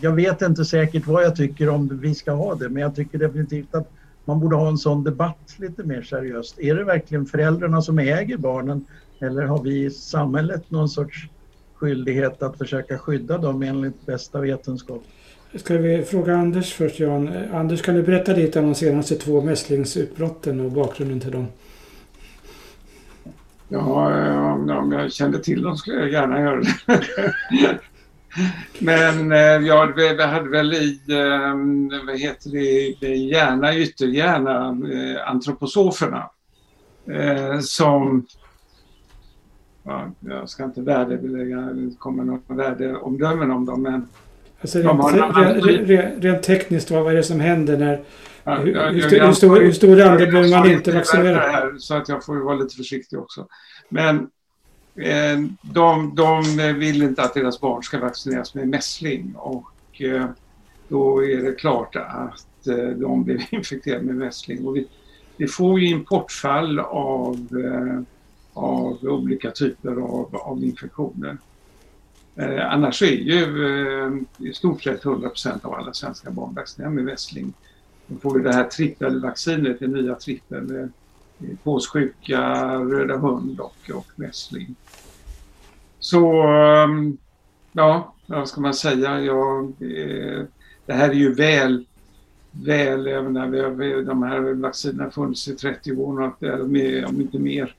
jag 0.00 0.12
vet 0.12 0.42
inte 0.42 0.64
säkert 0.64 1.06
vad 1.06 1.24
jag 1.24 1.36
tycker 1.36 1.68
om 1.68 2.00
vi 2.02 2.14
ska 2.14 2.32
ha 2.32 2.54
det 2.54 2.68
men 2.68 2.82
jag 2.82 2.94
tycker 2.94 3.18
definitivt 3.18 3.74
att 3.74 3.90
man 4.24 4.40
borde 4.40 4.56
ha 4.56 4.68
en 4.68 4.78
sån 4.78 5.04
debatt 5.04 5.54
lite 5.56 5.82
mer 5.82 6.02
seriöst. 6.02 6.58
Är 6.58 6.74
det 6.74 6.84
verkligen 6.84 7.26
föräldrarna 7.26 7.82
som 7.82 7.98
äger 7.98 8.36
barnen 8.36 8.84
eller 9.20 9.42
har 9.42 9.62
vi 9.62 9.84
i 9.84 9.90
samhället 9.90 10.70
någon 10.70 10.88
sorts 10.88 11.28
skyldighet 11.74 12.42
att 12.42 12.58
försöka 12.58 12.98
skydda 12.98 13.38
dem 13.38 13.62
enligt 13.62 14.06
bästa 14.06 14.40
vetenskap? 14.40 15.02
Ska 15.54 15.76
vi 15.76 16.02
fråga 16.02 16.36
Anders 16.36 16.72
först 16.72 17.00
Jan. 17.00 17.30
Anders 17.52 17.82
kan 17.82 17.94
du 17.94 18.02
berätta 18.02 18.32
lite 18.32 18.58
om 18.58 18.66
de 18.66 18.74
senaste 18.74 19.14
två 19.14 19.40
mässlingsutbrotten 19.40 20.60
och 20.60 20.72
bakgrunden 20.72 21.20
till 21.20 21.32
dem? 21.32 21.46
Ja, 23.68 24.52
om 24.52 24.92
jag 24.92 25.12
kände 25.12 25.38
till 25.38 25.62
dem 25.62 25.76
skulle 25.76 25.96
jag 25.96 26.10
gärna 26.10 26.40
göra 26.40 26.60
det. 26.60 27.78
Men 28.78 29.32
eh, 29.32 29.38
ja, 29.38 29.92
vi 29.96 30.22
hade 30.22 30.50
väl 30.50 30.72
i, 30.72 31.00
ehm, 31.08 31.90
vad 32.06 32.18
heter 32.18 32.50
det, 33.00 33.14
hjärna, 33.14 33.76
ytterhjärna, 33.76 34.68
eh, 34.68 35.30
antroposoferna. 35.30 36.30
Eh, 37.10 37.58
som, 37.60 38.26
ja, 39.82 40.10
jag 40.20 40.48
ska 40.48 40.64
inte 40.64 40.80
värdebelägga, 40.80 41.68
kommer 41.98 42.24
några 42.24 42.54
värdeomdömen 42.54 43.50
om 43.50 43.64
dem, 43.64 43.82
men 43.82 44.08
Alltså 44.60 44.78
rent, 44.78 45.88
rent, 45.88 46.24
rent, 46.24 46.42
tekniskt, 46.42 46.90
vad 46.90 47.12
är 47.12 47.16
det 47.16 47.22
som 47.22 47.40
händer 47.40 47.76
när... 47.78 48.00
Ja, 48.44 48.54
hur, 48.54 48.74
jag, 48.74 48.92
hur, 48.92 49.26
hur, 49.26 49.32
stor, 49.32 49.60
hur 49.60 49.72
stor 49.72 50.02
andel 50.02 50.32
bör 50.32 50.50
man 50.50 50.70
inte 50.70 50.92
vaccinera? 50.92 51.38
Här, 51.38 51.74
så 51.78 51.94
att 51.94 52.08
jag 52.08 52.24
får 52.24 52.36
vara 52.36 52.56
lite 52.56 52.76
försiktig 52.76 53.18
också. 53.18 53.46
Men 53.88 54.16
Eh, 54.16 54.24
Eh, 55.00 55.38
de, 55.62 56.14
de 56.14 56.42
vill 56.78 57.02
inte 57.02 57.22
att 57.22 57.34
deras 57.34 57.60
barn 57.60 57.82
ska 57.82 57.98
vaccineras 57.98 58.54
med 58.54 58.68
mässling 58.68 59.34
och 59.36 60.02
eh, 60.02 60.26
då 60.88 61.24
är 61.24 61.42
det 61.42 61.52
klart 61.52 61.96
att 61.96 62.66
eh, 62.66 62.88
de 62.88 63.24
blir 63.24 63.46
infekterade 63.54 64.04
med 64.04 64.14
mässling. 64.14 64.66
Och 64.66 64.76
vi, 64.76 64.88
vi 65.36 65.48
får 65.48 65.80
ju 65.80 65.88
importfall 65.88 66.78
av, 66.78 67.48
av 68.52 68.98
olika 69.02 69.50
typer 69.50 69.92
av, 69.92 70.36
av 70.36 70.64
infektioner. 70.64 71.36
Eh, 72.38 72.72
annars 72.72 73.02
är 73.02 73.06
ju 73.06 73.66
eh, 73.66 74.12
i 74.48 74.52
stort 74.52 74.82
sett 74.82 75.02
100% 75.02 75.66
av 75.66 75.74
alla 75.74 75.92
svenska 75.92 76.30
barn 76.30 76.54
vaccinerade 76.54 76.94
med 76.94 77.04
mässling. 77.04 77.52
De 78.06 78.18
får 78.18 78.38
ju 78.38 78.44
det 78.44 78.54
här 78.54 78.64
trippelvaccinet, 78.64 79.80
det 79.80 79.86
nya 79.86 80.14
trippel, 80.14 80.76
eh, 80.76 80.86
påssjuka, 81.62 82.64
röda 82.78 83.16
hund 83.16 83.60
och, 83.60 83.90
och 83.94 84.06
mässling. 84.16 84.74
Så 85.98 86.42
ehm, 86.42 87.16
ja, 87.72 88.14
vad 88.26 88.48
ska 88.48 88.60
man 88.60 88.74
säga? 88.74 89.20
Jag, 89.20 89.64
eh, 89.64 90.44
det 90.86 90.92
här 90.92 91.08
är 91.08 91.14
ju 91.14 91.34
väl, 91.34 91.84
väl, 92.50 93.06
jag 93.06 93.24
menar, 93.24 94.02
de 94.02 94.22
här 94.22 94.54
vaccinerna 94.54 95.04
har 95.04 95.10
funnits 95.10 95.48
i 95.48 95.54
30 95.54 95.92
år, 95.92 96.32
om 97.08 97.20
inte 97.20 97.38
mer. 97.38 97.74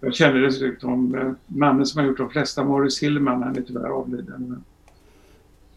Jag 0.00 0.14
känner 0.14 0.40
dessutom 0.40 1.14
eh, 1.14 1.32
mannen 1.46 1.86
som 1.86 2.00
har 2.00 2.08
gjort 2.08 2.18
de 2.18 2.30
flesta, 2.30 2.64
Morris 2.64 3.02
Hillman, 3.02 3.42
han 3.42 3.56
är 3.56 3.60
tyvärr 3.62 3.88
avliden. 3.88 4.34
Men, 4.48 4.64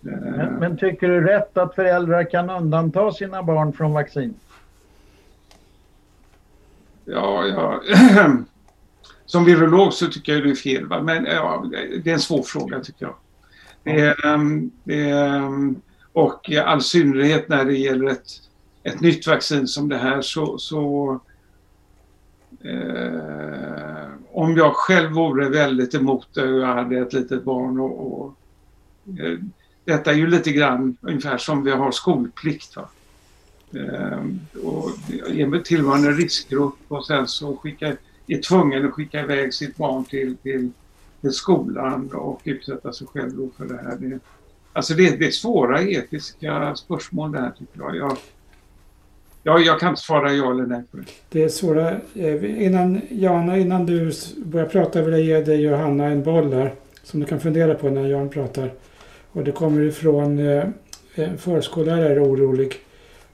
men, 0.01 0.53
men 0.53 0.77
tycker 0.77 1.07
du 1.07 1.21
rätt 1.21 1.57
att 1.57 1.75
föräldrar 1.75 2.31
kan 2.31 2.49
undanta 2.49 3.11
sina 3.11 3.43
barn 3.43 3.73
från 3.73 3.93
vaccin? 3.93 4.33
Ja, 7.05 7.45
ja. 7.45 7.81
som 9.27 9.45
virolog 9.45 9.93
så 9.93 10.07
tycker 10.07 10.33
jag 10.33 10.43
det 10.43 10.49
är 10.49 10.55
fel. 10.55 10.85
Va? 10.85 11.01
Men 11.01 11.25
ja, 11.25 11.65
det 12.03 12.09
är 12.09 12.13
en 12.13 12.19
svår 12.19 12.43
fråga 12.43 12.79
tycker 12.79 13.05
jag. 13.05 13.15
Är, 13.83 14.25
ehm, 14.25 15.81
och 16.13 16.49
i 16.49 16.57
all 16.57 16.81
synnerhet 16.81 17.49
när 17.49 17.65
det 17.65 17.77
gäller 17.77 18.07
ett, 18.07 18.27
ett 18.83 19.01
nytt 19.01 19.27
vaccin 19.27 19.67
som 19.67 19.89
det 19.89 19.97
här 19.97 20.21
så, 20.21 20.57
så 20.57 21.19
eh, 22.63 24.09
om 24.31 24.57
jag 24.57 24.75
själv 24.75 25.11
vore 25.11 25.49
väldigt 25.49 25.93
emot 25.93 26.27
det 26.33 26.53
och 26.53 26.59
jag 26.59 26.75
hade 26.75 26.99
ett 26.99 27.13
litet 27.13 27.43
barn 27.43 27.79
och, 27.79 28.21
och 28.21 28.35
eh, 29.19 29.37
detta 29.85 30.11
är 30.11 30.15
ju 30.15 30.27
lite 30.27 30.51
grann 30.51 30.97
ungefär 31.01 31.37
som 31.37 31.63
vi 31.63 31.71
har 31.71 31.91
skolplikt. 31.91 32.75
Va? 32.75 32.89
Eh, 33.71 34.19
och 34.63 34.91
tillhör 35.63 35.95
en 35.95 36.17
riskgrupp 36.17 36.79
och 36.87 37.05
sen 37.05 37.27
så 37.27 37.55
skickar 37.57 37.97
är 38.27 38.41
tvungen 38.41 38.85
att 38.85 38.93
skicka 38.93 39.21
iväg 39.21 39.53
sitt 39.53 39.77
barn 39.77 40.05
till, 40.05 40.37
till, 40.37 40.71
till 41.21 41.31
skolan 41.31 42.09
och 42.13 42.41
utsätta 42.43 42.93
sig 42.93 43.07
själv 43.07 43.49
för 43.57 43.65
det 43.65 43.77
här. 43.83 43.97
Det, 43.99 44.19
alltså 44.73 44.93
det, 44.93 45.19
det 45.19 45.27
är 45.27 45.31
svåra 45.31 45.81
etiska 45.81 46.75
spörsmål 46.75 47.31
det 47.31 47.39
här 47.39 47.51
tycker 47.51 47.79
jag. 47.79 47.95
jag 47.95 48.17
Ja, 49.47 49.59
jag 49.59 49.79
kan 49.79 49.89
inte 49.89 50.01
svara 50.01 50.33
ja 50.33 50.51
eller 50.51 50.65
nej 50.65 50.83
på 50.91 50.97
det. 50.97 51.03
Det 51.29 51.43
är 51.43 51.49
svåra. 51.49 51.91
Eh, 52.13 52.63
innan, 52.65 53.01
Jana, 53.09 53.57
innan 53.57 53.85
du 53.85 54.11
börjar 54.37 54.67
prata 54.67 55.01
vill 55.01 55.13
jag 55.13 55.21
ge 55.21 55.41
dig 55.41 55.61
Johanna 55.61 56.05
en 56.05 56.23
boll 56.23 56.49
där. 56.49 56.73
Som 57.03 57.19
du 57.19 57.25
kan 57.25 57.39
fundera 57.39 57.75
på 57.75 57.89
när 57.89 58.07
Jan 58.07 58.29
pratar. 58.29 58.73
Och 59.31 59.43
det 59.43 59.51
kommer 59.51 59.81
ifrån 59.81 60.39
eh, 60.39 60.63
en 61.15 61.37
förskollärare 61.37 62.19
orolig. 62.19 62.73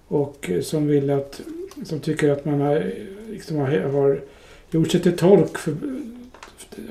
Och 0.07 0.49
eh, 0.49 0.61
som 0.61 0.87
vill 0.87 1.09
att, 1.09 1.41
som 1.83 1.99
tycker 1.99 2.29
att 2.29 2.45
man 2.45 2.61
har, 2.61 2.91
liksom 3.29 3.57
har, 3.57 3.79
har 3.79 4.21
gjort 4.73 4.91
sig 4.91 5.01
till 5.01 5.17
tolk 5.17 5.57
för, 5.57 5.75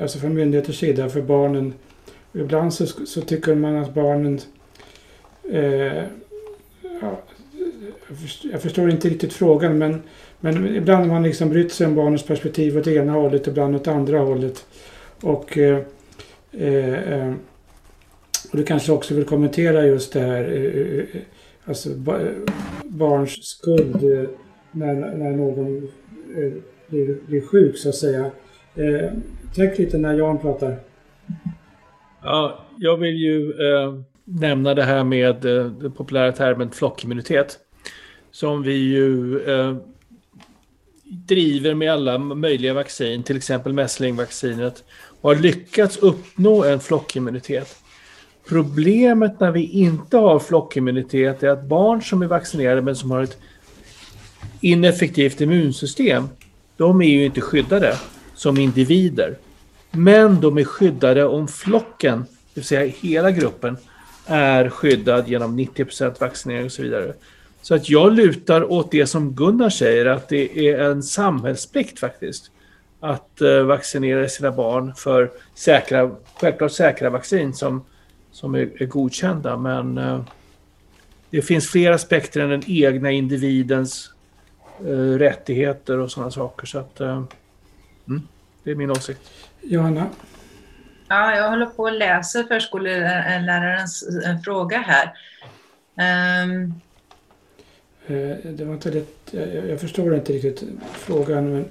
alltså 0.00 0.18
från 0.18 0.34
myndigheters 0.34 0.78
sida 0.78 1.09
för 1.09 1.22
barnen. 1.22 1.74
Ibland 2.32 2.74
så, 2.74 2.86
så 2.86 3.20
tycker 3.20 3.54
man 3.54 3.76
att 3.76 3.94
barnen... 3.94 4.40
Eh, 5.50 6.04
ja, 7.00 7.22
jag 8.52 8.62
förstår 8.62 8.90
inte 8.90 9.09
riktigt 9.09 9.32
frågan 9.32 9.78
men, 9.78 10.02
men 10.40 10.76
ibland 10.76 11.06
har 11.06 11.12
man 11.12 11.22
liksom 11.22 11.50
brytt 11.50 11.72
sig 11.72 11.86
om 11.86 11.94
barnens 11.94 12.22
perspektiv 12.22 12.78
åt 12.78 12.86
ena 12.86 13.12
hållet, 13.12 13.40
och 13.40 13.48
ibland 13.48 13.76
åt 13.76 13.88
andra 13.88 14.18
hållet. 14.18 14.66
Och, 15.20 15.59
eh, 15.59 15.78
eh, 16.52 17.12
eh, 17.12 17.34
och 18.50 18.59
du 18.59 18.64
kanske 18.64 18.92
också 18.92 19.14
vill 19.14 19.24
kommentera 19.24 19.86
just 19.86 20.12
det 20.12 20.20
här, 20.20 20.44
eh, 20.44 20.82
eh, 20.82 20.98
eh 20.98 21.22
alltså 21.64 21.88
barns 22.84 23.44
skuld 23.44 23.94
eh, 23.94 24.28
när, 24.70 24.94
när 24.94 25.30
någon 25.30 25.88
blir, 26.93 27.16
blir 27.27 27.40
sjuk 27.40 27.78
så 27.78 27.89
att 27.89 27.94
säga. 27.94 28.31
Eh, 28.74 29.10
tänk 29.55 29.78
lite 29.78 29.98
när 29.98 30.14
Jan 30.14 30.39
pratar. 30.39 30.77
Ja, 32.23 32.64
jag 32.78 32.97
vill 32.97 33.16
ju 33.16 33.51
eh, 33.51 33.94
nämna 34.24 34.74
det 34.74 34.82
här 34.82 35.05
med 35.05 35.44
eh, 35.44 35.66
den 35.66 35.93
populära 35.93 36.32
termen 36.32 36.70
flockimmunitet. 36.70 37.59
Som 38.31 38.62
vi 38.62 38.73
ju 38.73 39.40
eh, 39.40 39.77
driver 41.05 41.74
med 41.74 41.93
alla 41.93 42.19
möjliga 42.19 42.74
vaccin, 42.74 43.23
till 43.23 43.36
exempel 43.36 43.73
mässlingvaccinet, 43.73 44.85
och 45.20 45.31
har 45.31 45.36
lyckats 45.36 45.97
uppnå 45.97 46.64
en 46.64 46.81
flockimmunitet. 46.81 47.77
Problemet 48.48 49.40
när 49.40 49.51
vi 49.51 49.64
inte 49.64 50.16
har 50.16 50.39
flockimmunitet 50.39 51.43
är 51.43 51.48
att 51.48 51.64
barn 51.64 52.02
som 52.02 52.23
är 52.23 52.27
vaccinerade 52.27 52.82
men 52.82 52.97
som 52.97 53.10
har 53.10 53.23
ett 53.23 53.39
ineffektivt 54.60 55.40
immunsystem, 55.40 56.28
de 56.76 57.02
är 57.02 57.08
ju 57.08 57.24
inte 57.24 57.40
skyddade 57.40 57.96
som 58.34 58.58
individer. 58.58 59.38
Men 59.90 60.40
de 60.40 60.58
är 60.58 60.64
skyddade 60.64 61.24
om 61.24 61.48
flocken, 61.48 62.18
det 62.18 62.60
vill 62.60 62.64
säga 62.64 62.92
hela 63.00 63.30
gruppen, 63.30 63.76
är 64.26 64.68
skyddad 64.68 65.28
genom 65.28 65.58
90% 65.58 66.20
vaccinering 66.20 66.64
och 66.64 66.72
så 66.72 66.82
vidare. 66.82 67.14
Så 67.62 67.74
att 67.74 67.90
jag 67.90 68.12
lutar 68.12 68.72
åt 68.72 68.90
det 68.90 69.06
som 69.06 69.32
Gunnar 69.32 69.70
säger, 69.70 70.06
att 70.06 70.28
det 70.28 70.68
är 70.68 70.78
en 70.78 71.02
samhällsplikt 71.02 71.98
faktiskt 71.98 72.50
att 73.00 73.40
eh, 73.40 73.62
vaccinera 73.62 74.28
sina 74.28 74.50
barn 74.50 74.94
för 74.94 75.30
säkra, 75.54 76.10
självklart 76.40 76.72
säkra 76.72 77.10
vaccin 77.10 77.54
som, 77.54 77.84
som 78.32 78.54
är, 78.54 78.82
är 78.82 78.86
godkända. 78.86 79.56
Men 79.56 79.98
eh, 79.98 80.24
det 81.30 81.42
finns 81.42 81.68
fler 81.68 81.90
aspekter 81.90 82.40
än 82.40 82.50
den 82.50 82.62
egna 82.66 83.10
individens 83.10 84.10
rättigheter 85.18 85.98
och 85.98 86.10
sådana 86.10 86.30
saker. 86.30 86.66
Så 86.66 86.78
att, 86.78 87.00
mm, 87.00 87.28
det 88.64 88.70
är 88.70 88.74
min 88.74 88.90
åsikt. 88.90 89.30
Johanna? 89.60 90.06
Ja, 91.08 91.36
jag 91.36 91.50
håller 91.50 91.66
på 91.66 91.86
att 91.86 91.92
läsa 91.92 92.44
förskollärarens 92.44 94.04
fråga 94.44 94.78
här. 94.78 95.12
Um, 96.50 96.74
det 98.56 98.64
var 98.64 98.74
inte 98.74 98.90
rätt, 98.90 99.34
jag 99.68 99.80
förstår 99.80 100.14
inte 100.14 100.32
riktigt 100.32 100.64
frågan. 100.92 101.52
Men, 101.52 101.64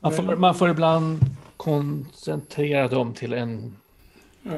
man, 0.00 0.12
får, 0.12 0.36
man 0.36 0.54
får 0.54 0.70
ibland 0.70 1.20
koncentrera 1.56 2.88
dem 2.88 3.14
till 3.14 3.32
en 3.32 3.76
ja. 4.42 4.52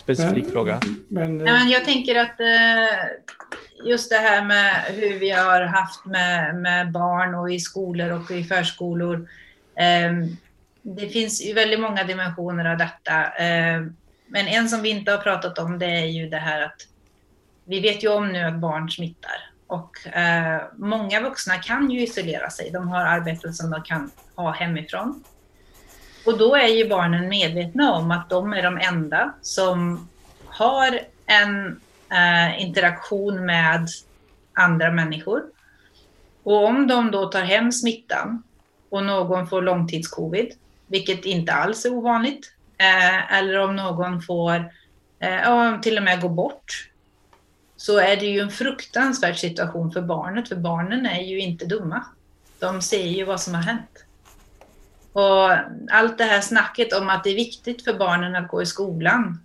Specifik 0.00 0.44
men, 0.44 0.52
fråga. 0.52 0.80
Men, 1.08 1.36
men 1.36 1.70
jag 1.70 1.84
tänker 1.84 2.20
att 2.20 2.36
just 3.84 4.10
det 4.10 4.16
här 4.16 4.44
med 4.44 4.74
hur 4.74 5.18
vi 5.18 5.30
har 5.30 5.60
haft 5.60 6.04
med, 6.04 6.54
med 6.54 6.92
barn 6.92 7.34
och 7.34 7.52
i 7.52 7.60
skolor 7.60 8.10
och 8.10 8.30
i 8.30 8.44
förskolor. 8.44 9.28
Um, 10.08 10.36
det 10.82 11.08
finns 11.08 11.46
ju 11.46 11.52
väldigt 11.52 11.80
många 11.80 12.04
dimensioner 12.04 12.64
av 12.64 12.78
detta. 12.78 13.36
Eh, 13.36 13.82
men 14.26 14.46
en 14.46 14.68
som 14.68 14.82
vi 14.82 14.88
inte 14.88 15.10
har 15.10 15.18
pratat 15.18 15.58
om 15.58 15.78
det 15.78 15.86
är 15.86 16.06
ju 16.06 16.28
det 16.28 16.36
här 16.36 16.62
att 16.62 16.86
vi 17.64 17.80
vet 17.80 18.04
ju 18.04 18.08
om 18.08 18.28
nu 18.28 18.42
att 18.42 18.58
barn 18.58 18.90
smittar 18.90 19.50
och 19.66 20.16
eh, 20.16 20.62
många 20.76 21.20
vuxna 21.20 21.56
kan 21.56 21.90
ju 21.90 22.00
isolera 22.00 22.50
sig. 22.50 22.70
De 22.70 22.88
har 22.88 23.00
arbeten 23.00 23.54
som 23.54 23.70
de 23.70 23.82
kan 23.82 24.10
ha 24.34 24.50
hemifrån. 24.50 25.24
Och 26.26 26.38
då 26.38 26.54
är 26.54 26.68
ju 26.68 26.88
barnen 26.88 27.28
medvetna 27.28 27.92
om 27.92 28.10
att 28.10 28.30
de 28.30 28.52
är 28.52 28.62
de 28.62 28.78
enda 28.78 29.32
som 29.42 30.08
har 30.46 31.00
en 31.26 31.80
eh, 32.10 32.62
interaktion 32.62 33.46
med 33.46 33.88
andra 34.52 34.90
människor. 34.90 35.42
Och 36.42 36.64
om 36.64 36.86
de 36.86 37.10
då 37.10 37.26
tar 37.26 37.42
hem 37.42 37.72
smittan 37.72 38.42
och 38.88 39.04
någon 39.04 39.46
får 39.46 39.62
långtidscovid 39.62 40.52
vilket 40.90 41.24
inte 41.24 41.52
alls 41.52 41.84
är 41.84 41.92
ovanligt. 41.92 42.52
Eh, 42.78 43.38
eller 43.38 43.58
om 43.58 43.76
någon 43.76 44.22
får 44.22 44.72
eh, 45.18 45.80
till 45.80 45.96
och 45.96 46.02
med 46.02 46.20
gå 46.20 46.28
bort, 46.28 46.90
så 47.76 47.98
är 47.98 48.16
det 48.16 48.26
ju 48.26 48.40
en 48.40 48.50
fruktansvärd 48.50 49.38
situation 49.38 49.92
för 49.92 50.02
barnet, 50.02 50.48
för 50.48 50.56
barnen 50.56 51.06
är 51.06 51.22
ju 51.22 51.40
inte 51.40 51.64
dumma. 51.64 52.04
De 52.58 52.82
ser 52.82 53.06
ju 53.06 53.24
vad 53.24 53.40
som 53.40 53.54
har 53.54 53.62
hänt. 53.62 54.04
Och 55.12 55.50
allt 55.90 56.18
det 56.18 56.24
här 56.24 56.40
snacket 56.40 56.92
om 56.92 57.08
att 57.08 57.24
det 57.24 57.30
är 57.30 57.34
viktigt 57.34 57.84
för 57.84 57.94
barnen 57.94 58.36
att 58.36 58.48
gå 58.48 58.62
i 58.62 58.66
skolan. 58.66 59.44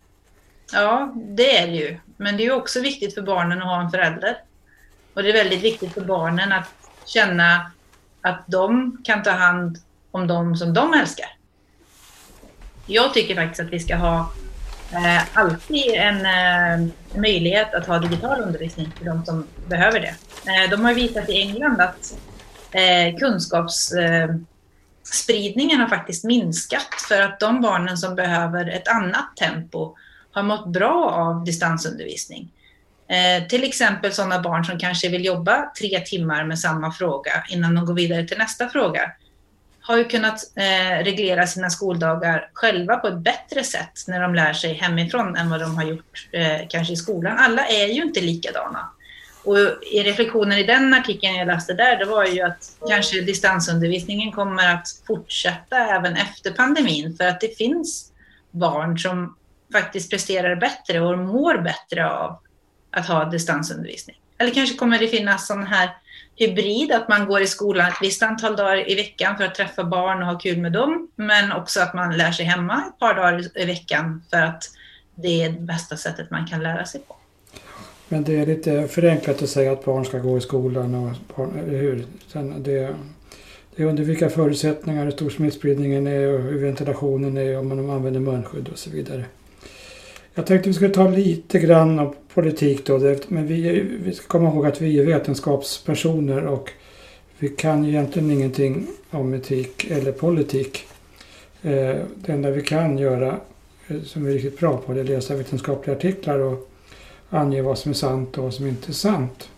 Ja, 0.74 1.14
det 1.16 1.58
är 1.58 1.68
det 1.68 1.74
ju. 1.74 1.98
Men 2.18 2.38
det 2.38 2.46
är 2.46 2.52
också 2.52 2.82
viktigt 2.82 3.14
för 3.14 3.22
barnen 3.22 3.62
att 3.62 3.68
ha 3.68 3.82
en 3.82 3.92
förälder. 3.92 4.38
Och 5.14 5.24
det 5.24 5.30
är 5.30 5.34
väldigt 5.34 5.64
viktigt 5.64 5.94
för 5.94 6.02
barnen 6.02 6.52
att 6.52 6.74
känna 7.06 7.72
att 8.22 8.44
de 8.48 8.98
kan 9.04 9.24
ta 9.24 9.32
hand 9.32 9.78
om 10.12 10.28
dem 10.28 10.56
som 10.56 10.74
de 10.74 10.94
älskar. 10.94 11.28
Jag 12.86 13.14
tycker 13.14 13.36
faktiskt 13.36 13.62
att 13.62 13.74
vi 13.74 13.80
ska 13.80 13.96
ha 13.96 14.32
eh, 14.92 15.38
alltid 15.38 15.94
en 15.94 16.26
eh, 16.26 16.88
möjlighet 17.16 17.74
att 17.74 17.88
ha 17.88 18.00
digital 18.00 18.42
undervisning 18.42 18.92
för 18.98 19.06
de 19.06 19.26
som 19.26 19.48
behöver 19.68 20.00
det. 20.00 20.16
Eh, 20.52 20.70
de 20.70 20.86
har 20.86 20.94
visat 20.94 21.30
i 21.30 21.42
England 21.42 21.82
att 21.82 22.18
eh, 22.72 23.08
eh 23.08 24.36
Spridningen 25.12 25.80
har 25.80 25.88
faktiskt 25.88 26.24
minskat 26.24 26.88
för 27.08 27.22
att 27.22 27.40
de 27.40 27.62
barnen 27.62 27.98
som 27.98 28.16
behöver 28.16 28.70
ett 28.70 28.88
annat 28.88 29.38
tempo 29.38 29.96
har 30.32 30.44
mått 30.44 30.68
bra 30.68 31.12
av 31.12 31.44
distansundervisning. 31.44 32.52
Eh, 33.08 33.48
till 33.48 33.64
exempel 33.64 34.14
sådana 34.14 34.42
barn 34.42 34.66
som 34.66 34.80
kanske 34.80 35.10
vill 35.10 35.26
jobba 35.26 35.72
tre 35.80 36.00
timmar 36.00 36.44
med 36.44 36.60
samma 36.60 36.92
fråga 36.92 37.32
innan 37.50 37.76
de 37.76 37.86
går 37.86 37.94
vidare 37.94 38.28
till 38.28 38.38
nästa 38.38 38.70
fråga 38.70 39.12
har 39.88 39.98
ju 39.98 40.04
kunnat 40.04 40.52
eh, 40.56 41.04
reglera 41.04 41.48
sina 41.48 41.70
skoldagar 41.70 42.50
själva 42.54 42.98
på 42.98 43.08
ett 43.08 43.20
bättre 43.20 43.64
sätt 43.64 44.04
när 44.08 44.22
de 44.22 44.36
lär 44.36 44.54
sig 44.54 44.74
hemifrån 44.74 45.36
än 45.36 45.50
vad 45.50 45.60
de 45.60 45.76
har 45.76 45.84
gjort 45.84 46.30
eh, 46.32 46.68
kanske 46.70 46.94
i 46.94 46.96
skolan. 46.96 47.38
Alla 47.38 47.68
är 47.68 47.88
ju 47.88 48.04
inte 48.04 48.22
likadana. 48.22 48.90
Och 49.46 49.58
i 49.92 50.04
reflektionen 50.04 50.58
i 50.58 50.64
den 50.64 50.94
artikeln 50.94 51.36
jag 51.36 51.48
läste 51.48 51.74
där, 51.74 51.98
det 51.98 52.06
var 52.06 52.26
ju 52.26 52.42
att 52.42 52.72
kanske 52.90 53.22
distansundervisningen 53.22 54.32
kommer 54.32 54.74
att 54.74 54.88
fortsätta 55.08 55.78
även 55.78 56.16
efter 56.16 56.52
pandemin 56.52 57.18
för 57.18 57.28
att 57.28 57.42
det 57.42 57.58
finns 57.58 58.12
barn 58.52 59.00
som 59.00 59.36
faktiskt 59.72 60.10
presterar 60.10 60.56
bättre 60.56 61.02
och 61.02 61.18
mår 61.18 61.58
bättre 61.58 62.10
av 62.10 62.40
att 62.92 63.08
ha 63.08 63.26
distansundervisning. 63.26 64.16
Eller 64.38 64.54
kanske 64.54 64.76
kommer 64.76 65.00
det 65.00 65.08
finnas 65.08 65.48
sån 65.48 65.68
här 65.68 65.90
hybrid, 66.36 66.92
att 66.92 67.08
man 67.10 67.26
går 67.26 67.42
i 67.42 67.48
skolan 67.48 67.88
ett 67.88 68.02
visst 68.02 68.24
antal 68.24 68.56
dagar 68.56 68.90
i 68.92 68.96
veckan 68.96 69.38
för 69.38 69.44
att 69.44 69.56
träffa 69.56 69.84
barn 69.84 70.22
och 70.22 70.28
ha 70.28 70.40
kul 70.40 70.58
med 70.58 70.72
dem, 70.72 71.12
men 71.16 71.52
också 71.52 71.80
att 71.80 71.94
man 71.94 72.18
lär 72.18 72.32
sig 72.32 72.46
hemma 72.46 72.84
ett 72.88 73.00
par 73.00 73.14
dagar 73.14 73.58
i 73.58 73.66
veckan 73.66 74.24
för 74.30 74.42
att 74.42 74.64
det 75.16 75.44
är 75.44 75.50
det 75.50 75.60
bästa 75.60 75.98
sättet 75.98 76.32
man 76.32 76.48
kan 76.48 76.64
lära 76.64 76.86
sig 76.86 77.02
på. 77.02 77.16
Men 78.10 78.24
det 78.24 78.36
är 78.36 78.46
lite 78.46 78.88
förenklat 78.88 79.42
att 79.42 79.50
säga 79.50 79.72
att 79.72 79.86
barn 79.86 80.06
ska 80.06 80.20
gå 80.20 80.38
i 80.38 80.42
skolan, 80.42 80.96
och 80.96 81.36
barn, 81.36 81.60
eller 81.68 81.78
hur? 81.78 82.06
Sen 82.28 82.64
det, 82.64 82.96
det 83.76 83.84
är 83.84 83.88
under 83.88 84.04
vilka 84.04 84.30
förutsättningar, 84.30 85.04
hur 85.04 85.12
stor 85.12 85.30
smittspridningen 85.30 86.08
är 86.08 86.34
och 86.34 86.40
hur 86.40 86.60
ventilationen 86.60 87.38
är, 87.38 87.60
om 87.60 87.68
man 87.68 87.90
använder 87.90 88.20
munskydd 88.20 88.70
och 88.70 88.78
så 88.78 88.90
vidare. 88.90 89.26
Jag 90.34 90.46
tänkte 90.46 90.70
vi 90.70 90.74
skulle 90.74 90.94
ta 90.94 91.10
lite 91.10 91.60
grann 91.60 92.00
om 92.00 92.16
politik 92.34 92.86
då. 92.86 93.16
Men 93.28 93.48
vi, 93.48 93.86
vi 94.04 94.14
ska 94.14 94.28
komma 94.28 94.50
ihåg 94.50 94.66
att 94.66 94.82
vi 94.82 95.00
är 95.00 95.06
vetenskapspersoner 95.06 96.46
och 96.46 96.72
vi 97.40 97.50
kan 97.50 97.86
egentligen 97.86 98.32
ingenting 98.32 98.88
om 99.10 99.34
etik 99.34 99.92
eller 99.92 100.12
politik. 100.12 100.86
Eh, 101.62 101.96
det 102.16 102.32
enda 102.32 102.52
vi 102.52 102.62
kan 102.62 102.98
göra, 102.98 103.40
eh, 103.88 104.02
som 104.02 104.26
vi 104.26 104.32
är 104.32 104.34
riktigt 104.36 104.60
bra 104.60 104.78
på, 104.78 104.94
det 104.94 105.00
är 105.00 105.04
att 105.04 105.10
läsa 105.10 105.36
vetenskapliga 105.36 105.96
artiklar 105.96 106.40
och 106.40 106.70
ange 107.30 107.62
vad 107.62 107.78
som 107.78 107.92
är 107.92 107.96
sant 107.96 108.38
och 108.38 108.44
vad 108.44 108.54
som 108.54 108.68
inte 108.68 108.92
är 108.92 108.94
sant. 108.94 109.50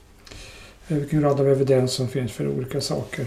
Eh, 0.88 0.98
vilken 0.98 1.22
grad 1.22 1.40
av 1.40 1.50
evidens 1.50 1.94
som 1.94 2.08
finns 2.08 2.32
för 2.32 2.48
olika 2.48 2.82
saker. 2.82 3.26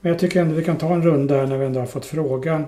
Men 0.00 0.12
jag 0.12 0.18
tycker 0.18 0.40
ändå 0.40 0.54
vi 0.54 0.64
kan 0.64 0.76
ta 0.76 0.94
en 0.94 1.02
runda 1.02 1.36
här 1.36 1.46
när 1.46 1.58
vi 1.58 1.66
ändå 1.66 1.80
har 1.80 1.86
fått 1.86 2.06
frågan. 2.06 2.66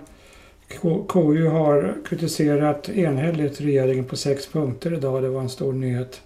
KU 1.08 1.46
har 1.46 1.94
kritiserat 2.08 2.88
enhälligt 2.88 3.60
regeringen 3.60 4.04
på 4.04 4.16
sex 4.16 4.46
punkter 4.46 4.94
idag. 4.94 5.22
Det 5.22 5.28
var 5.28 5.40
en 5.40 5.48
stor 5.48 5.72
nyhet. 5.72 6.20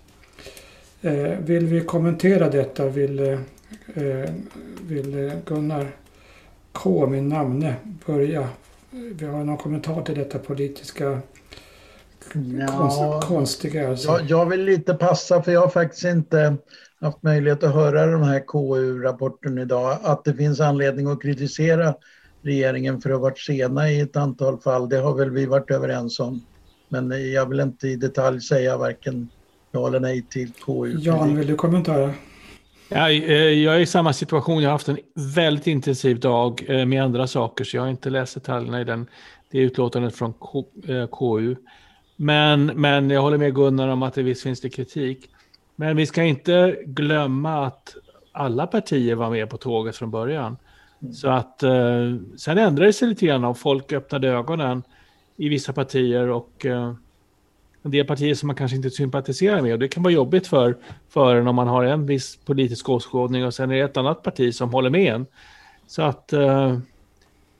Eh, 1.02 1.38
vill 1.38 1.66
vi 1.66 1.80
kommentera 1.80 2.50
detta? 2.50 2.88
Vill, 2.88 3.20
eh, 3.20 4.30
vill 4.88 5.32
Gunnar 5.46 5.90
K, 6.72 7.06
min 7.06 7.28
namne, 7.28 7.74
börja? 8.06 8.48
Vi 8.90 9.26
har 9.26 9.44
någon 9.44 9.56
kommentar 9.56 10.02
till 10.02 10.14
detta 10.14 10.38
politiska 10.38 11.20
ja, 12.34 13.20
konstiga? 13.20 13.88
Alltså. 13.88 14.08
Jag, 14.08 14.30
jag 14.30 14.46
vill 14.46 14.64
lite 14.64 14.94
passa 14.94 15.42
för 15.42 15.52
jag 15.52 15.60
har 15.60 15.68
faktiskt 15.68 16.04
inte 16.04 16.56
haft 17.00 17.22
möjlighet 17.22 17.62
att 17.62 17.74
höra 17.74 18.06
den 18.06 18.22
här 18.22 18.40
KU-rapporten 18.46 19.58
idag. 19.58 19.98
Att 20.02 20.24
det 20.24 20.34
finns 20.34 20.60
anledning 20.60 21.06
att 21.06 21.22
kritisera 21.22 21.94
regeringen 22.42 23.00
för 23.00 23.10
att 23.10 23.16
ha 23.16 23.22
varit 23.22 23.38
sena 23.38 23.90
i 23.90 24.00
ett 24.00 24.16
antal 24.16 24.60
fall. 24.60 24.88
Det 24.88 24.98
har 24.98 25.14
väl 25.14 25.30
vi 25.30 25.46
varit 25.46 25.70
överens 25.70 26.20
om. 26.20 26.42
Men 26.88 27.32
jag 27.32 27.48
vill 27.48 27.60
inte 27.60 27.88
i 27.88 27.96
detalj 27.96 28.40
säga 28.40 28.76
varken 28.76 29.28
ja 29.72 29.86
eller 29.86 30.00
nej 30.00 30.22
till 30.30 30.52
KU. 30.52 30.98
Jan, 30.98 31.36
vill 31.36 31.46
du 31.46 31.54
kommentera? 31.54 32.12
Ja, 32.88 33.10
eh, 33.10 33.34
jag 33.34 33.76
är 33.76 33.80
i 33.80 33.86
samma 33.86 34.12
situation. 34.12 34.62
Jag 34.62 34.68
har 34.68 34.72
haft 34.72 34.88
en 34.88 34.98
väldigt 35.34 35.66
intensiv 35.66 36.20
dag 36.20 36.64
eh, 36.68 36.86
med 36.86 37.02
andra 37.02 37.26
saker, 37.26 37.64
så 37.64 37.76
jag 37.76 37.82
har 37.82 37.90
inte 37.90 38.10
läst 38.10 38.34
detaljerna 38.34 38.80
i 38.80 38.84
den, 38.84 39.06
det 39.50 39.58
utlåtandet 39.58 40.14
från 40.14 40.34
KU. 41.18 41.56
Eh, 42.18 42.24
men, 42.24 42.66
men 42.66 43.10
jag 43.10 43.22
håller 43.22 43.38
med 43.38 43.54
Gunnar 43.54 43.88
om 43.88 44.02
att 44.02 44.14
det 44.14 44.22
visst 44.22 44.42
finns 44.42 44.60
det 44.60 44.70
kritik. 44.70 45.30
Men 45.76 45.96
vi 45.96 46.06
ska 46.06 46.22
inte 46.22 46.78
glömma 46.86 47.66
att 47.66 47.96
alla 48.32 48.66
partier 48.66 49.14
var 49.14 49.30
med 49.30 49.50
på 49.50 49.56
tåget 49.56 49.96
från 49.96 50.10
början. 50.10 50.56
Mm. 51.02 51.14
Så 51.14 51.28
att 51.28 51.62
eh, 51.62 52.16
sen 52.36 52.58
ändrade 52.58 52.88
det 52.88 52.92
sig 52.92 53.08
lite 53.08 53.26
grann 53.26 53.44
och 53.44 53.58
folk 53.58 53.92
öppnade 53.92 54.28
ögonen 54.28 54.82
i 55.36 55.48
vissa 55.48 55.72
partier 55.72 56.28
och 56.28 56.66
eh, 56.66 56.94
en 57.82 57.90
del 57.90 58.06
partier 58.06 58.34
som 58.34 58.46
man 58.46 58.56
kanske 58.56 58.76
inte 58.76 58.90
sympatiserar 58.90 59.62
med. 59.62 59.72
Och 59.72 59.78
det 59.78 59.88
kan 59.88 60.02
vara 60.02 60.14
jobbigt 60.14 60.46
för, 60.46 60.76
för 61.08 61.36
en 61.36 61.48
om 61.48 61.56
man 61.56 61.68
har 61.68 61.84
en 61.84 62.06
viss 62.06 62.36
politisk 62.36 62.88
åskådning 62.88 63.44
och 63.44 63.54
sen 63.54 63.70
är 63.70 63.74
det 63.74 63.82
ett 63.82 63.96
annat 63.96 64.22
parti 64.22 64.54
som 64.54 64.72
håller 64.72 64.90
med 64.90 65.14
en. 65.14 65.26
Så 65.86 66.02
att 66.02 66.32
uh, 66.32 66.72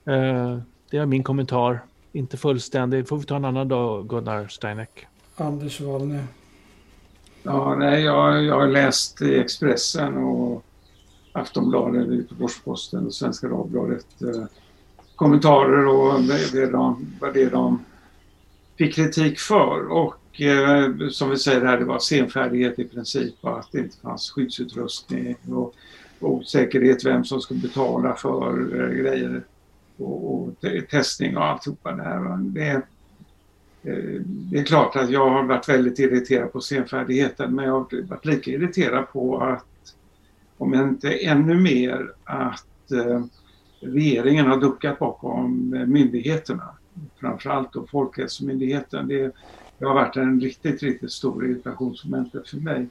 uh, 0.09 0.59
det 0.91 0.97
är 0.99 1.07
min 1.07 1.23
kommentar. 1.23 1.81
Inte 2.17 2.37
fullständig. 2.37 3.09
får 3.09 3.19
vi 3.19 3.25
ta 3.25 3.37
en 3.37 3.45
annan 3.45 3.69
dag, 3.69 4.09
Gunnar 4.09 4.49
Steineck. 4.49 5.07
Anders 5.37 5.81
Wallner. 5.81 6.25
Ja, 7.43 7.75
nej, 7.75 8.03
jag, 8.03 8.45
jag 8.45 8.55
har 8.55 8.67
läst 8.67 9.23
i 9.23 9.39
Expressen 9.39 10.17
och 10.17 10.65
Aftonbladet, 11.33 12.15
Göteborgs-Posten 12.15 13.07
och 13.07 13.15
Svenska 13.15 13.49
Dagbladet 13.49 14.07
eh, 14.23 14.45
kommentarer 15.17 15.87
och 15.87 16.23
det, 16.23 16.53
det 16.53 16.71
de, 16.71 17.07
vad 17.21 17.35
det 17.35 17.49
de 17.49 17.85
fick 18.79 18.95
kritik 18.95 19.39
för. 19.39 19.93
Och 19.93 20.41
eh, 20.41 20.91
som 21.11 21.31
vi 21.31 21.39
säger 21.39 21.65
här, 21.65 21.79
det 21.79 21.85
var 21.85 21.99
senfärdighet 21.99 22.79
i 22.79 22.85
princip 22.85 23.35
och 23.41 23.59
att 23.59 23.73
det 23.73 23.79
inte 23.79 23.97
fanns 23.97 24.31
skyddsutrustning 24.31 25.37
och 25.51 25.75
osäkerhet 26.21 27.05
vem 27.05 27.25
som 27.25 27.41
skulle 27.41 27.61
betala 27.61 28.15
för 28.15 28.81
eh, 28.81 29.03
grejer 29.03 29.43
och, 29.97 30.35
och 30.35 30.55
testning 30.91 31.37
och 31.37 31.45
alltihopa 31.45 31.93
det 31.93 32.03
här. 32.03 32.37
Det, 32.39 32.71
eh, 33.83 34.21
det 34.25 34.59
är 34.59 34.65
klart 34.65 34.97
att 34.97 35.11
jag 35.11 35.31
har 35.31 35.43
varit 35.43 35.69
väldigt 35.69 35.99
irriterad 35.99 36.53
på 36.53 36.61
senfärdigheten 36.61 37.55
men 37.55 37.65
jag 37.65 37.73
har 37.73 38.03
varit 38.03 38.25
lika 38.25 38.51
irriterad 38.51 39.13
på 39.13 39.39
att, 39.39 39.95
om 40.59 40.75
inte 40.75 41.11
ännu 41.13 41.61
mer, 41.61 42.13
att 42.25 42.93
eh, 42.93 43.25
regeringen 43.81 44.47
har 44.47 44.61
duckat 44.61 44.99
bakom 44.99 45.71
myndigheterna. 45.87 46.69
Framförallt 47.21 47.73
då 47.73 47.87
Folkhälsomyndigheten. 47.87 49.09
Det, 49.09 49.33
det 49.79 49.85
har 49.85 49.95
varit 49.95 50.17
en 50.17 50.41
riktigt, 50.41 50.83
riktigt 50.83 51.13
stor 51.13 51.47
irritationsmoment 51.47 52.33
för 52.33 52.57
mig. 52.57 52.87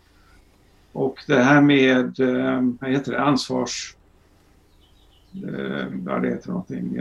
Och 0.92 1.20
det 1.28 1.40
här 1.40 1.62
med, 1.62 2.20
eh, 2.20 2.62
vad 2.82 2.90
heter 2.90 3.12
det, 3.12 3.22
ansvars... 3.22 3.96
Eh, 5.44 5.86
vad 5.92 6.22
det 6.22 6.30
heter 6.30 6.50
någonting. 6.50 7.00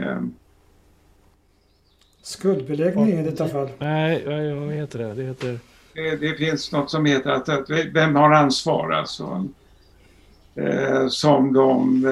Skuldbeläggning 2.21 3.19
i 3.19 3.23
detta 3.23 3.47
fall. 3.47 3.69
Nej, 3.79 4.23
vad 4.55 4.73
heter 4.73 4.99
det? 4.99 5.13
Det, 5.13 5.23
heter... 5.23 5.59
det, 5.93 6.15
det 6.15 6.37
finns 6.37 6.71
något 6.71 6.91
som 6.91 7.05
heter 7.05 7.29
att, 7.29 7.49
att 7.49 7.69
vem 7.93 8.15
har 8.15 8.31
ansvar 8.31 8.91
alltså. 8.91 9.47
Eh, 10.55 11.07
som 11.07 11.53
de 11.53 12.05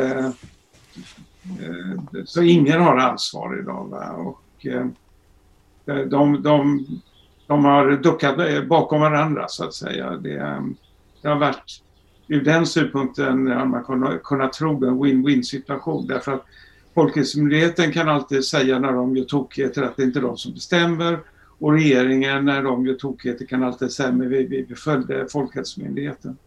Eh, 1.43 2.23
så 2.25 2.41
ingen 2.41 2.81
har 2.81 2.97
ansvar 2.97 3.59
idag. 3.59 3.89
Va? 3.89 4.11
Och, 4.11 4.65
eh, 4.65 4.85
de, 5.85 6.43
de, 6.43 6.85
de 7.47 7.65
har 7.65 7.91
duckat 7.91 8.67
bakom 8.67 9.01
varandra 9.01 9.47
så 9.47 9.63
att 9.63 9.73
säga. 9.73 10.09
Det, 10.09 10.63
det 11.21 11.27
har 11.27 11.35
varit 11.35 11.83
ur 12.33 12.41
den 12.41 12.65
synpunkten 12.65 13.51
har 13.51 13.65
man 13.65 13.83
kunnat, 13.83 14.23
kunnat 14.23 14.53
tro 14.53 14.85
en 14.85 15.03
win-win 15.03 15.43
situation 15.43 16.07
därför 16.07 16.31
att 16.31 16.45
Folkhälsomyndigheten 16.95 17.91
kan 17.91 18.09
alltid 18.09 18.45
säga 18.45 18.79
när 18.79 18.91
de 18.91 19.17
gör 19.17 19.25
tokigheter 19.25 19.81
att 19.81 19.97
det 19.97 20.03
inte 20.03 20.19
är 20.19 20.21
de 20.21 20.37
som 20.37 20.53
bestämmer 20.53 21.19
och 21.59 21.73
regeringen 21.73 22.45
när 22.45 22.63
de 22.63 22.87
gör 22.87 22.93
tokigheter 22.93 23.45
kan 23.45 23.63
alltid 23.63 23.91
säga 23.91 24.09
att 24.09 24.15
vi, 24.15 24.65
vi, 24.69 24.75
följde 24.75 25.27
Folkhälsomyndigheten. 25.31 26.37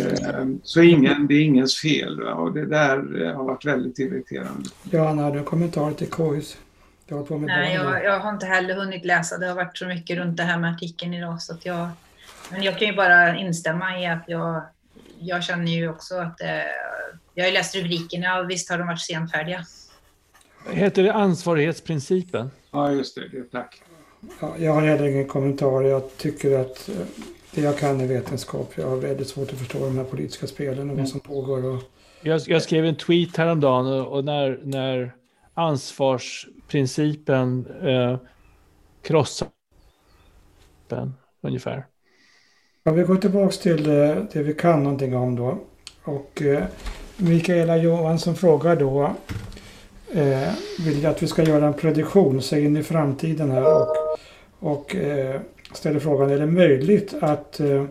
Eh, 0.00 0.46
så 0.62 0.82
ingen, 0.82 1.26
det 1.26 1.34
är 1.34 1.42
ingens 1.42 1.76
fel 1.76 2.22
och 2.22 2.52
det 2.52 2.66
där 2.66 2.96
har 3.34 3.44
varit 3.44 3.64
väldigt 3.64 3.98
irriterande. 3.98 4.68
Johanna, 4.90 5.22
har 5.22 5.32
du 5.32 5.42
kommentarer 5.42 5.92
till 5.92 6.10
KUs? 6.10 6.56
Nej, 7.40 7.74
jag, 7.74 8.04
jag, 8.04 8.20
har 8.20 8.30
inte 8.30 8.46
heller 8.46 8.74
hunnit 8.74 9.04
läsa. 9.04 9.38
Det 9.38 9.46
har 9.46 9.54
varit 9.54 9.78
så 9.78 9.86
mycket 9.86 10.18
runt 10.18 10.36
det 10.36 10.42
här 10.42 10.58
med 10.58 10.70
artikeln 10.70 11.14
idag. 11.14 11.42
Så 11.42 11.54
att 11.54 11.66
jag, 11.66 11.88
men 12.50 12.62
jag 12.62 12.78
kan 12.78 12.88
ju 12.88 12.94
bara 12.94 13.36
instämma 13.36 14.00
i 14.00 14.06
att 14.06 14.24
jag, 14.26 14.62
jag 15.18 15.44
känner 15.44 15.72
ju 15.72 15.88
också 15.88 16.14
att 16.14 16.40
eh, 16.40 16.48
jag 17.34 17.44
har 17.44 17.52
läst 17.52 17.74
rubrikerna 17.74 18.40
och 18.40 18.50
visst 18.50 18.70
har 18.70 18.78
de 18.78 18.86
varit 18.86 19.00
senfärdiga. 19.00 19.64
Heter 20.70 21.02
det 21.02 21.12
ansvarighetsprincipen? 21.12 22.50
Ja, 22.70 22.92
just 22.92 23.14
det. 23.14 23.28
det 23.28 23.50
tack. 23.50 23.82
Ja, 24.40 24.54
jag 24.58 24.72
har 24.72 24.82
heller 24.82 25.08
ingen 25.08 25.28
kommentar. 25.28 25.82
Jag 25.82 26.16
tycker 26.16 26.58
att 26.58 26.88
eh, 26.88 26.94
det 27.54 27.60
jag 27.60 27.78
kan 27.78 28.00
är 28.00 28.06
vetenskap. 28.06 28.72
Jag 28.76 28.88
har 28.88 28.96
väldigt 28.96 29.28
svårt 29.28 29.52
att 29.52 29.58
förstå 29.58 29.78
de 29.78 29.96
här 29.96 30.04
politiska 30.04 30.46
spelen 30.46 30.78
och 30.78 30.84
mm. 30.84 30.96
vad 30.96 31.08
som 31.08 31.20
pågår. 31.20 31.64
Och... 31.64 31.82
Jag, 32.22 32.40
jag 32.46 32.62
skrev 32.62 32.84
en 32.84 32.96
tweet 32.96 33.36
häromdagen 33.36 33.86
och 33.86 34.24
när, 34.24 34.60
när 34.62 35.12
ansvarsprincipen 35.54 37.66
eh, 37.82 38.18
krossar 39.02 39.48
ungefär. 41.40 41.86
Ja, 42.84 42.92
vi 42.92 43.02
går 43.02 43.16
tillbaka 43.16 43.52
till 43.52 43.84
det, 43.84 44.06
eh, 44.06 44.22
det 44.32 44.42
vi 44.42 44.54
kan 44.54 44.82
någonting 44.82 45.16
om 45.16 45.36
då. 45.36 45.58
Och 46.04 46.42
eh, 46.42 46.64
Mikaela 47.16 47.76
Johansson 47.76 48.34
frågar 48.34 48.76
då 48.76 49.12
eh, 50.12 50.48
vill 50.86 51.06
att 51.06 51.22
vi 51.22 51.26
ska 51.26 51.42
göra 51.42 51.66
en 51.66 51.74
prediktion, 51.74 52.42
se 52.42 52.60
in 52.60 52.76
i 52.76 52.82
framtiden 52.82 53.50
här 53.50 53.80
och, 53.80 53.96
och 54.58 54.96
eh, 54.96 55.40
ställer 55.72 56.00
frågan, 56.00 56.30
är 56.30 56.38
det 56.38 56.46
möjligt 56.46 57.14
att 57.20 57.60
eh, 57.60 57.84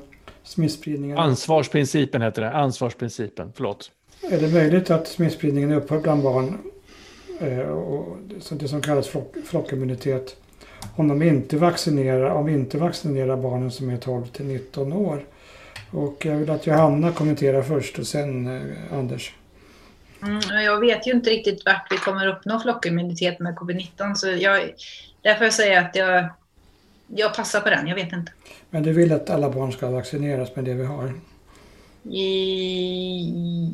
smittspridningen... 0.43 1.17
Ansvarsprincipen 1.17 2.21
heter 2.21 2.41
det, 2.41 2.51
ansvarsprincipen, 2.51 3.51
förlåt. 3.55 3.91
Är 4.31 4.39
det 4.39 4.53
möjligt 4.53 4.91
att 4.91 5.07
smittspridningen 5.07 5.71
upphör 5.71 5.99
bland 5.99 6.23
barn, 6.23 6.57
eh, 7.39 7.59
och 7.59 8.17
det 8.51 8.67
som 8.67 8.81
kallas 8.81 9.07
flock, 9.07 9.35
flockimmunitet, 9.45 10.35
om 10.95 11.07
de 11.07 11.21
inte 11.21 11.57
vaccinerar, 11.57 12.29
om 12.29 12.45
vi 12.45 12.53
inte 12.53 12.77
vaccinerar 12.77 13.37
barnen 13.37 13.71
som 13.71 13.89
är 13.89 13.97
12 13.97 14.25
till 14.25 14.45
19 14.45 14.93
år? 14.93 15.25
Och 15.91 16.25
jag 16.25 16.35
vill 16.35 16.49
att 16.49 16.67
Johanna 16.67 17.11
kommenterar 17.11 17.61
först 17.61 17.99
och 17.99 18.07
sen 18.07 18.47
eh, 18.47 18.97
Anders. 18.97 19.33
Mm, 20.23 20.63
jag 20.63 20.79
vet 20.79 21.07
ju 21.07 21.11
inte 21.11 21.29
riktigt 21.29 21.65
vart 21.65 21.91
vi 21.91 21.97
kommer 21.97 22.27
uppnå 22.27 22.59
flockimmunitet 22.59 23.39
med 23.39 23.55
covid-19 23.55 24.13
så 24.15 24.27
jag, 24.27 24.71
därför 25.21 25.43
jag 25.43 25.53
säger 25.53 25.81
att 25.81 25.95
jag 25.95 26.29
jag 27.15 27.35
passar 27.35 27.61
på 27.61 27.69
den, 27.69 27.87
jag 27.87 27.95
vet 27.95 28.13
inte. 28.13 28.31
Men 28.69 28.83
du 28.83 28.93
vill 28.93 29.13
att 29.13 29.29
alla 29.29 29.49
barn 29.49 29.71
ska 29.71 29.89
vaccineras 29.89 30.55
med 30.55 30.65
det 30.65 30.73
vi 30.73 30.85
har? 30.85 31.13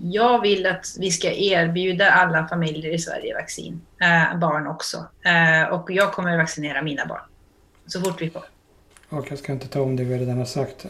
Jag 0.03 0.41
vill 0.41 0.65
att 0.65 0.95
vi 0.99 1.11
ska 1.11 1.31
erbjuda 1.31 2.11
alla 2.11 2.47
familjer 2.47 2.93
i 2.93 2.99
Sverige 2.99 3.33
vaccin, 3.33 3.81
eh, 4.01 4.39
barn 4.39 4.67
också. 4.67 5.05
Eh, 5.25 5.73
och 5.73 5.91
jag 5.91 6.13
kommer 6.13 6.31
att 6.31 6.39
vaccinera 6.39 6.81
mina 6.81 7.05
barn 7.05 7.21
så 7.87 8.01
fort 8.01 8.21
vi 8.21 8.29
får. 8.29 8.43
Och 9.09 9.25
jag 9.29 9.39
ska 9.39 9.51
inte 9.51 9.67
ta 9.67 9.81
om 9.81 9.95
det 9.95 10.03
vi 10.03 10.17
redan 10.17 10.37
har 10.37 10.45
sagt. 10.45 10.85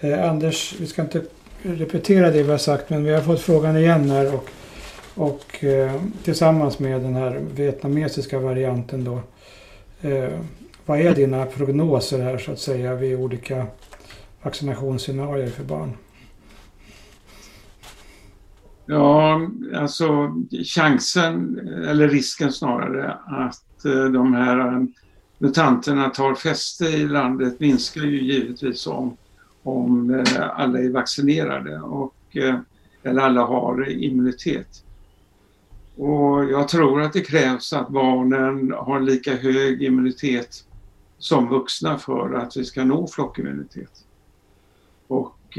Eh, 0.00 0.30
Anders, 0.30 0.74
vi 0.80 0.86
ska 0.86 1.02
inte 1.02 1.22
repetera 1.62 2.30
det 2.30 2.42
vi 2.42 2.50
har 2.50 2.58
sagt 2.58 2.90
men 2.90 3.04
vi 3.04 3.12
har 3.12 3.20
fått 3.20 3.40
frågan 3.40 3.76
igen 3.76 4.10
här 4.10 4.34
och, 4.34 4.50
och 5.14 5.64
eh, 5.64 6.02
tillsammans 6.24 6.78
med 6.78 7.00
den 7.00 7.14
här 7.14 7.40
vietnamesiska 7.54 8.38
varianten 8.38 9.04
då 9.04 9.20
eh, 10.08 10.30
vad 10.86 11.00
är 11.00 11.14
dina 11.14 11.46
prognoser 11.46 12.18
här 12.18 12.38
så 12.38 12.52
att 12.52 12.58
säga 12.58 12.94
vid 12.94 13.18
olika 13.18 13.66
vaccinationsscenarier 14.42 15.50
för 15.50 15.64
barn? 15.64 15.96
Ja, 18.90 19.40
alltså 19.74 20.34
chansen, 20.64 21.58
eller 21.88 22.08
risken 22.08 22.52
snarare, 22.52 23.12
att 23.26 23.84
eh, 23.84 24.04
de 24.04 24.34
här 24.34 24.58
eh, 24.58 24.82
mutanterna 25.38 26.08
tar 26.08 26.34
fäste 26.34 26.84
i 26.84 27.08
landet 27.08 27.60
minskar 27.60 28.00
ju 28.00 28.22
givetvis 28.22 28.86
om, 28.86 29.16
om 29.62 30.10
eh, 30.14 30.50
alla 30.50 30.78
är 30.78 30.90
vaccinerade 30.90 31.80
och, 31.80 32.36
eller 33.02 33.22
alla 33.22 33.40
har 33.44 33.88
immunitet. 33.88 34.84
Och 35.96 36.44
jag 36.44 36.68
tror 36.68 37.02
att 37.02 37.12
det 37.12 37.20
krävs 37.20 37.72
att 37.72 37.88
barnen 37.88 38.72
har 38.72 39.00
lika 39.00 39.36
hög 39.36 39.82
immunitet 39.82 40.64
som 41.18 41.48
vuxna 41.48 41.98
för 41.98 42.34
att 42.34 42.56
vi 42.56 42.64
ska 42.64 42.84
nå 42.84 43.06
flockimmunitet. 43.06 44.04
Och 45.06 45.58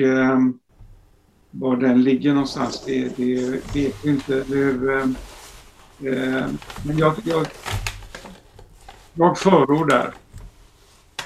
var 1.52 1.78
den 1.78 2.03
ligger 2.03 2.34
någonstans, 2.34 2.84
det, 2.86 3.18
det 3.18 3.49
vet 3.49 4.06
vi 4.06 4.10
inte 4.10 4.44
Det, 4.48 5.15
Eh, 6.03 6.49
men 6.86 6.98
jag, 6.98 7.15
jag, 7.23 7.48
jag 9.14 9.38
förordar 9.38 10.14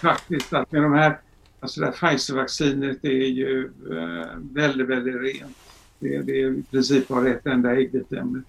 faktiskt 0.01 0.53
att 0.53 0.71
med 0.71 0.81
de 0.81 0.93
här, 0.93 1.19
alltså 1.59 1.81
det 1.81 1.85
här 1.85 1.93
Pfizer-vaccinet 1.93 3.05
är 3.05 3.27
ju 3.27 3.71
eh, 3.91 4.27
väldigt, 4.51 4.87
väldigt 4.87 5.15
rent. 5.15 5.57
Det, 5.99 6.21
det 6.21 6.41
är 6.41 6.51
i 6.51 6.63
princip 6.71 7.07
bara 7.07 7.29
ett 7.29 7.45
enda 7.45 7.75
äggviteämne 7.75 8.41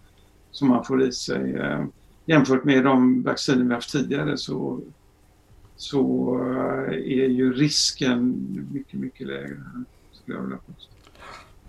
som 0.51 0.69
man 0.69 0.85
får 0.85 1.03
i 1.03 1.13
sig. 1.13 1.55
Eh, 1.55 1.85
jämfört 2.27 2.65
med 2.65 2.85
de 2.85 3.23
vacciner 3.23 3.65
vi 3.65 3.75
haft 3.75 3.93
tidigare 3.93 4.37
så 4.37 4.81
så 5.77 6.35
eh, 6.41 6.95
är 6.95 7.29
ju 7.29 7.53
risken 7.53 8.47
mycket, 8.73 9.01
mycket 9.01 9.27
lägre. 9.27 9.61
Skulle 10.13 10.37
jag 10.37 10.43
vilja 10.43 10.59
påstå. 10.67 10.96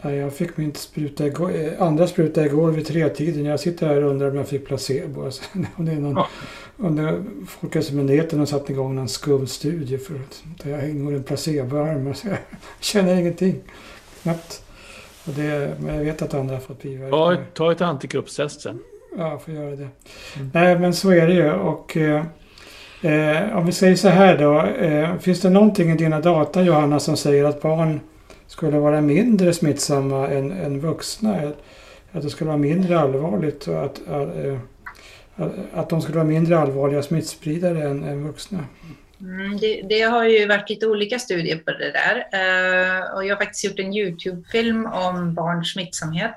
Jag 0.01 0.33
fick 0.33 0.57
min 0.57 0.75
spruta 0.75 1.27
igår, 1.27 1.51
eh, 1.55 1.81
andra 1.81 2.07
spruta 2.07 2.45
igår 2.45 2.71
vid 2.71 2.87
tretiden. 2.87 3.45
Jag 3.45 3.59
sitter 3.59 3.87
här 3.87 4.03
och 4.03 4.09
undrar 4.11 4.29
om 4.29 4.35
jag 4.35 4.47
fick 4.47 4.65
placebo. 4.67 5.25
Alltså, 5.25 5.43
om 5.75 5.85
det 5.85 5.91
är 5.91 5.95
någon, 5.95 6.15
ja. 6.15 6.27
Under 6.77 7.23
Folkhälsomyndigheten 7.47 8.39
har 8.39 8.45
satt 8.45 8.69
igång 8.69 8.95
någon 8.95 9.09
skum 9.09 9.47
studie 9.47 9.97
för 9.97 10.15
att 10.15 10.65
jag 10.65 10.89
ingår 10.89 11.13
en 11.13 11.23
placeboarm. 11.23 12.07
Alltså, 12.07 12.27
jag 12.27 12.37
känner 12.79 13.15
ingenting. 13.15 13.55
Knappt. 14.23 14.63
Och 15.27 15.33
det, 15.33 15.75
men 15.79 15.95
jag 15.95 16.03
vet 16.03 16.21
att 16.21 16.33
andra 16.33 16.55
har 16.55 16.61
fått 16.61 16.81
biverkningar. 16.81 17.31
Ja, 17.31 17.37
ta 17.53 17.71
ett 17.71 17.81
antikroppstest 17.81 18.61
sen. 18.61 18.79
Ja, 19.17 19.29
jag 19.29 19.41
får 19.41 19.53
göra 19.53 19.75
det. 19.75 19.87
Mm. 20.35 20.51
Nej, 20.53 20.79
men 20.79 20.93
så 20.93 21.11
är 21.11 21.27
det 21.27 21.33
ju. 21.33 21.51
Och, 21.51 21.97
eh, 21.97 22.25
eh, 23.01 23.57
om 23.57 23.65
vi 23.65 23.71
säger 23.71 23.95
så 23.95 24.09
här 24.09 24.37
då. 24.37 24.61
Eh, 24.61 25.17
finns 25.19 25.41
det 25.41 25.49
någonting 25.49 25.91
i 25.91 25.95
dina 25.95 26.19
data 26.19 26.61
Johanna 26.61 26.99
som 26.99 27.17
säger 27.17 27.45
att 27.45 27.61
barn 27.61 27.99
skulle 28.47 28.79
vara 28.79 29.01
mindre 29.01 29.53
smittsamma 29.53 30.27
än, 30.27 30.51
än 30.51 30.79
vuxna? 30.79 31.53
Att 32.11 32.23
det 32.23 32.29
skulle 32.29 32.47
vara 32.47 32.57
mindre 32.57 32.99
allvarligt 32.99 33.67
och 33.67 33.85
att, 33.85 34.07
eh, 34.07 34.57
att, 35.35 35.51
att 35.73 35.89
de 35.89 36.01
skulle 36.01 36.17
vara 36.17 36.27
mindre 36.27 36.59
allvarliga 36.59 37.03
smittspridare 37.03 37.83
än, 37.83 38.03
än 38.03 38.27
vuxna? 38.27 38.65
Mm, 39.21 39.57
det, 39.57 39.81
det, 39.89 40.01
har 40.01 40.23
ju 40.23 40.47
varit 40.47 40.69
lite 40.69 40.87
olika 40.87 41.19
studier 41.19 41.57
på 41.57 41.71
det 41.71 41.91
där. 41.91 42.15
Uh, 42.15 43.15
och 43.15 43.25
jag 43.25 43.35
har 43.35 43.43
faktiskt 43.43 43.63
gjort 43.63 43.79
en 43.79 43.93
YouTube-film 43.93 44.85
om 44.85 45.33
barns 45.33 45.71
smittsamhet. 45.71 46.31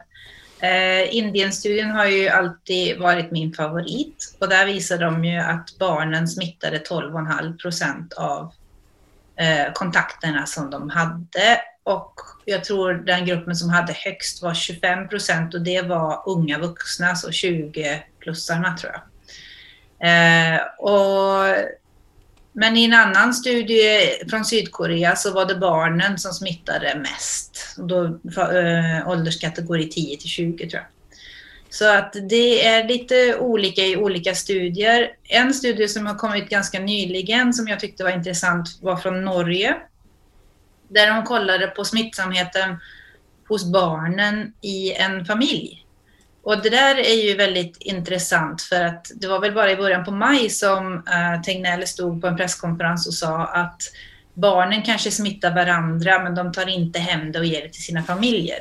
Uh, 0.62 1.16
Indienstudien 1.16 1.90
har 1.90 2.06
ju 2.06 2.28
alltid 2.28 2.98
varit 2.98 3.30
min 3.30 3.52
favorit 3.52 4.36
och 4.38 4.48
där 4.48 4.66
visar 4.66 4.98
de 4.98 5.24
ju 5.24 5.38
att 5.38 5.78
barnen 5.78 6.28
smittade 6.28 6.78
12,5 6.78 7.58
procent 7.58 8.12
av 8.12 8.42
uh, 9.40 9.72
kontakterna 9.74 10.46
som 10.46 10.70
de 10.70 10.90
hade. 10.90 11.60
Och 11.82 12.14
jag 12.44 12.64
tror 12.64 12.94
den 12.94 13.26
gruppen 13.26 13.56
som 13.56 13.70
hade 13.70 13.92
högst 13.92 14.42
var 14.42 14.54
25 14.54 15.08
procent 15.08 15.54
och 15.54 15.60
det 15.60 15.82
var 15.82 16.22
unga 16.26 16.58
vuxna, 16.58 17.14
så 17.14 17.30
20-plussarna 17.30 18.76
tror 18.76 18.92
jag. 18.92 19.02
Eh, 20.02 20.60
och 20.78 21.56
men 22.52 22.76
i 22.76 22.84
en 22.84 22.94
annan 22.94 23.34
studie 23.34 24.00
från 24.30 24.44
Sydkorea 24.44 25.16
så 25.16 25.32
var 25.32 25.46
det 25.46 25.54
barnen 25.54 26.18
som 26.18 26.32
smittade 26.32 26.94
mest. 26.94 27.76
Då, 27.76 28.04
eh, 28.04 29.08
ålderskategori 29.08 29.88
10 29.88 30.16
till 30.16 30.28
20 30.28 30.70
tror 30.70 30.82
jag. 30.82 30.86
Så 31.70 31.94
att 31.94 32.16
det 32.28 32.66
är 32.66 32.88
lite 32.88 33.36
olika 33.36 33.82
i 33.82 33.96
olika 33.96 34.34
studier. 34.34 35.10
En 35.24 35.54
studie 35.54 35.88
som 35.88 36.06
har 36.06 36.14
kommit 36.14 36.48
ganska 36.48 36.80
nyligen 36.80 37.52
som 37.52 37.68
jag 37.68 37.80
tyckte 37.80 38.04
var 38.04 38.10
intressant 38.10 38.78
var 38.80 38.96
från 38.96 39.24
Norge. 39.24 39.76
Där 40.90 41.06
de 41.06 41.24
kollade 41.24 41.66
på 41.66 41.84
smittsamheten 41.84 42.76
hos 43.48 43.64
barnen 43.64 44.52
i 44.60 44.92
en 44.92 45.24
familj. 45.24 45.86
Och 46.42 46.62
det 46.62 46.70
där 46.70 46.98
är 46.98 47.14
ju 47.14 47.36
väldigt 47.36 47.76
intressant 47.80 48.62
för 48.62 48.80
att 48.80 49.10
det 49.14 49.28
var 49.28 49.40
väl 49.40 49.54
bara 49.54 49.70
i 49.70 49.76
början 49.76 50.04
på 50.04 50.10
maj 50.10 50.50
som 50.50 50.94
uh, 50.94 51.42
Tegnell 51.42 51.86
stod 51.86 52.20
på 52.20 52.26
en 52.26 52.36
presskonferens 52.36 53.06
och 53.06 53.14
sa 53.14 53.46
att 53.46 53.82
barnen 54.34 54.82
kanske 54.82 55.10
smittar 55.10 55.54
varandra 55.54 56.22
men 56.22 56.34
de 56.34 56.52
tar 56.52 56.68
inte 56.68 56.98
hem 56.98 57.32
det 57.32 57.38
och 57.38 57.44
ger 57.44 57.62
det 57.62 57.68
till 57.68 57.84
sina 57.84 58.02
familjer. 58.02 58.60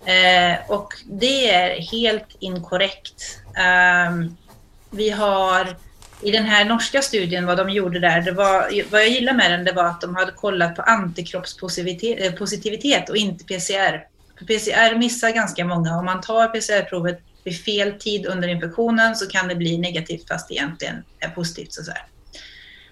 Uh, 0.00 0.70
och 0.70 0.94
det 1.06 1.50
är 1.50 1.80
helt 1.80 2.36
inkorrekt. 2.38 3.40
Um, 4.08 4.36
vi 4.90 5.10
har 5.10 5.76
i 6.22 6.30
den 6.30 6.44
här 6.44 6.64
norska 6.64 7.02
studien, 7.02 7.46
vad 7.46 7.56
de 7.56 7.70
gjorde 7.70 8.00
där, 8.00 8.20
det 8.20 8.32
var, 8.32 8.90
vad 8.90 9.00
jag 9.00 9.08
gillade 9.08 9.38
med 9.38 9.50
den, 9.50 9.64
det 9.64 9.72
var 9.72 9.84
att 9.84 10.00
de 10.00 10.16
hade 10.16 10.32
kollat 10.32 10.76
på 10.76 10.82
antikroppspositivitet 10.82 13.08
eh, 13.08 13.10
och 13.10 13.16
inte 13.16 13.44
PCR. 13.44 14.06
För 14.38 14.44
PCR 14.44 14.98
missar 14.98 15.30
ganska 15.30 15.64
många. 15.64 15.98
Om 15.98 16.04
man 16.04 16.20
tar 16.20 16.48
PCR-provet 16.48 17.20
vid 17.44 17.60
fel 17.60 17.92
tid 17.92 18.26
under 18.26 18.48
infektionen 18.48 19.16
så 19.16 19.26
kan 19.26 19.48
det 19.48 19.54
bli 19.54 19.78
negativt 19.78 20.28
fast 20.28 20.48
det 20.48 20.54
egentligen 20.54 21.04
är 21.20 21.28
positivt. 21.28 21.72
Så, 21.72 21.84
så, 21.84 21.92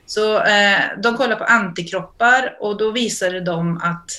så 0.07 0.43
eh, 0.43 0.81
de 1.03 1.17
kollar 1.17 1.37
på 1.37 1.45
antikroppar 1.45 2.57
och 2.61 2.79
då 2.79 2.91
visade 2.91 3.41
de 3.41 3.79
att 3.79 4.11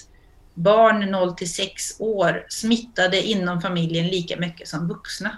barn 0.53 1.11
0 1.11 1.35
till 1.35 1.53
6 1.53 1.99
år 1.99 2.45
smittade 2.49 3.21
inom 3.21 3.61
familjen 3.61 4.07
lika 4.07 4.37
mycket 4.37 4.67
som 4.67 4.87
vuxna. 4.87 5.37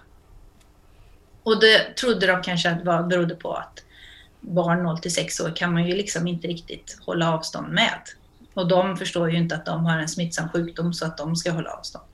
Och 1.44 1.60
det 1.60 1.96
trodde 1.96 2.28
de 2.28 2.42
kanske 2.42 2.70
att 2.70 2.86
var, 2.86 3.04
berodde 3.04 3.36
på 3.36 3.54
att 3.54 3.84
barn 4.40 4.84
0 4.84 5.00
till 5.00 5.14
6 5.14 5.40
år 5.40 5.56
kan 5.56 5.74
man 5.74 5.88
ju 5.88 5.96
liksom 5.96 6.28
inte 6.28 6.48
riktigt 6.48 6.98
hålla 7.06 7.34
avstånd 7.34 7.74
med. 7.74 8.00
Och 8.54 8.68
de 8.68 8.98
förstår 8.98 9.32
ju 9.32 9.38
inte 9.38 9.56
att 9.56 9.66
de 9.66 9.86
har 9.86 9.98
en 9.98 10.10
smittsam 10.10 10.50
sjukdom 10.50 10.94
så 10.94 11.06
att 11.06 11.18
de 11.18 11.36
ska 11.36 11.52
hålla 11.52 11.70
avstånd. 11.70 12.06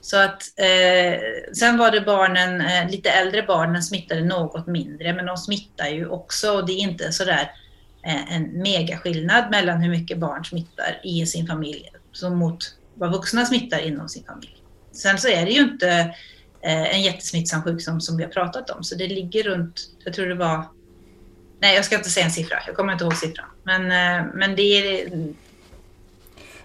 Så 0.00 0.16
att, 0.16 0.42
eh, 0.56 1.20
sen 1.54 1.78
var 1.78 1.90
det 1.90 2.00
barnen, 2.00 2.60
eh, 2.60 2.90
lite 2.90 3.10
äldre 3.10 3.42
barnen 3.42 3.82
smittade 3.82 4.24
något 4.24 4.66
mindre, 4.66 5.12
men 5.12 5.26
de 5.26 5.36
smittar 5.36 5.88
ju 5.88 6.06
också 6.06 6.52
och 6.52 6.66
det 6.66 6.72
är 6.72 6.78
inte 6.78 7.12
sådär 7.12 7.50
eh, 8.06 8.34
en 8.36 8.62
megaskillnad 8.62 9.50
mellan 9.50 9.80
hur 9.80 9.90
mycket 9.90 10.18
barn 10.18 10.44
smittar 10.44 11.00
i 11.04 11.26
sin 11.26 11.46
familj 11.46 11.90
som 12.12 12.38
mot 12.38 12.58
vad 12.94 13.12
vuxna 13.12 13.46
smittar 13.46 13.78
inom 13.78 14.08
sin 14.08 14.24
familj. 14.24 14.62
Sen 14.92 15.18
så 15.18 15.28
är 15.28 15.44
det 15.44 15.50
ju 15.50 15.60
inte 15.60 15.88
eh, 15.88 16.06
en 16.62 17.02
jättesmittsam 17.02 17.62
sjukdom 17.62 18.00
som 18.00 18.16
vi 18.16 18.22
har 18.22 18.30
pratat 18.30 18.70
om, 18.70 18.84
så 18.84 18.94
det 18.94 19.08
ligger 19.08 19.42
runt, 19.42 19.80
jag 20.04 20.14
tror 20.14 20.26
det 20.26 20.34
var, 20.34 20.64
nej 21.60 21.74
jag 21.74 21.84
ska 21.84 21.96
inte 21.96 22.10
säga 22.10 22.26
en 22.26 22.32
siffra, 22.32 22.56
jag 22.66 22.76
kommer 22.76 22.92
inte 22.92 23.04
ihåg 23.04 23.16
siffran, 23.16 23.46
men, 23.62 23.82
eh, 23.82 24.26
men 24.34 24.56
det 24.56 24.62
är 24.62 25.10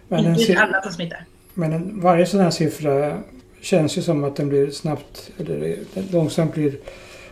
men 0.08 0.26
inte 0.26 0.60
alla 0.60 0.82
som 0.82 0.92
smittar. 0.92 1.26
Men 1.54 1.74
en, 1.74 2.02
varje 2.02 2.26
sån 2.26 2.40
här 2.40 2.52
siffra 2.52 3.22
känns 3.62 3.98
ju 3.98 4.02
som 4.02 4.24
att 4.24 4.36
den 4.36 4.50
blir 4.50 4.72
snabbt, 4.72 5.32
eller 5.40 5.78
långsamt 6.12 6.54
blir 6.54 6.78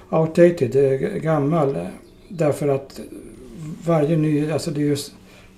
outdated, 0.10 0.74
gammal. 1.22 1.88
Därför 2.28 2.68
att 2.68 3.00
varje 3.86 4.18
ny, 4.18 4.52
alltså 4.52 4.72
det 4.72 4.80
är 4.80 4.86
ju 4.86 4.98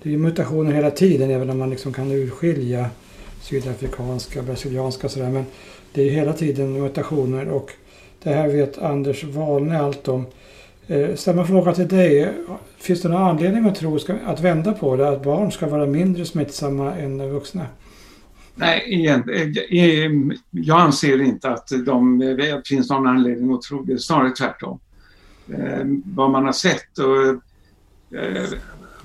det 0.03 0.13
är 0.13 0.17
mutationer 0.17 0.71
hela 0.71 0.91
tiden 0.91 1.31
även 1.31 1.49
om 1.49 1.57
man 1.57 1.69
liksom 1.69 1.93
kan 1.93 2.11
urskilja 2.11 2.89
sydafrikanska, 3.41 4.41
brasilianska 4.41 5.07
och 5.07 5.11
sådär. 5.11 5.29
Men 5.29 5.45
det 5.93 6.01
är 6.01 6.09
hela 6.09 6.33
tiden 6.33 6.81
mutationer 6.81 7.49
och 7.49 7.71
det 8.23 8.29
här 8.29 8.47
vet 8.47 8.77
Anders 8.77 9.23
Wahlne 9.23 9.79
allt 9.79 10.07
om. 10.07 10.25
Eh, 10.87 11.15
Samma 11.15 11.45
fråga 11.45 11.73
till 11.73 11.87
dig. 11.87 12.33
Finns 12.77 13.01
det 13.01 13.09
någon 13.09 13.21
anledning 13.21 13.65
att 13.65 13.75
tro 13.75 13.99
att 14.25 14.39
vända 14.39 14.73
på 14.73 14.95
det? 14.95 15.09
Att 15.09 15.23
barn 15.23 15.51
ska 15.51 15.67
vara 15.67 15.85
mindre 15.85 16.25
smittsamma 16.25 16.95
än 16.95 17.29
vuxna? 17.29 17.65
Nej, 18.55 18.83
igen, 18.87 19.29
eh, 19.29 19.79
eh, 19.79 20.11
jag 20.51 20.79
anser 20.79 21.21
inte 21.21 21.49
att 21.49 21.67
de, 21.85 22.19
det 22.19 22.67
finns 22.67 22.89
någon 22.89 23.07
anledning 23.07 23.53
att 23.53 23.61
tro 23.61 23.83
det. 23.83 23.99
Snarare 23.99 24.29
tvärtom. 24.29 24.79
Vad 26.03 26.31
man 26.31 26.45
har 26.45 26.51
sett 26.51 26.97
och 26.97 27.41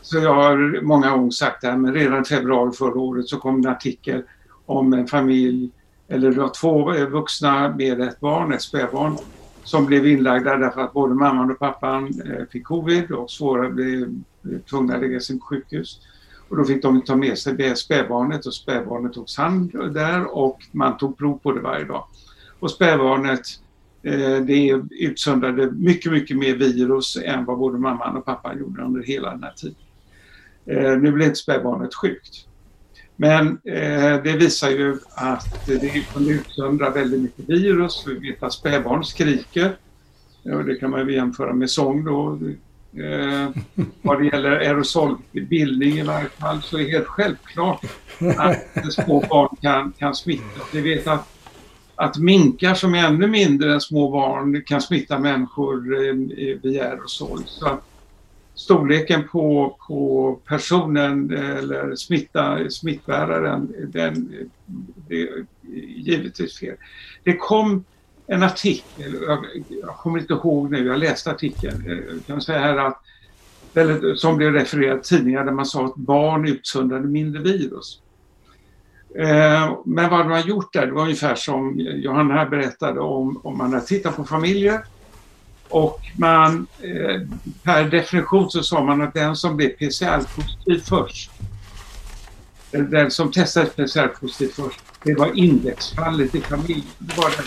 så 0.02 0.18
jag 0.18 0.34
har 0.34 0.82
många 0.82 1.10
gånger 1.10 1.30
sagt 1.30 1.60
det 1.60 1.68
här, 1.68 1.76
men 1.76 1.94
redan 1.94 2.22
i 2.22 2.24
februari 2.24 2.72
förra 2.72 3.00
året 3.00 3.28
så 3.28 3.36
kom 3.36 3.56
en 3.56 3.66
artikel 3.66 4.22
om 4.66 4.92
en 4.92 5.06
familj, 5.06 5.70
eller 6.12 6.48
två 6.48 6.92
vuxna 7.06 7.74
med 7.76 8.00
ett 8.00 8.20
barn, 8.20 8.52
ett 8.52 8.62
spädbarn, 8.62 9.16
som 9.64 9.86
blev 9.86 10.06
inlagda 10.06 10.56
därför 10.56 10.80
att 10.80 10.92
både 10.92 11.14
mamman 11.14 11.50
och 11.50 11.58
pappan 11.58 12.20
eh, 12.26 12.46
fick 12.50 12.64
covid 12.64 13.10
och 13.10 13.30
svåra 13.30 13.70
blev 13.70 14.02
eh, 14.02 14.58
tvungna 14.70 14.94
att 14.94 15.00
läggas 15.00 15.30
in 15.30 15.38
på 15.38 15.44
sjukhus. 15.44 16.00
Och 16.48 16.56
då 16.56 16.64
fick 16.64 16.82
de 16.82 17.02
ta 17.02 17.16
med 17.16 17.38
sig 17.38 17.76
spädbarnet 17.76 18.46
och 18.46 18.54
spädbarnet 18.54 19.12
togs 19.12 19.36
hand 19.36 19.94
där 19.94 20.38
och 20.38 20.58
man 20.72 20.96
tog 20.96 21.18
prov 21.18 21.38
på 21.38 21.52
det 21.52 21.60
varje 21.60 21.84
dag. 21.84 22.04
Och 22.60 22.70
spädbarnet 22.70 23.46
eh, 24.02 24.36
det 24.36 24.82
utsöndrade 24.90 25.70
mycket, 25.70 26.12
mycket 26.12 26.36
mer 26.36 26.54
virus 26.54 27.18
än 27.24 27.44
vad 27.44 27.58
både 27.58 27.78
mamman 27.78 28.16
och 28.16 28.24
pappan 28.24 28.58
gjorde 28.58 28.82
under 28.82 29.02
hela 29.02 29.30
den 29.30 29.42
här 29.42 29.52
tiden. 29.52 29.76
Nu 31.02 31.12
blev 31.12 31.28
inte 31.28 31.34
spädbarnet 31.34 31.94
sjukt. 31.94 32.46
Men 33.22 33.58
eh, 33.64 34.22
det 34.22 34.36
visar 34.36 34.70
ju 34.70 34.98
att 35.14 35.66
det 35.66 36.12
kunde 36.12 36.30
utsöndra 36.32 36.90
väldigt 36.90 37.20
mycket 37.20 37.48
virus. 37.48 38.04
Vi 38.06 38.30
vet 38.30 38.42
att 38.42 38.52
spädbarn 38.52 39.04
skriker. 39.04 39.76
Ja, 40.42 40.56
det 40.56 40.74
kan 40.74 40.90
man 40.90 41.08
ju 41.08 41.14
jämföra 41.14 41.52
med 41.52 41.70
sång 41.70 42.04
då. 42.04 42.38
Eh, 43.02 43.50
vad 44.02 44.20
det 44.20 44.26
gäller 44.26 44.50
aerosolbildning 44.50 45.98
i 45.98 46.02
varje 46.02 46.28
fall 46.28 46.62
så 46.62 46.78
är 46.78 46.84
det 46.84 46.90
helt 46.90 47.06
självklart 47.06 47.84
att 48.36 48.92
små 48.92 49.24
barn 49.30 49.56
kan, 49.60 49.92
kan 49.98 50.14
smitta. 50.14 50.60
Vi 50.72 50.80
vet 50.80 51.06
att, 51.06 51.28
att 51.94 52.18
minkar 52.18 52.74
som 52.74 52.94
är 52.94 53.06
ännu 53.06 53.26
mindre 53.26 53.72
än 53.72 53.80
små 53.80 54.10
barn 54.10 54.62
kan 54.66 54.82
smitta 54.82 55.18
människor 55.18 56.06
eh, 56.06 56.14
via 56.62 56.88
aerosol. 56.88 57.42
Så 57.46 57.66
att, 57.66 57.84
storleken 58.54 59.28
på, 59.28 59.76
på 59.88 60.40
personen 60.44 61.34
eh, 61.34 61.56
eller 61.56 61.96
smitta, 61.96 62.70
smittbäraren, 62.70 63.74
den, 63.88 64.32
det 65.08 65.22
är 65.22 65.46
givetvis 65.96 66.58
fel. 66.58 66.76
Det 67.24 67.36
kom 67.36 67.84
en 68.26 68.42
artikel, 68.42 69.14
jag, 69.26 69.46
jag 69.68 69.96
kommer 69.96 70.18
inte 70.18 70.32
ihåg 70.32 70.70
nu, 70.70 70.86
jag 70.86 70.98
läste 70.98 71.30
artikeln, 71.30 71.90
eh, 71.90 71.98
jag 71.98 72.26
kan 72.26 72.40
säga 72.40 72.58
här 72.58 72.76
att 72.76 73.02
som 74.16 74.36
blev 74.36 74.52
refererad 74.52 74.98
i 74.98 75.02
tidningar 75.02 75.44
där 75.44 75.52
man 75.52 75.66
sa 75.66 75.84
att 75.84 75.96
barn 75.96 76.48
utsöndrade 76.48 77.08
mindre 77.08 77.42
virus. 77.42 78.00
Eh, 79.14 79.78
men 79.84 80.10
vad 80.10 80.26
man 80.26 80.46
gjort 80.46 80.72
där, 80.72 80.86
det 80.86 80.92
var 80.92 81.02
ungefär 81.02 81.34
som 81.34 81.74
Johanna 81.78 82.34
här 82.34 82.48
berättade 82.48 83.00
om, 83.00 83.40
om 83.44 83.58
man 83.58 83.72
har 83.72 83.80
tittat 83.80 84.16
på 84.16 84.24
familjer 84.24 84.80
och 85.72 86.00
man 86.16 86.66
eh, 86.80 87.20
per 87.62 87.84
definition 87.84 88.50
så 88.50 88.62
sa 88.62 88.84
man 88.84 89.02
att 89.02 89.14
den 89.14 89.36
som 89.36 89.56
blev 89.56 89.68
PCR-positiv 89.68 90.82
först, 90.88 91.30
den 92.70 93.10
som 93.10 93.32
testades 93.32 93.74
PCR-positiv 93.74 94.48
först, 94.48 94.80
det 95.04 95.14
var 95.14 95.38
indexfallet 95.38 96.34
i 96.34 96.40
familjen. 96.40 96.86
Det 96.98 97.16
var 97.16 97.30
den 97.30 97.46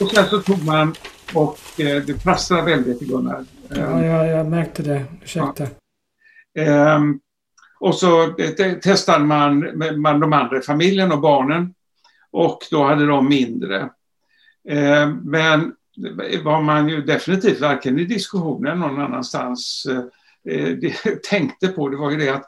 och 0.00 0.10
sen 0.10 0.26
så 0.26 0.40
tog 0.40 0.64
man 0.64 0.94
och 1.34 1.58
eh, 1.80 2.02
det 2.02 2.24
prasslade 2.24 2.62
väldigt 2.62 3.00
Gunnar. 3.00 3.44
Ja, 3.68 4.04
jag, 4.04 4.26
jag 4.28 4.46
märkte 4.46 4.82
det. 4.82 5.04
Ursäkta. 5.22 5.66
Ja. 6.52 6.96
Um, 6.96 7.20
och 7.80 7.94
så 7.94 8.34
testade 8.82 9.24
man, 9.24 9.78
man 10.00 10.20
de 10.20 10.32
andra 10.32 10.58
i 10.58 10.60
familjen 10.60 11.12
och 11.12 11.20
barnen 11.20 11.74
och 12.30 12.58
då 12.70 12.84
hade 12.84 13.06
de 13.06 13.28
mindre. 13.28 13.80
Eh, 14.68 15.08
men 15.22 15.74
var 16.44 16.62
man 16.62 16.88
ju 16.88 17.02
definitivt 17.02 17.60
varken 17.60 17.98
i 17.98 18.04
diskussionen 18.04 18.72
eller 18.72 18.88
någon 18.88 19.00
annanstans 19.00 19.86
eh, 19.90 20.54
eh 20.54 20.92
tänkte 21.30 21.68
på 21.68 21.88
det 21.88 21.96
var 21.96 22.10
ju 22.10 22.16
det 22.16 22.28
att 22.28 22.46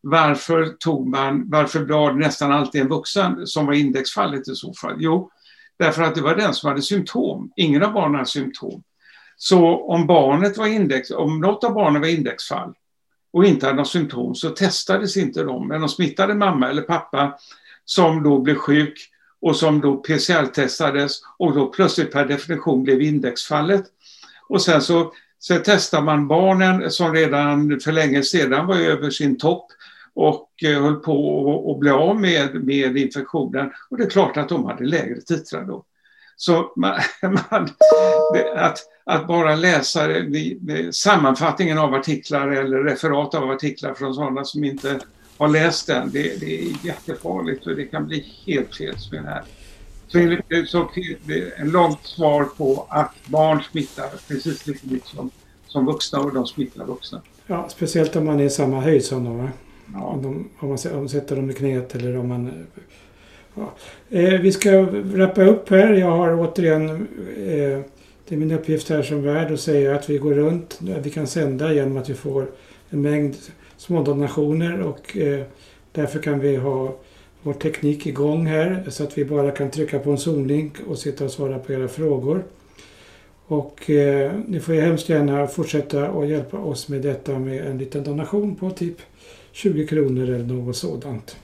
varför 0.00 0.66
tog 0.66 1.08
man, 1.08 1.50
varför 1.50 1.80
var 1.80 2.12
det 2.12 2.18
nästan 2.18 2.52
alltid 2.52 2.80
en 2.80 2.88
vuxen 2.88 3.46
som 3.46 3.66
var 3.66 3.72
indexfallet 3.72 4.48
i 4.48 4.54
så 4.54 4.74
fall? 4.74 4.96
Jo, 4.98 5.30
därför 5.78 6.02
att 6.02 6.14
det 6.14 6.20
var 6.20 6.36
den 6.36 6.54
som 6.54 6.68
hade 6.68 6.82
symptom. 6.82 7.52
Ingen 7.56 7.82
av 7.82 7.92
barnen 7.92 8.14
hade 8.14 8.26
symptom. 8.26 8.82
Så 9.36 9.86
om 9.86 10.06
barnet 10.06 10.56
var 10.56 10.66
index, 10.66 11.10
om 11.10 11.40
något 11.40 11.64
av 11.64 11.74
barnen 11.74 12.00
var 12.00 12.08
indexfall 12.08 12.74
och 13.32 13.44
inte 13.44 13.66
hade 13.66 13.76
några 13.76 13.84
symptom 13.84 14.34
så 14.34 14.50
testades 14.50 15.16
inte 15.16 15.42
de. 15.42 15.68
Men 15.68 15.80
de 15.80 15.88
smittade 15.88 16.34
mamma 16.34 16.70
eller 16.70 16.82
pappa 16.82 17.38
som 17.84 18.22
då 18.22 18.38
blev 18.40 18.54
sjuk 18.54 19.10
och 19.40 19.56
som 19.56 19.80
då 19.80 19.96
PCR-testades 19.96 21.12
och 21.38 21.54
då 21.54 21.66
plötsligt 21.66 22.12
per 22.12 22.26
definition 22.26 22.82
blev 22.82 23.02
indexfallet. 23.02 23.84
Och 24.48 24.62
sen 24.62 24.82
så, 24.82 25.12
så 25.38 25.58
testar 25.64 26.02
man 26.02 26.28
barnen 26.28 26.90
som 26.90 27.14
redan 27.14 27.80
för 27.80 27.92
länge 27.92 28.22
sedan 28.22 28.66
var 28.66 28.76
över 28.76 29.10
sin 29.10 29.38
topp 29.38 29.66
och 30.14 30.50
eh, 30.64 30.82
höll 30.82 30.96
på 30.96 31.72
att 31.72 31.78
bli 31.78 31.90
av 31.90 32.20
med, 32.20 32.64
med 32.64 32.96
infektionen. 32.96 33.72
Och 33.90 33.96
det 33.96 34.04
är 34.04 34.10
klart 34.10 34.36
att 34.36 34.48
de 34.48 34.64
hade 34.64 34.84
lägre 34.84 35.20
titrar 35.20 35.64
då. 35.64 35.84
Så 36.36 36.72
man, 36.76 37.00
man, 37.50 37.68
att, 38.56 38.78
att 39.04 39.26
bara 39.26 39.56
läsa 39.56 40.08
sammanfattningen 40.90 41.78
av 41.78 41.94
artiklar 41.94 42.48
eller 42.48 42.84
referat 42.84 43.34
av 43.34 43.50
artiklar 43.50 43.94
från 43.94 44.14
sådana 44.14 44.44
som 44.44 44.64
inte 44.64 45.00
har 45.38 45.48
läst 45.48 45.86
den, 45.86 46.10
det, 46.12 46.40
det 46.40 46.60
är 46.60 46.86
jättefarligt 46.86 47.66
och 47.66 47.76
det 47.76 47.84
kan 47.84 48.06
bli 48.06 48.26
helt 48.46 48.76
fel 48.76 48.94
med 49.12 49.22
det 49.22 49.28
här. 49.28 49.42
Så, 50.08 50.38
så 50.66 50.88
en 51.56 51.70
långt 51.70 52.06
svar 52.06 52.44
på 52.44 52.86
att 52.88 53.14
barn 53.26 53.62
smittar 53.70 54.08
precis 54.28 54.66
lika 54.66 54.80
mycket 54.82 55.08
som, 55.08 55.30
som 55.66 55.86
vuxna 55.86 56.20
och 56.20 56.34
de 56.34 56.46
smittar 56.46 56.84
vuxna. 56.84 57.22
Ja, 57.46 57.68
speciellt 57.68 58.16
om 58.16 58.26
man 58.26 58.40
är 58.40 58.44
i 58.44 58.50
samma 58.50 58.80
höjd 58.80 59.04
som 59.04 59.24
dem. 59.24 59.48
Ja. 59.92 60.00
Om, 60.00 60.22
de, 60.22 60.48
om, 60.58 60.68
man, 60.68 60.78
om 60.92 60.98
man 60.98 61.08
sätter 61.08 61.36
dem 61.36 61.50
i 61.50 61.54
knät 61.54 61.94
eller 61.94 62.16
om 62.16 62.28
man 62.28 62.66
Ja. 63.56 63.72
Eh, 64.10 64.40
vi 64.40 64.52
ska 64.52 64.82
wrappa 64.82 65.44
upp 65.44 65.70
här. 65.70 65.92
Jag 65.92 66.10
har 66.10 66.40
återigen, 66.40 66.90
eh, 67.36 67.80
det 68.28 68.34
är 68.34 68.36
min 68.36 68.52
uppgift 68.52 68.88
här 68.88 69.02
som 69.02 69.22
värd 69.22 69.52
att 69.52 69.60
säga 69.60 69.94
att 69.94 70.10
vi 70.10 70.18
går 70.18 70.34
runt, 70.34 70.80
vi 71.02 71.10
kan 71.10 71.26
sända 71.26 71.72
genom 71.72 71.96
att 71.96 72.10
vi 72.10 72.14
får 72.14 72.46
en 72.90 73.02
mängd 73.02 73.34
små 73.76 74.02
donationer 74.02 74.80
och 74.80 75.16
eh, 75.16 75.42
därför 75.92 76.18
kan 76.18 76.40
vi 76.40 76.56
ha 76.56 76.96
vår 77.42 77.52
teknik 77.52 78.06
igång 78.06 78.46
här 78.46 78.84
så 78.88 79.04
att 79.04 79.18
vi 79.18 79.24
bara 79.24 79.50
kan 79.50 79.70
trycka 79.70 79.98
på 79.98 80.10
en 80.10 80.18
Zoom-link 80.18 80.72
och 80.86 80.98
sitta 80.98 81.24
och 81.24 81.30
svara 81.30 81.58
på 81.58 81.72
era 81.72 81.88
frågor. 81.88 82.44
Och 83.46 83.90
eh, 83.90 84.32
ni 84.46 84.60
får 84.60 84.74
ju 84.74 84.80
hemskt 84.80 85.08
gärna 85.08 85.46
fortsätta 85.46 86.10
och 86.10 86.26
hjälpa 86.26 86.58
oss 86.58 86.88
med 86.88 87.02
detta 87.02 87.38
med 87.38 87.66
en 87.66 87.78
liten 87.78 88.04
donation 88.04 88.54
på 88.54 88.70
typ 88.70 88.96
20 89.52 89.86
kronor 89.86 90.22
eller 90.22 90.54
något 90.54 90.76
sådant. 90.76 91.36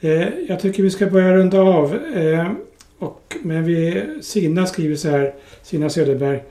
Eh, 0.00 0.28
jag 0.48 0.60
tycker 0.60 0.82
vi 0.82 0.90
ska 0.90 1.06
börja 1.06 1.36
runda 1.36 1.60
av. 1.60 1.94
Eh, 1.94 2.52
och, 2.98 3.36
men 3.42 3.64
vi, 3.64 4.04
Sina 4.20 4.66
skriver 4.66 4.96
så 4.96 5.08
här, 5.08 5.34
Sina 5.62 5.90
Söderberg. 5.90 6.42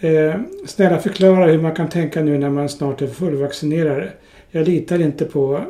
Eh, 0.00 0.34
snälla 0.66 0.98
förklara 0.98 1.46
hur 1.46 1.62
man 1.62 1.74
kan 1.74 1.88
tänka 1.88 2.22
nu 2.22 2.38
när 2.38 2.50
man 2.50 2.68
snart 2.68 3.02
är 3.02 3.06
fullvaccinerad. 3.06 4.08
Jag 4.50 4.68
litar 4.68 5.00
inte 5.00 5.24
på 5.24 5.64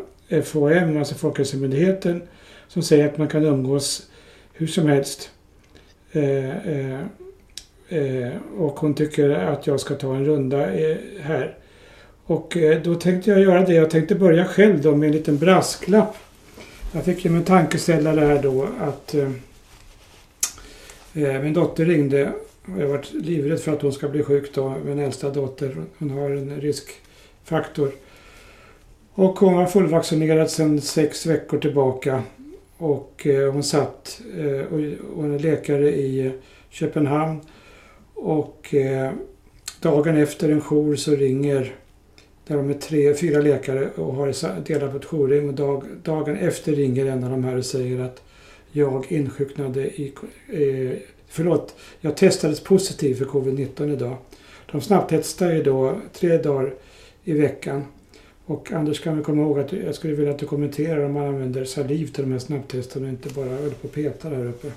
FHM, 0.45 0.99
alltså 0.99 1.15
Folkhälsomyndigheten, 1.15 2.23
som 2.69 2.83
säger 2.83 3.09
att 3.09 3.19
man 3.19 3.29
kan 3.29 3.45
umgås 3.45 4.11
hur 4.53 4.67
som 4.67 4.87
helst. 4.87 5.31
Eh, 6.13 6.69
eh, 6.69 7.01
eh 7.89 8.33
och 8.59 8.81
hon 8.81 8.95
tycker 8.95 9.31
att 9.31 9.67
jag 9.67 9.81
ska 9.81 9.95
ta 9.95 10.15
en 10.15 10.25
runda 10.25 10.73
eh, 10.73 10.97
här. 11.21 11.55
Och 12.25 12.57
eh, 12.57 12.83
då 12.83 12.95
tänkte 12.95 13.31
jag 13.31 13.41
göra 13.41 13.65
det. 13.65 13.75
Jag 13.75 13.91
tänkte 13.91 14.15
börja 14.15 14.45
själv 14.45 14.83
då 14.83 14.97
med 14.97 15.07
en 15.07 15.13
liten 15.13 15.39
brasklapp. 15.39 16.17
Jag 16.93 17.05
fick 17.05 17.25
ju 17.25 17.37
en 17.37 17.45
tankeställare 17.45 18.21
här 18.21 18.43
då 18.43 18.69
att 18.81 19.15
eh, 19.15 19.31
eh 21.15 21.43
min 21.43 21.53
dotter 21.53 21.85
ringde 21.85 22.33
jag 22.77 22.83
jag 22.83 22.89
varit 22.89 23.13
livrädd 23.13 23.61
för 23.61 23.73
att 23.73 23.83
hon 23.83 23.93
ska 23.93 24.09
bli 24.09 24.23
sjuk 24.23 24.55
då, 24.55 24.75
min 24.85 24.99
äldsta 24.99 25.31
dotter. 25.31 25.77
Hon 25.99 26.11
har 26.11 26.31
en 26.31 26.61
riskfaktor. 26.61 27.91
Och 29.13 29.39
hon 29.39 29.55
var 29.55 29.67
fullvaccinerad 29.67 30.51
sedan 30.51 30.81
sex 30.81 31.27
veckor 31.27 31.59
tillbaka. 31.59 32.23
Och 32.77 33.27
eh, 33.27 33.53
hon 33.53 33.63
satt, 33.63 34.21
eh, 34.39 34.73
och 34.73 34.81
hon 35.15 35.35
är 35.35 35.39
läkare 35.39 35.91
i 35.91 36.33
Köpenhamn. 36.71 37.41
Och 38.15 38.75
eh, 38.75 39.13
dagen 39.81 40.17
efter 40.17 40.49
en 40.49 40.61
jour 40.61 40.97
så 40.97 41.11
ringer, 41.17 41.75
där 42.47 42.57
de 42.57 42.71
är 42.71 42.75
tre, 42.75 43.15
fyra 43.15 43.41
läkare 43.41 43.89
och 43.97 44.15
har 44.15 44.61
delat 44.65 44.91
på 44.91 44.97
ett 44.97 45.05
jourrum. 45.05 45.49
Och 45.49 45.55
dag, 45.55 45.85
dagen 46.03 46.37
efter 46.37 46.73
ringer 46.73 47.07
en 47.07 47.25
av 47.25 47.31
de 47.31 47.45
här 47.45 47.57
och 47.57 47.67
säger 47.67 48.01
att 48.01 48.23
jag 48.73 49.13
insjuknade 49.13 49.81
i 49.81 50.13
i 50.49 50.99
Förlåt, 51.29 51.75
jag 52.01 52.17
testades 52.17 52.61
positiv 52.61 53.15
för 53.15 53.25
covid-19 53.25 53.93
idag. 53.93 54.17
De 54.73 54.81
snabbtestar 54.81 55.53
ju 55.53 55.63
då 55.63 56.01
tre 56.13 56.39
dagar 56.39 56.75
i 57.25 57.33
veckan. 57.33 57.85
Och 58.45 58.73
Anders 58.73 59.01
kan 59.03 59.15
väl 59.15 59.25
komma 59.25 59.43
ihåg 59.43 59.59
att 59.59 59.73
jag 59.73 59.95
skulle 59.95 60.15
vilja 60.15 60.31
att 60.31 60.39
du 60.39 60.47
kommenterar 60.47 61.05
om 61.05 61.13
man 61.13 61.27
använder 61.27 61.65
saliv 61.65 62.07
till 62.07 62.25
de 62.25 62.33
här 62.33 62.39
snabbtesterna 62.39 63.07
och 63.07 63.13
inte 63.13 63.29
bara 63.29 63.49
håller 63.49 63.71
på 63.71 63.89
och 63.89 63.93
petar 63.93 64.31
här 64.31 64.47
uppe. 64.47 64.73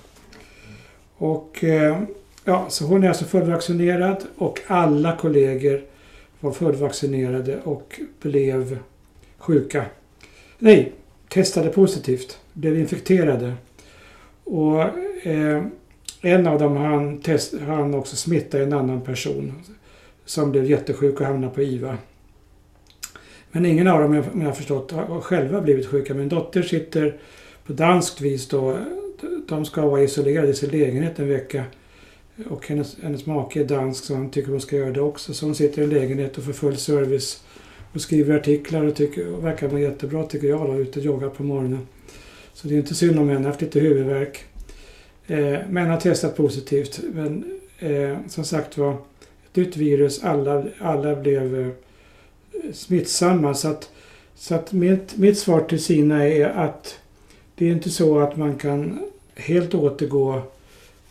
Och 1.18 1.64
eh, 1.64 2.02
ja, 2.46 2.66
så 2.70 2.86
hon 2.86 3.04
är 3.04 3.08
alltså 3.08 3.26
fullvaccinerad 3.26 4.24
och 4.38 4.60
alla 4.68 5.18
kollegor 5.18 5.82
var 6.40 6.52
fullvaccinerade 6.52 7.60
och 7.64 8.00
blev 8.22 8.80
sjuka. 9.38 9.86
Nej, 10.60 10.92
testade 11.28 11.70
positivt, 11.70 12.40
blev 12.54 12.80
infekterade. 12.80 13.54
Och 14.44 14.82
eh, 15.28 15.64
en 16.22 16.48
av 16.48 16.60
dem 16.60 16.78
han, 16.78 17.18
test, 17.18 17.54
han 17.68 17.94
också 17.94 18.16
smitta 18.16 18.60
en 18.60 18.74
annan 18.74 19.02
person 19.02 19.54
som 20.26 20.52
blev 20.52 20.66
jättesjuk 20.66 21.20
och 21.20 21.26
hamnade 21.26 21.54
på 21.54 21.62
IVA. 21.62 21.98
Men 23.52 23.66
ingen 23.66 23.88
av 23.88 24.02
dem, 24.02 24.24
om 24.34 24.42
jag 24.42 24.48
har 24.48 24.56
förstått, 24.56 24.92
har 24.92 25.22
själva 25.22 25.62
blivit 25.62 25.88
sjuka. 25.88 26.14
Min 26.14 26.30
dotter 26.30 26.62
sitter 26.62 27.18
på 27.66 27.74
danskt 27.74 28.22
vis 28.22 28.48
då. 28.48 28.78
De 29.48 29.66
ska 29.66 29.82
vara 29.88 30.04
isolerade 30.04 30.50
i 30.50 30.54
sin 30.54 30.70
lägenhet 30.70 31.20
en 31.20 31.30
vecka. 31.30 31.64
Och 32.50 32.68
hennes, 32.68 32.98
hennes 33.04 33.26
make 33.26 33.60
är 33.60 33.66
dansk 33.66 34.04
så 34.04 34.16
han 34.16 34.30
tycker 34.30 34.52
hon 34.52 34.62
ska 34.62 34.76
göra 34.76 34.92
det 34.92 35.02
också. 35.02 35.34
Så 35.34 35.46
hon 35.46 35.56
sitter 35.56 35.82
i 35.82 35.84
en 35.84 35.90
lägenhet 35.90 36.38
och 36.38 36.44
får 36.44 36.54
full 36.54 36.78
service. 36.78 37.44
Och 37.94 38.02
skriver 38.02 38.36
artiklar 38.36 38.84
och, 38.84 38.96
tycker, 38.96 39.34
och 39.34 39.46
verkar 39.46 39.70
må 39.70 39.80
jättebra 39.80 40.24
tycker 40.24 40.48
jag 40.48 40.68
då, 40.68 40.76
ute 40.76 41.00
och 41.00 41.06
joggar 41.06 41.30
på 41.30 41.44
morgonen. 41.44 41.88
Så 42.54 42.68
det 42.68 42.74
är 42.74 42.78
inte 42.78 42.96
synd 42.96 43.20
om 43.20 43.30
henne, 43.30 43.40
har 43.40 43.48
haft 43.48 43.62
lite 43.62 43.80
huvudvärk. 43.80 44.46
Eh, 45.28 45.60
men 45.70 45.90
har 45.90 46.00
testat 46.00 46.38
positivt. 46.38 47.00
Men 47.14 47.60
eh, 47.80 48.18
som 48.28 48.44
sagt 48.44 48.78
var, 48.78 48.94
ett 48.94 49.56
nytt 49.56 49.78
virus. 49.78 50.24
Alla, 50.24 50.64
alla 50.80 51.16
blev 51.16 51.60
eh, 51.60 51.68
smittsamma. 52.74 53.54
Så 53.54 53.68
att, 53.68 53.92
så 54.36 54.56
att 54.56 54.72
mitt, 54.72 55.18
mitt 55.18 55.40
svar 55.40 55.62
till 55.62 55.84
Sina 55.84 56.28
är 56.28 56.46
att 56.50 57.00
det 57.56 57.66
är 57.66 57.72
inte 57.72 57.90
så 57.90 58.20
att 58.20 58.38
man 58.38 58.56
kan 58.56 59.00
helt 59.36 59.74
återgå 59.74 60.42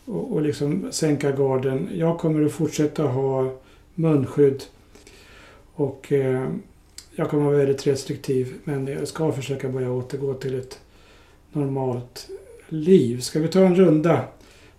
och, 0.04 0.32
och 0.32 0.42
liksom 0.42 0.88
sänka 0.90 1.32
garden. 1.32 1.88
Jag 1.94 2.18
kommer 2.18 2.46
att 2.46 2.52
fortsätta 2.52 3.02
ha 3.02 3.52
munskydd. 3.94 4.62
Och 5.74 6.12
eh, 6.12 6.48
jag 7.14 7.30
kommer 7.30 7.42
att 7.42 7.46
vara 7.52 7.58
väldigt 7.58 7.86
restriktiv. 7.86 8.54
Men 8.64 8.86
jag 8.86 9.08
ska 9.08 9.32
försöka 9.32 9.68
börja 9.68 9.92
återgå 9.92 10.34
till 10.34 10.58
ett 10.58 10.78
normalt 11.52 12.28
liv. 12.72 13.20
Ska 13.20 13.40
vi 13.40 13.48
ta 13.48 13.60
en 13.60 13.74
runda? 13.74 14.24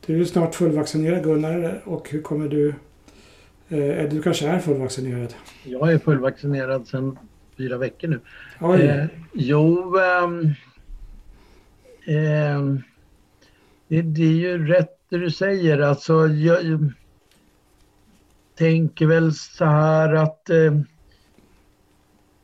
Du 0.06 0.22
är 0.22 0.26
snart 0.26 0.56
fullvaccinerad 0.56 1.24
Gunnar 1.24 1.82
och 1.84 2.10
hur 2.10 2.22
kommer 2.22 2.48
du... 2.48 2.70
Eh, 3.70 4.10
du 4.10 4.22
kanske 4.22 4.48
är 4.48 4.60
fullvaccinerad? 4.60 5.34
Jag 5.64 5.94
är 5.94 5.98
fullvaccinerad 5.98 6.88
sedan 6.88 7.20
fyra 7.58 7.78
veckor 7.78 8.08
nu. 8.08 8.20
Eh, 8.84 9.06
jo, 9.34 9.98
eh, 9.98 10.30
det, 13.88 14.02
det, 14.02 14.24
är 14.24 14.34
ju 14.34 14.68
rätt 14.68 14.98
det 15.10 15.18
du 15.18 15.32
säger. 15.32 15.80
Alltså, 15.80 16.28
jag 16.28 16.92
tänker 18.56 19.06
väl 19.06 19.34
så 19.34 19.66
här 19.66 20.14
att 20.14 20.50
eh, 20.50 20.80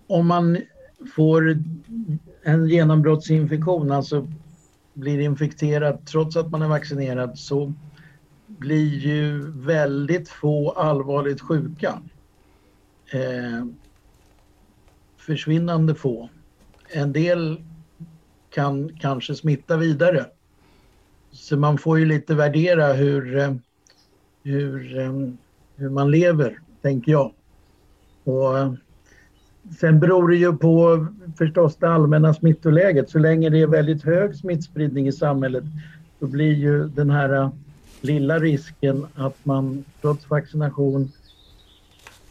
om 0.07 0.27
man 0.27 0.57
får 1.15 1.57
en 2.43 2.69
genombrottsinfektion, 2.69 3.91
alltså 3.91 4.27
blir 4.97 5.19
infekterad 5.19 6.05
trots 6.05 6.37
att 6.37 6.51
man 6.51 6.61
är 6.61 6.67
vaccinerad, 6.67 7.39
så 7.39 7.73
blir 8.47 8.97
ju 8.97 9.51
väldigt 9.51 10.29
få 10.29 10.71
allvarligt 10.71 11.41
sjuka. 11.41 12.01
Eh, 13.11 13.65
försvinnande 15.17 15.95
få. 15.95 16.29
En 16.89 17.13
del 17.13 17.61
kan 18.49 18.97
kanske 18.99 19.35
smitta 19.35 19.77
vidare. 19.77 20.25
Så 21.31 21.57
man 21.57 21.77
får 21.77 21.99
ju 21.99 22.05
lite 22.05 22.35
värdera 22.35 22.93
hur, 22.93 23.37
eh, 23.37 23.55
hur, 24.43 24.99
eh, 24.99 25.13
hur 25.75 25.89
man 25.89 26.11
lever, 26.11 26.59
tänker 26.81 27.11
jag. 27.11 27.33
Och 28.23 28.59
eh, 28.59 28.73
sen 29.79 29.99
beror 29.99 30.29
det 30.29 30.35
ju 30.35 30.57
på 30.57 31.07
förstås 31.37 31.75
det 31.75 31.89
allmänna 31.89 32.33
smittoläget. 32.33 33.09
Så 33.09 33.19
länge 33.19 33.49
det 33.49 33.61
är 33.61 33.67
väldigt 33.67 34.03
hög 34.03 34.35
smittspridning 34.35 35.07
i 35.07 35.11
samhället 35.11 35.63
då 36.19 36.27
blir 36.27 36.53
ju 36.53 36.87
den 36.87 37.09
här 37.09 37.33
äh, 37.33 37.49
lilla 38.01 38.39
risken 38.39 39.07
att 39.15 39.45
man 39.45 39.83
trots 40.01 40.29
vaccination 40.29 41.11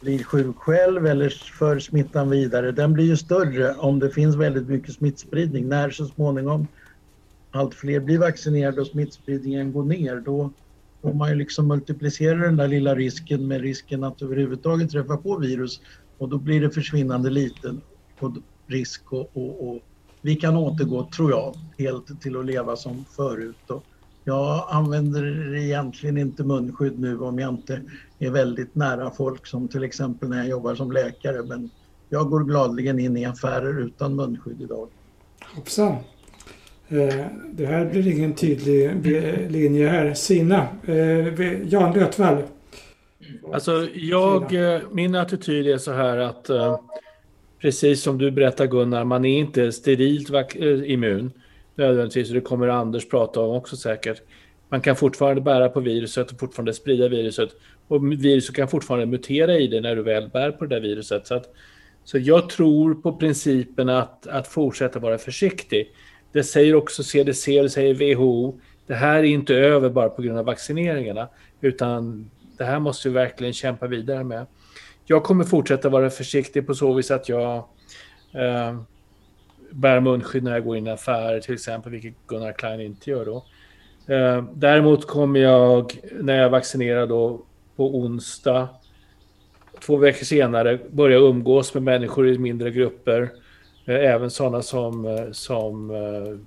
blir 0.00 0.24
sjuk 0.24 0.56
själv 0.56 1.06
eller 1.06 1.28
för 1.28 1.78
smittan 1.78 2.30
vidare, 2.30 2.72
den 2.72 2.92
blir 2.92 3.04
ju 3.04 3.16
större 3.16 3.74
om 3.74 3.98
det 3.98 4.10
finns 4.10 4.36
väldigt 4.36 4.68
mycket 4.68 4.94
smittspridning. 4.94 5.68
När 5.68 5.90
så 5.90 6.04
småningom 6.06 6.66
allt 7.50 7.74
fler 7.74 8.00
blir 8.00 8.18
vaccinerade 8.18 8.80
och 8.80 8.86
smittspridningen 8.86 9.72
går 9.72 9.84
ner, 9.84 10.16
då 10.16 10.50
får 11.02 11.12
man 11.14 11.30
ju 11.30 11.34
liksom 11.34 11.68
multiplicera 11.68 12.38
den 12.38 12.56
där 12.56 12.68
lilla 12.68 12.94
risken 12.94 13.48
med 13.48 13.60
risken 13.60 14.04
att 14.04 14.22
överhuvudtaget 14.22 14.90
träffa 14.90 15.16
på 15.16 15.36
virus 15.36 15.80
och 16.18 16.28
då 16.28 16.38
blir 16.38 16.60
det 16.60 16.70
försvinnande 16.70 17.30
liten 17.30 17.80
risk 18.66 19.12
och, 19.12 19.30
och, 19.32 19.68
och 19.68 19.82
vi 20.20 20.36
kan 20.36 20.56
återgå, 20.56 21.08
tror 21.16 21.30
jag, 21.30 21.54
helt 21.78 22.20
till 22.20 22.36
att 22.36 22.46
leva 22.46 22.76
som 22.76 23.04
förut. 23.16 23.70
Och 23.70 23.84
jag 24.24 24.66
använder 24.70 25.54
egentligen 25.54 26.18
inte 26.18 26.44
munskydd 26.44 26.98
nu 26.98 27.18
om 27.18 27.38
jag 27.38 27.54
inte 27.54 27.80
är 28.18 28.30
väldigt 28.30 28.74
nära 28.74 29.10
folk 29.10 29.46
som 29.46 29.68
till 29.68 29.84
exempel 29.84 30.28
när 30.28 30.36
jag 30.36 30.48
jobbar 30.48 30.74
som 30.74 30.92
läkare. 30.92 31.42
Men 31.42 31.70
jag 32.08 32.30
går 32.30 32.44
gladligen 32.44 32.98
in 32.98 33.16
i 33.16 33.24
affärer 33.24 33.80
utan 33.80 34.16
munskydd 34.16 34.62
idag. 34.62 34.88
Hoppsan. 35.54 35.96
Eh, 36.88 37.26
det 37.52 37.66
här 37.66 37.90
blir 37.90 38.06
ingen 38.06 38.34
tydlig 38.34 38.86
eh, 38.86 39.50
linje 39.50 39.88
här. 39.88 40.14
Sina, 40.14 40.66
eh, 40.84 41.68
Jan 41.68 41.92
Lötvall. 41.94 42.42
Alltså 43.52 43.88
jag, 43.94 44.54
eh, 44.74 44.80
min 44.90 45.14
attityd 45.14 45.66
är 45.66 45.78
så 45.78 45.92
här 45.92 46.18
att 46.18 46.50
precis 47.60 48.02
som 48.02 48.18
du 48.18 48.30
berättar 48.30 48.66
Gunnar, 48.66 49.04
man 49.04 49.24
är 49.24 49.38
inte 49.38 49.72
sterilt 49.72 50.54
immun 50.84 51.32
nödvändigtvis, 51.74 52.28
och 52.28 52.34
det 52.34 52.40
kommer 52.40 52.68
Anders 52.68 53.08
prata 53.08 53.40
om 53.40 53.56
också 53.56 53.76
säkert. 53.76 54.22
Man 54.68 54.80
kan 54.80 54.96
fortfarande 54.96 55.40
bära 55.40 55.68
på 55.68 55.80
viruset 55.80 56.32
och 56.32 56.40
fortfarande 56.40 56.72
sprida 56.72 57.08
viruset. 57.08 57.50
Och 57.88 58.12
viruset 58.12 58.56
kan 58.56 58.68
fortfarande 58.68 59.06
mutera 59.06 59.54
i 59.54 59.66
det 59.66 59.80
när 59.80 59.96
du 59.96 60.02
väl 60.02 60.28
bär 60.28 60.50
på 60.50 60.66
det 60.66 60.74
där 60.74 60.82
viruset. 60.82 61.26
Så, 61.26 61.34
att, 61.34 61.54
så 62.04 62.18
jag 62.18 62.48
tror 62.48 62.94
på 62.94 63.12
principen 63.12 63.88
att, 63.88 64.26
att 64.26 64.48
fortsätta 64.48 64.98
vara 64.98 65.18
försiktig. 65.18 65.92
Det 66.32 66.42
säger 66.42 66.74
också 66.74 67.02
CDC, 67.02 67.62
det 67.62 67.70
säger 67.70 67.94
WHO. 67.94 68.60
Det 68.86 68.94
här 68.94 69.18
är 69.18 69.22
inte 69.22 69.54
över 69.54 69.90
bara 69.90 70.08
på 70.08 70.22
grund 70.22 70.38
av 70.38 70.44
vaccineringarna, 70.44 71.28
utan 71.60 72.30
det 72.58 72.64
här 72.64 72.78
måste 72.78 73.08
vi 73.08 73.14
verkligen 73.14 73.52
kämpa 73.52 73.86
vidare 73.86 74.24
med. 74.24 74.46
Jag 75.04 75.24
kommer 75.24 75.44
fortsätta 75.44 75.88
vara 75.88 76.10
försiktig 76.10 76.66
på 76.66 76.74
så 76.74 76.94
vis 76.94 77.10
att 77.10 77.28
jag 77.28 77.56
eh, 78.32 78.80
bär 79.70 80.00
munskydd 80.00 80.42
när 80.42 80.52
jag 80.52 80.64
går 80.64 80.76
in 80.76 80.86
i 80.86 80.90
affärer 80.90 81.40
till 81.40 81.54
exempel, 81.54 81.92
vilket 81.92 82.14
Gunnar 82.26 82.52
Klein 82.52 82.80
inte 82.80 83.10
gör 83.10 83.24
då. 83.24 83.44
Eh, 84.14 84.44
däremot 84.54 85.06
kommer 85.06 85.40
jag, 85.40 85.92
när 86.12 86.38
jag 86.38 86.50
vaccinerar 86.50 87.06
då, 87.06 87.42
på 87.76 87.96
onsdag, 87.96 88.68
två 89.80 89.96
veckor 89.96 90.24
senare, 90.24 90.78
börja 90.90 91.18
umgås 91.18 91.74
med 91.74 91.82
människor 91.82 92.28
i 92.28 92.38
mindre 92.38 92.70
grupper. 92.70 93.30
Eh, 93.86 93.94
även 93.94 94.30
sådana 94.30 94.62
som, 94.62 95.04
eh, 95.06 95.30
som 95.32 95.90
eh, 95.90 96.38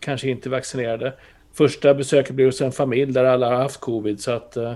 kanske 0.00 0.28
inte 0.28 0.48
är 0.48 0.50
vaccinerade. 0.50 1.14
Första 1.56 1.94
besöket 1.94 2.34
blir 2.34 2.46
hos 2.46 2.60
en 2.60 2.72
familj 2.72 3.12
där 3.12 3.24
alla 3.24 3.48
har 3.48 3.56
haft 3.56 3.80
covid. 3.80 4.20
Så 4.20 4.30
att 4.30 4.56
eh, 4.56 4.74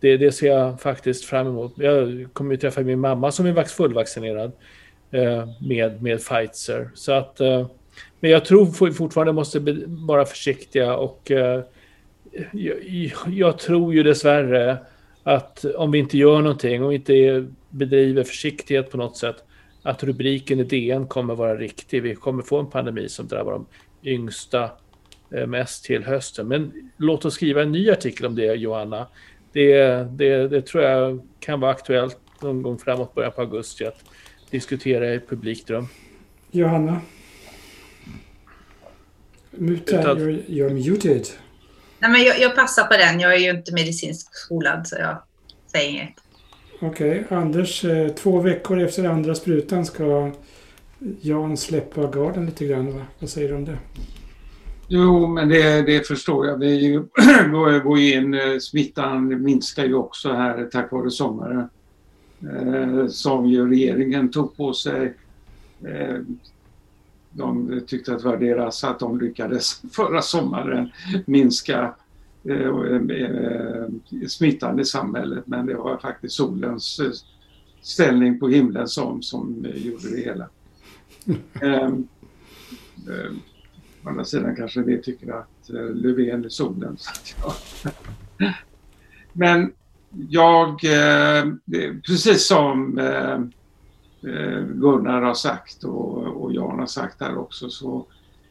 det, 0.00 0.16
det 0.16 0.32
ser 0.32 0.46
jag 0.46 0.80
faktiskt 0.80 1.24
fram 1.24 1.46
emot. 1.46 1.72
Jag 1.76 2.26
kommer 2.32 2.50
ju 2.50 2.56
träffa 2.56 2.80
min 2.80 3.00
mamma 3.00 3.32
som 3.32 3.46
är 3.46 3.64
fullvaccinerad. 3.64 4.52
Eh, 5.10 5.48
med, 5.60 6.02
med 6.02 6.18
Pfizer. 6.18 6.90
Så 6.94 7.12
att, 7.12 7.40
eh, 7.40 7.66
men 8.20 8.30
jag 8.30 8.44
tror 8.44 8.92
fortfarande 8.92 9.32
måste 9.32 9.60
vara 9.86 10.24
försiktiga 10.24 10.96
och 10.96 11.32
jag, 12.52 12.76
jag 13.28 13.58
tror 13.58 13.94
ju 13.94 14.02
dessvärre 14.02 14.78
att 15.22 15.64
om 15.64 15.90
vi 15.90 15.98
inte 15.98 16.18
gör 16.18 16.40
någonting, 16.40 16.82
om 16.82 16.88
vi 16.88 16.94
inte 16.94 17.46
bedriver 17.70 18.24
försiktighet 18.24 18.90
på 18.90 18.96
något 18.96 19.16
sätt, 19.16 19.36
att 19.82 20.04
rubriken 20.04 20.60
i 20.60 20.64
DN 20.64 21.06
kommer 21.06 21.34
vara 21.34 21.56
riktig. 21.56 22.02
Vi 22.02 22.14
kommer 22.14 22.42
få 22.42 22.58
en 22.58 22.70
pandemi 22.70 23.08
som 23.08 23.28
drabbar 23.28 23.52
de 23.52 23.66
yngsta 24.10 24.70
mest 25.46 25.84
till 25.84 26.04
hösten. 26.04 26.48
Men 26.48 26.90
låt 26.96 27.24
oss 27.24 27.34
skriva 27.34 27.62
en 27.62 27.72
ny 27.72 27.90
artikel 27.90 28.26
om 28.26 28.34
det, 28.34 28.54
Johanna. 28.54 29.06
Det, 29.52 29.76
det, 30.10 30.48
det 30.48 30.62
tror 30.62 30.84
jag 30.84 31.28
kan 31.40 31.60
vara 31.60 31.70
aktuellt 31.70 32.18
någon 32.40 32.62
gång 32.62 32.78
framåt, 32.78 33.14
början 33.14 33.32
på 33.32 33.40
augusti, 33.40 33.84
att 33.84 34.04
diskutera 34.50 35.14
i 35.14 35.20
publikt 35.20 35.70
rum. 35.70 35.88
Johanna? 36.50 37.00
Muta, 39.50 40.14
you're, 40.14 40.46
you're 40.46 40.70
muted. 40.70 41.26
Nej, 41.98 42.10
men 42.10 42.22
jag, 42.22 42.40
jag, 42.40 42.54
passar 42.54 42.84
på 42.84 42.96
den. 42.96 43.20
Jag 43.20 43.34
är 43.34 43.38
ju 43.38 43.50
inte 43.50 43.72
medicinskt 43.72 44.34
skolad 44.34 44.86
så 44.86 44.96
jag 44.98 45.22
säger 45.72 45.90
inget. 45.90 46.14
Okej, 46.80 47.20
okay. 47.24 47.38
Anders. 47.38 47.84
Eh, 47.84 48.08
två 48.08 48.40
veckor 48.40 48.80
efter 48.80 49.04
andra 49.04 49.34
sprutan 49.34 49.86
ska 49.86 50.32
Jan 51.20 51.56
släppa 51.56 52.06
garden 52.06 52.46
lite 52.46 52.66
grann. 52.66 52.94
Va? 52.94 53.06
Vad 53.18 53.30
säger 53.30 53.48
du 53.48 53.54
om 53.54 53.64
det? 53.64 53.78
Jo, 54.88 55.26
men 55.26 55.48
det, 55.48 55.82
det 55.82 56.06
förstår 56.06 56.46
jag. 56.46 56.58
Vi 56.58 57.02
går 57.84 57.98
in, 57.98 58.34
eh, 58.34 58.58
smittan 58.60 59.42
minskar 59.42 59.84
ju 59.84 59.94
också 59.94 60.32
här 60.32 60.68
tack 60.72 60.92
vare 60.92 61.10
sommaren 61.10 61.68
eh, 62.40 63.06
som 63.06 63.46
ju 63.46 63.68
regeringen 63.68 64.30
tog 64.30 64.56
på 64.56 64.72
sig. 64.72 65.14
Eh, 65.84 66.16
de 67.30 67.80
tyckte 67.86 68.12
att 68.12 68.22
det 68.22 68.28
var 68.28 68.36
deras 68.36 68.84
att 68.84 68.98
de 68.98 69.18
lyckades 69.18 69.82
förra 69.92 70.22
sommaren 70.22 70.90
minska 71.26 71.94
eh, 72.44 72.68
eh, 73.10 73.88
smittan 74.28 74.80
i 74.80 74.84
samhället 74.84 75.46
men 75.46 75.66
det 75.66 75.74
var 75.74 75.98
faktiskt 75.98 76.34
solens 76.34 77.00
eh, 77.00 77.10
ställning 77.82 78.38
på 78.38 78.48
himlen 78.48 78.88
som, 78.88 79.22
som 79.22 79.66
gjorde 79.74 80.10
det 80.10 80.20
hela. 80.20 80.48
Å 84.04 84.08
andra 84.08 84.24
sidan 84.24 84.56
kanske 84.56 84.82
vi 84.82 85.02
tycker 85.02 85.32
att 85.32 85.70
eh, 85.70 85.94
Löfven 85.94 86.44
är 86.44 86.48
solen. 86.48 86.96
Så 86.98 87.10
att, 87.10 87.34
ja. 88.38 88.52
Men 89.32 89.72
jag, 90.28 90.84
eh, 90.84 91.38
eh, 91.38 91.94
precis 92.06 92.46
som 92.46 92.98
eh, 92.98 93.40
eh 94.32 94.60
Gunnar 94.60 95.22
har 95.22 95.34
sagt 95.34 95.84
och, 95.84 96.52
Jan 96.54 96.78
har 96.78 96.86
sagt 96.86 97.20
här 97.20 97.38
också 97.38 97.70
så 97.70 98.06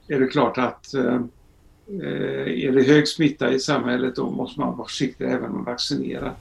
är 0.08 0.20
det 0.20 0.28
klart 0.28 0.58
att 0.58 0.94
är 0.94 2.72
det 2.72 2.84
hög 2.84 3.08
smitta 3.08 3.52
i 3.52 3.60
samhället 3.60 4.16
då 4.16 4.32
måste 4.32 4.60
man 4.60 4.78
vara 4.78 4.88
försiktig 4.88 5.26
även 5.26 5.52
om 5.52 5.64
vaccinerad. 5.64 6.32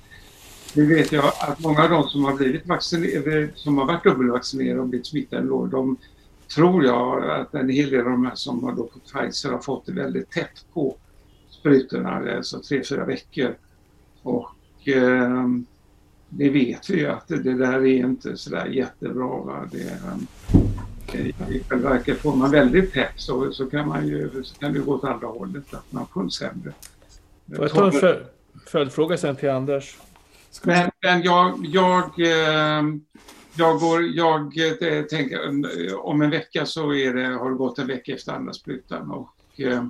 Nu 0.75 0.87
vet 0.87 1.13
jag 1.13 1.25
att 1.25 1.61
många 1.61 1.83
av 1.83 1.91
de 1.91 2.09
som 2.09 2.25
har 2.25 2.35
blivit 2.35 2.67
vaccinerade, 2.67 3.49
som 3.55 3.79
har 3.79 3.87
varit 3.87 4.05
dubbelvaccinerade 4.05 4.81
och 4.81 4.87
blivit 4.87 5.07
smittade 5.07 5.47
då, 5.47 5.67
de 5.67 5.97
tror 6.55 6.85
jag 6.85 7.31
att 7.31 7.55
en 7.55 7.69
hel 7.69 7.91
del 7.91 8.01
av 8.01 8.11
de 8.11 8.27
här 8.27 8.35
som 8.35 8.65
har 8.65 8.73
då 8.73 8.89
fått 8.93 9.12
Pfizer 9.12 9.51
har 9.51 9.59
fått 9.59 9.87
det 9.87 9.93
väldigt 9.93 10.31
tätt 10.31 10.65
på 10.74 10.97
sprutorna, 11.51 12.37
alltså 12.37 12.61
tre, 12.61 12.83
fyra 12.85 13.05
veckor. 13.05 13.55
Och 14.23 14.89
eh, 14.89 15.47
det 16.29 16.51
vet 16.51 16.91
vi 16.91 16.99
ju 16.99 17.07
att 17.07 17.29
det, 17.29 17.55
där 17.55 17.73
är 17.73 17.87
inte 17.87 18.37
sådär 18.37 18.66
jättebra. 18.66 19.43
Va? 19.43 19.69
Det, 19.73 19.99
eh, 21.12 21.27
I 21.27 21.62
själva 21.69 21.91
verket 21.91 22.19
får 22.19 22.37
man 22.37 22.51
väldigt 22.51 22.93
tätt 22.93 23.12
så, 23.16 23.53
så 23.53 23.66
kan 23.66 23.89
man 23.89 24.07
ju 24.09 24.45
så 24.45 24.59
kan 24.59 24.73
det 24.73 24.79
gå 24.79 24.95
åt 24.95 25.05
andra 25.05 25.27
hållet, 25.27 25.74
att 25.74 25.93
man 25.93 26.07
får 26.07 26.29
sämre. 26.29 26.73
Får 27.57 27.65
jag 27.65 27.70
ta 27.70 28.09
en 28.09 28.16
följdfråga 28.66 29.16
sen 29.16 29.37
till 29.37 29.51
Anders? 29.51 29.99
Men, 30.62 30.91
men 31.03 31.23
jag, 31.23 31.66
jag, 31.66 32.05
eh, 32.20 32.83
jag, 33.57 33.81
går, 33.81 34.03
jag 34.03 34.59
äh, 34.59 35.03
tänker 35.03 35.47
eh, 35.89 35.95
om 35.95 36.23
en 36.23 36.31
vecka 36.31 36.66
så 36.66 36.95
är 36.95 37.15
det, 37.15 37.27
har 37.27 37.51
det 37.51 37.57
gått 37.57 37.79
en 37.79 37.87
vecka 37.87 38.15
efter 38.15 38.33
andra 38.33 38.53
sprutan 38.53 39.11
och 39.11 39.61
äh, 39.61 39.85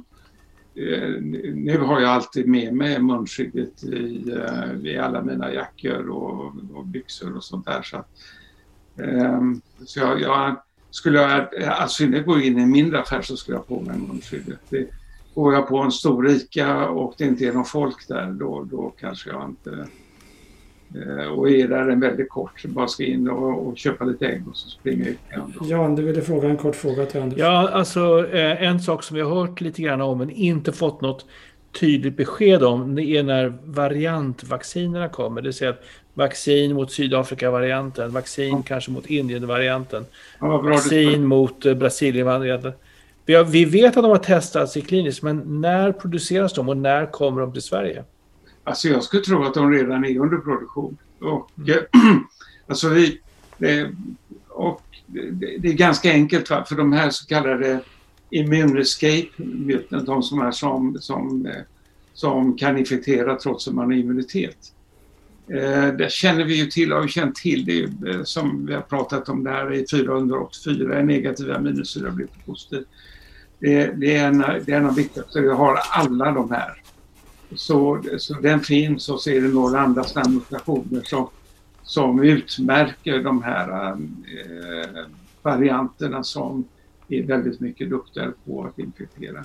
nu 1.55 1.79
har 1.79 2.01
jag 2.01 2.11
alltid 2.11 2.49
med 2.49 2.75
mig 2.75 3.03
munskyddet 3.03 3.85
i, 3.85 4.25
i 4.83 4.99
alla 4.99 5.23
mina 5.23 5.53
jackor 5.53 6.09
och, 6.09 6.53
och 6.75 6.87
byxor 6.87 7.37
och 7.37 7.45
sånt 7.45 7.67
där. 7.67 7.83
Så, 7.83 7.97
att, 7.97 8.09
ehm, 8.99 9.61
så 9.87 10.01
jag, 10.01 10.21
jag 10.21 10.63
skulle 10.91 11.21
jag, 11.21 11.65
alltså 11.65 12.05
när 12.05 12.17
jag 12.17 12.27
går 12.27 12.41
in 12.41 12.59
i 12.59 12.63
en 12.63 12.71
mindre 12.71 13.01
affär 13.01 13.23
så 13.23 13.37
skulle 13.37 13.57
jag 13.57 13.63
ha 13.63 13.77
på 13.77 13.81
mig 13.81 13.99
munskyddet. 13.99 14.61
Det, 14.69 14.89
går 15.35 15.55
jag 15.55 15.69
på 15.69 15.79
en 15.79 15.93
stor 15.93 16.31
Ica 16.31 16.89
och 16.89 17.15
det 17.19 17.25
inte 17.25 17.47
är 17.47 17.53
någon 17.53 17.65
folk 17.65 18.09
där, 18.09 18.31
då, 18.31 18.65
då 18.71 18.95
kanske 19.01 19.31
jag 19.31 19.49
inte... 19.49 19.89
Eh, 20.95 21.27
och 21.27 21.51
är 21.51 21.69
där 21.69 21.89
en 21.89 22.01
väldigt 22.01 22.29
kort, 22.29 22.65
bara 22.65 22.89
ska 22.89 23.05
in 23.05 23.29
och, 23.29 23.67
och 23.67 23.79
köpa 23.79 24.05
lite 24.05 24.27
ägg 24.27 24.49
och 24.49 24.57
så 24.57 24.69
springa 24.69 25.09
ut 25.09 25.19
igen. 25.31 25.53
Jan, 25.63 25.97
du 25.97 26.03
ville 26.03 26.23
fråga 26.23 26.49
en 26.49 26.57
kort 26.57 26.77
fråga 26.77 27.07
till 27.07 27.21
Anders. 27.21 27.39
Ja, 27.39 27.69
alltså 27.69 28.29
eh, 28.33 28.63
en 28.63 28.81
sak 28.81 29.03
som 29.03 29.17
vi 29.17 29.23
har 29.23 29.35
hört 29.35 29.61
lite 29.61 29.83
grann 29.83 30.01
om 30.01 30.19
men 30.19 30.31
inte 30.31 30.73
fått 30.73 31.01
något 31.01 31.27
tydligt 31.81 32.17
besked 32.17 32.63
om 32.63 32.95
det 32.95 33.03
är 33.03 33.23
när 33.23 33.59
variantvaccinerna 33.65 35.09
kommer. 35.09 35.41
Det 35.41 35.49
vill 35.49 35.55
säga 35.55 35.71
att 35.71 35.85
vaccin 36.15 36.75
mot 36.75 36.93
Sydafrika-varianten, 36.93 38.13
vaccin 38.13 38.51
ja. 38.51 38.63
kanske 38.67 38.91
mot 38.91 39.07
Indien-varianten, 39.07 40.05
ja, 40.41 40.59
vaccin 40.59 41.27
mot 41.27 41.67
eh, 41.67 41.75
Brasilien-varianten. 41.75 42.73
Vi, 43.27 43.45
vi 43.45 43.65
vet 43.65 43.97
att 43.97 44.03
de 44.03 44.11
har 44.11 44.19
testats 44.19 44.77
i 44.77 44.81
kliniskt, 44.81 45.23
men 45.23 45.61
när 45.61 45.93
produceras 45.93 46.53
de 46.53 46.69
och 46.69 46.77
när 46.77 47.07
kommer 47.07 47.41
de 47.41 47.53
till 47.53 47.63
Sverige? 47.63 48.05
Alltså 48.65 48.89
jag 48.89 49.03
skulle 49.03 49.23
tro 49.23 49.45
att 49.45 49.55
de 49.55 49.71
redan 49.71 50.05
är 50.05 50.19
under 50.19 50.37
produktion. 50.37 50.97
Och, 51.21 51.51
mm. 51.59 52.25
alltså 52.67 52.89
vi, 52.89 53.21
och 54.49 54.83
det 55.59 55.69
är 55.69 55.73
ganska 55.73 56.13
enkelt 56.13 56.51
va? 56.51 56.65
för 56.69 56.77
de 56.77 56.93
här 56.93 57.11
så 57.11 57.27
kallade 57.27 57.81
immune 58.31 58.81
escape 58.81 59.29
de 60.07 60.23
som 60.23 60.41
är 60.41 60.51
som, 60.51 60.99
som, 61.01 61.49
som 62.15 62.57
kan 62.57 62.79
infektera 62.79 63.37
trots 63.37 63.69
att 63.69 63.75
man 63.75 63.85
har 63.85 63.93
immunitet. 63.93 64.73
Eh, 65.49 65.87
det 65.87 66.13
känner 66.13 66.45
vi 66.45 66.55
ju 66.55 66.67
till, 66.67 66.93
har 66.93 67.01
vi 67.01 67.09
känt 67.09 67.37
till 67.37 67.65
det 67.65 68.11
eh, 68.11 68.23
som 68.23 68.67
vi 68.67 68.75
har 68.75 68.81
pratat 68.81 69.29
om 69.29 69.45
där 69.45 69.73
i 69.73 69.87
484, 69.91 71.03
negativa 71.03 71.59
minusyra 71.59 72.11
blir 72.11 72.27
positiv. 72.47 72.85
Det, 73.59 73.87
det, 73.87 74.17
är 74.17 74.29
en, 74.29 74.39
det 74.39 74.73
är 74.73 74.77
en 74.77 74.87
av 74.87 74.95
viktigaste, 74.95 75.41
vi 75.41 75.49
har 75.49 75.79
alla 75.91 76.33
de 76.33 76.51
här. 76.51 76.82
Så, 77.57 78.03
så 78.19 78.35
den 78.35 78.61
finns 78.61 79.09
och 79.09 79.21
så 79.21 79.31
är 79.31 79.41
det 79.41 79.49
några 79.49 79.81
andra 79.81 80.05
mutationer 80.29 81.03
som, 81.05 81.29
som 81.83 82.23
utmärker 82.23 83.19
de 83.19 83.43
här 83.43 83.91
eh, 83.91 85.05
varianterna 85.43 86.25
som 86.25 86.65
är 87.09 87.23
väldigt 87.23 87.61
mycket 87.61 87.91
duktigare 87.91 88.33
på 88.45 88.65
att 88.65 88.79
infektera. 88.79 89.45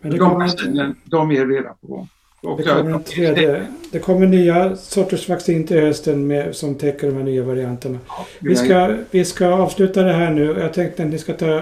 Men 0.00 0.10
det 0.10 0.18
de, 0.18 0.38
vaccinen, 0.38 0.96
de 1.04 1.30
är 1.30 1.46
redan 1.46 1.74
på 1.80 1.86
gång. 1.86 2.08
Det 2.40 2.62
kommer, 2.62 2.98
tredje, 2.98 3.66
det 3.92 3.98
kommer 3.98 4.26
nya 4.26 4.76
sorters 4.76 5.28
vaccin 5.28 5.66
till 5.66 5.80
hösten 5.80 6.26
med, 6.26 6.56
som 6.56 6.74
täcker 6.74 7.06
de 7.06 7.16
här 7.16 7.24
nya 7.24 7.42
varianterna. 7.42 7.98
vi, 8.38 8.56
ska, 8.56 8.96
vi 9.10 9.24
ska 9.24 9.46
avsluta 9.46 10.02
det 10.02 10.12
här 10.12 10.30
nu. 10.30 10.44
Jag 10.44 10.72
tänkte 10.72 11.02
att 11.02 11.08
ni 11.08 11.18
ska 11.18 11.32
ta 11.32 11.60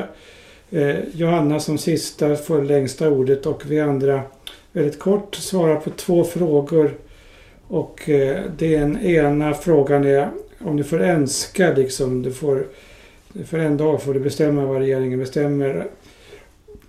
eh, 0.71 0.97
Johanna 1.15 1.61
som 1.61 1.79
sista 1.79 2.37
får 2.37 2.63
längsta 2.63 3.11
ordet 3.11 3.47
och 3.47 3.63
vi 3.67 3.81
andra 3.81 4.23
väldigt 4.77 4.99
kort 4.99 5.35
svara 5.35 5.77
på 5.77 5.91
två 5.91 6.25
frågor. 6.25 6.95
Och 7.69 8.09
eh, 8.09 8.43
den 8.59 8.99
ena 8.99 9.55
frågan 9.55 10.05
är 10.05 10.31
om 10.59 10.77
du 10.77 10.85
får 10.85 11.01
önska 11.01 11.73
liksom. 11.73 12.23
Du 12.23 12.33
får, 12.33 12.67
för 13.47 13.59
en 13.59 13.77
dag 13.77 14.03
får 14.03 14.15
du 14.15 14.21
bestämma 14.21 14.67
vad 14.67 14.79
regeringen 14.79 15.19
bestämmer. 15.19 15.87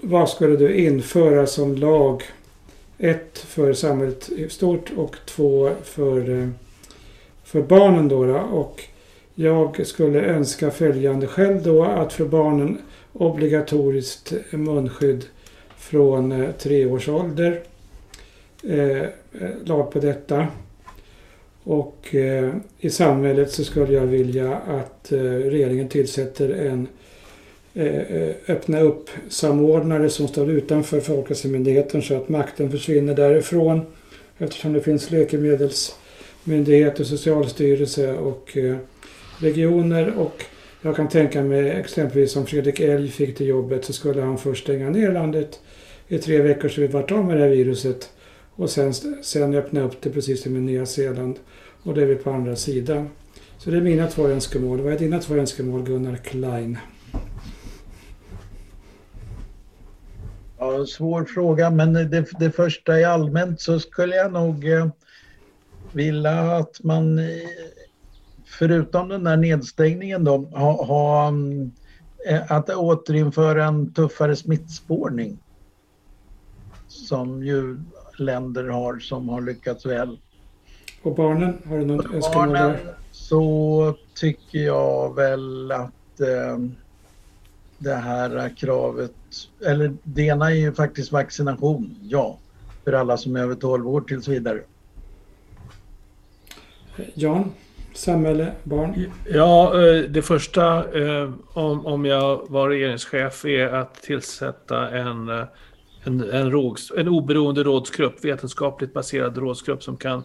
Vad 0.01 0.29
skulle 0.29 0.55
du 0.55 0.75
införa 0.75 1.47
som 1.47 1.75
lag? 1.75 2.23
Ett 2.97 3.37
för 3.37 3.73
samhället 3.73 4.29
i 4.29 4.49
stort 4.49 4.91
och 4.95 5.15
två 5.25 5.69
för, 5.83 6.29
eh, 6.29 6.49
för 7.43 7.61
barnen 7.61 8.07
då, 8.07 8.25
då. 8.25 8.37
Och 8.37 8.83
jag 9.35 9.87
skulle 9.87 10.21
önska 10.21 10.71
följande 10.71 11.27
själv 11.27 11.63
då 11.63 11.83
att 11.83 12.13
för 12.13 12.25
barnen 12.25 12.77
obligatoriskt 13.13 14.33
munskydd 14.51 15.25
från 15.77 16.31
eh, 16.31 16.51
tre 16.51 16.85
års 16.85 17.09
ålder. 17.09 17.61
Eh, 18.69 19.01
eh, 19.01 19.09
lag 19.65 19.91
på 19.91 19.99
detta. 19.99 20.47
Och 21.63 22.15
eh, 22.15 22.53
i 22.79 22.89
samhället 22.89 23.51
så 23.51 23.63
skulle 23.63 23.93
jag 23.93 24.05
vilja 24.05 24.55
att 24.55 25.11
eh, 25.11 25.19
regeringen 25.21 25.87
tillsätter 25.87 26.49
en 26.49 26.87
eh, 27.73 27.97
eh 27.97 28.35
öppna 28.47 28.79
upp 28.79 29.09
samordnare 29.29 30.09
som 30.09 30.27
står 30.27 30.51
utanför 30.51 30.99
Folkhälsomyndigheten 30.99 32.01
så 32.01 32.15
att 32.15 32.29
makten 32.29 32.71
försvinner 32.71 33.15
därifrån. 33.15 33.81
Eftersom 34.37 34.73
det 34.73 34.81
finns 34.81 35.11
läkemedelsmyndigheter, 35.11 37.03
socialstyrelse 37.03 38.13
och 38.13 38.57
eh, 38.57 38.75
regioner 39.39 40.13
och 40.17 40.43
jag 40.81 40.95
kan 40.95 41.09
tänka 41.09 41.43
mig 41.43 41.69
exempelvis 41.69 42.35
om 42.35 42.45
Fredrik 42.45 42.79
Elg 42.79 43.09
fick 43.09 43.37
det 43.37 43.45
jobbet 43.45 43.85
så 43.85 43.93
skulle 43.93 44.21
han 44.21 44.37
först 44.37 44.63
stänga 44.63 44.89
ner 44.89 45.11
landet 45.11 45.59
i 46.07 46.17
tre 46.17 46.41
veckor 46.41 46.69
så 46.69 46.81
vi 46.81 46.87
vart 46.87 47.11
av 47.11 47.25
med 47.25 47.37
det 47.37 47.43
här 47.43 47.49
viruset. 47.49 48.09
Och 48.57 48.69
sen, 48.69 48.93
sen 49.23 49.55
öppna 49.55 49.81
upp 49.81 50.01
det 50.01 50.09
precis 50.09 50.43
som 50.43 50.57
i 50.57 50.59
Nya 50.59 50.85
Zeeland. 50.85 51.39
Och 51.83 51.93
det 51.93 52.01
är 52.01 52.05
vi 52.05 52.15
på 52.15 52.31
andra 52.31 52.55
sidan. 52.55 53.09
Så 53.57 53.69
det 53.69 53.77
är 53.77 53.81
mina 53.81 54.07
två 54.07 54.27
önskemål. 54.27 54.81
Vad 54.81 54.93
är 54.93 54.99
dina 54.99 55.19
två 55.19 55.35
önskemål 55.35 55.83
Gunnar 55.83 56.15
Klein? 56.15 56.77
Ja, 60.59 60.85
svår 60.85 61.25
fråga 61.25 61.69
men 61.69 61.93
det, 61.93 62.25
det 62.39 62.51
första 62.51 62.99
i 62.99 63.03
allmänt 63.03 63.61
så 63.61 63.79
skulle 63.79 64.15
jag 64.15 64.31
nog 64.31 64.69
eh, 64.69 64.87
vilja 65.91 66.41
att 66.41 66.83
man 66.83 67.19
förutom 68.45 69.09
den 69.09 69.23
där 69.23 69.37
nedstängningen 69.37 70.23
då, 70.23 70.37
ha, 70.37 70.85
ha, 70.85 71.33
eh, 72.29 72.51
att 72.51 72.69
återinföra 72.69 73.65
en 73.65 73.93
tuffare 73.93 74.35
smittspårning. 74.35 75.37
Som 76.87 77.43
ju 77.43 77.77
länder 78.19 78.67
har 78.67 78.99
som 78.99 79.29
har 79.29 79.41
lyckats 79.41 79.85
väl. 79.85 80.19
Och 81.01 81.15
barnen, 81.15 81.61
har 81.65 81.77
du 81.77 81.85
något 81.85 82.13
önskemål 82.13 82.49
där? 82.49 82.95
så 83.11 83.95
tycker 84.13 84.59
jag 84.59 85.15
väl 85.15 85.71
att 85.71 86.19
eh, 86.19 86.57
det 87.77 87.95
här 87.95 88.55
kravet, 88.57 89.13
eller 89.65 89.93
det 90.03 90.21
ena 90.21 90.51
är 90.51 90.55
ju 90.55 90.73
faktiskt 90.73 91.11
vaccination, 91.11 91.95
ja, 92.01 92.37
för 92.83 92.93
alla 92.93 93.17
som 93.17 93.35
är 93.35 93.39
över 93.39 93.55
12 93.55 93.87
år 93.87 94.01
tills 94.01 94.27
vidare. 94.27 94.61
Jan? 97.13 97.51
samhälle, 97.97 98.51
barn? 98.63 99.11
Ja, 99.29 99.81
eh, 99.81 100.01
det 100.01 100.21
första 100.21 100.77
eh, 100.99 101.31
om, 101.53 101.85
om 101.85 102.05
jag 102.05 102.45
var 102.49 102.69
regeringschef 102.69 103.45
är 103.45 103.67
att 103.67 103.93
tillsätta 103.93 104.89
en, 104.89 105.29
eh, 105.29 105.43
en, 106.07 106.29
en, 106.31 106.51
råds, 106.51 106.91
en 106.97 107.07
oberoende 107.07 107.63
rådsgrupp, 107.63 108.25
vetenskapligt 108.25 108.93
baserad 108.93 109.37
rådsgrupp 109.37 109.83
som 109.83 109.97
kan, 109.97 110.23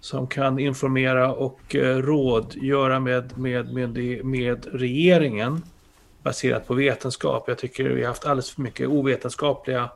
som 0.00 0.26
kan 0.26 0.58
informera 0.58 1.32
och 1.32 1.74
eh, 1.74 1.96
rådgöra 1.96 3.00
med, 3.00 3.38
med, 3.38 3.72
med, 3.72 4.24
med 4.24 4.66
regeringen 4.72 5.62
baserat 6.22 6.66
på 6.66 6.74
vetenskap. 6.74 7.44
Jag 7.48 7.58
tycker 7.58 7.84
vi 7.84 8.00
har 8.00 8.08
haft 8.08 8.24
alldeles 8.24 8.50
för 8.50 8.62
mycket 8.62 8.88
ovetenskapliga 8.88 9.90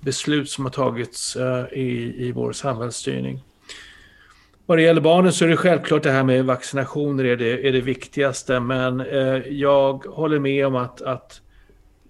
beslut 0.00 0.50
som 0.50 0.64
har 0.64 0.72
tagits 0.72 1.36
eh, 1.36 1.64
i, 1.72 2.14
i 2.26 2.32
vår 2.32 2.52
samhällsstyrning. 2.52 3.40
Vad 4.66 4.78
det 4.78 4.82
gäller 4.82 5.00
barnen 5.00 5.32
så 5.32 5.44
är 5.44 5.48
det 5.48 5.56
självklart 5.56 6.02
det 6.02 6.10
här 6.10 6.24
med 6.24 6.44
vaccinationer 6.44 7.24
är 7.24 7.36
det, 7.36 7.68
är 7.68 7.72
det 7.72 7.80
viktigaste. 7.80 8.60
Men 8.60 9.00
eh, 9.00 9.36
jag 9.48 10.04
håller 10.06 10.38
med 10.38 10.66
om 10.66 10.76
att, 10.76 11.02
att 11.02 11.40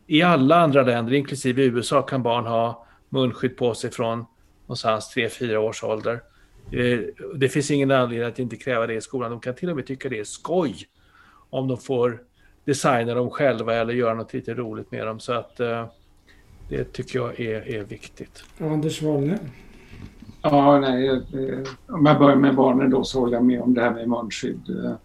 i 0.06 0.22
alla 0.22 0.56
andra 0.56 0.82
länder, 0.82 1.12
inklusive 1.12 1.62
USA, 1.62 2.02
kan 2.02 2.22
barn 2.22 2.46
ha 2.46 2.86
munskydd 3.08 3.56
på 3.56 3.74
sig 3.74 3.90
från 3.90 4.24
någonstans 4.66 5.16
3-4 5.16 5.56
års 5.56 5.84
ålder. 5.84 6.20
Eh, 6.72 6.98
det 7.34 7.48
finns 7.48 7.70
ingen 7.70 7.90
anledning 7.90 8.28
att 8.28 8.38
inte 8.38 8.56
kräva 8.56 8.86
det 8.86 8.94
i 8.94 9.00
skolan. 9.00 9.30
De 9.30 9.40
kan 9.40 9.54
till 9.54 9.70
och 9.70 9.76
med 9.76 9.86
tycka 9.86 10.08
det 10.08 10.18
är 10.18 10.24
skoj 10.24 10.76
om 11.50 11.68
de 11.68 11.78
får 11.78 12.22
designa 12.64 13.14
dem 13.14 13.30
själva 13.30 13.74
eller 13.74 13.94
göra 13.94 14.14
något 14.14 14.32
lite 14.32 14.54
roligt 14.54 14.90
med 14.90 15.06
dem. 15.06 15.20
Så 15.20 15.32
att 15.32 15.60
eh, 15.60 15.86
det 16.68 16.92
tycker 16.92 17.18
jag 17.18 17.40
är, 17.40 17.68
är 17.68 17.84
viktigt. 17.84 18.44
Anders 18.58 19.02
Wallner? 19.02 19.38
Ja, 20.42 20.78
nej, 20.78 21.22
om 21.88 22.06
jag 22.06 22.18
börjar 22.18 22.36
med 22.36 22.54
barnen 22.54 22.90
då 22.90 23.04
så 23.04 23.20
håller 23.20 23.34
jag 23.34 23.44
med 23.44 23.60
om 23.60 23.74
det 23.74 23.80
här 23.80 23.90
med 23.90 24.08
munskydd. 24.08 24.96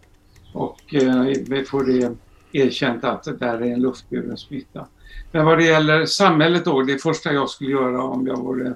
Och 0.54 0.96
eh, 0.96 1.24
vi 1.48 1.64
får 1.64 1.84
det 1.84 2.16
erkänt 2.52 3.04
att 3.04 3.24
det 3.24 3.38
där 3.38 3.62
är 3.62 3.74
en 3.74 3.82
luftburen 3.82 4.38
smitta. 4.38 4.88
Men 5.32 5.46
vad 5.46 5.58
det 5.58 5.64
gäller 5.64 6.06
samhället 6.06 6.66
då, 6.66 6.82
det 6.82 6.98
första 6.98 7.34
jag 7.34 7.50
skulle 7.50 7.72
göra 7.72 8.04
om 8.04 8.28
jag 8.28 8.38
vore 8.38 8.74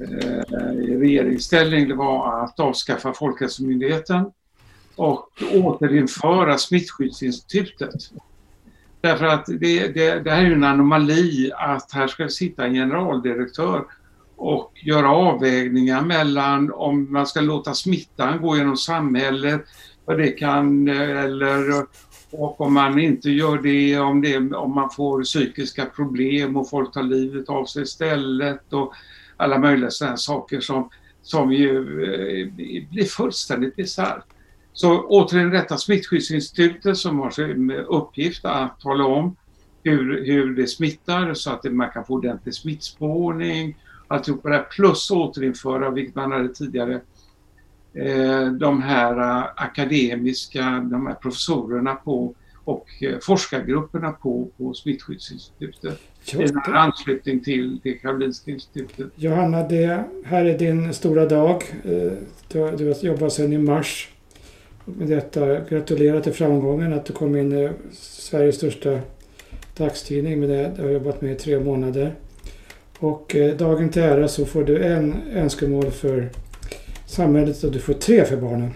eh, 0.00 0.72
i 0.72 0.96
regeringsställning 0.96 1.88
det 1.88 1.94
var 1.94 2.44
att 2.44 2.60
avskaffa 2.60 3.12
Folkhälsomyndigheten 3.12 4.30
och 4.96 5.30
återinföra 5.54 6.58
Smittskyddsinstitutet. 6.58 7.94
Därför 9.00 9.24
att 9.24 9.46
det, 9.46 9.88
det, 9.88 10.20
det 10.24 10.30
här 10.30 10.44
är 10.44 10.52
en 10.52 10.64
anomali 10.64 11.52
att 11.54 11.92
här 11.92 12.06
ska 12.06 12.28
sitta 12.28 12.66
en 12.66 12.74
generaldirektör 12.74 13.84
och 14.36 14.72
göra 14.74 15.10
avvägningar 15.10 16.02
mellan 16.02 16.72
om 16.72 17.12
man 17.12 17.26
ska 17.26 17.40
låta 17.40 17.74
smittan 17.74 18.42
gå 18.42 18.56
genom 18.56 18.76
samhället, 18.76 19.64
vad 20.04 20.18
det 20.18 20.28
kan, 20.28 20.88
eh, 20.88 21.24
eller 21.24 21.86
och 22.30 22.60
om 22.60 22.74
man 22.74 22.98
inte 22.98 23.30
gör 23.30 23.58
det, 23.58 23.98
om, 23.98 24.20
det, 24.20 24.36
om 24.38 24.74
man 24.74 24.90
får 24.90 25.22
psykiska 25.22 25.86
problem 25.86 26.56
och 26.56 26.70
folk 26.70 26.92
tar 26.92 27.02
livet 27.02 27.48
av 27.48 27.64
sig 27.64 27.82
istället 27.82 28.72
och 28.72 28.92
alla 29.36 29.58
möjliga 29.58 29.90
sådana 29.90 30.16
saker 30.16 30.60
som, 30.60 30.90
som 31.22 31.52
ju 31.52 31.76
eh, 32.04 32.52
blir 32.90 33.04
fullständigt 33.04 33.76
bisarrt. 33.76 34.24
Så 34.72 35.06
återigen, 35.06 35.50
detta 35.50 35.76
Smittskyddsinstitutet 35.76 36.96
som 36.96 37.18
har 37.18 37.30
sin 37.30 37.70
eh, 37.70 37.84
uppgift 37.88 38.44
att 38.44 38.80
tala 38.80 39.04
om 39.04 39.36
hur, 39.82 40.26
hur 40.26 40.54
det 40.54 40.66
smittar 40.66 41.34
så 41.34 41.50
att 41.50 41.64
man 41.64 41.90
kan 41.90 42.04
få 42.04 42.14
ordentlig 42.14 42.54
smittspårning. 42.54 43.76
Alltihopa 44.08 44.48
det 44.48 44.66
plus 44.70 45.10
återinföra, 45.10 45.90
vilket 45.90 46.14
man 46.14 46.32
hade 46.32 46.54
tidigare, 46.54 47.00
de 48.58 48.82
här 48.82 49.18
eh, 49.18 49.48
akademiska, 49.56 50.88
de 50.90 51.06
här 51.06 51.14
professorerna 51.14 51.94
på 51.94 52.34
och 52.64 52.86
eh, 53.02 53.18
forskargrupperna 53.22 54.12
på, 54.12 54.48
på 54.58 54.74
Smittskyddsinstitutet. 54.74 55.98
I 56.32 56.46
anslutning 56.66 57.40
till, 57.40 57.80
till 57.82 58.00
Karolinska 58.00 58.50
institutet. 58.50 59.06
Johanna, 59.14 59.68
det 59.68 60.04
här 60.24 60.44
är 60.44 60.58
din 60.58 60.94
stora 60.94 61.26
dag. 61.26 61.62
Du 62.48 62.60
har, 62.60 62.76
du 62.76 62.86
har 62.86 63.04
jobbat 63.04 63.32
sedan 63.32 63.52
i 63.52 63.58
mars 63.58 64.08
med 64.84 65.08
detta. 65.08 65.60
Gratulerar 65.60 66.20
till 66.20 66.32
framgången 66.32 66.92
att 66.92 67.04
du 67.04 67.12
kom 67.12 67.36
in 67.36 67.52
i 67.52 67.70
Sveriges 67.92 68.56
största 68.56 69.00
dagstidning 69.76 70.40
med 70.40 70.48
det. 70.48 70.72
Du 70.76 70.82
har 70.82 70.90
jobbat 70.90 71.20
med 71.20 71.32
i 71.32 71.34
tre 71.34 71.60
månader. 71.60 72.14
Och 72.98 73.36
eh, 73.36 73.56
dagen 73.56 73.88
till 73.88 74.02
ära 74.02 74.28
så 74.28 74.46
får 74.46 74.64
du 74.64 74.84
en 74.84 75.14
önskemål 75.32 75.90
för 75.90 76.30
samhället 77.10 77.64
och 77.64 77.72
du 77.72 77.80
får 77.80 77.94
tre 77.94 78.24
för 78.24 78.36
barnen. 78.36 78.74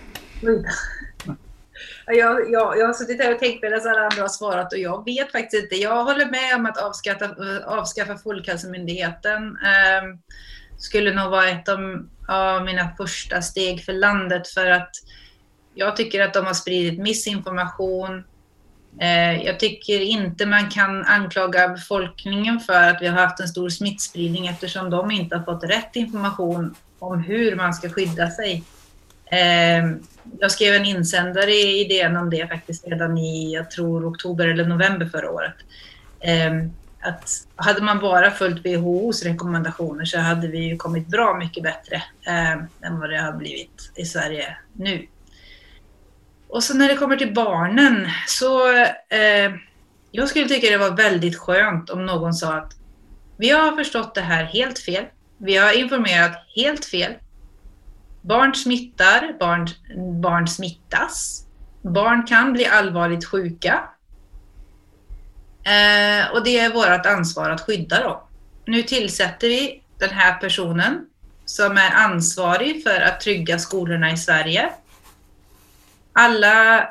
Jag, 2.06 2.52
jag, 2.52 2.78
jag 2.78 2.86
har 2.86 2.92
suttit 2.92 3.22
här 3.22 3.34
och 3.34 3.40
tänkt 3.40 3.62
medan 3.62 3.80
alla 3.80 4.00
andra 4.00 4.22
har 4.22 4.28
svarat 4.28 4.72
och 4.72 4.78
jag 4.78 5.04
vet 5.04 5.32
faktiskt 5.32 5.62
inte. 5.62 5.76
Jag 5.76 6.04
håller 6.04 6.30
med 6.30 6.56
om 6.56 6.66
att 6.66 6.78
avskaffa, 6.78 7.34
avskaffa 7.66 8.16
Folkhälsomyndigheten. 8.16 9.42
Eh, 9.46 10.18
skulle 10.78 11.14
nog 11.14 11.30
vara 11.30 11.48
ett 11.48 11.68
av, 11.68 12.08
av 12.28 12.64
mina 12.64 12.90
första 12.96 13.42
steg 13.42 13.84
för 13.84 13.92
landet 13.92 14.48
för 14.48 14.66
att 14.66 14.90
jag 15.74 15.96
tycker 15.96 16.20
att 16.20 16.34
de 16.34 16.46
har 16.46 16.54
spridit 16.54 17.00
missinformation. 17.00 18.24
Eh, 19.00 19.42
jag 19.44 19.60
tycker 19.60 20.00
inte 20.00 20.46
man 20.46 20.70
kan 20.70 21.04
anklaga 21.04 21.68
befolkningen 21.68 22.60
för 22.60 22.82
att 22.82 23.02
vi 23.02 23.06
har 23.06 23.18
haft 23.18 23.40
en 23.40 23.48
stor 23.48 23.68
smittspridning 23.68 24.46
eftersom 24.46 24.90
de 24.90 25.10
inte 25.10 25.36
har 25.36 25.44
fått 25.44 25.64
rätt 25.64 25.96
information 25.96 26.74
om 27.06 27.20
hur 27.20 27.56
man 27.56 27.74
ska 27.74 27.88
skydda 27.88 28.30
sig. 28.30 28.64
Eh, 29.26 29.84
jag 30.40 30.50
skrev 30.50 30.74
en 30.74 30.84
insändare 30.84 31.52
i 31.52 31.84
DN 31.88 32.16
om 32.16 32.30
det 32.30 32.48
faktiskt 32.48 32.88
redan 32.88 33.18
i, 33.18 33.54
jag 33.54 33.70
tror, 33.70 34.10
oktober 34.10 34.48
eller 34.48 34.64
november 34.64 35.06
förra 35.06 35.30
året. 35.30 35.54
Eh, 36.20 36.52
att 37.04 37.46
hade 37.56 37.82
man 37.82 37.98
bara 37.98 38.30
följt 38.30 38.66
WHOs 38.66 39.22
rekommendationer 39.22 40.04
så 40.04 40.18
hade 40.18 40.48
vi 40.48 40.58
ju 40.58 40.76
kommit 40.76 41.06
bra 41.06 41.38
mycket 41.38 41.62
bättre 41.62 42.02
ehm, 42.26 42.58
än 42.82 43.00
vad 43.00 43.10
det 43.10 43.18
har 43.18 43.32
blivit 43.32 43.92
i 43.96 44.04
Sverige 44.04 44.56
nu. 44.72 45.06
Och 46.48 46.62
så 46.62 46.74
när 46.74 46.88
det 46.88 46.96
kommer 46.96 47.16
till 47.16 47.34
barnen 47.34 48.08
så 48.26 48.76
eh, 49.08 49.52
jag 50.10 50.28
skulle 50.28 50.48
tycka 50.48 50.70
det 50.70 50.76
var 50.76 50.96
väldigt 50.96 51.36
skönt 51.36 51.90
om 51.90 52.06
någon 52.06 52.34
sa 52.34 52.54
att 52.54 52.72
vi 53.36 53.50
har 53.50 53.76
förstått 53.76 54.14
det 54.14 54.20
här 54.20 54.44
helt 54.44 54.78
fel. 54.78 55.04
Vi 55.44 55.56
har 55.56 55.72
informerat 55.72 56.32
helt 56.56 56.84
fel. 56.84 57.12
Barn 58.22 58.54
smittar, 58.54 59.36
barn, 59.40 59.68
barn 60.22 60.48
smittas. 60.48 61.46
Barn 61.82 62.26
kan 62.26 62.52
bli 62.52 62.66
allvarligt 62.66 63.24
sjuka. 63.24 63.84
Eh, 65.64 66.32
och 66.32 66.44
det 66.44 66.58
är 66.58 66.72
vårt 66.72 67.06
ansvar 67.06 67.50
att 67.50 67.60
skydda 67.60 68.02
dem. 68.02 68.20
Nu 68.66 68.82
tillsätter 68.82 69.48
vi 69.48 69.82
den 69.98 70.10
här 70.10 70.34
personen 70.34 71.06
som 71.44 71.76
är 71.78 71.90
ansvarig 71.90 72.82
för 72.82 73.00
att 73.00 73.20
trygga 73.20 73.58
skolorna 73.58 74.12
i 74.12 74.16
Sverige 74.16 74.72
alla, 76.14 76.88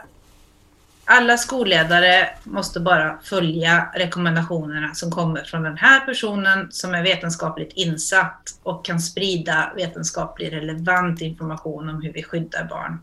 alla 1.13 1.37
skolledare 1.37 2.29
måste 2.43 2.79
bara 2.79 3.19
följa 3.23 3.89
rekommendationerna 3.93 4.93
som 4.93 5.11
kommer 5.11 5.43
från 5.43 5.63
den 5.63 5.77
här 5.77 5.99
personen 5.99 6.71
som 6.71 6.93
är 6.93 7.03
vetenskapligt 7.03 7.73
insatt 7.75 8.59
och 8.63 8.85
kan 8.85 8.99
sprida 8.99 9.73
vetenskaplig 9.75 10.53
relevant 10.53 11.21
information 11.21 11.89
om 11.89 12.01
hur 12.01 12.13
vi 12.13 12.23
skyddar 12.23 12.63
barn 12.63 12.99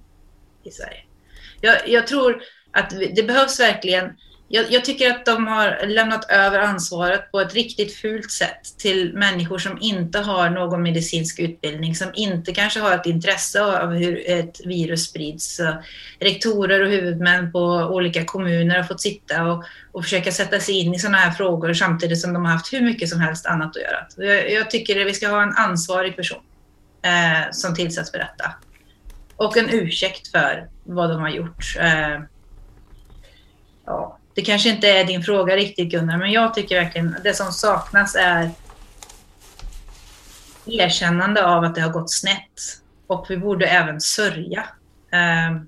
i 0.65 0.70
Sverige. 0.70 1.01
Jag, 1.61 1.89
jag 1.89 2.07
tror 2.07 2.43
att 2.73 2.91
det 2.91 3.27
behövs 3.27 3.61
verkligen 3.61 4.11
jag, 4.52 4.72
jag, 4.72 4.85
tycker 4.85 5.10
att 5.10 5.27
de 5.27 5.47
har 5.47 5.86
lämnat 5.86 6.31
över 6.31 6.59
ansvaret 6.59 7.32
på 7.32 7.40
ett 7.40 7.55
riktigt 7.55 7.94
fult 7.94 8.31
sätt 8.31 8.78
till 8.78 9.14
människor 9.14 9.59
som 9.59 9.78
inte 9.81 10.18
har 10.18 10.51
någon 10.51 10.82
medicinsk 10.82 11.39
utbildning, 11.39 11.94
som 11.94 12.09
inte 12.14 12.55
kanske 12.55 12.81
har 12.81 12.94
ett 12.94 13.06
intresse 13.06 13.62
av 13.62 13.93
hur 13.93 14.31
ett 14.31 14.60
virus 14.66 15.05
sprids. 15.05 15.60
Rektorer 16.20 16.82
och 16.82 16.90
huvudmän 16.90 17.52
på 17.52 17.60
olika 17.68 18.24
kommuner 18.24 18.77
har 18.77 18.85
fått 18.85 19.01
sitta 19.01 19.44
och, 19.44 19.64
och 19.93 20.05
försöka 20.05 20.32
sätta 20.32 20.60
sig 20.60 20.74
in 20.74 20.94
i 20.94 20.98
sådana 20.98 21.18
här 21.18 21.31
frågor 21.31 21.74
samtidigt 21.74 22.20
som 22.20 22.32
de 22.32 22.44
har 22.44 22.52
haft 22.52 22.72
hur 22.72 22.81
mycket 22.81 23.09
som 23.09 23.20
helst 23.20 23.47
annat 23.47 23.77
att 23.77 23.82
göra. 23.82 24.32
Jag, 24.35 24.52
jag 24.52 24.70
tycker 24.70 25.01
att 25.01 25.06
vi 25.06 25.14
ska 25.14 25.28
ha 25.28 25.43
en 25.43 25.52
ansvarig 25.56 26.16
person 26.16 26.43
eh, 27.02 27.51
som 27.52 27.74
tillsätts 27.74 28.10
för 28.10 28.18
detta. 28.18 28.55
Och 29.36 29.56
en 29.56 29.70
ursäkt 29.70 30.28
för 30.28 30.68
vad 30.85 31.10
de 31.10 31.20
har 31.20 31.31
gjort. 31.31 31.77
Eh, 31.81 32.20
ja, 33.86 34.19
det 34.40 34.44
kanske 34.44 34.68
inte 34.68 34.88
är 34.88 35.04
din 35.04 35.22
fråga 35.22 35.56
riktigt 35.56 35.90
Gunnar, 35.90 36.18
men 36.18 36.32
jag 36.32 36.54
tycker 36.54 36.80
verkligen 36.82 37.14
att 37.16 37.24
det 37.24 37.34
som 37.34 37.52
saknas 37.52 38.14
är 38.14 38.50
erkännande 40.66 41.46
av 41.46 41.64
att 41.64 41.74
det 41.74 41.80
har 41.80 41.90
gått 41.90 42.10
snett. 42.10 42.80
Och 43.06 43.26
vi 43.28 43.36
borde 43.36 43.66
även 43.66 44.00
sörja 44.00 44.64
eh, 45.12 45.60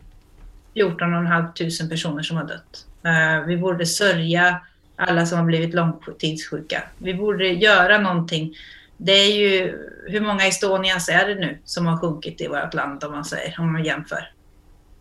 14 0.74 0.98
500 0.98 1.52
personer 1.90 2.22
som 2.22 2.36
har 2.36 2.44
dött. 2.44 2.86
Eh, 3.04 3.46
vi 3.46 3.56
borde 3.56 3.86
sörja 3.86 4.60
alla 4.96 5.26
som 5.26 5.38
har 5.38 5.44
blivit 5.44 5.74
långtidssjuka. 5.74 6.82
Vi 6.98 7.14
borde 7.14 7.48
göra 7.48 7.98
någonting. 7.98 8.54
Det 8.96 9.12
är 9.12 9.36
ju, 9.36 9.78
hur 10.06 10.20
många 10.20 10.46
Estonias 10.46 11.08
är 11.08 11.28
det 11.28 11.34
nu 11.34 11.58
som 11.64 11.86
har 11.86 11.98
sjunkit 11.98 12.40
i 12.40 12.46
vårt 12.46 12.74
land 12.74 13.04
om 13.04 13.12
man 13.12 13.24
säger, 13.24 13.60
om 13.60 13.72
man 13.72 13.84
jämför? 13.84 14.32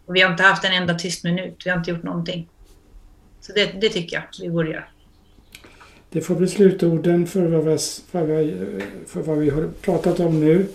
Och 0.06 0.16
vi 0.16 0.22
har 0.22 0.32
inte 0.32 0.44
haft 0.44 0.66
en 0.66 0.74
enda 0.74 0.94
tyst 0.94 1.24
minut, 1.24 1.62
vi 1.66 1.70
har 1.70 1.78
inte 1.78 1.92
gjort 1.92 2.04
någonting. 2.04 2.48
Så 3.42 3.54
det, 3.54 3.72
det 3.82 3.90
tycker 3.90 4.16
jag 4.16 4.24
vi 4.42 4.50
borde 4.50 4.70
göra. 4.70 4.84
Det 6.10 6.22
får 6.22 6.36
bli 6.36 6.48
slutorden 6.48 7.28
för 7.28 7.42
vad 7.42 7.66
vi, 7.66 7.78
för 8.12 8.26
vad, 8.26 8.54
för 9.08 9.22
vad 9.22 9.38
vi 9.38 9.50
har 9.50 9.70
pratat 9.82 10.20
om 10.20 10.40
nu. 10.40 10.66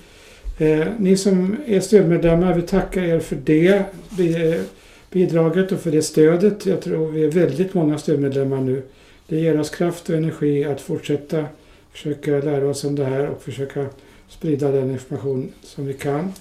Eh, 0.59 0.87
ni 0.99 1.17
som 1.17 1.57
är 1.67 1.81
stödmedlemmar, 1.81 2.55
vi 2.55 2.63
tackar 2.63 3.03
er 3.03 3.21
för 3.21 3.37
det 3.37 3.85
bidraget 5.11 5.73
och 5.73 5.81
för 5.81 5.91
det 5.91 6.03
stödet. 6.03 6.67
Jag 6.67 6.81
tror 6.81 7.11
vi 7.11 7.25
är 7.25 7.31
väldigt 7.31 7.75
många 7.75 7.99
stödmedlemmar 7.99 8.61
nu. 8.61 8.83
Det 9.27 9.37
ger 9.37 9.61
oss 9.61 9.71
kraft 9.71 10.09
och 10.09 10.17
energi 10.17 10.65
att 10.65 10.81
fortsätta 10.81 11.45
försöka 11.93 12.31
lära 12.31 12.69
oss 12.69 12.85
om 12.85 12.95
det 12.95 13.05
här 13.05 13.27
och 13.29 13.43
försöka 13.43 13.87
sprida 14.29 14.71
den 14.71 14.91
information 14.91 15.53
som 15.63 15.87
vi 15.87 15.95
kan. 15.95 16.33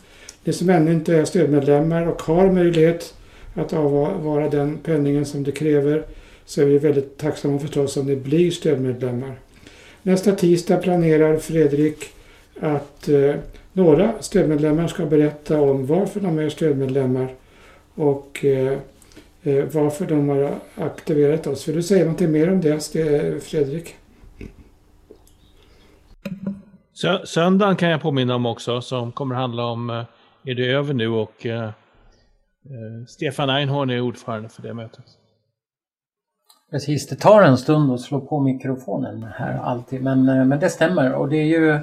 Ni 0.44 0.54
som 0.54 0.70
ännu 0.70 0.92
inte 0.94 1.16
är 1.16 1.26
stödmedlemmar 1.26 2.08
och 2.08 2.22
har 2.22 2.52
möjlighet 2.52 3.14
att 3.56 3.74
avvara 3.74 4.50
den 4.50 4.78
penningen 4.78 5.26
som 5.26 5.44
det 5.44 5.52
kräver 5.52 6.04
så 6.46 6.62
är 6.62 6.66
vi 6.66 6.78
väldigt 6.78 7.18
tacksamma 7.18 7.60
förstås 7.60 7.98
om 7.98 8.06
ni 8.06 8.16
blir 8.16 8.52
stödmedlemmar. 8.52 9.36
Nästa 10.02 10.32
tisdag 10.32 10.78
planerar 10.78 11.38
Fredrik 11.38 12.06
att 12.60 13.10
eh, 13.10 13.36
några 13.74 14.14
stödmedlemmar 14.20 14.88
ska 14.88 15.06
berätta 15.06 15.62
om 15.62 15.86
varför 15.86 16.20
de 16.20 16.40
är 16.40 16.50
stödmedlemmar 16.50 17.34
och 17.96 18.46
eh, 18.46 18.78
eh 19.44 19.66
varför 19.72 20.06
de 20.06 20.30
har 20.30 20.56
aktiverat 20.76 21.48
oss. 21.48 21.68
Vill 21.68 21.76
du 21.76 21.84
säga 21.84 22.04
någonting 22.04 22.32
mer 22.32 22.52
om 22.52 22.62
det, 22.62 22.96
eh, 22.96 23.40
Fredrik? 23.40 23.96
Söndagen 27.24 27.76
kan 27.76 27.90
jag 27.90 28.02
påminna 28.02 28.36
om 28.36 28.46
också, 28.46 28.82
som 28.82 29.12
kommer 29.12 29.36
handla 29.36 29.66
om 29.66 29.90
eh, 29.90 30.04
Är 30.44 30.56
det 30.56 30.66
över 30.66 30.94
nu? 30.94 31.08
och 31.08 31.46
Eh, 31.46 31.70
Eh, 32.70 33.06
Stefan 33.08 33.50
Einhorn 33.50 33.90
är 33.90 34.02
ordförande 34.02 34.50
för 34.50 34.62
det 34.62 34.74
mötet. 34.74 35.06
Precis, 36.72 37.08
det 37.08 37.16
tar 37.16 37.42
en 37.42 37.58
stund 37.58 37.92
att 37.92 38.02
slå 38.02 38.22
på 38.22 38.40
mikrofonen 38.40 39.24
här 39.36 39.58
alltid, 39.58 40.04
men, 40.04 40.30
eh, 40.30 40.46
men 40.46 40.60
det 40.60 40.70
stämmer. 40.70 41.14
Och 41.14 41.30
det 41.30 41.38
är 41.38 41.46
ju 41.46 41.72
eh, 41.72 41.82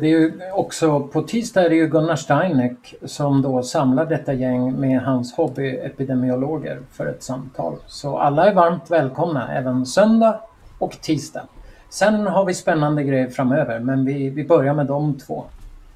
Det 0.00 0.06
är 0.06 0.20
ju 0.20 0.32
också, 0.52 1.00
på 1.00 1.22
tisdag 1.22 1.64
är 1.64 1.70
det 1.70 1.76
ju 1.76 1.86
Gunnar 1.86 2.16
Steineck 2.16 2.94
som 3.04 3.42
då 3.42 3.62
samlar 3.62 4.06
detta 4.06 4.32
gäng 4.32 4.80
med 4.80 5.02
hans 5.02 5.34
hobbyepidemiologer 5.34 6.80
för 6.90 7.06
ett 7.06 7.22
samtal. 7.22 7.76
Så 7.86 8.18
alla 8.18 8.50
är 8.50 8.54
varmt 8.54 8.90
välkomna 8.90 9.54
även 9.54 9.86
söndag 9.86 10.40
och 10.78 11.00
tisdag. 11.00 11.46
Sen 11.88 12.26
har 12.26 12.44
vi 12.44 12.54
spännande 12.54 13.02
grejer 13.02 13.28
framöver 13.28 13.78
men 13.78 14.04
vi, 14.04 14.30
vi 14.30 14.44
börjar 14.44 14.74
med 14.74 14.86
de 14.86 15.18
två 15.18 15.44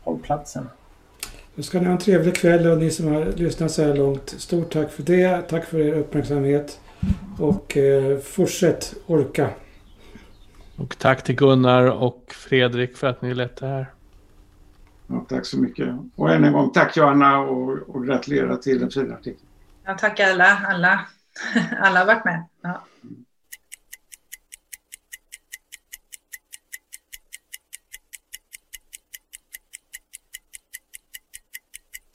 hållplatserna. 0.05 0.67
Då 1.57 1.63
ska 1.63 1.79
ni 1.81 1.85
ha 1.85 1.93
en 1.93 1.99
trevlig 1.99 2.37
kväll 2.37 2.67
och 2.67 2.79
ni 2.79 2.91
som 2.91 3.07
har 3.07 3.25
lyssnat 3.25 3.71
så 3.71 3.83
här 3.83 3.95
långt. 3.95 4.35
Stort 4.39 4.73
tack 4.73 4.93
för 4.93 5.03
det. 5.03 5.43
Tack 5.43 5.65
för 5.65 5.79
er 5.79 5.95
uppmärksamhet. 5.95 6.81
Och 7.39 7.77
eh, 7.77 8.19
fortsätt 8.19 8.95
orka. 9.07 9.51
Och 10.77 10.99
tack 10.99 11.25
till 11.25 11.35
Gunnar 11.35 11.87
och 11.87 12.25
Fredrik 12.29 12.97
för 12.97 13.07
att 13.07 13.23
ni 13.23 13.35
lett 13.35 13.57
det 13.57 13.67
här. 13.67 13.87
Ja, 15.07 15.27
tack 15.29 15.47
så 15.47 15.59
mycket. 15.59 15.89
Och 16.17 16.31
än 16.31 16.45
en 16.45 16.53
gång 16.53 16.71
tack 16.71 16.97
Johanna 16.97 17.39
och, 17.39 17.79
och 17.89 18.07
gratulerar 18.07 18.57
till 18.57 18.81
den 18.81 18.91
fina 18.91 19.15
artikeln. 19.15 19.47
Ja, 19.85 19.95
tack 19.95 20.21
alla, 20.21 20.59
alla. 20.69 21.01
Alla 21.81 21.99
har 21.99 22.07
varit 22.07 22.25
med. 22.25 22.45